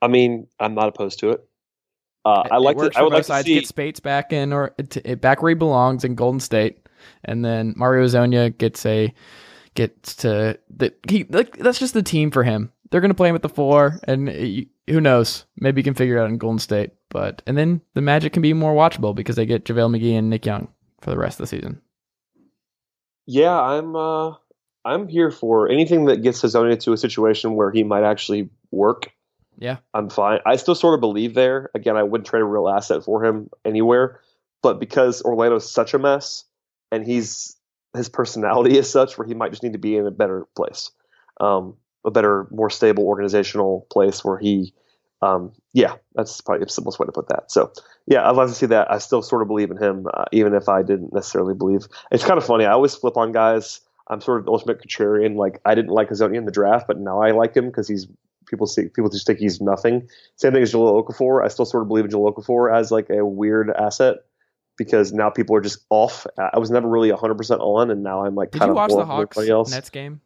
I 0.00 0.06
mean, 0.08 0.46
I'm 0.60 0.74
not 0.74 0.88
opposed 0.88 1.18
to 1.20 1.30
it. 1.30 1.44
Uh, 2.24 2.44
I 2.50 2.56
It 2.56 2.60
like 2.60 2.76
works 2.76 2.94
to. 2.94 3.00
I 3.00 3.02
would 3.02 3.12
like 3.12 3.26
to 3.26 3.42
see. 3.42 3.54
Get 3.54 3.66
Speights 3.66 4.00
back 4.00 4.32
in 4.32 4.52
or 4.52 4.70
t- 4.88 5.14
back 5.16 5.42
where 5.42 5.50
he 5.50 5.54
belongs 5.54 6.04
in 6.04 6.14
Golden 6.14 6.40
State, 6.40 6.86
and 7.24 7.44
then 7.44 7.74
Mario 7.76 8.04
Hezonja 8.06 8.56
gets 8.56 8.84
a 8.86 9.12
gets 9.78 10.16
to 10.16 10.58
the 10.68 10.92
he 11.08 11.24
like 11.30 11.56
that's 11.56 11.78
just 11.78 11.94
the 11.94 12.02
team 12.02 12.32
for 12.32 12.42
him. 12.42 12.72
They're 12.90 13.00
gonna 13.00 13.14
play 13.14 13.28
him 13.28 13.36
at 13.36 13.42
the 13.42 13.48
four, 13.48 14.00
and 14.04 14.28
uh, 14.28 14.92
who 14.92 15.00
knows? 15.00 15.46
Maybe 15.56 15.80
he 15.80 15.84
can 15.84 15.94
figure 15.94 16.18
it 16.18 16.20
out 16.20 16.28
in 16.28 16.36
Golden 16.36 16.58
State. 16.58 16.90
But 17.10 17.42
and 17.46 17.56
then 17.56 17.80
the 17.94 18.02
Magic 18.02 18.32
can 18.32 18.42
be 18.42 18.52
more 18.52 18.74
watchable 18.74 19.14
because 19.14 19.36
they 19.36 19.46
get 19.46 19.64
JaVale 19.64 19.96
McGee 19.96 20.18
and 20.18 20.28
Nick 20.28 20.44
Young 20.44 20.68
for 21.00 21.10
the 21.10 21.16
rest 21.16 21.38
of 21.38 21.48
the 21.48 21.56
season. 21.56 21.80
Yeah, 23.26 23.58
I'm. 23.58 23.94
Uh, 23.94 24.34
I'm 24.84 25.06
here 25.06 25.30
for 25.30 25.68
anything 25.68 26.06
that 26.06 26.22
gets 26.22 26.40
Hezonja 26.40 26.80
to 26.80 26.92
a 26.92 26.96
situation 26.96 27.54
where 27.54 27.70
he 27.70 27.82
might 27.82 28.04
actually 28.04 28.48
work. 28.70 29.12
Yeah. 29.58 29.78
I'm 29.92 30.08
fine. 30.08 30.38
I 30.46 30.56
still 30.56 30.74
sort 30.74 30.94
of 30.94 31.00
believe 31.00 31.34
there. 31.34 31.70
Again, 31.74 31.96
I 31.96 32.04
wouldn't 32.04 32.26
trade 32.26 32.40
a 32.40 32.44
real 32.44 32.68
asset 32.68 33.04
for 33.04 33.22
him 33.22 33.50
anywhere, 33.66 34.20
but 34.62 34.80
because 34.80 35.20
Orlando's 35.22 35.70
such 35.70 35.92
a 35.92 35.98
mess, 35.98 36.44
and 36.90 37.04
he's 37.04 37.57
his 37.96 38.08
personality 38.08 38.76
is 38.78 38.90
such 38.90 39.16
where 39.16 39.26
he 39.26 39.34
might 39.34 39.50
just 39.50 39.62
need 39.62 39.72
to 39.72 39.78
be 39.78 39.96
in 39.96 40.06
a 40.06 40.10
better 40.10 40.46
place, 40.56 40.90
um, 41.40 41.74
a 42.04 42.10
better, 42.10 42.46
more 42.50 42.70
stable 42.70 43.04
organizational 43.04 43.86
place 43.90 44.24
where 44.24 44.38
he, 44.38 44.74
um, 45.22 45.52
yeah, 45.72 45.94
that's 46.14 46.40
probably 46.40 46.64
the 46.64 46.70
simplest 46.70 46.98
way 46.98 47.06
to 47.06 47.12
put 47.12 47.28
that. 47.28 47.50
So, 47.50 47.72
yeah, 48.06 48.28
I'd 48.28 48.36
love 48.36 48.48
to 48.48 48.54
see 48.54 48.66
that. 48.66 48.90
I 48.90 48.98
still 48.98 49.22
sort 49.22 49.42
of 49.42 49.48
believe 49.48 49.70
in 49.70 49.76
him, 49.76 50.06
uh, 50.12 50.24
even 50.32 50.54
if 50.54 50.68
I 50.68 50.82
didn't 50.82 51.12
necessarily 51.12 51.54
believe. 51.54 51.88
It's 52.10 52.24
kind 52.24 52.38
of 52.38 52.44
funny. 52.44 52.64
I 52.64 52.72
always 52.72 52.94
flip 52.94 53.16
on 53.16 53.32
guys. 53.32 53.80
I'm 54.08 54.20
sort 54.20 54.40
of 54.40 54.46
the 54.46 54.52
ultimate 54.52 54.80
contrarian. 54.82 55.36
Like 55.36 55.60
I 55.64 55.74
didn't 55.74 55.90
like 55.90 56.08
Hezonja 56.08 56.36
in 56.36 56.44
the 56.44 56.50
draft, 56.50 56.86
but 56.86 56.98
now 56.98 57.20
I 57.20 57.32
like 57.32 57.54
him 57.54 57.66
because 57.66 57.88
he's 57.88 58.06
people 58.46 58.66
see 58.66 58.88
people 58.88 59.10
just 59.10 59.26
think 59.26 59.38
he's 59.38 59.60
nothing. 59.60 60.08
Same 60.36 60.52
thing 60.52 60.62
as 60.62 60.72
Jahlil 60.72 61.04
Okafor. 61.04 61.44
I 61.44 61.48
still 61.48 61.66
sort 61.66 61.82
of 61.82 61.88
believe 61.88 62.06
in 62.06 62.10
Jahlil 62.10 62.34
Okafor 62.34 62.74
as 62.74 62.90
like 62.90 63.10
a 63.10 63.24
weird 63.24 63.70
asset 63.70 64.16
because 64.78 65.12
now 65.12 65.28
people 65.28 65.54
are 65.56 65.60
just 65.60 65.80
off. 65.90 66.26
I 66.38 66.58
was 66.58 66.70
never 66.70 66.88
really 66.88 67.10
100 67.10 67.34
percent 67.34 67.60
on, 67.60 67.90
and 67.90 68.02
now 68.02 68.24
I'm 68.24 68.34
like 68.34 68.52
Did 68.52 68.60
kind 68.60 68.68
you 68.70 68.72
of 68.72 68.76
watch 68.76 68.90
the 68.96 69.04
Hawks 69.04 69.36
else. 69.36 69.70
Nets 69.70 69.90
game 69.90 70.20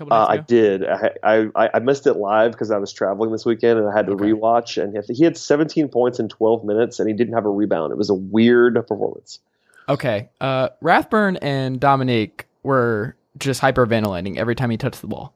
Uh, 0.00 0.26
I 0.28 0.36
did. 0.38 0.84
I, 0.86 1.10
I 1.54 1.70
I 1.74 1.78
missed 1.80 2.06
it 2.06 2.14
live 2.14 2.52
because 2.52 2.70
I 2.70 2.78
was 2.78 2.92
traveling 2.92 3.32
this 3.32 3.44
weekend 3.44 3.78
and 3.78 3.88
I 3.88 3.94
had 3.94 4.06
to 4.06 4.12
Okay. 4.12 4.24
rewatch. 4.24 4.82
And 4.82 4.96
he 5.14 5.24
had 5.24 5.36
17 5.36 5.88
points 5.88 6.18
in 6.18 6.28
12 6.28 6.64
minutes, 6.64 7.00
and 7.00 7.08
he 7.08 7.14
didn't 7.14 7.34
have 7.34 7.44
a 7.44 7.50
rebound. 7.50 7.92
It 7.92 7.98
was 7.98 8.08
a 8.10 8.14
weird 8.14 8.74
performance. 8.86 9.40
Okay. 9.88 10.28
Uh, 10.40 10.68
Rathbun 10.80 11.36
and 11.38 11.78
Dominique 11.80 12.46
were 12.62 13.14
just 13.38 13.60
hyperventilating 13.60 14.36
every 14.36 14.54
time 14.54 14.70
he 14.70 14.76
touched 14.76 15.00
the 15.00 15.06
ball. 15.06 15.32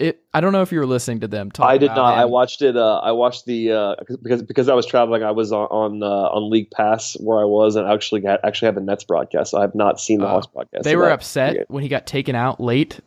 It. 0.00 0.24
I 0.32 0.40
don't 0.40 0.52
know 0.52 0.62
if 0.62 0.72
you 0.72 0.80
were 0.80 0.86
listening 0.86 1.20
to 1.20 1.28
them. 1.28 1.52
Talk 1.52 1.66
I 1.66 1.78
did 1.78 1.88
not. 1.88 2.18
I 2.18 2.24
watched 2.24 2.62
it. 2.62 2.76
Uh, 2.76 2.98
I 2.98 3.12
watched 3.12 3.46
the 3.46 3.70
uh, 3.70 3.94
because 4.22 4.42
because 4.42 4.68
I 4.68 4.74
was 4.74 4.86
traveling. 4.86 5.22
I 5.22 5.30
was 5.30 5.52
on 5.52 5.66
on, 5.66 6.02
uh, 6.02 6.06
on 6.06 6.50
League 6.50 6.70
Pass 6.72 7.16
where 7.20 7.38
I 7.40 7.44
was, 7.44 7.76
and 7.76 7.86
I 7.86 7.94
actually 7.94 8.20
got 8.20 8.40
actually 8.44 8.66
had 8.66 8.74
the 8.74 8.80
Nets 8.80 9.04
broadcast. 9.04 9.52
So 9.52 9.58
I 9.58 9.60
have 9.60 9.74
not 9.76 10.00
seen 10.00 10.18
the 10.18 10.26
Oh. 10.26 10.30
Hawks 10.30 10.48
broadcast. 10.48 10.82
They 10.82 10.96
were 10.96 11.06
that 11.06 11.12
upset 11.12 11.70
when 11.70 11.82
he 11.84 11.88
got 11.88 12.06
taken 12.06 12.34
out 12.34 12.60
late. 12.60 13.00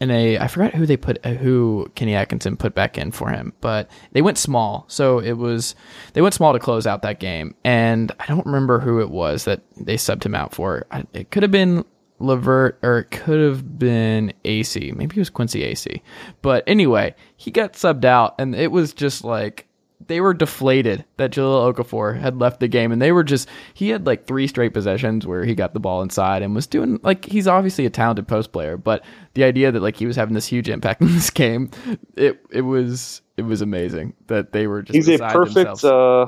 And 0.00 0.12
a, 0.12 0.38
I 0.38 0.46
forgot 0.46 0.74
who 0.74 0.86
they 0.86 0.96
put, 0.96 1.18
uh, 1.26 1.30
who 1.30 1.90
Kenny 1.96 2.14
Atkinson 2.14 2.56
put 2.56 2.72
back 2.72 2.96
in 2.96 3.10
for 3.10 3.30
him, 3.30 3.52
but 3.60 3.90
they 4.12 4.22
went 4.22 4.38
small. 4.38 4.84
So 4.86 5.18
it 5.18 5.32
was, 5.32 5.74
they 6.12 6.20
went 6.20 6.34
small 6.34 6.52
to 6.52 6.60
close 6.60 6.86
out 6.86 7.02
that 7.02 7.18
game. 7.18 7.56
And 7.64 8.12
I 8.20 8.26
don't 8.26 8.46
remember 8.46 8.78
who 8.78 9.00
it 9.00 9.10
was 9.10 9.44
that 9.46 9.62
they 9.76 9.96
subbed 9.96 10.24
him 10.24 10.36
out 10.36 10.54
for. 10.54 10.86
I, 10.92 11.04
it 11.14 11.32
could 11.32 11.42
have 11.42 11.50
been 11.50 11.84
LeVert 12.18 12.78
or 12.82 12.98
it 12.98 13.10
could 13.10 13.40
have 13.40 13.78
been 13.78 14.32
Acy. 14.44 14.94
Maybe 14.94 15.16
it 15.16 15.20
was 15.20 15.30
Quincy 15.30 15.62
Acy. 15.62 16.02
But 16.42 16.64
anyway, 16.66 17.14
he 17.36 17.50
got 17.50 17.74
subbed 17.74 18.04
out 18.04 18.34
and 18.38 18.54
it 18.54 18.72
was 18.72 18.92
just 18.92 19.24
like, 19.24 19.68
they 20.06 20.20
were 20.20 20.34
deflated 20.34 21.04
that 21.16 21.32
Jahlil 21.32 21.74
Okafor 21.74 22.18
had 22.18 22.38
left 22.38 22.60
the 22.60 22.68
game, 22.68 22.92
and 22.92 23.02
they 23.02 23.12
were 23.12 23.24
just 23.24 23.48
he 23.74 23.90
had 23.90 24.06
like 24.06 24.26
three 24.26 24.46
straight 24.46 24.72
possessions 24.72 25.26
where 25.26 25.44
he 25.44 25.54
got 25.54 25.74
the 25.74 25.80
ball 25.80 26.02
inside 26.02 26.42
and 26.42 26.54
was 26.54 26.66
doing 26.66 27.00
like 27.02 27.24
he's 27.24 27.46
obviously 27.46 27.84
a 27.84 27.90
talented 27.90 28.28
post 28.28 28.52
player, 28.52 28.76
but 28.76 29.04
the 29.34 29.44
idea 29.44 29.72
that 29.72 29.82
like 29.82 29.96
he 29.96 30.06
was 30.06 30.16
having 30.16 30.34
this 30.34 30.46
huge 30.46 30.68
impact 30.68 31.00
in 31.02 31.12
this 31.12 31.30
game, 31.30 31.70
it 32.16 32.40
it 32.50 32.62
was 32.62 33.22
it 33.36 33.42
was 33.42 33.60
amazing 33.60 34.14
that 34.28 34.52
they 34.52 34.66
were 34.66 34.82
just 34.82 34.94
He's 34.94 35.08
a 35.08 35.18
perfect, 35.18 35.84
uh, 35.84 36.26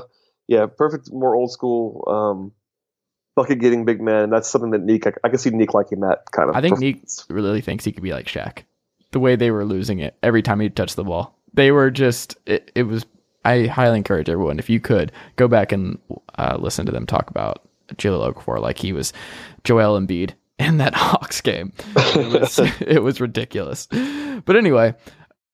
yeah, 0.48 0.66
perfect, 0.66 1.10
more 1.12 1.34
old 1.34 1.50
school 1.50 2.04
um, 2.08 2.52
bucket 3.34 3.60
getting 3.60 3.84
big 3.84 4.00
man. 4.00 4.30
That's 4.30 4.48
something 4.48 4.70
that 4.70 4.82
Neek. 4.82 5.06
I, 5.06 5.12
I 5.24 5.28
can 5.28 5.38
see 5.38 5.50
Neek 5.50 5.74
liking 5.74 6.00
that 6.00 6.30
kind 6.32 6.50
of. 6.50 6.56
I 6.56 6.60
think 6.60 6.78
Neek 6.78 7.02
really 7.28 7.60
thinks 7.60 7.84
he 7.84 7.92
could 7.92 8.02
be 8.02 8.12
like 8.12 8.26
Shaq. 8.26 8.64
The 9.12 9.20
way 9.20 9.36
they 9.36 9.50
were 9.50 9.64
losing 9.64 9.98
it 9.98 10.16
every 10.22 10.42
time 10.42 10.60
he 10.60 10.68
touched 10.70 10.96
the 10.96 11.04
ball, 11.04 11.36
they 11.52 11.72
were 11.72 11.90
just 11.90 12.36
it, 12.46 12.70
it 12.74 12.84
was. 12.84 13.06
I 13.44 13.66
highly 13.66 13.96
encourage 13.96 14.28
everyone 14.28 14.58
if 14.58 14.68
you 14.68 14.80
could 14.80 15.12
go 15.36 15.48
back 15.48 15.72
and 15.72 15.98
uh, 16.38 16.58
listen 16.60 16.84
to 16.86 16.92
them 16.92 17.06
talk 17.06 17.30
about 17.30 17.66
Jahlil 17.94 18.34
Okafor 18.34 18.60
like 18.60 18.78
he 18.78 18.92
was 18.92 19.14
Joel 19.64 19.98
Embiid 19.98 20.32
in 20.58 20.76
that 20.76 20.94
Hawks 20.94 21.40
game. 21.40 21.72
It 21.96 22.40
was, 22.40 22.58
it 22.80 23.02
was 23.02 23.20
ridiculous. 23.20 23.86
But 23.86 24.56
anyway, 24.56 24.94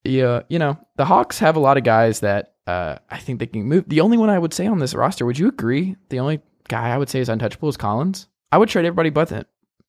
yeah, 0.04 0.42
you 0.48 0.58
know 0.58 0.78
the 0.96 1.04
Hawks 1.04 1.38
have 1.38 1.56
a 1.56 1.60
lot 1.60 1.76
of 1.76 1.84
guys 1.84 2.20
that 2.20 2.54
uh, 2.66 2.98
I 3.10 3.18
think 3.18 3.38
they 3.38 3.46
can 3.46 3.62
move. 3.64 3.88
The 3.88 4.00
only 4.00 4.18
one 4.18 4.30
I 4.30 4.38
would 4.38 4.52
say 4.52 4.66
on 4.66 4.80
this 4.80 4.94
roster, 4.94 5.24
would 5.24 5.38
you 5.38 5.48
agree? 5.48 5.96
The 6.08 6.18
only 6.18 6.40
guy 6.68 6.90
I 6.90 6.98
would 6.98 7.08
say 7.08 7.20
is 7.20 7.28
untouchable 7.28 7.68
is 7.68 7.76
Collins. 7.76 8.28
I 8.52 8.58
would 8.58 8.68
trade 8.68 8.84
everybody 8.84 9.10
but 9.10 9.46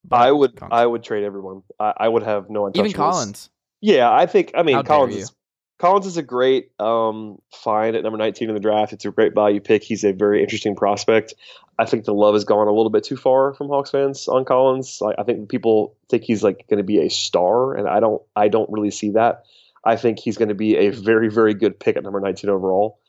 but 0.07 0.21
I 0.21 0.31
would. 0.31 0.55
Collins. 0.55 0.73
I 0.73 0.85
would 0.85 1.03
trade 1.03 1.23
everyone. 1.23 1.63
I, 1.79 1.93
I 1.97 2.07
would 2.07 2.23
have 2.23 2.49
no 2.49 2.69
even 2.69 2.85
untouchables. 2.85 2.95
Collins. 2.95 3.49
Yeah, 3.81 4.11
I 4.11 4.25
think. 4.25 4.51
I 4.55 4.63
mean, 4.63 4.75
How 4.75 4.83
Collins. 4.83 5.15
Is, 5.15 5.31
Collins 5.79 6.07
is 6.07 6.17
a 6.17 6.23
great 6.23 6.71
um, 6.79 7.39
find 7.51 7.95
at 7.95 8.01
number 8.03 8.17
19 8.17 8.49
in 8.49 8.55
the 8.55 8.61
draft. 8.61 8.93
It's 8.93 9.05
a 9.05 9.11
great 9.11 9.35
value 9.35 9.59
pick. 9.59 9.83
He's 9.83 10.03
a 10.03 10.11
very 10.11 10.41
interesting 10.41 10.75
prospect. 10.75 11.35
I 11.77 11.85
think 11.85 12.05
the 12.05 12.13
love 12.13 12.33
has 12.33 12.45
gone 12.45 12.67
a 12.67 12.71
little 12.71 12.89
bit 12.89 13.03
too 13.03 13.17
far 13.17 13.53
from 13.53 13.67
Hawks 13.67 13.91
fans 13.91 14.27
on 14.27 14.45
Collins. 14.45 14.99
I 15.17 15.21
think 15.23 15.49
people 15.49 15.95
think 16.09 16.23
he's 16.23 16.41
like 16.41 16.67
going 16.67 16.79
to 16.79 16.83
be 16.83 16.99
a 16.99 17.09
star, 17.09 17.75
and 17.75 17.87
I 17.87 17.99
don't. 17.99 18.21
I 18.35 18.47
don't 18.47 18.69
really 18.71 18.91
see 18.91 19.11
that. 19.11 19.43
I 19.83 19.95
think 19.95 20.19
he's 20.19 20.37
going 20.37 20.49
to 20.49 20.55
be 20.55 20.75
a 20.77 20.89
very, 20.89 21.29
very 21.29 21.53
good 21.53 21.79
pick 21.79 21.95
at 21.95 22.03
number 22.03 22.19
19 22.19 22.49
overall. 22.49 22.99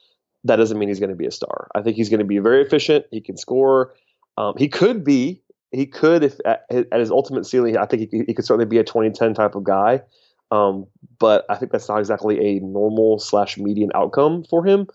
That 0.49 0.57
doesn't 0.57 0.79
mean 0.79 0.89
he's 0.89 1.01
going 1.01 1.11
to 1.11 1.17
be 1.17 1.27
a 1.27 1.31
star. 1.31 1.69
I 1.75 1.83
think 1.83 1.97
he's 1.97 2.09
going 2.09 2.19
to 2.19 2.27
be 2.27 2.39
very 2.39 2.63
efficient. 2.63 3.07
He 3.11 3.21
can 3.21 3.37
score. 3.37 3.95
Um, 4.37 4.55
he 4.57 4.69
could 4.69 5.05
be. 5.05 5.43
He 5.71 5.87
could, 5.87 6.25
if 6.25 6.39
at, 6.47 6.65
at 6.71 6.99
his 6.99 7.11
ultimate 7.11 7.47
ceiling, 7.47 7.77
I 7.77 7.85
think 7.85 8.11
he, 8.11 8.25
he 8.27 8.35
could 8.35 8.45
certainly 8.45 8.65
be 8.65 8.79
a 8.79 8.85
2010 8.85 9.35
type 9.35 9.55
of 9.55 9.65
guy. 9.65 10.03
Um, 10.51 10.87
but 11.19 11.45
I 11.51 11.57
think 11.57 11.73
that's 11.73 11.89
not 11.89 11.99
exactly 11.99 12.57
a 12.57 12.61
normal 12.61 13.19
slash 13.19 13.59
median 13.59 13.91
outcome 13.95 14.45
for 14.45 14.65
him. 14.65 14.87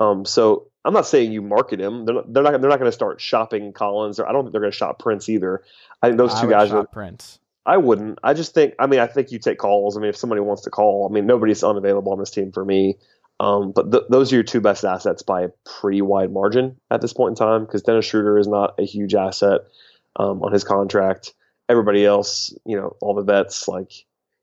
Um, 0.00 0.24
so 0.24 0.68
I'm 0.84 0.92
not 0.92 1.06
saying 1.06 1.32
you 1.32 1.42
market 1.42 1.80
him. 1.80 2.04
They're 2.04 2.14
not. 2.14 2.32
They're 2.32 2.42
not, 2.42 2.60
they're 2.60 2.70
not 2.70 2.78
going 2.78 2.90
to 2.90 2.94
start 2.94 3.20
shopping 3.20 3.72
Collins. 3.72 4.20
Or 4.20 4.28
I 4.28 4.32
don't 4.32 4.44
think 4.44 4.52
they're 4.52 4.60
going 4.60 4.72
to 4.72 4.76
shop 4.76 4.98
Prince 4.98 5.28
either. 5.28 5.62
I 6.02 6.08
think 6.08 6.18
those 6.18 6.34
I 6.34 6.42
two 6.42 6.50
guys 6.50 6.68
shop 6.68 6.84
are. 6.84 6.86
Prince. 6.86 7.40
I 7.66 7.76
wouldn't. 7.76 8.18
I 8.22 8.34
just 8.34 8.54
think. 8.54 8.74
I 8.78 8.86
mean, 8.86 9.00
I 9.00 9.06
think 9.06 9.32
you 9.32 9.38
take 9.38 9.58
calls. 9.58 9.96
I 9.96 10.00
mean, 10.00 10.10
if 10.10 10.16
somebody 10.16 10.40
wants 10.40 10.62
to 10.62 10.70
call, 10.70 11.08
I 11.10 11.12
mean, 11.12 11.26
nobody's 11.26 11.62
unavailable 11.64 12.12
on 12.12 12.18
this 12.18 12.30
team 12.30 12.52
for 12.52 12.64
me. 12.64 12.96
Um, 13.40 13.72
but 13.72 13.92
th- 13.92 14.04
those 14.08 14.32
are 14.32 14.36
your 14.36 14.44
two 14.44 14.60
best 14.60 14.84
assets 14.84 15.22
by 15.22 15.42
a 15.42 15.50
pretty 15.64 16.02
wide 16.02 16.32
margin 16.32 16.76
at 16.90 17.00
this 17.00 17.12
point 17.12 17.32
in 17.32 17.46
time 17.46 17.64
because 17.64 17.82
Dennis 17.82 18.04
Schroeder 18.04 18.38
is 18.38 18.48
not 18.48 18.74
a 18.78 18.84
huge 18.84 19.14
asset 19.14 19.60
um, 20.16 20.42
on 20.42 20.52
his 20.52 20.64
contract. 20.64 21.34
Everybody 21.68 22.04
else, 22.04 22.52
you 22.64 22.76
know, 22.76 22.96
all 23.00 23.14
the 23.14 23.22
vets 23.22 23.68
like 23.68 23.92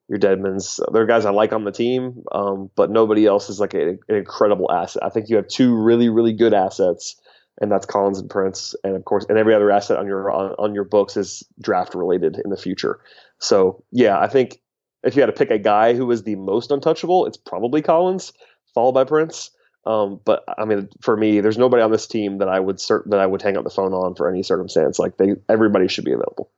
your 0.07 0.19
Dedmons, 0.19 0.79
they're 0.93 1.07
guys 1.07 1.25
I 1.25 1.31
like 1.31 1.51
on 1.51 1.63
the 1.63 1.71
team, 1.71 2.23
um, 2.31 2.69
but 2.75 2.91
nobody 2.91 3.25
else 3.25 3.49
is 3.49 3.59
like 3.59 3.73
a, 3.73 3.89
an 3.89 3.99
incredible 4.07 4.71
asset. 4.71 5.03
I 5.03 5.09
think 5.09 5.29
you 5.29 5.37
have 5.37 5.47
two 5.47 5.75
really, 5.75 6.09
really 6.09 6.33
good 6.33 6.53
assets, 6.53 7.19
and 7.59 7.71
that's 7.71 7.87
Collins 7.87 8.19
and 8.19 8.29
Prince, 8.29 8.75
and 8.83 8.95
of 8.95 9.03
course, 9.03 9.25
and 9.27 9.39
every 9.39 9.55
other 9.55 9.71
asset 9.71 9.97
on 9.97 10.05
your 10.05 10.31
on, 10.31 10.51
on 10.59 10.75
your 10.75 10.83
books 10.83 11.17
is 11.17 11.43
draft 11.59 11.95
related 11.95 12.39
in 12.43 12.51
the 12.51 12.57
future. 12.57 12.99
So 13.39 13.83
yeah, 13.91 14.19
I 14.19 14.27
think 14.27 14.61
if 15.03 15.15
you 15.15 15.21
had 15.21 15.27
to 15.27 15.33
pick 15.33 15.49
a 15.49 15.57
guy 15.57 15.95
who 15.95 16.05
was 16.05 16.21
the 16.21 16.35
most 16.35 16.71
untouchable, 16.71 17.25
it's 17.25 17.37
probably 17.37 17.81
Collins 17.81 18.31
followed 18.76 18.91
by 18.91 19.05
Prince. 19.05 19.49
Um, 19.86 20.19
but 20.26 20.43
I 20.57 20.65
mean, 20.65 20.89
for 21.01 21.15
me, 21.15 21.41
there's 21.41 21.57
nobody 21.57 21.82
on 21.82 21.91
this 21.91 22.07
team 22.07 22.39
that 22.39 22.49
I 22.49 22.59
would 22.59 22.78
cert- 22.78 23.09
that 23.09 23.19
I 23.19 23.26
would 23.26 23.41
hang 23.41 23.57
up 23.57 23.63
the 23.63 23.69
phone 23.69 23.93
on 23.93 24.15
for 24.15 24.30
any 24.30 24.43
circumstance. 24.43 24.99
Like 24.99 25.17
they, 25.17 25.36
everybody 25.49 25.88
should 25.88 26.05
be 26.05 26.11
available. 26.11 26.51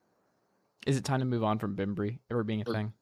Is 0.85 0.97
it 0.97 1.03
time 1.03 1.19
to 1.19 1.25
move 1.25 1.43
on 1.43 1.59
from 1.59 1.75
Bembry 1.75 2.19
ever 2.31 2.43
being 2.43 2.61
a 2.61 2.65
thing? 2.65 2.93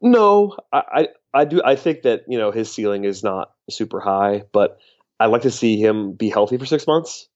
No, 0.00 0.56
I, 0.72 0.82
I, 0.92 1.08
I 1.34 1.44
do. 1.44 1.60
I 1.62 1.76
think 1.76 2.02
that 2.02 2.22
you 2.26 2.38
know 2.38 2.50
his 2.50 2.72
ceiling 2.72 3.04
is 3.04 3.22
not 3.22 3.52
super 3.68 4.00
high, 4.00 4.44
but 4.52 4.78
I'd 5.18 5.26
like 5.26 5.42
to 5.42 5.50
see 5.50 5.78
him 5.78 6.12
be 6.12 6.30
healthy 6.30 6.56
for 6.56 6.64
six 6.64 6.86
months. 6.86 7.28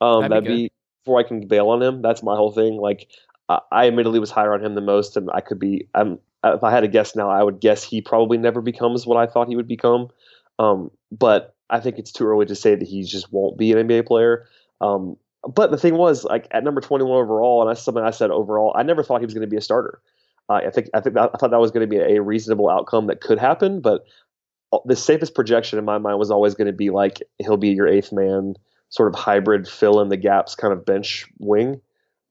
Um, 0.00 0.20
that'd, 0.20 0.44
that'd 0.44 0.48
be, 0.48 0.66
be, 0.66 0.72
before 1.04 1.18
I 1.18 1.24
can 1.24 1.48
bail 1.48 1.70
on 1.70 1.82
him. 1.82 2.02
That's 2.02 2.22
my 2.22 2.36
whole 2.36 2.52
thing. 2.52 2.76
Like 2.76 3.08
I, 3.48 3.58
I 3.72 3.86
admittedly 3.88 4.20
was 4.20 4.30
higher 4.30 4.54
on 4.54 4.64
him 4.64 4.76
than 4.76 4.86
most, 4.86 5.16
and 5.16 5.28
I 5.34 5.40
could 5.40 5.58
be. 5.58 5.88
I'm 5.94 6.20
if 6.44 6.62
I 6.62 6.70
had 6.70 6.80
to 6.80 6.88
guess 6.88 7.16
now, 7.16 7.28
I 7.28 7.42
would 7.42 7.60
guess 7.60 7.82
he 7.82 8.00
probably 8.00 8.38
never 8.38 8.60
becomes 8.60 9.04
what 9.04 9.16
I 9.16 9.26
thought 9.26 9.48
he 9.48 9.56
would 9.56 9.66
become. 9.66 10.10
Um, 10.58 10.90
but 11.12 11.54
I 11.70 11.80
think 11.80 11.98
it's 11.98 12.12
too 12.12 12.26
early 12.26 12.46
to 12.46 12.54
say 12.54 12.74
that 12.74 12.86
he 12.86 13.02
just 13.02 13.32
won't 13.32 13.58
be 13.58 13.72
an 13.72 13.86
NBA 13.86 14.06
player. 14.06 14.46
Um, 14.80 15.16
but 15.48 15.70
the 15.70 15.78
thing 15.78 15.96
was, 15.96 16.24
like 16.24 16.48
at 16.50 16.64
number 16.64 16.80
21 16.80 17.10
overall, 17.10 17.62
and 17.62 17.70
that's 17.70 17.82
something 17.82 18.02
I 18.02 18.10
said 18.10 18.30
overall, 18.30 18.74
I 18.76 18.82
never 18.82 19.02
thought 19.02 19.20
he 19.20 19.26
was 19.26 19.34
going 19.34 19.46
to 19.46 19.50
be 19.50 19.56
a 19.56 19.62
starter. 19.62 20.00
Uh, 20.48 20.54
I 20.54 20.70
think 20.70 20.88
I 20.94 21.00
think 21.00 21.14
that, 21.14 21.30
I 21.34 21.38
thought 21.38 21.50
that 21.50 21.60
was 21.60 21.70
going 21.70 21.88
to 21.88 21.90
be 21.90 22.00
a 22.00 22.22
reasonable 22.22 22.68
outcome 22.68 23.06
that 23.08 23.20
could 23.20 23.38
happen, 23.38 23.80
but 23.80 24.04
the 24.84 24.96
safest 24.96 25.34
projection 25.34 25.78
in 25.78 25.84
my 25.84 25.98
mind 25.98 26.18
was 26.18 26.30
always 26.30 26.54
going 26.54 26.66
to 26.66 26.72
be 26.72 26.90
like 26.90 27.22
he'll 27.38 27.56
be 27.56 27.70
your 27.70 27.88
eighth 27.88 28.12
man, 28.12 28.54
sort 28.88 29.12
of 29.12 29.18
hybrid, 29.18 29.68
fill 29.68 30.00
in 30.00 30.08
the 30.08 30.16
gaps 30.16 30.54
kind 30.54 30.72
of 30.72 30.84
bench 30.84 31.26
wing, 31.38 31.80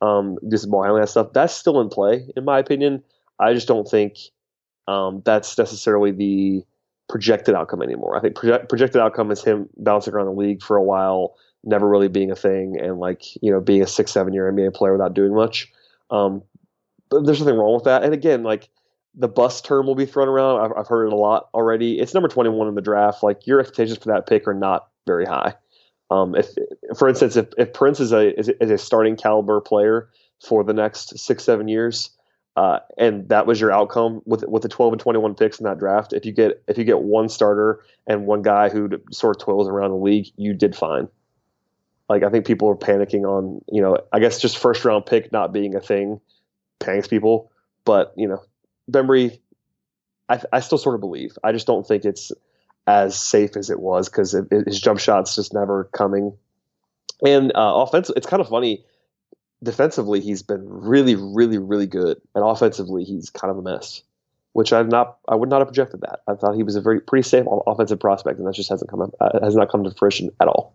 um, 0.01 0.37
do 0.47 0.57
some 0.57 0.71
ball 0.71 0.83
handling 0.83 1.01
that 1.01 1.07
stuff. 1.07 1.33
That's 1.33 1.53
still 1.53 1.81
in 1.81 1.89
play, 1.89 2.29
in 2.35 2.45
my 2.45 2.59
opinion. 2.59 3.03
I 3.39 3.53
just 3.53 3.67
don't 3.67 3.89
think 3.89 4.17
um, 4.87 5.21
that's 5.25 5.57
necessarily 5.57 6.11
the 6.11 6.63
projected 7.09 7.55
outcome 7.55 7.81
anymore. 7.81 8.17
I 8.17 8.21
think 8.21 8.35
project, 8.35 8.69
projected 8.69 9.01
outcome 9.01 9.31
is 9.31 9.43
him 9.43 9.69
bouncing 9.77 10.13
around 10.13 10.25
the 10.25 10.33
league 10.33 10.63
for 10.63 10.77
a 10.77 10.83
while, 10.83 11.35
never 11.63 11.87
really 11.87 12.07
being 12.07 12.31
a 12.31 12.35
thing, 12.35 12.79
and 12.79 12.99
like 12.99 13.23
you 13.41 13.51
know 13.51 13.59
being 13.59 13.81
a 13.81 13.87
six 13.87 14.11
seven 14.11 14.33
year 14.33 14.51
NBA 14.51 14.73
player 14.73 14.93
without 14.93 15.13
doing 15.13 15.33
much. 15.33 15.71
Um, 16.09 16.43
but 17.09 17.25
there's 17.25 17.39
nothing 17.39 17.57
wrong 17.57 17.75
with 17.75 17.83
that. 17.85 18.03
And 18.03 18.13
again, 18.13 18.43
like 18.43 18.69
the 19.13 19.27
bust 19.27 19.65
term 19.65 19.85
will 19.85 19.95
be 19.95 20.05
thrown 20.05 20.27
around. 20.27 20.61
I've, 20.61 20.77
I've 20.77 20.87
heard 20.87 21.07
it 21.07 21.13
a 21.13 21.17
lot 21.17 21.49
already. 21.53 21.99
It's 21.99 22.13
number 22.13 22.27
21 22.27 22.67
in 22.67 22.75
the 22.75 22.81
draft. 22.81 23.23
Like 23.23 23.47
your 23.47 23.59
expectations 23.59 23.97
for 23.99 24.11
that 24.11 24.27
pick 24.27 24.47
are 24.47 24.53
not 24.53 24.87
very 25.07 25.25
high. 25.25 25.53
Um, 26.11 26.35
if, 26.35 26.47
for 26.97 27.07
instance, 27.07 27.35
if, 27.35 27.47
if 27.57 27.73
Prince 27.73 27.99
is 27.99 28.11
a, 28.11 28.37
is 28.39 28.49
a 28.49 28.77
starting 28.77 29.15
caliber 29.15 29.59
player 29.61 30.09
for 30.45 30.63
the 30.63 30.73
next 30.73 31.17
six 31.17 31.43
seven 31.43 31.67
years, 31.67 32.11
uh, 32.55 32.79
and 32.97 33.27
that 33.29 33.45
was 33.45 33.59
your 33.59 33.71
outcome 33.71 34.21
with 34.25 34.43
with 34.47 34.63
the 34.63 34.69
12 34.69 34.93
and 34.93 34.99
21 34.99 35.35
picks 35.35 35.59
in 35.59 35.65
that 35.65 35.77
draft. 35.77 36.13
If 36.13 36.25
you 36.25 36.31
get 36.31 36.63
if 36.67 36.77
you 36.77 36.83
get 36.85 37.01
one 37.01 37.27
starter 37.27 37.83
and 38.07 38.25
one 38.25 38.41
guy 38.41 38.69
who 38.69 38.89
sort 39.11 39.35
of 39.35 39.41
toils 39.41 39.67
around 39.67 39.91
the 39.91 39.97
league, 39.97 40.27
you 40.37 40.53
did 40.53 40.75
fine. 40.75 41.09
Like 42.07 42.23
I 42.23 42.29
think 42.29 42.45
people 42.45 42.69
are 42.69 42.75
panicking 42.75 43.23
on 43.23 43.61
you 43.71 43.81
know 43.81 43.97
I 44.13 44.19
guess 44.19 44.39
just 44.39 44.57
first 44.57 44.85
round 44.85 45.05
pick 45.05 45.31
not 45.31 45.51
being 45.51 45.75
a 45.75 45.81
thing 45.81 46.21
panics 46.79 47.07
people, 47.07 47.51
but 47.83 48.13
you 48.15 48.27
know 48.27 48.41
Bembry, 48.89 49.39
I, 50.29 50.41
I 50.53 50.59
still 50.61 50.77
sort 50.77 50.95
of 50.95 51.01
believe. 51.01 51.37
I 51.43 51.51
just 51.51 51.67
don't 51.67 51.85
think 51.85 52.05
it's 52.05 52.31
as 52.87 53.19
safe 53.19 53.57
as 53.57 53.69
it 53.69 53.79
was 53.79 54.07
because 54.07 54.31
his 54.65 54.79
jump 54.79 54.99
shot's 54.99 55.35
just 55.35 55.53
never 55.53 55.85
coming. 55.85 56.37
And 57.25 57.51
uh, 57.55 57.73
offense, 57.75 58.11
it's 58.15 58.27
kind 58.27 58.41
of 58.41 58.47
funny 58.47 58.85
defensively, 59.65 60.21
he's 60.21 60.41
been 60.41 60.65
really, 60.67 61.15
really, 61.15 61.57
really 61.57 61.87
good, 61.87 62.21
and 62.33 62.43
offensively, 62.43 63.03
he's 63.03 63.29
kind 63.29 63.51
of 63.51 63.57
a 63.57 63.61
mess. 63.61 64.01
Which 64.53 64.71
I've 64.71 64.87
not, 64.87 65.17
I 65.27 65.35
would 65.35 65.49
not 65.49 65.59
have 65.59 65.67
projected 65.67 65.99
that. 66.01 66.21
I 66.29 66.35
thought 66.35 66.55
he 66.55 66.63
was 66.63 66.77
a 66.77 66.81
very 66.81 67.01
pretty 67.01 67.27
safe 67.27 67.45
offensive 67.67 67.99
prospect, 67.99 68.39
and 68.39 68.47
that 68.47 68.53
just 68.53 68.69
hasn't 68.69 68.89
come, 68.89 69.11
uh, 69.19 69.39
has 69.43 69.53
not 69.53 69.69
come 69.69 69.83
to 69.83 69.91
fruition 69.91 70.29
at 70.39 70.47
all. 70.47 70.73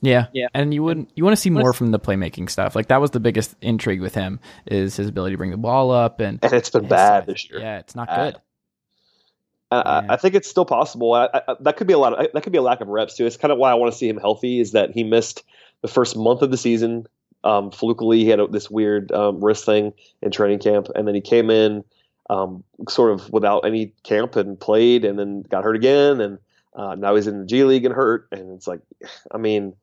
Yeah, 0.00 0.26
yeah, 0.32 0.48
and 0.52 0.74
you 0.74 0.82
would 0.82 1.06
you 1.14 1.22
want 1.22 1.36
to 1.36 1.40
see 1.40 1.48
more 1.48 1.72
from 1.72 1.92
the 1.92 2.00
playmaking 2.00 2.50
stuff. 2.50 2.74
Like 2.74 2.88
that 2.88 3.00
was 3.00 3.12
the 3.12 3.20
biggest 3.20 3.54
intrigue 3.62 4.00
with 4.00 4.16
him 4.16 4.40
is 4.66 4.96
his 4.96 5.06
ability 5.06 5.34
to 5.34 5.38
bring 5.38 5.52
the 5.52 5.56
ball 5.56 5.92
up, 5.92 6.18
and 6.18 6.40
and 6.42 6.52
it's 6.52 6.70
been 6.70 6.88
bad 6.88 7.26
this 7.26 7.48
year. 7.48 7.60
Yeah, 7.60 7.78
it's 7.78 7.94
not 7.94 8.08
bad. 8.08 8.34
good. 8.34 8.42
Uh, 9.70 10.02
I 10.08 10.16
think 10.16 10.34
it's 10.34 10.50
still 10.50 10.64
possible. 10.64 11.14
I, 11.14 11.28
I, 11.32 11.54
that 11.60 11.76
could 11.76 11.86
be 11.86 11.92
a 11.92 11.98
lot. 11.98 12.14
Of, 12.14 12.32
that 12.34 12.42
could 12.42 12.52
be 12.52 12.58
a 12.58 12.62
lack 12.62 12.80
of 12.80 12.88
reps 12.88 13.16
too. 13.16 13.24
It's 13.24 13.36
kind 13.36 13.52
of 13.52 13.58
why 13.58 13.70
I 13.70 13.74
want 13.74 13.92
to 13.92 13.96
see 13.96 14.08
him 14.08 14.18
healthy. 14.18 14.58
Is 14.58 14.72
that 14.72 14.90
he 14.90 15.04
missed 15.04 15.44
the 15.82 15.88
first 15.88 16.16
month 16.16 16.42
of 16.42 16.50
the 16.50 16.56
season 16.56 17.06
um, 17.44 17.70
flukily, 17.70 18.18
he 18.18 18.28
had 18.28 18.40
this 18.50 18.70
weird 18.70 19.10
um, 19.12 19.42
wrist 19.42 19.64
thing 19.64 19.92
in 20.22 20.30
training 20.30 20.60
camp, 20.60 20.88
and 20.94 21.06
then 21.06 21.14
he 21.14 21.20
came 21.20 21.50
in 21.50 21.84
um, 22.30 22.64
sort 22.88 23.12
of 23.12 23.30
without 23.30 23.60
any 23.66 23.92
camp 24.04 24.36
and 24.36 24.58
played, 24.58 25.04
and 25.04 25.18
then 25.18 25.42
got 25.42 25.64
hurt 25.64 25.76
again, 25.76 26.20
and 26.20 26.38
uh, 26.74 26.94
now 26.94 27.14
he's 27.14 27.26
in 27.26 27.40
the 27.40 27.46
G 27.46 27.64
League 27.64 27.84
and 27.84 27.94
hurt, 27.94 28.28
and 28.32 28.52
it's 28.52 28.66
like, 28.66 28.80
I 29.30 29.38
mean, 29.38 29.74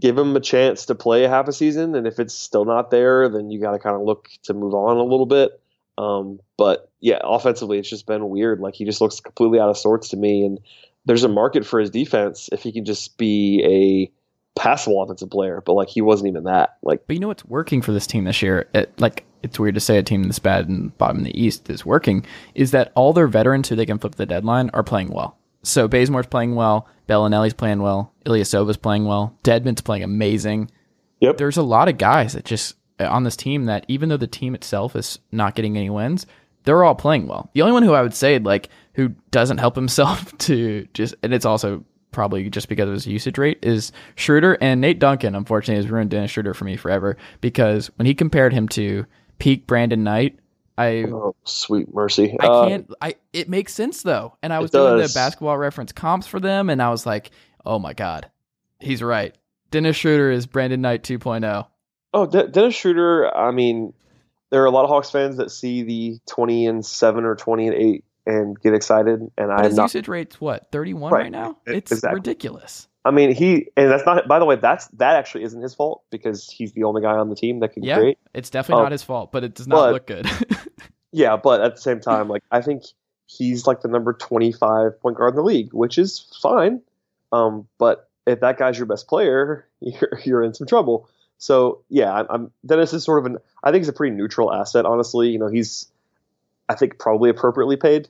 give 0.00 0.16
him 0.16 0.34
a 0.36 0.40
chance 0.40 0.86
to 0.86 0.94
play 0.94 1.24
a 1.24 1.28
half 1.28 1.48
a 1.48 1.52
season, 1.52 1.94
and 1.94 2.06
if 2.06 2.18
it's 2.18 2.34
still 2.34 2.64
not 2.64 2.90
there, 2.90 3.28
then 3.28 3.50
you 3.50 3.60
got 3.60 3.72
to 3.72 3.78
kind 3.78 3.96
of 3.96 4.02
look 4.02 4.30
to 4.44 4.54
move 4.54 4.74
on 4.74 4.96
a 4.96 5.02
little 5.04 5.26
bit. 5.26 5.60
Um, 5.96 6.40
but 6.56 6.90
yeah, 7.00 7.18
offensively, 7.22 7.78
it's 7.78 7.90
just 7.90 8.06
been 8.06 8.28
weird. 8.28 8.60
Like 8.60 8.74
he 8.74 8.84
just 8.84 9.00
looks 9.00 9.20
completely 9.20 9.60
out 9.60 9.68
of 9.68 9.78
sorts 9.78 10.08
to 10.08 10.16
me, 10.16 10.44
and 10.44 10.58
there's 11.04 11.24
a 11.24 11.28
market 11.28 11.66
for 11.66 11.78
his 11.78 11.90
defense 11.90 12.48
if 12.52 12.62
he 12.62 12.72
can 12.72 12.84
just 12.84 13.16
be 13.18 13.62
a 13.64 14.10
passable 14.56 15.02
offensive 15.02 15.30
player, 15.30 15.62
but 15.64 15.72
like 15.74 15.88
he 15.88 16.00
wasn't 16.00 16.28
even 16.28 16.44
that. 16.44 16.76
Like, 16.82 17.06
but 17.06 17.14
you 17.14 17.20
know 17.20 17.28
what's 17.28 17.44
working 17.44 17.82
for 17.82 17.92
this 17.92 18.06
team 18.06 18.24
this 18.24 18.42
year? 18.42 18.68
It, 18.74 18.92
like 19.00 19.24
it's 19.42 19.58
weird 19.58 19.74
to 19.74 19.80
say 19.80 19.98
a 19.98 20.02
team 20.02 20.24
this 20.24 20.38
bad 20.38 20.68
and 20.68 20.96
bottom 20.96 21.18
in 21.18 21.24
the 21.24 21.40
East 21.40 21.68
is 21.68 21.84
working. 21.84 22.24
Is 22.54 22.70
that 22.70 22.92
all 22.94 23.12
their 23.12 23.26
veterans 23.26 23.68
who 23.68 23.76
they 23.76 23.86
can 23.86 23.98
flip 23.98 24.14
the 24.14 24.26
deadline 24.26 24.70
are 24.72 24.82
playing 24.82 25.12
well? 25.12 25.38
So 25.62 25.88
Bazemore's 25.88 26.26
playing 26.26 26.54
well, 26.54 26.88
Belinelli's 27.08 27.54
playing 27.54 27.82
well, 27.82 28.12
Ilyasova's 28.26 28.76
playing 28.76 29.06
well, 29.06 29.36
Dedmon's 29.42 29.80
playing 29.80 30.02
amazing. 30.02 30.70
Yep. 31.20 31.38
There's 31.38 31.56
a 31.56 31.62
lot 31.62 31.88
of 31.88 31.98
guys 31.98 32.34
that 32.34 32.44
just 32.44 32.76
uh, 33.00 33.06
on 33.06 33.24
this 33.24 33.36
team 33.36 33.64
that 33.64 33.84
even 33.88 34.08
though 34.08 34.16
the 34.16 34.26
team 34.26 34.54
itself 34.54 34.94
is 34.94 35.18
not 35.32 35.54
getting 35.54 35.76
any 35.76 35.90
wins, 35.90 36.26
they're 36.64 36.84
all 36.84 36.94
playing 36.94 37.26
well. 37.26 37.50
The 37.54 37.62
only 37.62 37.72
one 37.72 37.82
who 37.82 37.92
I 37.92 38.02
would 38.02 38.14
say 38.14 38.38
like 38.38 38.68
who 38.94 39.10
doesn't 39.30 39.58
help 39.58 39.74
himself 39.74 40.36
to 40.38 40.86
just 40.94 41.14
and 41.22 41.32
it's 41.32 41.46
also 41.46 41.84
probably 42.14 42.48
just 42.48 42.68
because 42.68 42.88
of 42.88 42.94
his 42.94 43.06
usage 43.06 43.36
rate, 43.36 43.58
is 43.62 43.92
Schroeder. 44.14 44.56
And 44.60 44.80
Nate 44.80 44.98
Duncan, 44.98 45.34
unfortunately, 45.34 45.82
has 45.82 45.90
ruined 45.90 46.10
Dennis 46.10 46.30
Schroeder 46.30 46.54
for 46.54 46.64
me 46.64 46.76
forever 46.76 47.18
because 47.42 47.88
when 47.96 48.06
he 48.06 48.14
compared 48.14 48.54
him 48.54 48.68
to 48.70 49.04
peak 49.38 49.66
Brandon 49.66 50.02
Knight, 50.02 50.38
I 50.78 51.04
oh, 51.08 51.36
sweet 51.44 51.92
mercy. 51.92 52.36
I 52.40 52.46
uh, 52.46 52.68
can't. 52.68 52.90
I 53.00 53.14
it 53.32 53.48
makes 53.48 53.74
sense 53.74 54.02
though, 54.02 54.36
and 54.42 54.52
I 54.52 54.58
was 54.58 54.70
doing 54.70 54.98
the 54.98 55.12
basketball 55.14 55.56
reference 55.58 55.92
comps 55.92 56.26
for 56.26 56.40
them, 56.40 56.70
and 56.70 56.82
I 56.82 56.90
was 56.90 57.06
like, 57.06 57.30
oh 57.64 57.78
my 57.78 57.92
god, 57.92 58.30
he's 58.80 59.02
right. 59.02 59.36
Dennis 59.70 59.96
Schroeder 59.96 60.30
is 60.30 60.46
Brandon 60.46 60.80
Knight 60.80 61.02
2.0. 61.02 61.66
Oh, 62.12 62.26
De- 62.26 62.46
Dennis 62.48 62.76
Schroeder. 62.76 63.36
I 63.36 63.50
mean, 63.50 63.92
there 64.50 64.62
are 64.62 64.66
a 64.66 64.70
lot 64.70 64.84
of 64.84 64.88
Hawks 64.90 65.10
fans 65.10 65.36
that 65.38 65.50
see 65.50 65.82
the 65.82 66.18
20 66.28 66.66
and 66.66 66.86
seven 66.86 67.24
or 67.24 67.34
20 67.34 67.66
and 67.66 67.76
eight 67.76 68.04
and 68.26 68.58
get 68.60 68.74
excited. 68.74 69.20
And 69.36 69.52
I 69.52 69.64
his 69.64 69.76
not, 69.76 69.84
usage 69.84 70.08
rate's 70.08 70.40
what 70.40 70.70
thirty 70.70 70.94
one 70.94 71.12
right. 71.12 71.24
right. 71.24 71.32
now. 71.32 71.58
It's 71.66 71.92
exactly. 71.92 72.16
ridiculous. 72.16 72.88
I 73.04 73.10
mean, 73.10 73.34
he 73.34 73.68
and 73.76 73.90
that's 73.90 74.06
not. 74.06 74.26
By 74.26 74.38
the 74.38 74.44
way, 74.44 74.56
that's 74.56 74.86
that 74.88 75.16
actually 75.16 75.44
isn't 75.44 75.60
his 75.60 75.74
fault 75.74 76.02
because 76.10 76.48
he's 76.48 76.72
the 76.72 76.84
only 76.84 77.02
guy 77.02 77.12
on 77.12 77.28
the 77.28 77.36
team 77.36 77.60
that 77.60 77.74
can 77.74 77.82
yeah, 77.82 77.98
create. 77.98 78.18
It's 78.32 78.50
definitely 78.50 78.80
um, 78.80 78.84
not 78.86 78.92
his 78.92 79.02
fault, 79.02 79.30
but 79.30 79.44
it 79.44 79.54
does 79.54 79.68
not 79.68 79.76
but, 79.76 79.92
look 79.92 80.06
good. 80.06 80.26
yeah, 81.12 81.36
but 81.36 81.60
at 81.60 81.76
the 81.76 81.82
same 81.82 82.00
time, 82.00 82.28
like 82.28 82.42
I 82.50 82.62
think 82.62 82.84
he's 83.26 83.66
like 83.66 83.82
the 83.82 83.88
number 83.88 84.14
twenty 84.14 84.52
five 84.52 84.98
point 85.00 85.18
guard 85.18 85.30
in 85.30 85.36
the 85.36 85.42
league, 85.42 85.74
which 85.74 85.98
is 85.98 86.26
fine. 86.40 86.80
Um, 87.30 87.68
but 87.78 88.08
if 88.26 88.40
that 88.40 88.56
guy's 88.58 88.78
your 88.78 88.86
best 88.86 89.06
player, 89.06 89.68
you're 89.80 90.20
you're 90.24 90.42
in 90.42 90.54
some 90.54 90.66
trouble. 90.66 91.08
So 91.36 91.82
yeah, 91.90 92.10
I'm, 92.10 92.26
I'm 92.30 92.52
Dennis 92.64 92.94
is 92.94 93.04
sort 93.04 93.18
of 93.18 93.26
an. 93.26 93.38
I 93.62 93.70
think 93.70 93.82
he's 93.82 93.88
a 93.88 93.92
pretty 93.92 94.16
neutral 94.16 94.50
asset, 94.50 94.86
honestly. 94.86 95.28
You 95.28 95.38
know, 95.38 95.48
he's 95.48 95.90
I 96.70 96.74
think 96.74 96.98
probably 96.98 97.28
appropriately 97.28 97.76
paid. 97.76 98.08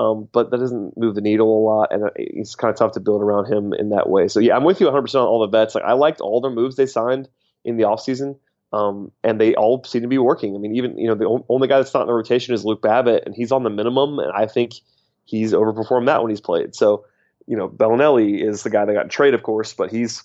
Um, 0.00 0.28
but 0.32 0.50
that 0.50 0.58
doesn't 0.58 0.96
move 0.96 1.14
the 1.14 1.20
needle 1.20 1.46
a 1.46 1.62
lot, 1.62 1.92
and 1.92 2.10
it's 2.16 2.54
kind 2.54 2.72
of 2.72 2.78
tough 2.78 2.92
to 2.92 3.00
build 3.00 3.22
around 3.22 3.52
him 3.52 3.74
in 3.74 3.90
that 3.90 4.08
way. 4.08 4.28
So 4.28 4.40
yeah, 4.40 4.56
I'm 4.56 4.64
with 4.64 4.80
you 4.80 4.86
100 4.86 5.02
percent 5.02 5.22
on 5.22 5.28
all 5.28 5.40
the 5.40 5.46
bets. 5.46 5.74
Like 5.74 5.84
I 5.84 5.92
liked 5.92 6.22
all 6.22 6.40
their 6.40 6.50
moves 6.50 6.76
they 6.76 6.86
signed 6.86 7.28
in 7.64 7.76
the 7.76 7.84
offseason. 7.84 8.38
Um, 8.72 9.10
and 9.24 9.40
they 9.40 9.54
all 9.56 9.82
seem 9.84 10.02
to 10.02 10.08
be 10.08 10.18
working. 10.18 10.54
I 10.54 10.58
mean, 10.58 10.76
even 10.76 10.96
you 10.96 11.08
know 11.08 11.16
the 11.16 11.44
only 11.48 11.68
guy 11.68 11.78
that's 11.78 11.92
not 11.92 12.02
in 12.02 12.06
the 12.06 12.14
rotation 12.14 12.54
is 12.54 12.64
Luke 12.64 12.80
Babbitt, 12.80 13.24
and 13.26 13.34
he's 13.34 13.52
on 13.52 13.62
the 13.62 13.70
minimum, 13.70 14.18
and 14.20 14.32
I 14.32 14.46
think 14.46 14.72
he's 15.24 15.52
overperformed 15.52 16.06
that 16.06 16.22
when 16.22 16.30
he's 16.30 16.40
played. 16.40 16.74
So, 16.74 17.04
you 17.46 17.56
know, 17.56 17.68
Belinelli 17.68 18.42
is 18.42 18.62
the 18.62 18.70
guy 18.70 18.84
that 18.84 18.92
got 18.92 19.10
traded, 19.10 19.34
of 19.34 19.42
course, 19.42 19.74
but 19.74 19.90
he's 19.90 20.22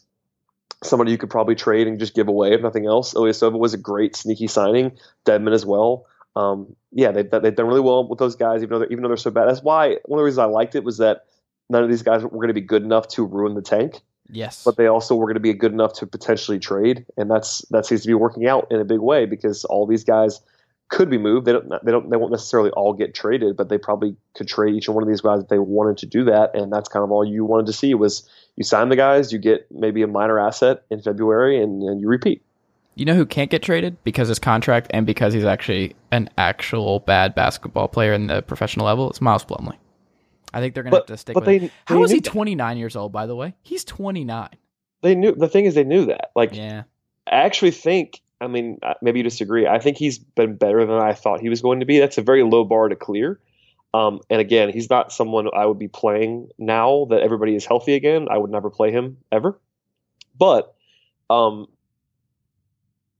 somebody 0.83 1.11
you 1.11 1.17
could 1.17 1.29
probably 1.29 1.55
trade 1.55 1.87
and 1.87 1.99
just 1.99 2.13
give 2.13 2.27
away 2.27 2.53
if 2.53 2.61
nothing 2.61 2.85
else. 2.85 3.13
Ilyasova 3.13 3.57
was 3.57 3.73
a 3.73 3.77
great 3.77 4.15
sneaky 4.15 4.47
signing. 4.47 4.97
Dedmon 5.25 5.53
as 5.53 5.65
well. 5.65 6.05
Um, 6.35 6.75
yeah, 6.91 7.11
they, 7.11 7.23
they've 7.23 7.55
done 7.55 7.67
really 7.67 7.81
well 7.81 8.07
with 8.07 8.19
those 8.19 8.35
guys, 8.35 8.61
even 8.61 8.69
though 8.69 8.79
they're, 8.79 8.91
even 8.91 9.03
though 9.03 9.09
they're 9.09 9.17
so 9.17 9.31
bad. 9.31 9.47
That's 9.47 9.63
why 9.63 9.97
one 10.05 10.19
of 10.19 10.21
the 10.21 10.25
reasons 10.25 10.39
I 10.39 10.45
liked 10.45 10.75
it 10.75 10.83
was 10.83 10.97
that 10.97 11.25
none 11.69 11.83
of 11.83 11.89
these 11.89 12.03
guys 12.03 12.23
were 12.23 12.29
going 12.29 12.49
to 12.49 12.53
be 12.53 12.61
good 12.61 12.83
enough 12.83 13.07
to 13.09 13.23
ruin 13.23 13.55
the 13.55 13.61
tank. 13.61 14.01
Yes, 14.31 14.63
but 14.63 14.75
they 14.75 14.87
also 14.87 15.15
were 15.15 15.27
going 15.27 15.35
to 15.35 15.39
be 15.39 15.53
good 15.53 15.71
enough 15.71 15.93
to 15.93 16.07
potentially 16.07 16.57
trade, 16.59 17.05
and 17.15 17.29
that's 17.29 17.59
that 17.69 17.85
seems 17.85 18.01
to 18.01 18.07
be 18.07 18.15
working 18.15 18.47
out 18.47 18.67
in 18.71 18.79
a 18.79 18.85
big 18.85 18.99
way 18.99 19.25
because 19.25 19.65
all 19.65 19.85
these 19.85 20.03
guys 20.03 20.41
could 20.89 21.09
be 21.09 21.17
moved. 21.17 21.45
They 21.45 21.53
don't 21.53 21.69
they 21.85 21.91
don't 21.91 22.09
they 22.09 22.17
won't 22.17 22.31
necessarily 22.31 22.71
all 22.71 22.93
get 22.93 23.13
traded, 23.13 23.55
but 23.55 23.69
they 23.69 23.77
probably 23.77 24.15
could 24.33 24.47
trade 24.47 24.75
each 24.75 24.89
one 24.89 25.03
of 25.03 25.09
these 25.09 25.21
guys 25.21 25.41
if 25.41 25.49
they 25.49 25.59
wanted 25.59 25.97
to 25.99 26.05
do 26.05 26.23
that, 26.25 26.55
and 26.55 26.73
that's 26.73 26.89
kind 26.89 27.03
of 27.03 27.11
all 27.11 27.23
you 27.23 27.45
wanted 27.45 27.67
to 27.67 27.73
see 27.73 27.93
was 27.93 28.27
you 28.55 28.63
sign 28.63 28.89
the 28.89 28.95
guys, 28.95 29.31
you 29.31 29.39
get 29.39 29.67
maybe 29.71 30.01
a 30.01 30.07
minor 30.07 30.39
asset 30.39 30.83
in 30.89 31.01
February, 31.01 31.61
and, 31.61 31.83
and 31.83 32.01
you 32.01 32.07
repeat. 32.07 32.41
You 32.95 33.03
know 33.03 33.13
who 33.13 33.25
can't 33.25 33.51
get 33.51 33.61
traded 33.61 34.01
because 34.03 34.29
his 34.29 34.39
contract 34.39 34.87
and 34.91 35.05
because 35.05 35.33
he's 35.33 35.43
actually 35.43 35.95
an 36.11 36.29
actual 36.37 37.01
bad 37.01 37.35
basketball 37.35 37.89
player 37.89 38.13
in 38.13 38.27
the 38.27 38.41
professional 38.41 38.85
level? 38.85 39.09
It's 39.09 39.19
Miles 39.19 39.43
Plumlee. 39.43 39.77
I 40.53 40.61
think 40.61 40.73
they're 40.73 40.83
going 40.83 40.91
to 40.91 40.99
have 40.99 41.05
to 41.07 41.17
stick 41.17 41.35
with. 41.35 41.43
They, 41.43 41.59
they 41.59 41.71
How 41.83 42.01
is 42.03 42.11
he 42.11 42.21
29 42.21 42.77
years 42.77 42.95
old? 42.95 43.11
By 43.11 43.25
the 43.25 43.35
way, 43.35 43.53
he's 43.61 43.83
29. 43.83 44.49
They 45.01 45.13
knew 45.13 45.35
the 45.35 45.49
thing 45.49 45.65
is 45.65 45.75
they 45.75 45.83
knew 45.83 46.05
that. 46.05 46.31
Like, 46.35 46.55
yeah, 46.55 46.83
I 47.27 47.35
actually 47.35 47.71
think. 47.71 48.21
I 48.39 48.47
mean, 48.47 48.79
uh, 48.81 48.93
maybe 49.01 49.19
you 49.19 49.23
disagree. 49.23 49.67
I 49.67 49.79
think 49.79 49.97
he's 49.97 50.17
been 50.17 50.55
better 50.55 50.85
than 50.85 50.97
I 50.97 51.13
thought 51.13 51.41
he 51.41 51.49
was 51.49 51.61
going 51.61 51.81
to 51.81 51.85
be. 51.85 51.99
That's 51.99 52.17
a 52.17 52.21
very 52.21 52.43
low 52.43 52.63
bar 52.63 52.87
to 52.87 52.95
clear. 52.95 53.39
Um, 53.93 54.19
and 54.29 54.41
again, 54.41 54.71
he's 54.71 54.89
not 54.89 55.11
someone 55.11 55.49
I 55.55 55.65
would 55.65 55.79
be 55.79 55.87
playing 55.87 56.49
now 56.57 57.07
that 57.09 57.21
everybody 57.21 57.55
is 57.55 57.65
healthy 57.65 57.95
again. 57.95 58.27
I 58.29 58.37
would 58.37 58.51
never 58.51 58.69
play 58.69 58.91
him 58.91 59.17
ever. 59.31 59.59
But 60.37 60.73
um, 61.29 61.67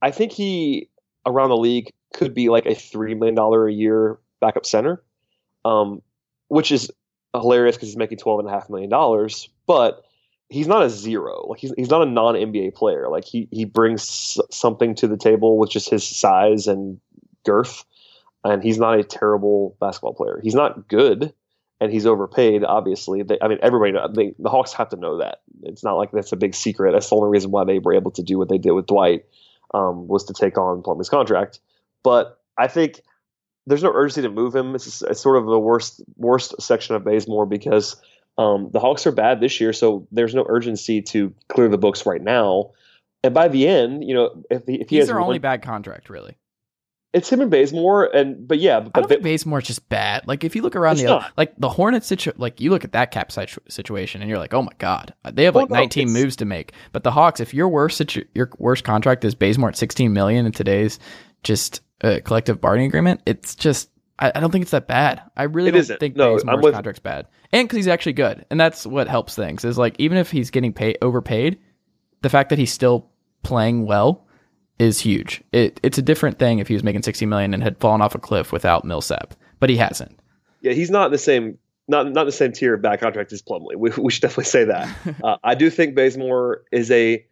I 0.06 0.12
think 0.12 0.30
he 0.30 0.88
around 1.26 1.48
the 1.48 1.56
league 1.56 1.92
could 2.14 2.32
be 2.32 2.48
like 2.48 2.64
a 2.64 2.76
three 2.76 3.14
million 3.14 3.34
dollar 3.34 3.66
a 3.66 3.72
year 3.72 4.20
backup 4.40 4.64
center, 4.64 5.02
um, 5.64 6.00
which 6.46 6.70
is 6.70 6.92
hilarious 7.34 7.74
because 7.74 7.88
he's 7.88 7.96
making 7.96 8.18
twelve 8.18 8.38
and 8.38 8.48
a 8.48 8.52
half 8.52 8.70
million 8.70 8.88
dollars. 8.88 9.48
But 9.66 10.04
he's 10.48 10.68
not 10.68 10.84
a 10.84 10.90
zero. 10.90 11.44
Like 11.48 11.58
he's 11.58 11.72
he's 11.76 11.90
not 11.90 12.02
a 12.02 12.06
non 12.06 12.36
NBA 12.36 12.76
player. 12.76 13.08
Like 13.08 13.24
he 13.24 13.48
he 13.50 13.64
brings 13.64 14.38
something 14.52 14.94
to 14.94 15.08
the 15.08 15.16
table 15.16 15.58
with 15.58 15.70
just 15.70 15.90
his 15.90 16.06
size 16.06 16.68
and 16.68 17.00
girth, 17.44 17.84
and 18.44 18.62
he's 18.62 18.78
not 18.78 18.96
a 18.96 19.02
terrible 19.02 19.76
basketball 19.80 20.14
player. 20.14 20.38
He's 20.40 20.54
not 20.54 20.86
good, 20.86 21.32
and 21.80 21.90
he's 21.90 22.06
overpaid. 22.06 22.62
Obviously, 22.62 23.24
they, 23.24 23.38
I 23.42 23.48
mean 23.48 23.58
everybody. 23.60 23.92
They, 24.14 24.34
the 24.38 24.50
Hawks 24.50 24.72
have 24.74 24.90
to 24.90 24.96
know 24.96 25.18
that. 25.18 25.40
It's 25.64 25.82
not 25.82 25.94
like 25.94 26.12
that's 26.12 26.30
a 26.30 26.36
big 26.36 26.54
secret. 26.54 26.92
That's 26.92 27.10
the 27.10 27.16
only 27.16 27.30
reason 27.30 27.50
why 27.50 27.64
they 27.64 27.80
were 27.80 27.94
able 27.94 28.12
to 28.12 28.22
do 28.22 28.38
what 28.38 28.48
they 28.48 28.58
did 28.58 28.70
with 28.70 28.86
Dwight 28.86 29.24
um, 29.74 30.08
was 30.08 30.24
to 30.24 30.32
take 30.32 30.58
on 30.58 30.82
Plumlee's 30.82 31.08
contract. 31.08 31.60
But 32.02 32.38
I 32.58 32.68
think 32.68 33.00
there's 33.66 33.82
no 33.82 33.92
urgency 33.92 34.22
to 34.22 34.30
move 34.30 34.54
him. 34.54 34.74
It's, 34.74 35.02
it's 35.02 35.20
sort 35.20 35.36
of 35.36 35.46
the 35.46 35.58
worst 35.58 36.02
worst 36.16 36.54
section 36.60 36.94
of 36.94 37.04
Bazemore 37.04 37.46
because 37.46 37.96
um, 38.38 38.70
the 38.72 38.80
Hawks 38.80 39.06
are 39.06 39.12
bad 39.12 39.40
this 39.40 39.60
year, 39.60 39.72
so 39.72 40.06
there's 40.12 40.34
no 40.34 40.44
urgency 40.48 41.02
to 41.02 41.34
clear 41.48 41.68
the 41.68 41.78
books 41.78 42.06
right 42.06 42.22
now. 42.22 42.70
And 43.24 43.34
by 43.34 43.48
the 43.48 43.66
end, 43.66 44.04
you 44.04 44.14
know, 44.14 44.42
if 44.50 44.66
he, 44.66 44.74
if 44.74 44.88
he 44.88 44.96
he's 44.96 45.02
has 45.02 45.08
their 45.08 45.16
one, 45.16 45.24
only 45.24 45.38
bad 45.38 45.62
contract, 45.62 46.10
really. 46.10 46.36
It's 47.16 47.30
him 47.32 47.40
and 47.40 47.50
Bazemore, 47.50 48.04
and 48.14 48.46
but 48.46 48.58
yeah, 48.58 48.76
I 48.76 48.80
but 48.80 48.92
don't 48.92 49.08
think 49.08 49.22
Bazemore's 49.22 49.66
just 49.66 49.88
bad. 49.88 50.26
Like 50.28 50.44
if 50.44 50.54
you 50.54 50.62
look 50.62 50.76
around 50.76 50.98
the 50.98 51.06
other, 51.06 51.26
like 51.36 51.54
the 51.58 51.68
Hornets 51.68 52.06
situ- 52.06 52.32
like 52.36 52.60
you 52.60 52.70
look 52.70 52.84
at 52.84 52.92
that 52.92 53.10
cap 53.10 53.32
situ- 53.32 53.60
situation 53.68 54.20
and 54.20 54.28
you're 54.28 54.38
like, 54.38 54.54
oh 54.54 54.62
my 54.62 54.72
god, 54.78 55.14
they 55.32 55.44
have 55.44 55.54
Well, 55.54 55.64
like 55.64 55.70
no, 55.70 55.76
19 55.76 56.12
moves 56.12 56.36
to 56.36 56.44
make. 56.44 56.72
But 56.92 57.02
the 57.02 57.10
Hawks, 57.10 57.40
if 57.40 57.52
your 57.54 57.68
worst 57.68 57.96
situ- 57.98 58.26
your 58.34 58.50
worst 58.58 58.84
contract 58.84 59.24
is 59.24 59.34
Bazemore 59.34 59.70
at 59.70 59.76
16 59.76 60.12
million 60.12 60.46
in 60.46 60.52
today's 60.52 60.98
just 61.42 61.80
uh, 62.02 62.20
collective 62.24 62.60
bargaining 62.60 62.88
agreement, 62.88 63.22
it's 63.26 63.54
just 63.54 63.88
I, 64.18 64.32
I 64.34 64.40
don't 64.40 64.50
think 64.50 64.62
it's 64.62 64.70
that 64.72 64.86
bad. 64.86 65.22
I 65.36 65.44
really 65.44 65.68
It 65.68 65.72
don't 65.72 65.80
isn't. 65.80 66.00
think 66.00 66.16
No, 66.16 66.36
Bazemore's 66.36 66.62
with- 66.62 66.74
contract's 66.74 67.00
bad, 67.00 67.26
and 67.52 67.66
because 67.66 67.76
he's 67.76 67.88
actually 67.88 68.12
good, 68.14 68.44
and 68.50 68.60
that's 68.60 68.86
what 68.86 69.08
helps 69.08 69.34
things. 69.34 69.64
Is 69.64 69.78
like 69.78 69.96
even 69.98 70.18
if 70.18 70.30
he's 70.30 70.50
getting 70.50 70.72
paid 70.72 70.98
overpaid, 71.02 71.58
the 72.22 72.28
fact 72.28 72.50
that 72.50 72.58
he's 72.58 72.72
still 72.72 73.08
playing 73.42 73.86
well 73.86 74.25
is 74.78 75.00
huge. 75.00 75.42
It 75.52 75.80
it's 75.82 75.98
a 75.98 76.02
different 76.02 76.38
thing 76.38 76.58
if 76.58 76.68
he 76.68 76.74
was 76.74 76.82
making 76.82 77.02
60 77.02 77.26
million 77.26 77.54
and 77.54 77.62
had 77.62 77.78
fallen 77.78 78.02
off 78.02 78.14
a 78.14 78.18
cliff 78.18 78.52
without 78.52 78.84
Millsap, 78.84 79.34
but 79.60 79.70
he 79.70 79.76
hasn't. 79.76 80.18
yeah, 80.60 80.72
he's 80.72 80.90
not 80.90 81.06
in 81.06 81.12
the 81.12 81.18
same 81.18 81.58
not 81.88 82.10
not 82.12 82.24
the 82.24 82.32
same 82.32 82.52
tier 82.52 82.74
of 82.74 82.82
bad 82.82 83.00
contract 83.00 83.32
as 83.32 83.42
Plumlee. 83.42 83.76
We, 83.76 83.90
we 83.98 84.10
should 84.10 84.22
definitely 84.22 84.44
say 84.44 84.64
that. 84.64 84.88
uh, 85.24 85.36
I 85.42 85.54
do 85.54 85.70
think 85.70 85.94
Bazemore 85.94 86.62
is 86.72 86.90
a 86.90 87.24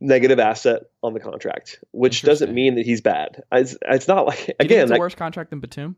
negative 0.00 0.38
asset 0.38 0.82
on 1.02 1.14
the 1.14 1.20
contract, 1.20 1.82
which 1.92 2.22
doesn't 2.22 2.52
mean 2.52 2.74
that 2.76 2.84
he's 2.84 3.00
bad. 3.00 3.42
It's, 3.50 3.76
it's 3.82 4.08
not 4.08 4.26
like 4.26 4.54
again, 4.60 4.84
it's 4.84 4.92
a 4.92 4.98
worse 4.98 5.14
contract 5.14 5.50
than 5.50 5.60
Batum. 5.60 5.96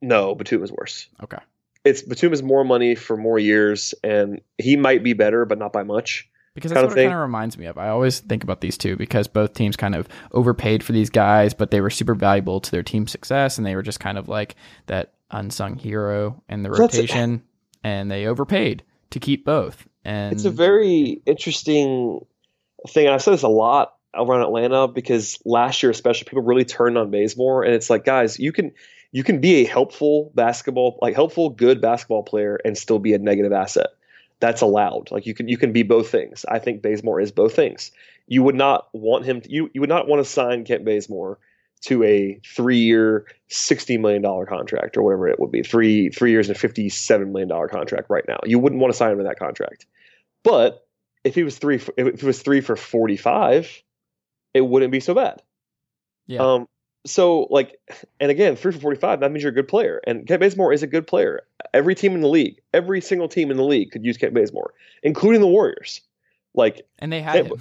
no, 0.00 0.34
Batum 0.34 0.62
is 0.62 0.72
worse. 0.72 1.08
Okay. 1.22 1.38
It's 1.84 2.02
Batum 2.02 2.32
is 2.32 2.42
more 2.42 2.64
money 2.64 2.94
for 2.94 3.16
more 3.16 3.38
years, 3.38 3.94
and 4.04 4.40
he 4.58 4.76
might 4.76 5.02
be 5.02 5.14
better, 5.14 5.44
but 5.44 5.58
not 5.58 5.72
by 5.72 5.82
much. 5.82 6.28
Because 6.54 6.70
that's 6.70 6.80
kind 6.80 6.88
what 6.88 6.98
it 6.98 7.02
kind 7.04 7.14
of 7.14 7.20
reminds 7.20 7.56
me 7.56 7.66
of. 7.66 7.78
I 7.78 7.88
always 7.88 8.20
think 8.20 8.42
about 8.42 8.60
these 8.60 8.76
two 8.76 8.96
because 8.96 9.28
both 9.28 9.54
teams 9.54 9.76
kind 9.76 9.94
of 9.94 10.08
overpaid 10.32 10.82
for 10.82 10.92
these 10.92 11.10
guys, 11.10 11.54
but 11.54 11.70
they 11.70 11.80
were 11.80 11.90
super 11.90 12.14
valuable 12.14 12.60
to 12.60 12.70
their 12.70 12.82
team 12.82 13.06
success, 13.06 13.58
and 13.58 13.66
they 13.66 13.76
were 13.76 13.82
just 13.82 14.00
kind 14.00 14.18
of 14.18 14.28
like 14.28 14.56
that 14.86 15.12
unsung 15.30 15.76
hero 15.76 16.42
in 16.48 16.62
the 16.62 16.70
rotation, 16.70 17.42
and 17.84 18.10
they 18.10 18.26
overpaid 18.26 18.82
to 19.10 19.20
keep 19.20 19.44
both. 19.44 19.86
And 20.04 20.32
It's 20.32 20.44
a 20.44 20.50
very 20.50 21.22
interesting 21.26 22.24
thing. 22.88 23.06
And 23.06 23.14
I've 23.14 23.22
said 23.22 23.34
this 23.34 23.42
a 23.42 23.48
lot 23.48 23.94
around 24.14 24.42
Atlanta 24.42 24.88
because 24.88 25.38
last 25.44 25.82
year, 25.82 25.90
especially, 25.90 26.24
people 26.24 26.42
really 26.42 26.64
turned 26.64 26.98
on 26.98 27.10
Bazemore, 27.10 27.64
and 27.64 27.74
it's 27.74 27.90
like, 27.90 28.04
guys, 28.04 28.38
you 28.38 28.52
can 28.52 28.72
you 29.12 29.24
can 29.24 29.40
be 29.40 29.56
a 29.56 29.64
helpful 29.64 30.30
basketball, 30.34 30.98
like 31.00 31.14
helpful, 31.14 31.50
good 31.50 31.80
basketball 31.80 32.22
player, 32.22 32.58
and 32.64 32.76
still 32.76 32.98
be 32.98 33.14
a 33.14 33.18
negative 33.18 33.52
asset. 33.52 33.88
That's 34.40 34.60
allowed. 34.60 35.10
Like 35.10 35.26
you 35.26 35.34
can 35.34 35.48
you 35.48 35.56
can 35.56 35.72
be 35.72 35.82
both 35.82 36.10
things. 36.10 36.44
I 36.48 36.58
think 36.58 36.82
Bazemore 36.82 37.20
is 37.20 37.32
both 37.32 37.54
things. 37.54 37.90
You 38.26 38.42
would 38.42 38.54
not 38.54 38.88
want 38.92 39.24
him. 39.24 39.40
To, 39.40 39.50
you 39.50 39.70
you 39.74 39.80
would 39.80 39.90
not 39.90 40.06
want 40.06 40.24
to 40.24 40.30
sign 40.30 40.64
Kent 40.64 40.84
Bazemore 40.84 41.38
to 41.82 42.02
a 42.04 42.40
three 42.44 42.78
year, 42.78 43.26
sixty 43.48 43.98
million 43.98 44.22
dollar 44.22 44.46
contract 44.46 44.96
or 44.96 45.02
whatever 45.02 45.28
it 45.28 45.40
would 45.40 45.50
be. 45.50 45.62
Three 45.62 46.10
three 46.10 46.30
years 46.30 46.48
and 46.48 46.58
fifty 46.58 46.88
seven 46.88 47.32
million 47.32 47.48
dollar 47.48 47.68
contract 47.68 48.10
right 48.10 48.24
now. 48.28 48.38
You 48.44 48.58
wouldn't 48.58 48.80
want 48.80 48.92
to 48.92 48.96
sign 48.96 49.12
him 49.12 49.18
to 49.18 49.24
that 49.24 49.38
contract. 49.38 49.86
But 50.44 50.86
if 51.24 51.34
he 51.34 51.42
was 51.42 51.58
three, 51.58 51.78
for, 51.78 51.92
if 51.96 52.06
it 52.06 52.22
was 52.22 52.42
three 52.42 52.60
for 52.60 52.76
forty 52.76 53.16
five, 53.16 53.82
it 54.54 54.60
wouldn't 54.60 54.92
be 54.92 55.00
so 55.00 55.14
bad. 55.14 55.42
yeah. 56.26 56.40
Um, 56.40 56.68
so 57.06 57.46
like, 57.50 57.78
and 58.20 58.30
again, 58.30 58.56
three 58.56 58.72
for 58.72 58.80
forty-five. 58.80 59.20
That 59.20 59.30
means 59.32 59.42
you're 59.42 59.52
a 59.52 59.54
good 59.54 59.68
player, 59.68 60.00
and 60.06 60.26
Kent 60.26 60.40
Bazemore 60.40 60.72
is 60.72 60.82
a 60.82 60.86
good 60.86 61.06
player. 61.06 61.42
Every 61.74 61.94
team 61.94 62.14
in 62.14 62.20
the 62.20 62.28
league, 62.28 62.60
every 62.72 63.00
single 63.00 63.28
team 63.28 63.50
in 63.50 63.56
the 63.56 63.64
league 63.64 63.90
could 63.90 64.04
use 64.04 64.16
Kent 64.16 64.34
Bazemore, 64.34 64.72
including 65.02 65.40
the 65.40 65.46
Warriors. 65.46 66.00
Like, 66.54 66.86
and 66.98 67.12
they 67.12 67.20
had 67.20 67.46
him. 67.46 67.52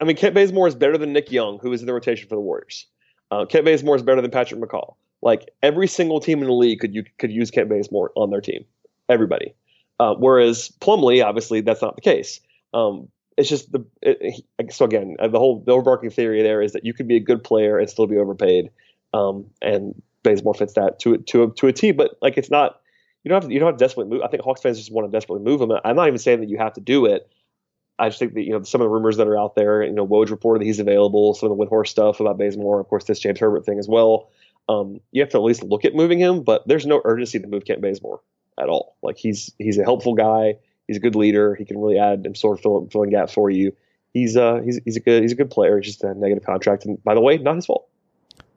I 0.00 0.04
mean, 0.04 0.16
Kent 0.16 0.34
Bazemore 0.34 0.68
is 0.68 0.74
better 0.74 0.98
than 0.98 1.12
Nick 1.12 1.30
Young, 1.30 1.58
who 1.60 1.72
is 1.72 1.80
in 1.80 1.86
the 1.86 1.94
rotation 1.94 2.28
for 2.28 2.34
the 2.34 2.40
Warriors. 2.40 2.86
Uh, 3.30 3.44
Kent 3.44 3.64
Bazemore 3.64 3.96
is 3.96 4.02
better 4.02 4.20
than 4.20 4.30
Patrick 4.30 4.60
McCaw. 4.60 4.94
Like 5.22 5.50
every 5.62 5.88
single 5.88 6.20
team 6.20 6.40
in 6.40 6.46
the 6.46 6.52
league 6.52 6.80
could 6.80 6.94
you 6.94 7.04
could 7.18 7.30
use 7.32 7.50
Kent 7.50 7.68
Bazemore 7.68 8.12
on 8.14 8.30
their 8.30 8.40
team. 8.40 8.64
Everybody. 9.08 9.54
Uh, 10.00 10.14
whereas 10.14 10.70
Plumlee, 10.80 11.24
obviously, 11.24 11.60
that's 11.60 11.80
not 11.80 11.94
the 11.96 12.02
case. 12.02 12.40
Um, 12.72 13.08
it's 13.36 13.48
just 13.48 13.72
the 13.72 13.84
it, 14.02 14.44
so 14.70 14.84
again 14.84 15.16
uh, 15.18 15.28
the 15.28 15.38
whole 15.38 15.62
the 15.64 15.72
overarching 15.72 16.10
theory 16.10 16.42
there 16.42 16.62
is 16.62 16.72
that 16.72 16.84
you 16.84 16.94
could 16.94 17.08
be 17.08 17.16
a 17.16 17.20
good 17.20 17.42
player 17.42 17.78
and 17.78 17.88
still 17.90 18.06
be 18.06 18.16
overpaid, 18.16 18.70
um, 19.12 19.46
and 19.62 20.00
Bazemore 20.22 20.54
fits 20.54 20.74
that 20.74 20.98
to 21.00 21.18
to 21.18 21.50
to 21.56 21.66
a 21.66 21.72
T. 21.72 21.92
But 21.92 22.16
like 22.22 22.36
it's 22.36 22.50
not 22.50 22.80
you 23.24 23.30
don't 23.30 23.42
have 23.42 23.48
to, 23.48 23.54
you 23.54 23.58
don't 23.58 23.68
have 23.68 23.78
to 23.78 23.84
desperately 23.84 24.12
move. 24.12 24.22
I 24.22 24.28
think 24.28 24.42
Hawks 24.42 24.60
fans 24.60 24.78
just 24.78 24.92
want 24.92 25.10
to 25.10 25.16
desperately 25.16 25.44
move 25.44 25.60
him. 25.60 25.72
I'm 25.84 25.96
not 25.96 26.08
even 26.08 26.18
saying 26.18 26.40
that 26.40 26.48
you 26.48 26.58
have 26.58 26.74
to 26.74 26.80
do 26.80 27.06
it. 27.06 27.28
I 27.98 28.08
just 28.08 28.18
think 28.18 28.34
that 28.34 28.42
you 28.42 28.52
know 28.52 28.62
some 28.62 28.80
of 28.80 28.86
the 28.86 28.90
rumors 28.90 29.16
that 29.16 29.26
are 29.26 29.38
out 29.38 29.54
there. 29.54 29.82
You 29.82 29.92
know, 29.92 30.06
Woj 30.06 30.30
reported 30.30 30.60
that 30.60 30.66
he's 30.66 30.80
available. 30.80 31.34
Some 31.34 31.50
of 31.50 31.56
the 31.56 31.64
Windhorst 31.64 31.88
stuff 31.88 32.20
about 32.20 32.38
Bazemore, 32.38 32.80
of 32.80 32.88
course, 32.88 33.04
this 33.04 33.20
James 33.20 33.40
Herbert 33.40 33.64
thing 33.64 33.78
as 33.78 33.88
well. 33.88 34.30
Um, 34.68 35.00
you 35.12 35.22
have 35.22 35.30
to 35.30 35.38
at 35.38 35.42
least 35.44 35.62
look 35.62 35.84
at 35.84 35.94
moving 35.94 36.18
him, 36.18 36.42
but 36.42 36.66
there's 36.66 36.86
no 36.86 37.02
urgency 37.04 37.38
to 37.38 37.46
move 37.46 37.64
Kent 37.64 37.80
Bazemore 37.80 38.20
at 38.58 38.68
all. 38.68 38.96
Like 39.02 39.16
he's 39.16 39.50
he's 39.58 39.78
a 39.78 39.84
helpful 39.84 40.14
guy. 40.14 40.56
He's 40.86 40.96
a 40.96 41.00
good 41.00 41.16
leader. 41.16 41.54
He 41.54 41.64
can 41.64 41.78
really 41.78 41.98
add 41.98 42.26
and 42.26 42.36
sort 42.36 42.58
of 42.58 42.62
fill, 42.62 42.88
filling 42.90 43.10
gaps 43.10 43.32
for 43.32 43.50
you. 43.50 43.74
He's 44.12 44.36
uh 44.36 44.60
he's 44.64 44.80
he's 44.84 44.96
a 44.96 45.00
good 45.00 45.22
he's 45.22 45.32
a 45.32 45.36
good 45.36 45.50
player. 45.50 45.78
He's 45.78 45.86
just 45.86 46.04
a 46.04 46.14
negative 46.14 46.44
contract, 46.44 46.84
and 46.84 47.02
by 47.02 47.14
the 47.14 47.20
way, 47.20 47.38
not 47.38 47.56
his 47.56 47.66
fault. 47.66 47.88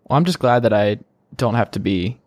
Well, 0.06 0.18
I'm 0.18 0.26
just 0.26 0.40
glad 0.40 0.64
that 0.64 0.74
I 0.74 0.99
don't 1.36 1.56
have 1.56 1.72
to 1.72 1.80
be 1.80 2.20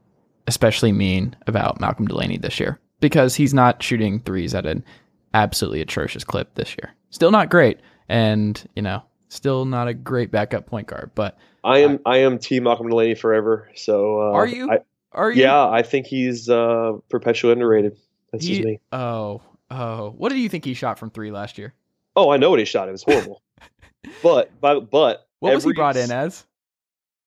especially 0.46 0.90
mean 0.90 1.36
about 1.46 1.80
Malcolm 1.80 2.06
Delaney 2.06 2.38
this 2.38 2.58
year 2.58 2.80
because 2.98 3.36
he's 3.36 3.54
not 3.54 3.82
shooting 3.82 4.20
threes 4.20 4.54
at 4.54 4.66
an 4.66 4.84
absolutely 5.32 5.80
atrocious 5.80 6.24
clip 6.24 6.54
this 6.54 6.76
year. 6.76 6.92
Still 7.10 7.30
not 7.30 7.50
great, 7.50 7.78
and 8.08 8.68
you 8.74 8.82
know 8.82 9.02
Still 9.30 9.64
not 9.64 9.86
a 9.86 9.94
great 9.94 10.32
backup 10.32 10.66
point 10.66 10.88
guard, 10.88 11.12
but 11.14 11.38
I 11.62 11.78
am 11.78 12.00
I 12.04 12.18
am 12.18 12.40
Team 12.40 12.64
Malcolm 12.64 12.88
Delaney 12.88 13.14
forever. 13.14 13.70
So 13.76 14.20
uh, 14.20 14.32
are 14.32 14.46
you? 14.46 14.68
I, 14.68 14.80
are 15.12 15.30
you? 15.30 15.42
yeah, 15.42 15.68
I 15.68 15.82
think 15.82 16.06
he's 16.06 16.48
uh, 16.48 16.94
perpetually 17.08 17.52
underrated. 17.52 17.96
That's 18.32 18.44
He- 18.44 18.54
just 18.54 18.64
me. 18.66 18.80
Oh, 18.90 19.40
oh. 19.70 20.10
What 20.16 20.30
did 20.30 20.38
you 20.38 20.48
think 20.48 20.64
he 20.64 20.74
shot 20.74 20.98
from 20.98 21.10
three 21.10 21.30
last 21.30 21.58
year? 21.58 21.74
Oh, 22.16 22.30
I 22.30 22.36
know 22.36 22.50
what 22.50 22.58
he 22.58 22.64
shot. 22.64 22.88
It 22.88 22.92
was 22.92 23.02
horrible. 23.02 23.42
but 24.22 24.50
but 24.60 24.90
but 24.90 25.26
What 25.40 25.54
was 25.54 25.64
he 25.64 25.72
brought 25.72 25.96
in 25.96 26.10
as? 26.10 26.44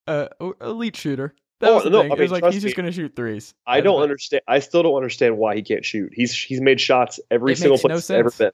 Uh, 0.08 0.28
elite 0.62 0.96
shooter. 0.98 1.34
That 1.60 1.70
Oh, 1.70 1.76
was 1.76 1.84
the 1.86 1.90
no, 1.92 2.02
thing. 2.02 2.12
I 2.12 2.16
it 2.16 2.20
was 2.20 2.32
like 2.32 2.44
he's 2.52 2.62
just 2.62 2.76
going 2.76 2.88
to 2.88 2.92
shoot 2.92 3.16
threes. 3.16 3.54
I 3.66 3.80
don't 3.80 4.02
understand. 4.02 4.42
I 4.48 4.60
still 4.60 4.84
don't 4.84 4.96
understand 4.96 5.38
why 5.38 5.56
he 5.56 5.62
can't 5.62 5.86
shoot. 5.86 6.12
He's 6.14 6.38
he's 6.38 6.60
made 6.60 6.82
shots 6.82 7.20
every 7.32 7.54
It 7.54 7.58
single 7.58 7.76
makes 7.76 7.84
no 7.84 7.90
place 7.90 8.10
ever 8.10 8.32
been, 8.32 8.52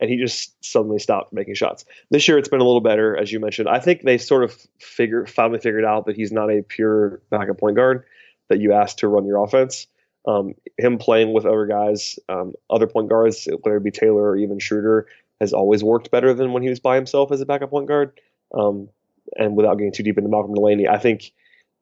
and 0.00 0.08
he 0.08 0.16
just 0.16 0.56
suddenly 0.64 0.98
stopped 0.98 1.32
making 1.34 1.56
shots. 1.56 1.84
This 2.10 2.26
year, 2.26 2.38
it's 2.38 2.48
been 2.48 2.60
a 2.60 2.64
little 2.64 2.80
better, 2.80 3.14
as 3.14 3.30
you 3.30 3.38
mentioned. 3.38 3.68
I 3.68 3.80
think 3.80 4.02
they 4.02 4.16
sort 4.16 4.44
of 4.44 4.56
figure 4.78 5.26
finally 5.26 5.58
figured 5.58 5.84
out 5.84 6.06
that 6.06 6.16
he's 6.16 6.32
not 6.32 6.50
a 6.50 6.62
pure 6.62 7.20
backup 7.28 7.58
point 7.58 7.76
guard 7.76 8.04
that 8.48 8.60
you 8.60 8.72
ask 8.72 8.96
to 8.98 9.08
run 9.08 9.26
your 9.26 9.44
offense. 9.44 9.86
Um, 10.26 10.54
him 10.76 10.98
playing 10.98 11.32
with 11.32 11.46
other 11.46 11.66
guys, 11.66 12.18
um, 12.28 12.52
other 12.68 12.86
point 12.86 13.08
guards, 13.08 13.48
whether 13.62 13.76
it 13.76 13.84
be 13.84 13.90
Taylor 13.90 14.30
or 14.30 14.36
even 14.36 14.58
Schroeder, 14.58 15.06
has 15.40 15.52
always 15.52 15.82
worked 15.82 16.10
better 16.10 16.34
than 16.34 16.52
when 16.52 16.62
he 16.62 16.68
was 16.68 16.80
by 16.80 16.96
himself 16.96 17.32
as 17.32 17.40
a 17.40 17.46
backup 17.46 17.70
point 17.70 17.86
guard. 17.86 18.20
Um, 18.52 18.88
and 19.36 19.56
without 19.56 19.74
getting 19.74 19.92
too 19.92 20.02
deep 20.02 20.18
into 20.18 20.30
Malcolm 20.30 20.54
Delaney, 20.54 20.88
I 20.88 20.98
think 20.98 21.32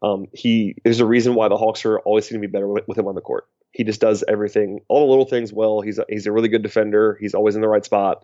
um, 0.03 0.27
he 0.33 0.77
there's 0.85 1.01
a 1.01 1.07
reason 1.07 1.35
why 1.35 1.49
the 1.49 1.57
Hawks 1.57 1.85
are 1.85 1.99
always 2.01 2.29
going 2.29 2.41
to 2.41 2.47
be 2.47 2.51
better 2.51 2.69
with, 2.69 2.87
with 2.87 2.99
him 2.99 3.09
on 3.09 3.15
the 3.15 3.21
court. 3.21 3.49
He 3.73 3.85
just 3.85 4.01
does 4.01 4.25
everything, 4.27 4.81
all 4.89 5.07
the 5.07 5.11
little 5.11 5.27
things 5.27 5.53
well. 5.53 5.81
He's 5.81 5.99
a, 5.99 6.05
he's 6.09 6.27
a 6.27 6.33
really 6.33 6.49
good 6.49 6.63
defender. 6.63 7.17
He's 7.21 7.35
always 7.35 7.57
in 7.57 7.61
the 7.61 7.69
right 7.69 7.85
spot. 7.85 8.23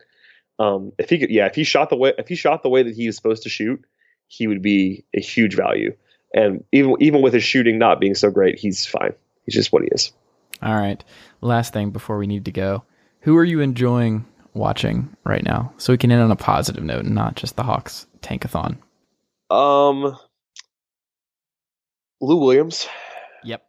Um, 0.59 0.93
if 0.98 1.10
he 1.10 1.18
could, 1.18 1.30
yeah, 1.30 1.47
if 1.47 1.55
he 1.55 1.64
shot 1.64 1.90
the 1.90 1.97
way 1.97 2.12
if 2.18 2.28
he 2.28 2.34
shot 2.34 2.62
the 2.62 2.68
way 2.68 2.82
that 2.82 2.94
he 2.94 3.06
was 3.06 3.16
supposed 3.16 3.44
to 3.44 3.48
shoot, 3.48 3.84
he 4.28 4.47
would 4.47 4.62
be 4.62 5.05
a 5.14 5.20
huge 5.20 5.55
value. 5.55 5.97
And 6.34 6.64
even 6.72 6.97
even 7.01 7.22
with 7.22 7.34
his 7.34 7.44
shooting 7.44 7.78
not 7.78 8.01
being 8.01 8.14
so 8.14 8.30
great, 8.30 8.59
he's 8.59 8.86
fine. 8.86 9.14
He's 9.47 9.55
just 9.55 9.73
what 9.73 9.82
he 9.82 9.89
is. 9.93 10.12
All 10.62 10.74
right. 10.74 11.02
Last 11.40 11.73
thing 11.73 11.90
before 11.90 12.19
we 12.19 12.27
need 12.27 12.44
to 12.44 12.52
go. 12.52 12.85
Who 13.20 13.36
are 13.36 13.44
you 13.44 13.60
enjoying 13.60 14.24
watching 14.55 15.16
right 15.24 15.44
now? 15.44 15.73
So 15.78 15.93
we 15.93 15.97
can 15.98 16.12
end 16.12 16.23
on 16.23 16.31
a 16.31 16.36
positive 16.36 16.85
note 16.85 17.05
and 17.05 17.14
not 17.14 17.35
just 17.36 17.56
the 17.56 17.62
Hawks 17.62 18.06
tankathon. 18.20 18.77
Um, 19.51 20.16
Lou 22.20 22.36
Williams, 22.36 22.89
Yep. 23.44 23.64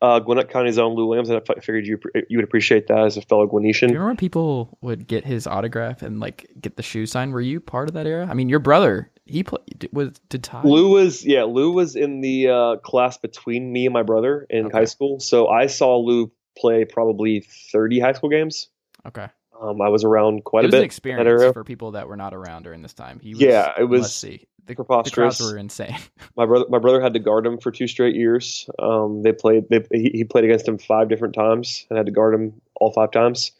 uh, 0.00 0.20
Gwinnett 0.20 0.48
County's 0.50 0.78
own 0.78 0.94
Lou 0.94 1.06
Williams, 1.06 1.28
and 1.28 1.40
I 1.48 1.60
figured 1.60 1.86
you 1.86 1.98
you 2.28 2.38
would 2.38 2.44
appreciate 2.44 2.86
that 2.88 2.98
as 3.04 3.16
a 3.16 3.22
fellow 3.22 3.46
Gwinnetian. 3.46 3.88
Do 3.88 3.94
you 3.94 3.98
remember 3.98 4.06
when 4.06 4.16
people 4.16 4.78
would 4.80 5.06
get 5.08 5.24
his 5.24 5.46
autograph 5.46 6.02
and 6.02 6.20
like 6.20 6.48
get 6.60 6.76
the 6.76 6.82
shoe 6.82 7.06
sign? 7.06 7.32
Were 7.32 7.40
you 7.40 7.60
part 7.60 7.88
of 7.88 7.94
that 7.94 8.06
era? 8.06 8.26
I 8.30 8.34
mean, 8.34 8.48
your 8.48 8.60
brother, 8.60 9.10
he 9.28 9.42
played 9.42 9.88
was 9.92 10.18
did 10.28 10.42
Ty? 10.42 10.62
Lou 10.64 10.88
was 10.90 11.24
yeah, 11.24 11.44
Lou 11.44 11.70
was 11.72 11.94
in 11.96 12.20
the 12.20 12.48
uh, 12.48 12.76
class 12.76 13.18
between 13.18 13.72
me 13.72 13.86
and 13.86 13.92
my 13.92 14.02
brother 14.02 14.46
in 14.50 14.66
Okay. 14.66 14.78
high 14.78 14.84
school. 14.84 15.20
So 15.20 15.48
I 15.48 15.66
saw 15.66 15.96
Lou 15.98 16.30
play 16.56 16.84
probably 16.84 17.40
thirty 17.72 18.00
high 18.00 18.12
school 18.14 18.30
games. 18.30 18.68
Okay. 19.06 19.26
Um, 19.60 19.80
I 19.80 19.88
was 19.88 20.04
around 20.04 20.44
quite 20.44 20.60
it 20.60 20.66
a 20.66 20.68
was 20.68 20.72
bit. 20.72 20.78
an 20.78 20.84
experience 20.84 21.52
for 21.52 21.64
people 21.64 21.92
that 21.92 22.08
were 22.08 22.16
not 22.16 22.32
around 22.32 22.62
during 22.62 22.80
this 22.82 22.94
time. 22.94 23.18
He 23.20 23.34
was, 23.34 23.40
Yeah, 23.42 23.72
it 23.78 23.84
was 23.84 24.02
Let's 24.02 24.14
see. 24.14 24.46
The, 24.66 24.74
the 24.74 24.74
preposterous. 24.76 25.38
crowds 25.38 25.40
were 25.52 25.58
insane. 25.58 25.96
My 26.36 26.44
brother, 26.46 26.66
my 26.68 26.78
brother 26.78 27.00
had 27.00 27.14
to 27.14 27.18
guard 27.18 27.44
him 27.46 27.58
for 27.58 27.70
two 27.72 27.88
straight 27.88 28.14
years. 28.14 28.68
Um, 28.78 29.22
they 29.22 29.32
played. 29.32 29.68
They, 29.70 29.84
he, 29.90 30.10
he 30.12 30.24
played 30.24 30.44
against 30.44 30.68
him 30.68 30.78
five 30.78 31.08
different 31.08 31.34
times 31.34 31.86
and 31.90 31.96
had 31.96 32.06
to 32.06 32.12
guard 32.12 32.34
him 32.34 32.60
all 32.76 32.92
five 32.92 33.10
times, 33.10 33.50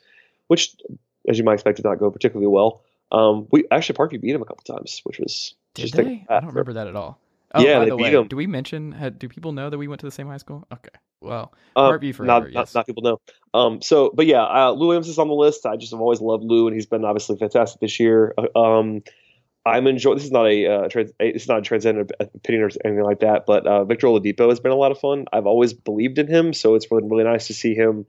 which, 0.49 0.77
as 1.29 1.39
you 1.39 1.45
might 1.45 1.55
expect, 1.55 1.77
did 1.79 1.85
not 1.87 1.99
go 1.99 2.11
particularly 2.11 2.47
well. 2.47 2.83
Um, 3.11 3.49
we 3.51 3.65
actually 3.71 3.97
Parkview 3.97 4.21
beat 4.21 4.35
him 4.35 4.43
a 4.43 4.45
couple 4.45 4.65
times, 4.77 5.01
which 5.05 5.19
was 5.19 5.55
Did 5.79 5.93
they? 5.93 6.27
I 6.29 6.41
don't 6.41 6.49
remember 6.49 6.75
that 6.75 6.87
at 6.87 6.97
all. 6.97 7.19
Oh, 7.55 7.63
Yeah, 7.63 7.79
by 7.79 7.87
the 7.87 7.97
way, 7.97 8.25
do 8.25 8.37
we 8.37 8.47
mention? 8.47 8.93
Had, 8.93 9.19
do 9.19 9.29
people 9.29 9.53
know 9.53 9.71
that 9.71 9.79
we 9.79 9.89
went 9.89 10.01
to 10.01 10.07
the 10.07 10.13
same 10.13 10.27
high 10.27 10.37
school? 10.37 10.67
Okay. 10.73 10.91
Well, 11.21 11.53
Uh, 11.75 11.91
Parkview 11.93 12.15
forever. 12.15 12.27
not, 12.27 12.47
yes. 12.47 12.55
not, 12.55 12.75
not 12.75 12.87
people 12.87 13.03
know. 13.03 13.21
Um, 13.55 13.81
so, 13.83 14.11
but 14.15 14.27
yeah, 14.27 14.43
uh, 14.45 14.71
Lou 14.73 14.89
Williams 14.89 15.09
is 15.09 15.19
on 15.19 15.29
the 15.29 15.35
list. 15.35 15.67
I 15.67 15.77
just 15.77 15.93
have 15.93 16.01
always 16.01 16.21
loved 16.21 16.45
Lou, 16.45 16.67
and 16.67 16.75
he's 16.75 16.87
been 16.87 17.05
obviously 17.05 17.37
fantastic 17.37 17.81
this 17.81 17.99
year. 17.99 18.35
Uh, 18.37 18.59
Um, 18.59 19.03
I'm 19.67 19.87
enjoying. 19.87 20.17
This 20.17 20.25
is 20.25 20.31
not 20.31 20.47
a, 20.47 20.67
uh, 20.67 20.89
trans, 20.89 21.11
a 21.21 21.29
it's 21.29 21.49
not 21.49 21.59
a 21.59 21.63
transcendent 21.63 22.13
opinion 22.21 22.65
or 22.65 22.71
anything 22.85 23.05
like 23.05 23.21
that. 23.21 23.45
But 23.47 23.67
uh, 23.67 23.85
Victor 23.85 24.07
Oladipo 24.07 24.49
has 24.49 24.61
been 24.61 24.73
a 24.73 24.77
lot 24.77 24.93
of 24.93 24.99
fun. 24.99 25.27
I've 25.33 25.47
always 25.47 25.75
believed 25.75 26.19
in 26.19 26.27
him, 26.27 26.53
so 26.53 26.75
it's 26.75 26.91
really 26.91 27.07
really 27.09 27.25
nice 27.25 27.49
to 27.49 27.55
see 27.55 27.75
him 27.75 28.07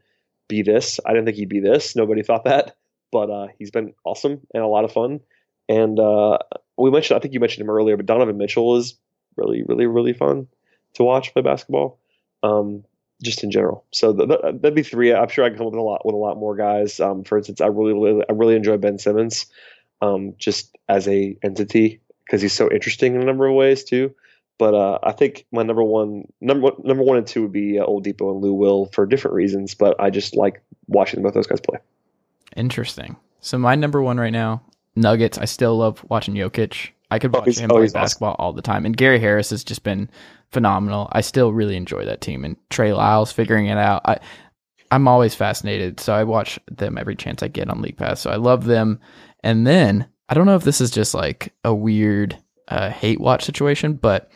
be 0.47 0.61
this. 0.61 0.99
I 1.05 1.11
didn't 1.11 1.25
think 1.25 1.37
he'd 1.37 1.49
be 1.49 1.59
this. 1.59 1.95
Nobody 1.95 2.23
thought 2.23 2.45
that, 2.45 2.75
but 3.11 3.29
uh, 3.29 3.47
he's 3.57 3.71
been 3.71 3.93
awesome 4.05 4.41
and 4.53 4.63
a 4.63 4.67
lot 4.67 4.85
of 4.85 4.91
fun. 4.91 5.19
And 5.69 5.97
uh, 5.99 6.39
we 6.77 6.91
mentioned, 6.91 7.17
I 7.17 7.21
think 7.21 7.33
you 7.33 7.39
mentioned 7.39 7.61
him 7.61 7.69
earlier, 7.69 7.95
but 7.95 8.05
Donovan 8.05 8.37
Mitchell 8.37 8.75
is 8.75 8.95
really 9.37 9.63
really 9.63 9.85
really 9.85 10.13
fun 10.13 10.47
to 10.95 11.03
watch 11.03 11.31
play 11.31 11.41
basketball. 11.41 11.99
Um, 12.43 12.83
just 13.21 13.43
in 13.43 13.51
general. 13.51 13.85
So 13.91 14.13
th- 14.13 14.29
th- 14.29 14.41
that'd 14.41 14.75
be 14.75 14.83
three. 14.83 15.13
I'm 15.13 15.27
sure 15.27 15.43
I 15.43 15.49
can 15.49 15.57
come 15.57 15.67
up 15.67 15.73
with 15.73 15.79
a 15.79 15.83
lot 15.83 16.05
with 16.05 16.15
a 16.15 16.17
lot 16.17 16.37
more 16.37 16.55
guys. 16.55 16.99
Um, 16.99 17.23
for 17.23 17.37
instance, 17.37 17.61
I 17.61 17.67
really, 17.67 17.93
really 17.93 18.23
I 18.27 18.33
really 18.33 18.55
enjoy 18.55 18.77
Ben 18.77 18.97
Simmons, 18.97 19.47
um, 20.01 20.35
just 20.37 20.77
as 20.87 21.07
a 21.07 21.37
entity 21.43 22.01
because 22.25 22.41
he's 22.41 22.53
so 22.53 22.69
interesting 22.71 23.15
in 23.15 23.21
a 23.21 23.25
number 23.25 23.47
of 23.47 23.55
ways 23.55 23.83
too. 23.83 24.15
But 24.57 24.73
uh, 24.73 24.99
I 25.03 25.13
think 25.13 25.45
my 25.51 25.63
number 25.63 25.83
one 25.83 26.31
number 26.41 26.71
number 26.83 27.03
one 27.03 27.17
and 27.17 27.27
two 27.27 27.43
would 27.43 27.51
be 27.51 27.79
uh, 27.79 27.85
Oladipo 27.85 28.31
and 28.31 28.41
Lou 28.41 28.53
Will 28.53 28.85
for 28.87 29.05
different 29.05 29.35
reasons. 29.35 29.73
But 29.73 29.99
I 29.99 30.09
just 30.09 30.35
like 30.35 30.61
watching 30.87 31.21
both 31.21 31.33
those 31.33 31.47
guys 31.47 31.61
play. 31.61 31.79
Interesting. 32.55 33.15
So 33.41 33.57
my 33.57 33.75
number 33.75 34.01
one 34.01 34.19
right 34.19 34.33
now, 34.33 34.63
Nuggets. 34.95 35.37
I 35.37 35.45
still 35.45 35.77
love 35.77 36.03
watching 36.09 36.33
Jokic. 36.35 36.89
I 37.11 37.19
could 37.19 37.35
Oh, 37.35 37.39
watch 37.39 37.45
he's- 37.45 37.57
him 37.59 37.71
oh, 37.71 37.75
play 37.75 37.85
awesome. 37.85 37.93
basketball 38.01 38.35
all 38.39 38.53
the 38.53 38.61
time. 38.61 38.85
And 38.85 38.95
Gary 38.95 39.19
Harris 39.19 39.49
has 39.49 39.63
just 39.63 39.83
been 39.83 40.09
phenomenal. 40.51 41.09
I 41.11 41.21
still 41.21 41.53
really 41.53 41.75
enjoy 41.75 42.05
that 42.05 42.21
team. 42.21 42.43
And 42.45 42.55
Trey 42.69 42.93
Lyles 42.93 43.31
figuring 43.31 43.67
it 43.67 43.77
out. 43.77 44.01
I 44.05 44.19
I'm 44.91 45.07
always 45.07 45.35
fascinated. 45.35 45.99
So 45.99 46.13
I 46.13 46.23
watch 46.23 46.59
them 46.71 46.97
every 46.97 47.15
chance 47.15 47.43
I 47.43 47.47
get 47.47 47.69
on 47.69 47.81
League 47.81 47.97
Pass. 47.97 48.19
So 48.21 48.31
I 48.31 48.37
love 48.37 48.65
them. 48.65 48.99
And 49.43 49.65
then 49.67 50.07
I 50.27 50.33
don't 50.33 50.45
know 50.47 50.55
if 50.55 50.63
this 50.63 50.81
is 50.81 50.89
just 50.91 51.13
like 51.13 51.53
a 51.63 51.73
weird 51.73 52.35
uh, 52.67 52.89
hate 52.89 53.19
watch 53.21 53.43
situation, 53.43 53.93
but 53.93 54.31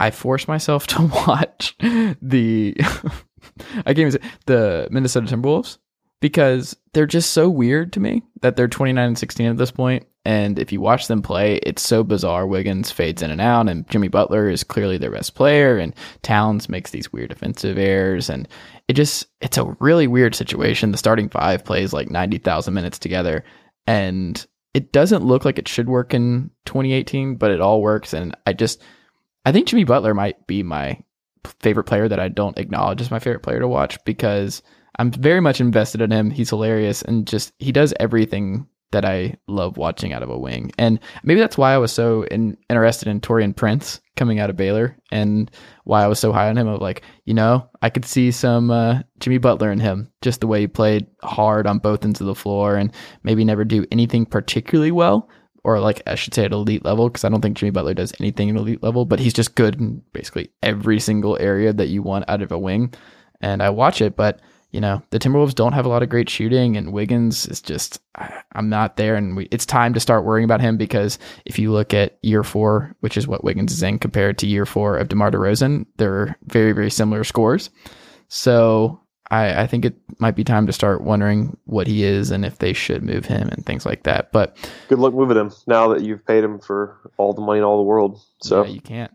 I 0.00 0.10
force 0.10 0.46
myself 0.48 0.86
to 0.88 1.02
watch 1.26 1.76
the 1.80 2.74
I 2.80 3.94
can't 3.94 3.98
even 3.98 4.12
say 4.12 4.20
the 4.46 4.88
Minnesota 4.90 5.34
Timberwolves 5.34 5.78
because 6.20 6.76
they're 6.92 7.06
just 7.06 7.32
so 7.32 7.48
weird 7.48 7.92
to 7.92 8.00
me 8.00 8.22
that 8.40 8.56
they're 8.56 8.68
29 8.68 9.06
and 9.06 9.18
16 9.18 9.46
at 9.46 9.56
this 9.56 9.70
point 9.70 10.06
and 10.24 10.58
if 10.58 10.72
you 10.72 10.80
watch 10.80 11.06
them 11.06 11.22
play 11.22 11.56
it's 11.56 11.82
so 11.82 12.02
bizarre. 12.02 12.46
Wiggins 12.46 12.90
fades 12.90 13.22
in 13.22 13.30
and 13.30 13.40
out 13.40 13.68
and 13.68 13.88
Jimmy 13.88 14.08
Butler 14.08 14.48
is 14.48 14.64
clearly 14.64 14.98
their 14.98 15.10
best 15.10 15.34
player 15.34 15.78
and 15.78 15.94
Towns 16.22 16.68
makes 16.68 16.90
these 16.90 17.12
weird 17.12 17.32
offensive 17.32 17.78
errors 17.78 18.28
and 18.28 18.48
it 18.88 18.94
just 18.94 19.26
it's 19.40 19.58
a 19.58 19.76
really 19.80 20.06
weird 20.06 20.34
situation. 20.34 20.92
The 20.92 20.98
starting 20.98 21.28
five 21.28 21.64
plays 21.64 21.92
like 21.92 22.10
90,000 22.10 22.74
minutes 22.74 22.98
together 22.98 23.44
and 23.86 24.44
it 24.74 24.92
doesn't 24.92 25.24
look 25.24 25.44
like 25.44 25.58
it 25.58 25.68
should 25.68 25.88
work 25.88 26.14
in 26.14 26.50
2018 26.66 27.36
but 27.36 27.50
it 27.50 27.60
all 27.60 27.80
works 27.80 28.12
and 28.12 28.36
I 28.46 28.52
just 28.52 28.82
I 29.44 29.52
think 29.52 29.68
Jimmy 29.68 29.84
Butler 29.84 30.14
might 30.14 30.46
be 30.46 30.62
my 30.62 30.98
favorite 31.60 31.84
player 31.84 32.08
that 32.08 32.20
I 32.20 32.28
don't 32.28 32.58
acknowledge 32.58 33.00
as 33.00 33.10
my 33.10 33.18
favorite 33.18 33.42
player 33.42 33.60
to 33.60 33.68
watch 33.68 34.02
because 34.04 34.62
I'm 34.98 35.10
very 35.10 35.40
much 35.40 35.60
invested 35.60 36.00
in 36.00 36.10
him. 36.10 36.30
He's 36.30 36.50
hilarious 36.50 37.02
and 37.02 37.26
just 37.26 37.52
he 37.58 37.72
does 37.72 37.94
everything 38.00 38.66
that 38.90 39.04
I 39.04 39.36
love 39.46 39.76
watching 39.76 40.12
out 40.12 40.22
of 40.22 40.30
a 40.30 40.38
wing. 40.38 40.72
And 40.78 40.98
maybe 41.22 41.40
that's 41.40 41.58
why 41.58 41.74
I 41.74 41.78
was 41.78 41.92
so 41.92 42.22
in, 42.22 42.56
interested 42.70 43.06
in 43.06 43.20
Taurean 43.20 43.54
Prince 43.54 44.00
coming 44.16 44.38
out 44.38 44.48
of 44.48 44.56
Baylor 44.56 44.96
and 45.10 45.50
why 45.84 46.02
I 46.02 46.06
was 46.06 46.18
so 46.18 46.32
high 46.32 46.48
on 46.48 46.56
him 46.56 46.68
of 46.68 46.80
like, 46.80 47.02
you 47.26 47.34
know, 47.34 47.68
I 47.82 47.90
could 47.90 48.06
see 48.06 48.30
some 48.30 48.70
uh, 48.70 49.00
Jimmy 49.20 49.38
Butler 49.38 49.70
in 49.70 49.78
him, 49.78 50.10
just 50.22 50.40
the 50.40 50.46
way 50.46 50.60
he 50.60 50.66
played 50.66 51.06
hard 51.22 51.66
on 51.66 51.78
both 51.78 52.04
ends 52.04 52.20
of 52.20 52.26
the 52.26 52.34
floor 52.34 52.76
and 52.76 52.92
maybe 53.22 53.44
never 53.44 53.64
do 53.64 53.84
anything 53.92 54.24
particularly 54.24 54.90
well 54.90 55.28
or 55.64 55.80
like 55.80 56.02
I 56.06 56.14
should 56.14 56.32
say 56.32 56.46
at 56.46 56.52
elite 56.52 56.84
level 56.84 57.10
because 57.10 57.24
I 57.24 57.28
don't 57.28 57.42
think 57.42 57.58
Jimmy 57.58 57.70
Butler 57.70 57.92
does 57.92 58.14
anything 58.20 58.48
at 58.48 58.56
elite 58.56 58.82
level, 58.82 59.04
but 59.04 59.20
he's 59.20 59.34
just 59.34 59.54
good 59.54 59.78
in 59.78 60.02
basically 60.14 60.50
every 60.62 60.98
single 60.98 61.36
area 61.38 61.74
that 61.74 61.88
you 61.88 62.02
want 62.02 62.24
out 62.28 62.40
of 62.40 62.52
a 62.52 62.58
wing. 62.58 62.94
And 63.42 63.62
I 63.62 63.68
watch 63.68 64.00
it, 64.00 64.16
but 64.16 64.40
you 64.70 64.80
know 64.80 65.02
the 65.10 65.18
Timberwolves 65.18 65.54
don't 65.54 65.72
have 65.72 65.86
a 65.86 65.88
lot 65.88 66.02
of 66.02 66.08
great 66.08 66.28
shooting, 66.28 66.76
and 66.76 66.92
Wiggins 66.92 67.46
is 67.46 67.60
just 67.60 68.00
I, 68.14 68.42
I'm 68.52 68.68
not 68.68 68.96
there, 68.96 69.14
and 69.14 69.36
we, 69.36 69.48
it's 69.50 69.66
time 69.66 69.94
to 69.94 70.00
start 70.00 70.24
worrying 70.24 70.44
about 70.44 70.60
him 70.60 70.76
because 70.76 71.18
if 71.44 71.58
you 71.58 71.72
look 71.72 71.94
at 71.94 72.18
year 72.22 72.42
four, 72.44 72.94
which 73.00 73.16
is 73.16 73.26
what 73.26 73.44
Wiggins 73.44 73.72
is 73.72 73.82
in 73.82 73.98
compared 73.98 74.38
to 74.38 74.46
year 74.46 74.66
four 74.66 74.96
of 74.96 75.08
DeMar 75.08 75.30
DeRozan, 75.30 75.86
they're 75.96 76.36
very 76.44 76.72
very 76.72 76.90
similar 76.90 77.24
scores. 77.24 77.70
So 78.28 79.00
I, 79.30 79.62
I 79.62 79.66
think 79.66 79.84
it 79.84 79.96
might 80.18 80.36
be 80.36 80.44
time 80.44 80.66
to 80.66 80.72
start 80.72 81.02
wondering 81.02 81.56
what 81.64 81.86
he 81.86 82.04
is 82.04 82.30
and 82.30 82.44
if 82.44 82.58
they 82.58 82.72
should 82.72 83.02
move 83.02 83.26
him 83.26 83.48
and 83.48 83.64
things 83.64 83.84
like 83.84 84.04
that. 84.04 84.32
But 84.32 84.56
Good 84.88 84.98
luck 84.98 85.14
moving 85.14 85.36
him 85.36 85.52
now 85.66 85.88
that 85.88 86.02
you've 86.02 86.26
paid 86.26 86.44
him 86.44 86.58
for 86.58 87.10
all 87.16 87.32
the 87.34 87.42
money 87.42 87.58
in 87.58 87.64
all 87.64 87.76
the 87.76 87.82
world. 87.82 88.20
So 88.42 88.64
yeah, 88.64 88.70
you 88.70 88.80
can't. 88.80 89.12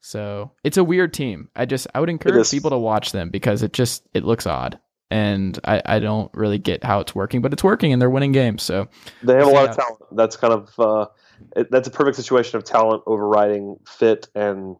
So 0.00 0.52
it's 0.64 0.76
a 0.76 0.84
weird 0.84 1.14
team. 1.14 1.48
I 1.56 1.64
just 1.64 1.86
I 1.94 2.00
would 2.00 2.10
encourage 2.10 2.50
people 2.50 2.70
to 2.70 2.78
watch 2.78 3.12
them 3.12 3.30
because 3.30 3.62
it 3.62 3.72
just 3.72 4.06
it 4.12 4.24
looks 4.24 4.46
odd. 4.46 4.78
And 5.14 5.60
I, 5.62 5.80
I 5.86 5.98
don't 6.00 6.28
really 6.34 6.58
get 6.58 6.82
how 6.82 6.98
it's 6.98 7.14
working, 7.14 7.40
but 7.40 7.52
it's 7.52 7.62
working 7.62 7.92
and 7.92 8.02
they're 8.02 8.10
winning 8.10 8.32
games. 8.32 8.64
So 8.64 8.88
they 9.22 9.34
have 9.34 9.46
a 9.46 9.50
lot 9.50 9.68
of 9.68 9.76
talent. 9.76 10.02
That's 10.10 10.36
kind 10.36 10.52
of 10.52 10.76
uh, 10.76 11.06
it, 11.54 11.70
that's 11.70 11.86
a 11.86 11.92
perfect 11.92 12.16
situation 12.16 12.56
of 12.56 12.64
talent 12.64 13.04
overriding 13.06 13.76
fit, 13.86 14.26
and 14.34 14.74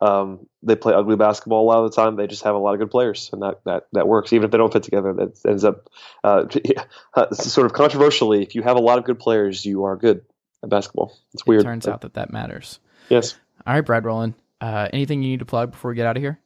um, 0.00 0.48
they 0.64 0.74
play 0.74 0.94
ugly 0.94 1.14
basketball 1.14 1.62
a 1.62 1.68
lot 1.68 1.84
of 1.84 1.92
the 1.92 1.94
time. 1.94 2.16
They 2.16 2.26
just 2.26 2.42
have 2.42 2.56
a 2.56 2.58
lot 2.58 2.74
of 2.74 2.80
good 2.80 2.90
players, 2.90 3.30
and 3.32 3.42
that 3.42 3.60
that 3.66 3.86
that 3.92 4.08
works. 4.08 4.32
Even 4.32 4.46
if 4.46 4.50
they 4.50 4.58
don't 4.58 4.72
fit 4.72 4.82
together, 4.82 5.12
that 5.12 5.40
ends 5.46 5.62
up 5.62 5.88
uh, 6.24 6.46
sort 7.32 7.66
of 7.66 7.72
controversially. 7.72 8.42
If 8.42 8.56
you 8.56 8.62
have 8.62 8.76
a 8.76 8.80
lot 8.80 8.98
of 8.98 9.04
good 9.04 9.20
players, 9.20 9.64
you 9.64 9.84
are 9.84 9.96
good 9.96 10.22
at 10.64 10.70
basketball. 10.70 11.16
It's 11.34 11.46
weird. 11.46 11.60
It 11.60 11.66
turns 11.66 11.86
out 11.86 12.00
that 12.00 12.14
that 12.14 12.32
matters. 12.32 12.80
Yes. 13.10 13.36
All 13.64 13.74
right, 13.74 13.82
Brad 13.82 14.04
Rowland. 14.04 14.34
Uh, 14.60 14.88
anything 14.92 15.22
you 15.22 15.30
need 15.30 15.38
to 15.38 15.44
plug 15.44 15.70
before 15.70 15.90
we 15.92 15.94
get 15.94 16.06
out 16.06 16.16
of 16.16 16.22
here? 16.22 16.40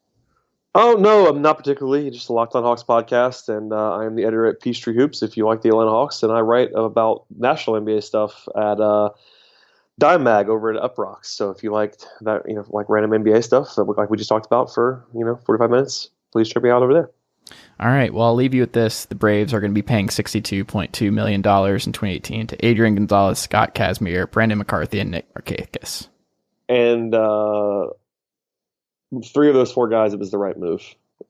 Oh 0.74 0.94
no, 0.94 1.28
I'm 1.28 1.42
not 1.42 1.58
particularly. 1.58 2.10
Just 2.10 2.30
a 2.30 2.32
Locked 2.32 2.54
On 2.54 2.62
Hawks 2.62 2.82
podcast, 2.82 3.54
and 3.54 3.72
uh, 3.72 3.96
I 3.96 4.06
am 4.06 4.14
the 4.14 4.22
editor 4.22 4.46
at 4.46 4.60
Peachtree 4.60 4.94
Hoops. 4.94 5.22
If 5.22 5.36
you 5.36 5.46
like 5.46 5.60
the 5.60 5.68
Atlanta 5.68 5.90
Hawks, 5.90 6.22
and 6.22 6.32
I 6.32 6.40
write 6.40 6.70
about 6.74 7.26
national 7.38 7.78
NBA 7.80 8.02
stuff 8.02 8.48
at 8.56 8.80
uh, 8.80 9.10
Dime 9.98 10.24
Mag 10.24 10.48
over 10.48 10.72
at 10.72 10.82
Uproxx. 10.82 11.26
So 11.26 11.50
if 11.50 11.62
you 11.62 11.72
liked 11.72 12.06
that, 12.22 12.48
you 12.48 12.54
know, 12.54 12.64
like 12.70 12.86
random 12.88 13.22
NBA 13.22 13.44
stuff, 13.44 13.74
that 13.74 13.84
like 13.84 14.08
we 14.08 14.16
just 14.16 14.30
talked 14.30 14.46
about 14.46 14.72
for 14.72 15.04
you 15.14 15.24
know 15.24 15.36
45 15.44 15.70
minutes, 15.70 16.08
please 16.32 16.48
check 16.48 16.62
me 16.62 16.70
out 16.70 16.82
over 16.82 16.94
there. 16.94 17.10
All 17.78 17.88
right. 17.88 18.14
Well, 18.14 18.26
I'll 18.26 18.34
leave 18.34 18.54
you 18.54 18.62
with 18.62 18.72
this. 18.72 19.04
The 19.04 19.14
Braves 19.14 19.52
are 19.52 19.60
going 19.60 19.72
to 19.72 19.74
be 19.74 19.82
paying 19.82 20.08
$62.2 20.08 21.12
million 21.12 21.36
in 21.36 21.42
2018 21.42 22.46
to 22.46 22.66
Adrian 22.66 22.94
Gonzalez, 22.94 23.40
Scott 23.40 23.74
Kazmir, 23.74 24.30
Brandon 24.30 24.56
McCarthy, 24.56 25.00
and 25.00 25.10
Nick 25.10 25.32
Markakis. 25.34 26.06
And 26.68 27.14
uh, 27.14 27.88
three 29.20 29.48
of 29.48 29.54
those 29.54 29.72
four 29.72 29.88
guys, 29.88 30.12
it 30.14 30.18
was 30.18 30.30
the 30.30 30.38
right 30.38 30.56
move. 30.56 30.82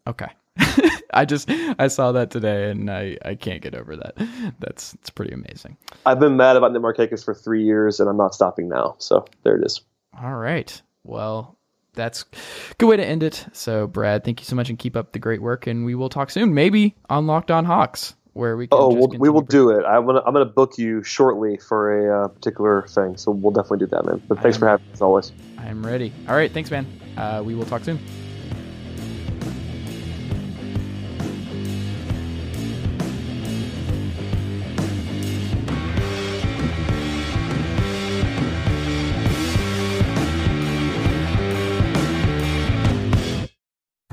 Okay. 0.06 0.28
I 1.14 1.24
just 1.24 1.50
I 1.50 1.88
saw 1.88 2.12
that 2.12 2.30
today 2.30 2.70
and 2.70 2.90
I, 2.90 3.16
I 3.24 3.34
can't 3.34 3.62
get 3.62 3.74
over 3.74 3.96
that. 3.96 4.14
That's 4.58 4.94
it's 4.94 5.10
pretty 5.10 5.32
amazing. 5.32 5.76
I've 6.06 6.20
been 6.20 6.36
mad 6.36 6.56
about 6.56 6.72
Nick 6.72 6.82
Markakis 6.82 7.24
for 7.24 7.34
three 7.34 7.64
years 7.64 8.00
and 8.00 8.08
I'm 8.08 8.16
not 8.16 8.34
stopping 8.34 8.68
now. 8.68 8.96
So 8.98 9.24
there 9.44 9.56
it 9.56 9.64
is. 9.64 9.80
All 10.20 10.34
right. 10.34 10.80
Well, 11.04 11.56
that's 11.94 12.22
a 12.70 12.74
good 12.78 12.86
way 12.86 12.96
to 12.96 13.04
end 13.04 13.22
it. 13.22 13.46
So 13.52 13.86
Brad, 13.86 14.24
thank 14.24 14.40
you 14.40 14.46
so 14.46 14.56
much 14.56 14.68
and 14.68 14.78
keep 14.78 14.96
up 14.96 15.12
the 15.12 15.18
great 15.18 15.42
work 15.42 15.66
and 15.66 15.84
we 15.84 15.94
will 15.94 16.08
talk 16.08 16.30
soon. 16.30 16.54
Maybe 16.54 16.94
on 17.08 17.26
Locked 17.26 17.50
On 17.50 17.64
Hawks 17.64 18.14
where 18.34 18.56
we 18.56 18.66
can 18.66 18.78
Oh, 18.78 18.94
we'll, 18.94 19.08
we 19.08 19.28
will 19.28 19.42
do 19.42 19.70
it. 19.70 19.84
I'm 19.84 20.06
gonna 20.06 20.22
I'm 20.26 20.32
gonna 20.32 20.44
book 20.44 20.78
you 20.78 21.02
shortly 21.02 21.58
for 21.58 21.98
a 21.98 22.24
uh, 22.24 22.28
particular 22.28 22.86
thing. 22.88 23.16
So 23.16 23.30
we'll 23.30 23.52
definitely 23.52 23.78
do 23.78 23.86
that, 23.88 24.04
man. 24.06 24.22
But 24.28 24.40
thanks 24.40 24.56
for 24.56 24.68
having 24.68 24.86
me 24.86 24.92
as 24.92 25.02
always. 25.02 25.32
I'm 25.58 25.84
ready. 25.84 26.12
All 26.28 26.34
right, 26.34 26.50
thanks, 26.50 26.70
man. 26.70 26.86
Uh, 27.16 27.42
we 27.44 27.54
will 27.54 27.64
talk 27.64 27.84
soon. 27.84 27.98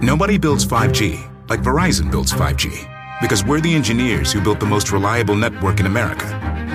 Nobody 0.01 0.37
builds 0.37 0.65
5G 0.65 1.29
like 1.49 1.61
Verizon 1.61 2.11
builds 2.11 2.31
5G 2.31 3.21
because 3.21 3.43
we're 3.43 3.59
the 3.59 3.73
engineers 3.73 4.31
who 4.31 4.41
built 4.41 4.59
the 4.59 4.65
most 4.65 4.91
reliable 4.91 5.35
network 5.35 5.79
in 5.79 5.85
America. 5.85 6.25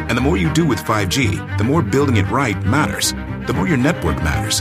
And 0.09 0.17
the 0.17 0.21
more 0.21 0.37
you 0.37 0.53
do 0.53 0.67
with 0.67 0.79
5G, 0.81 1.57
the 1.59 1.65
more 1.65 1.81
building 1.81 2.17
it 2.17 2.31
right 2.31 2.61
matters. 2.65 3.13
The 3.47 3.55
more 3.55 3.67
your 3.67 3.77
network 3.77 4.17
matters. 4.23 4.61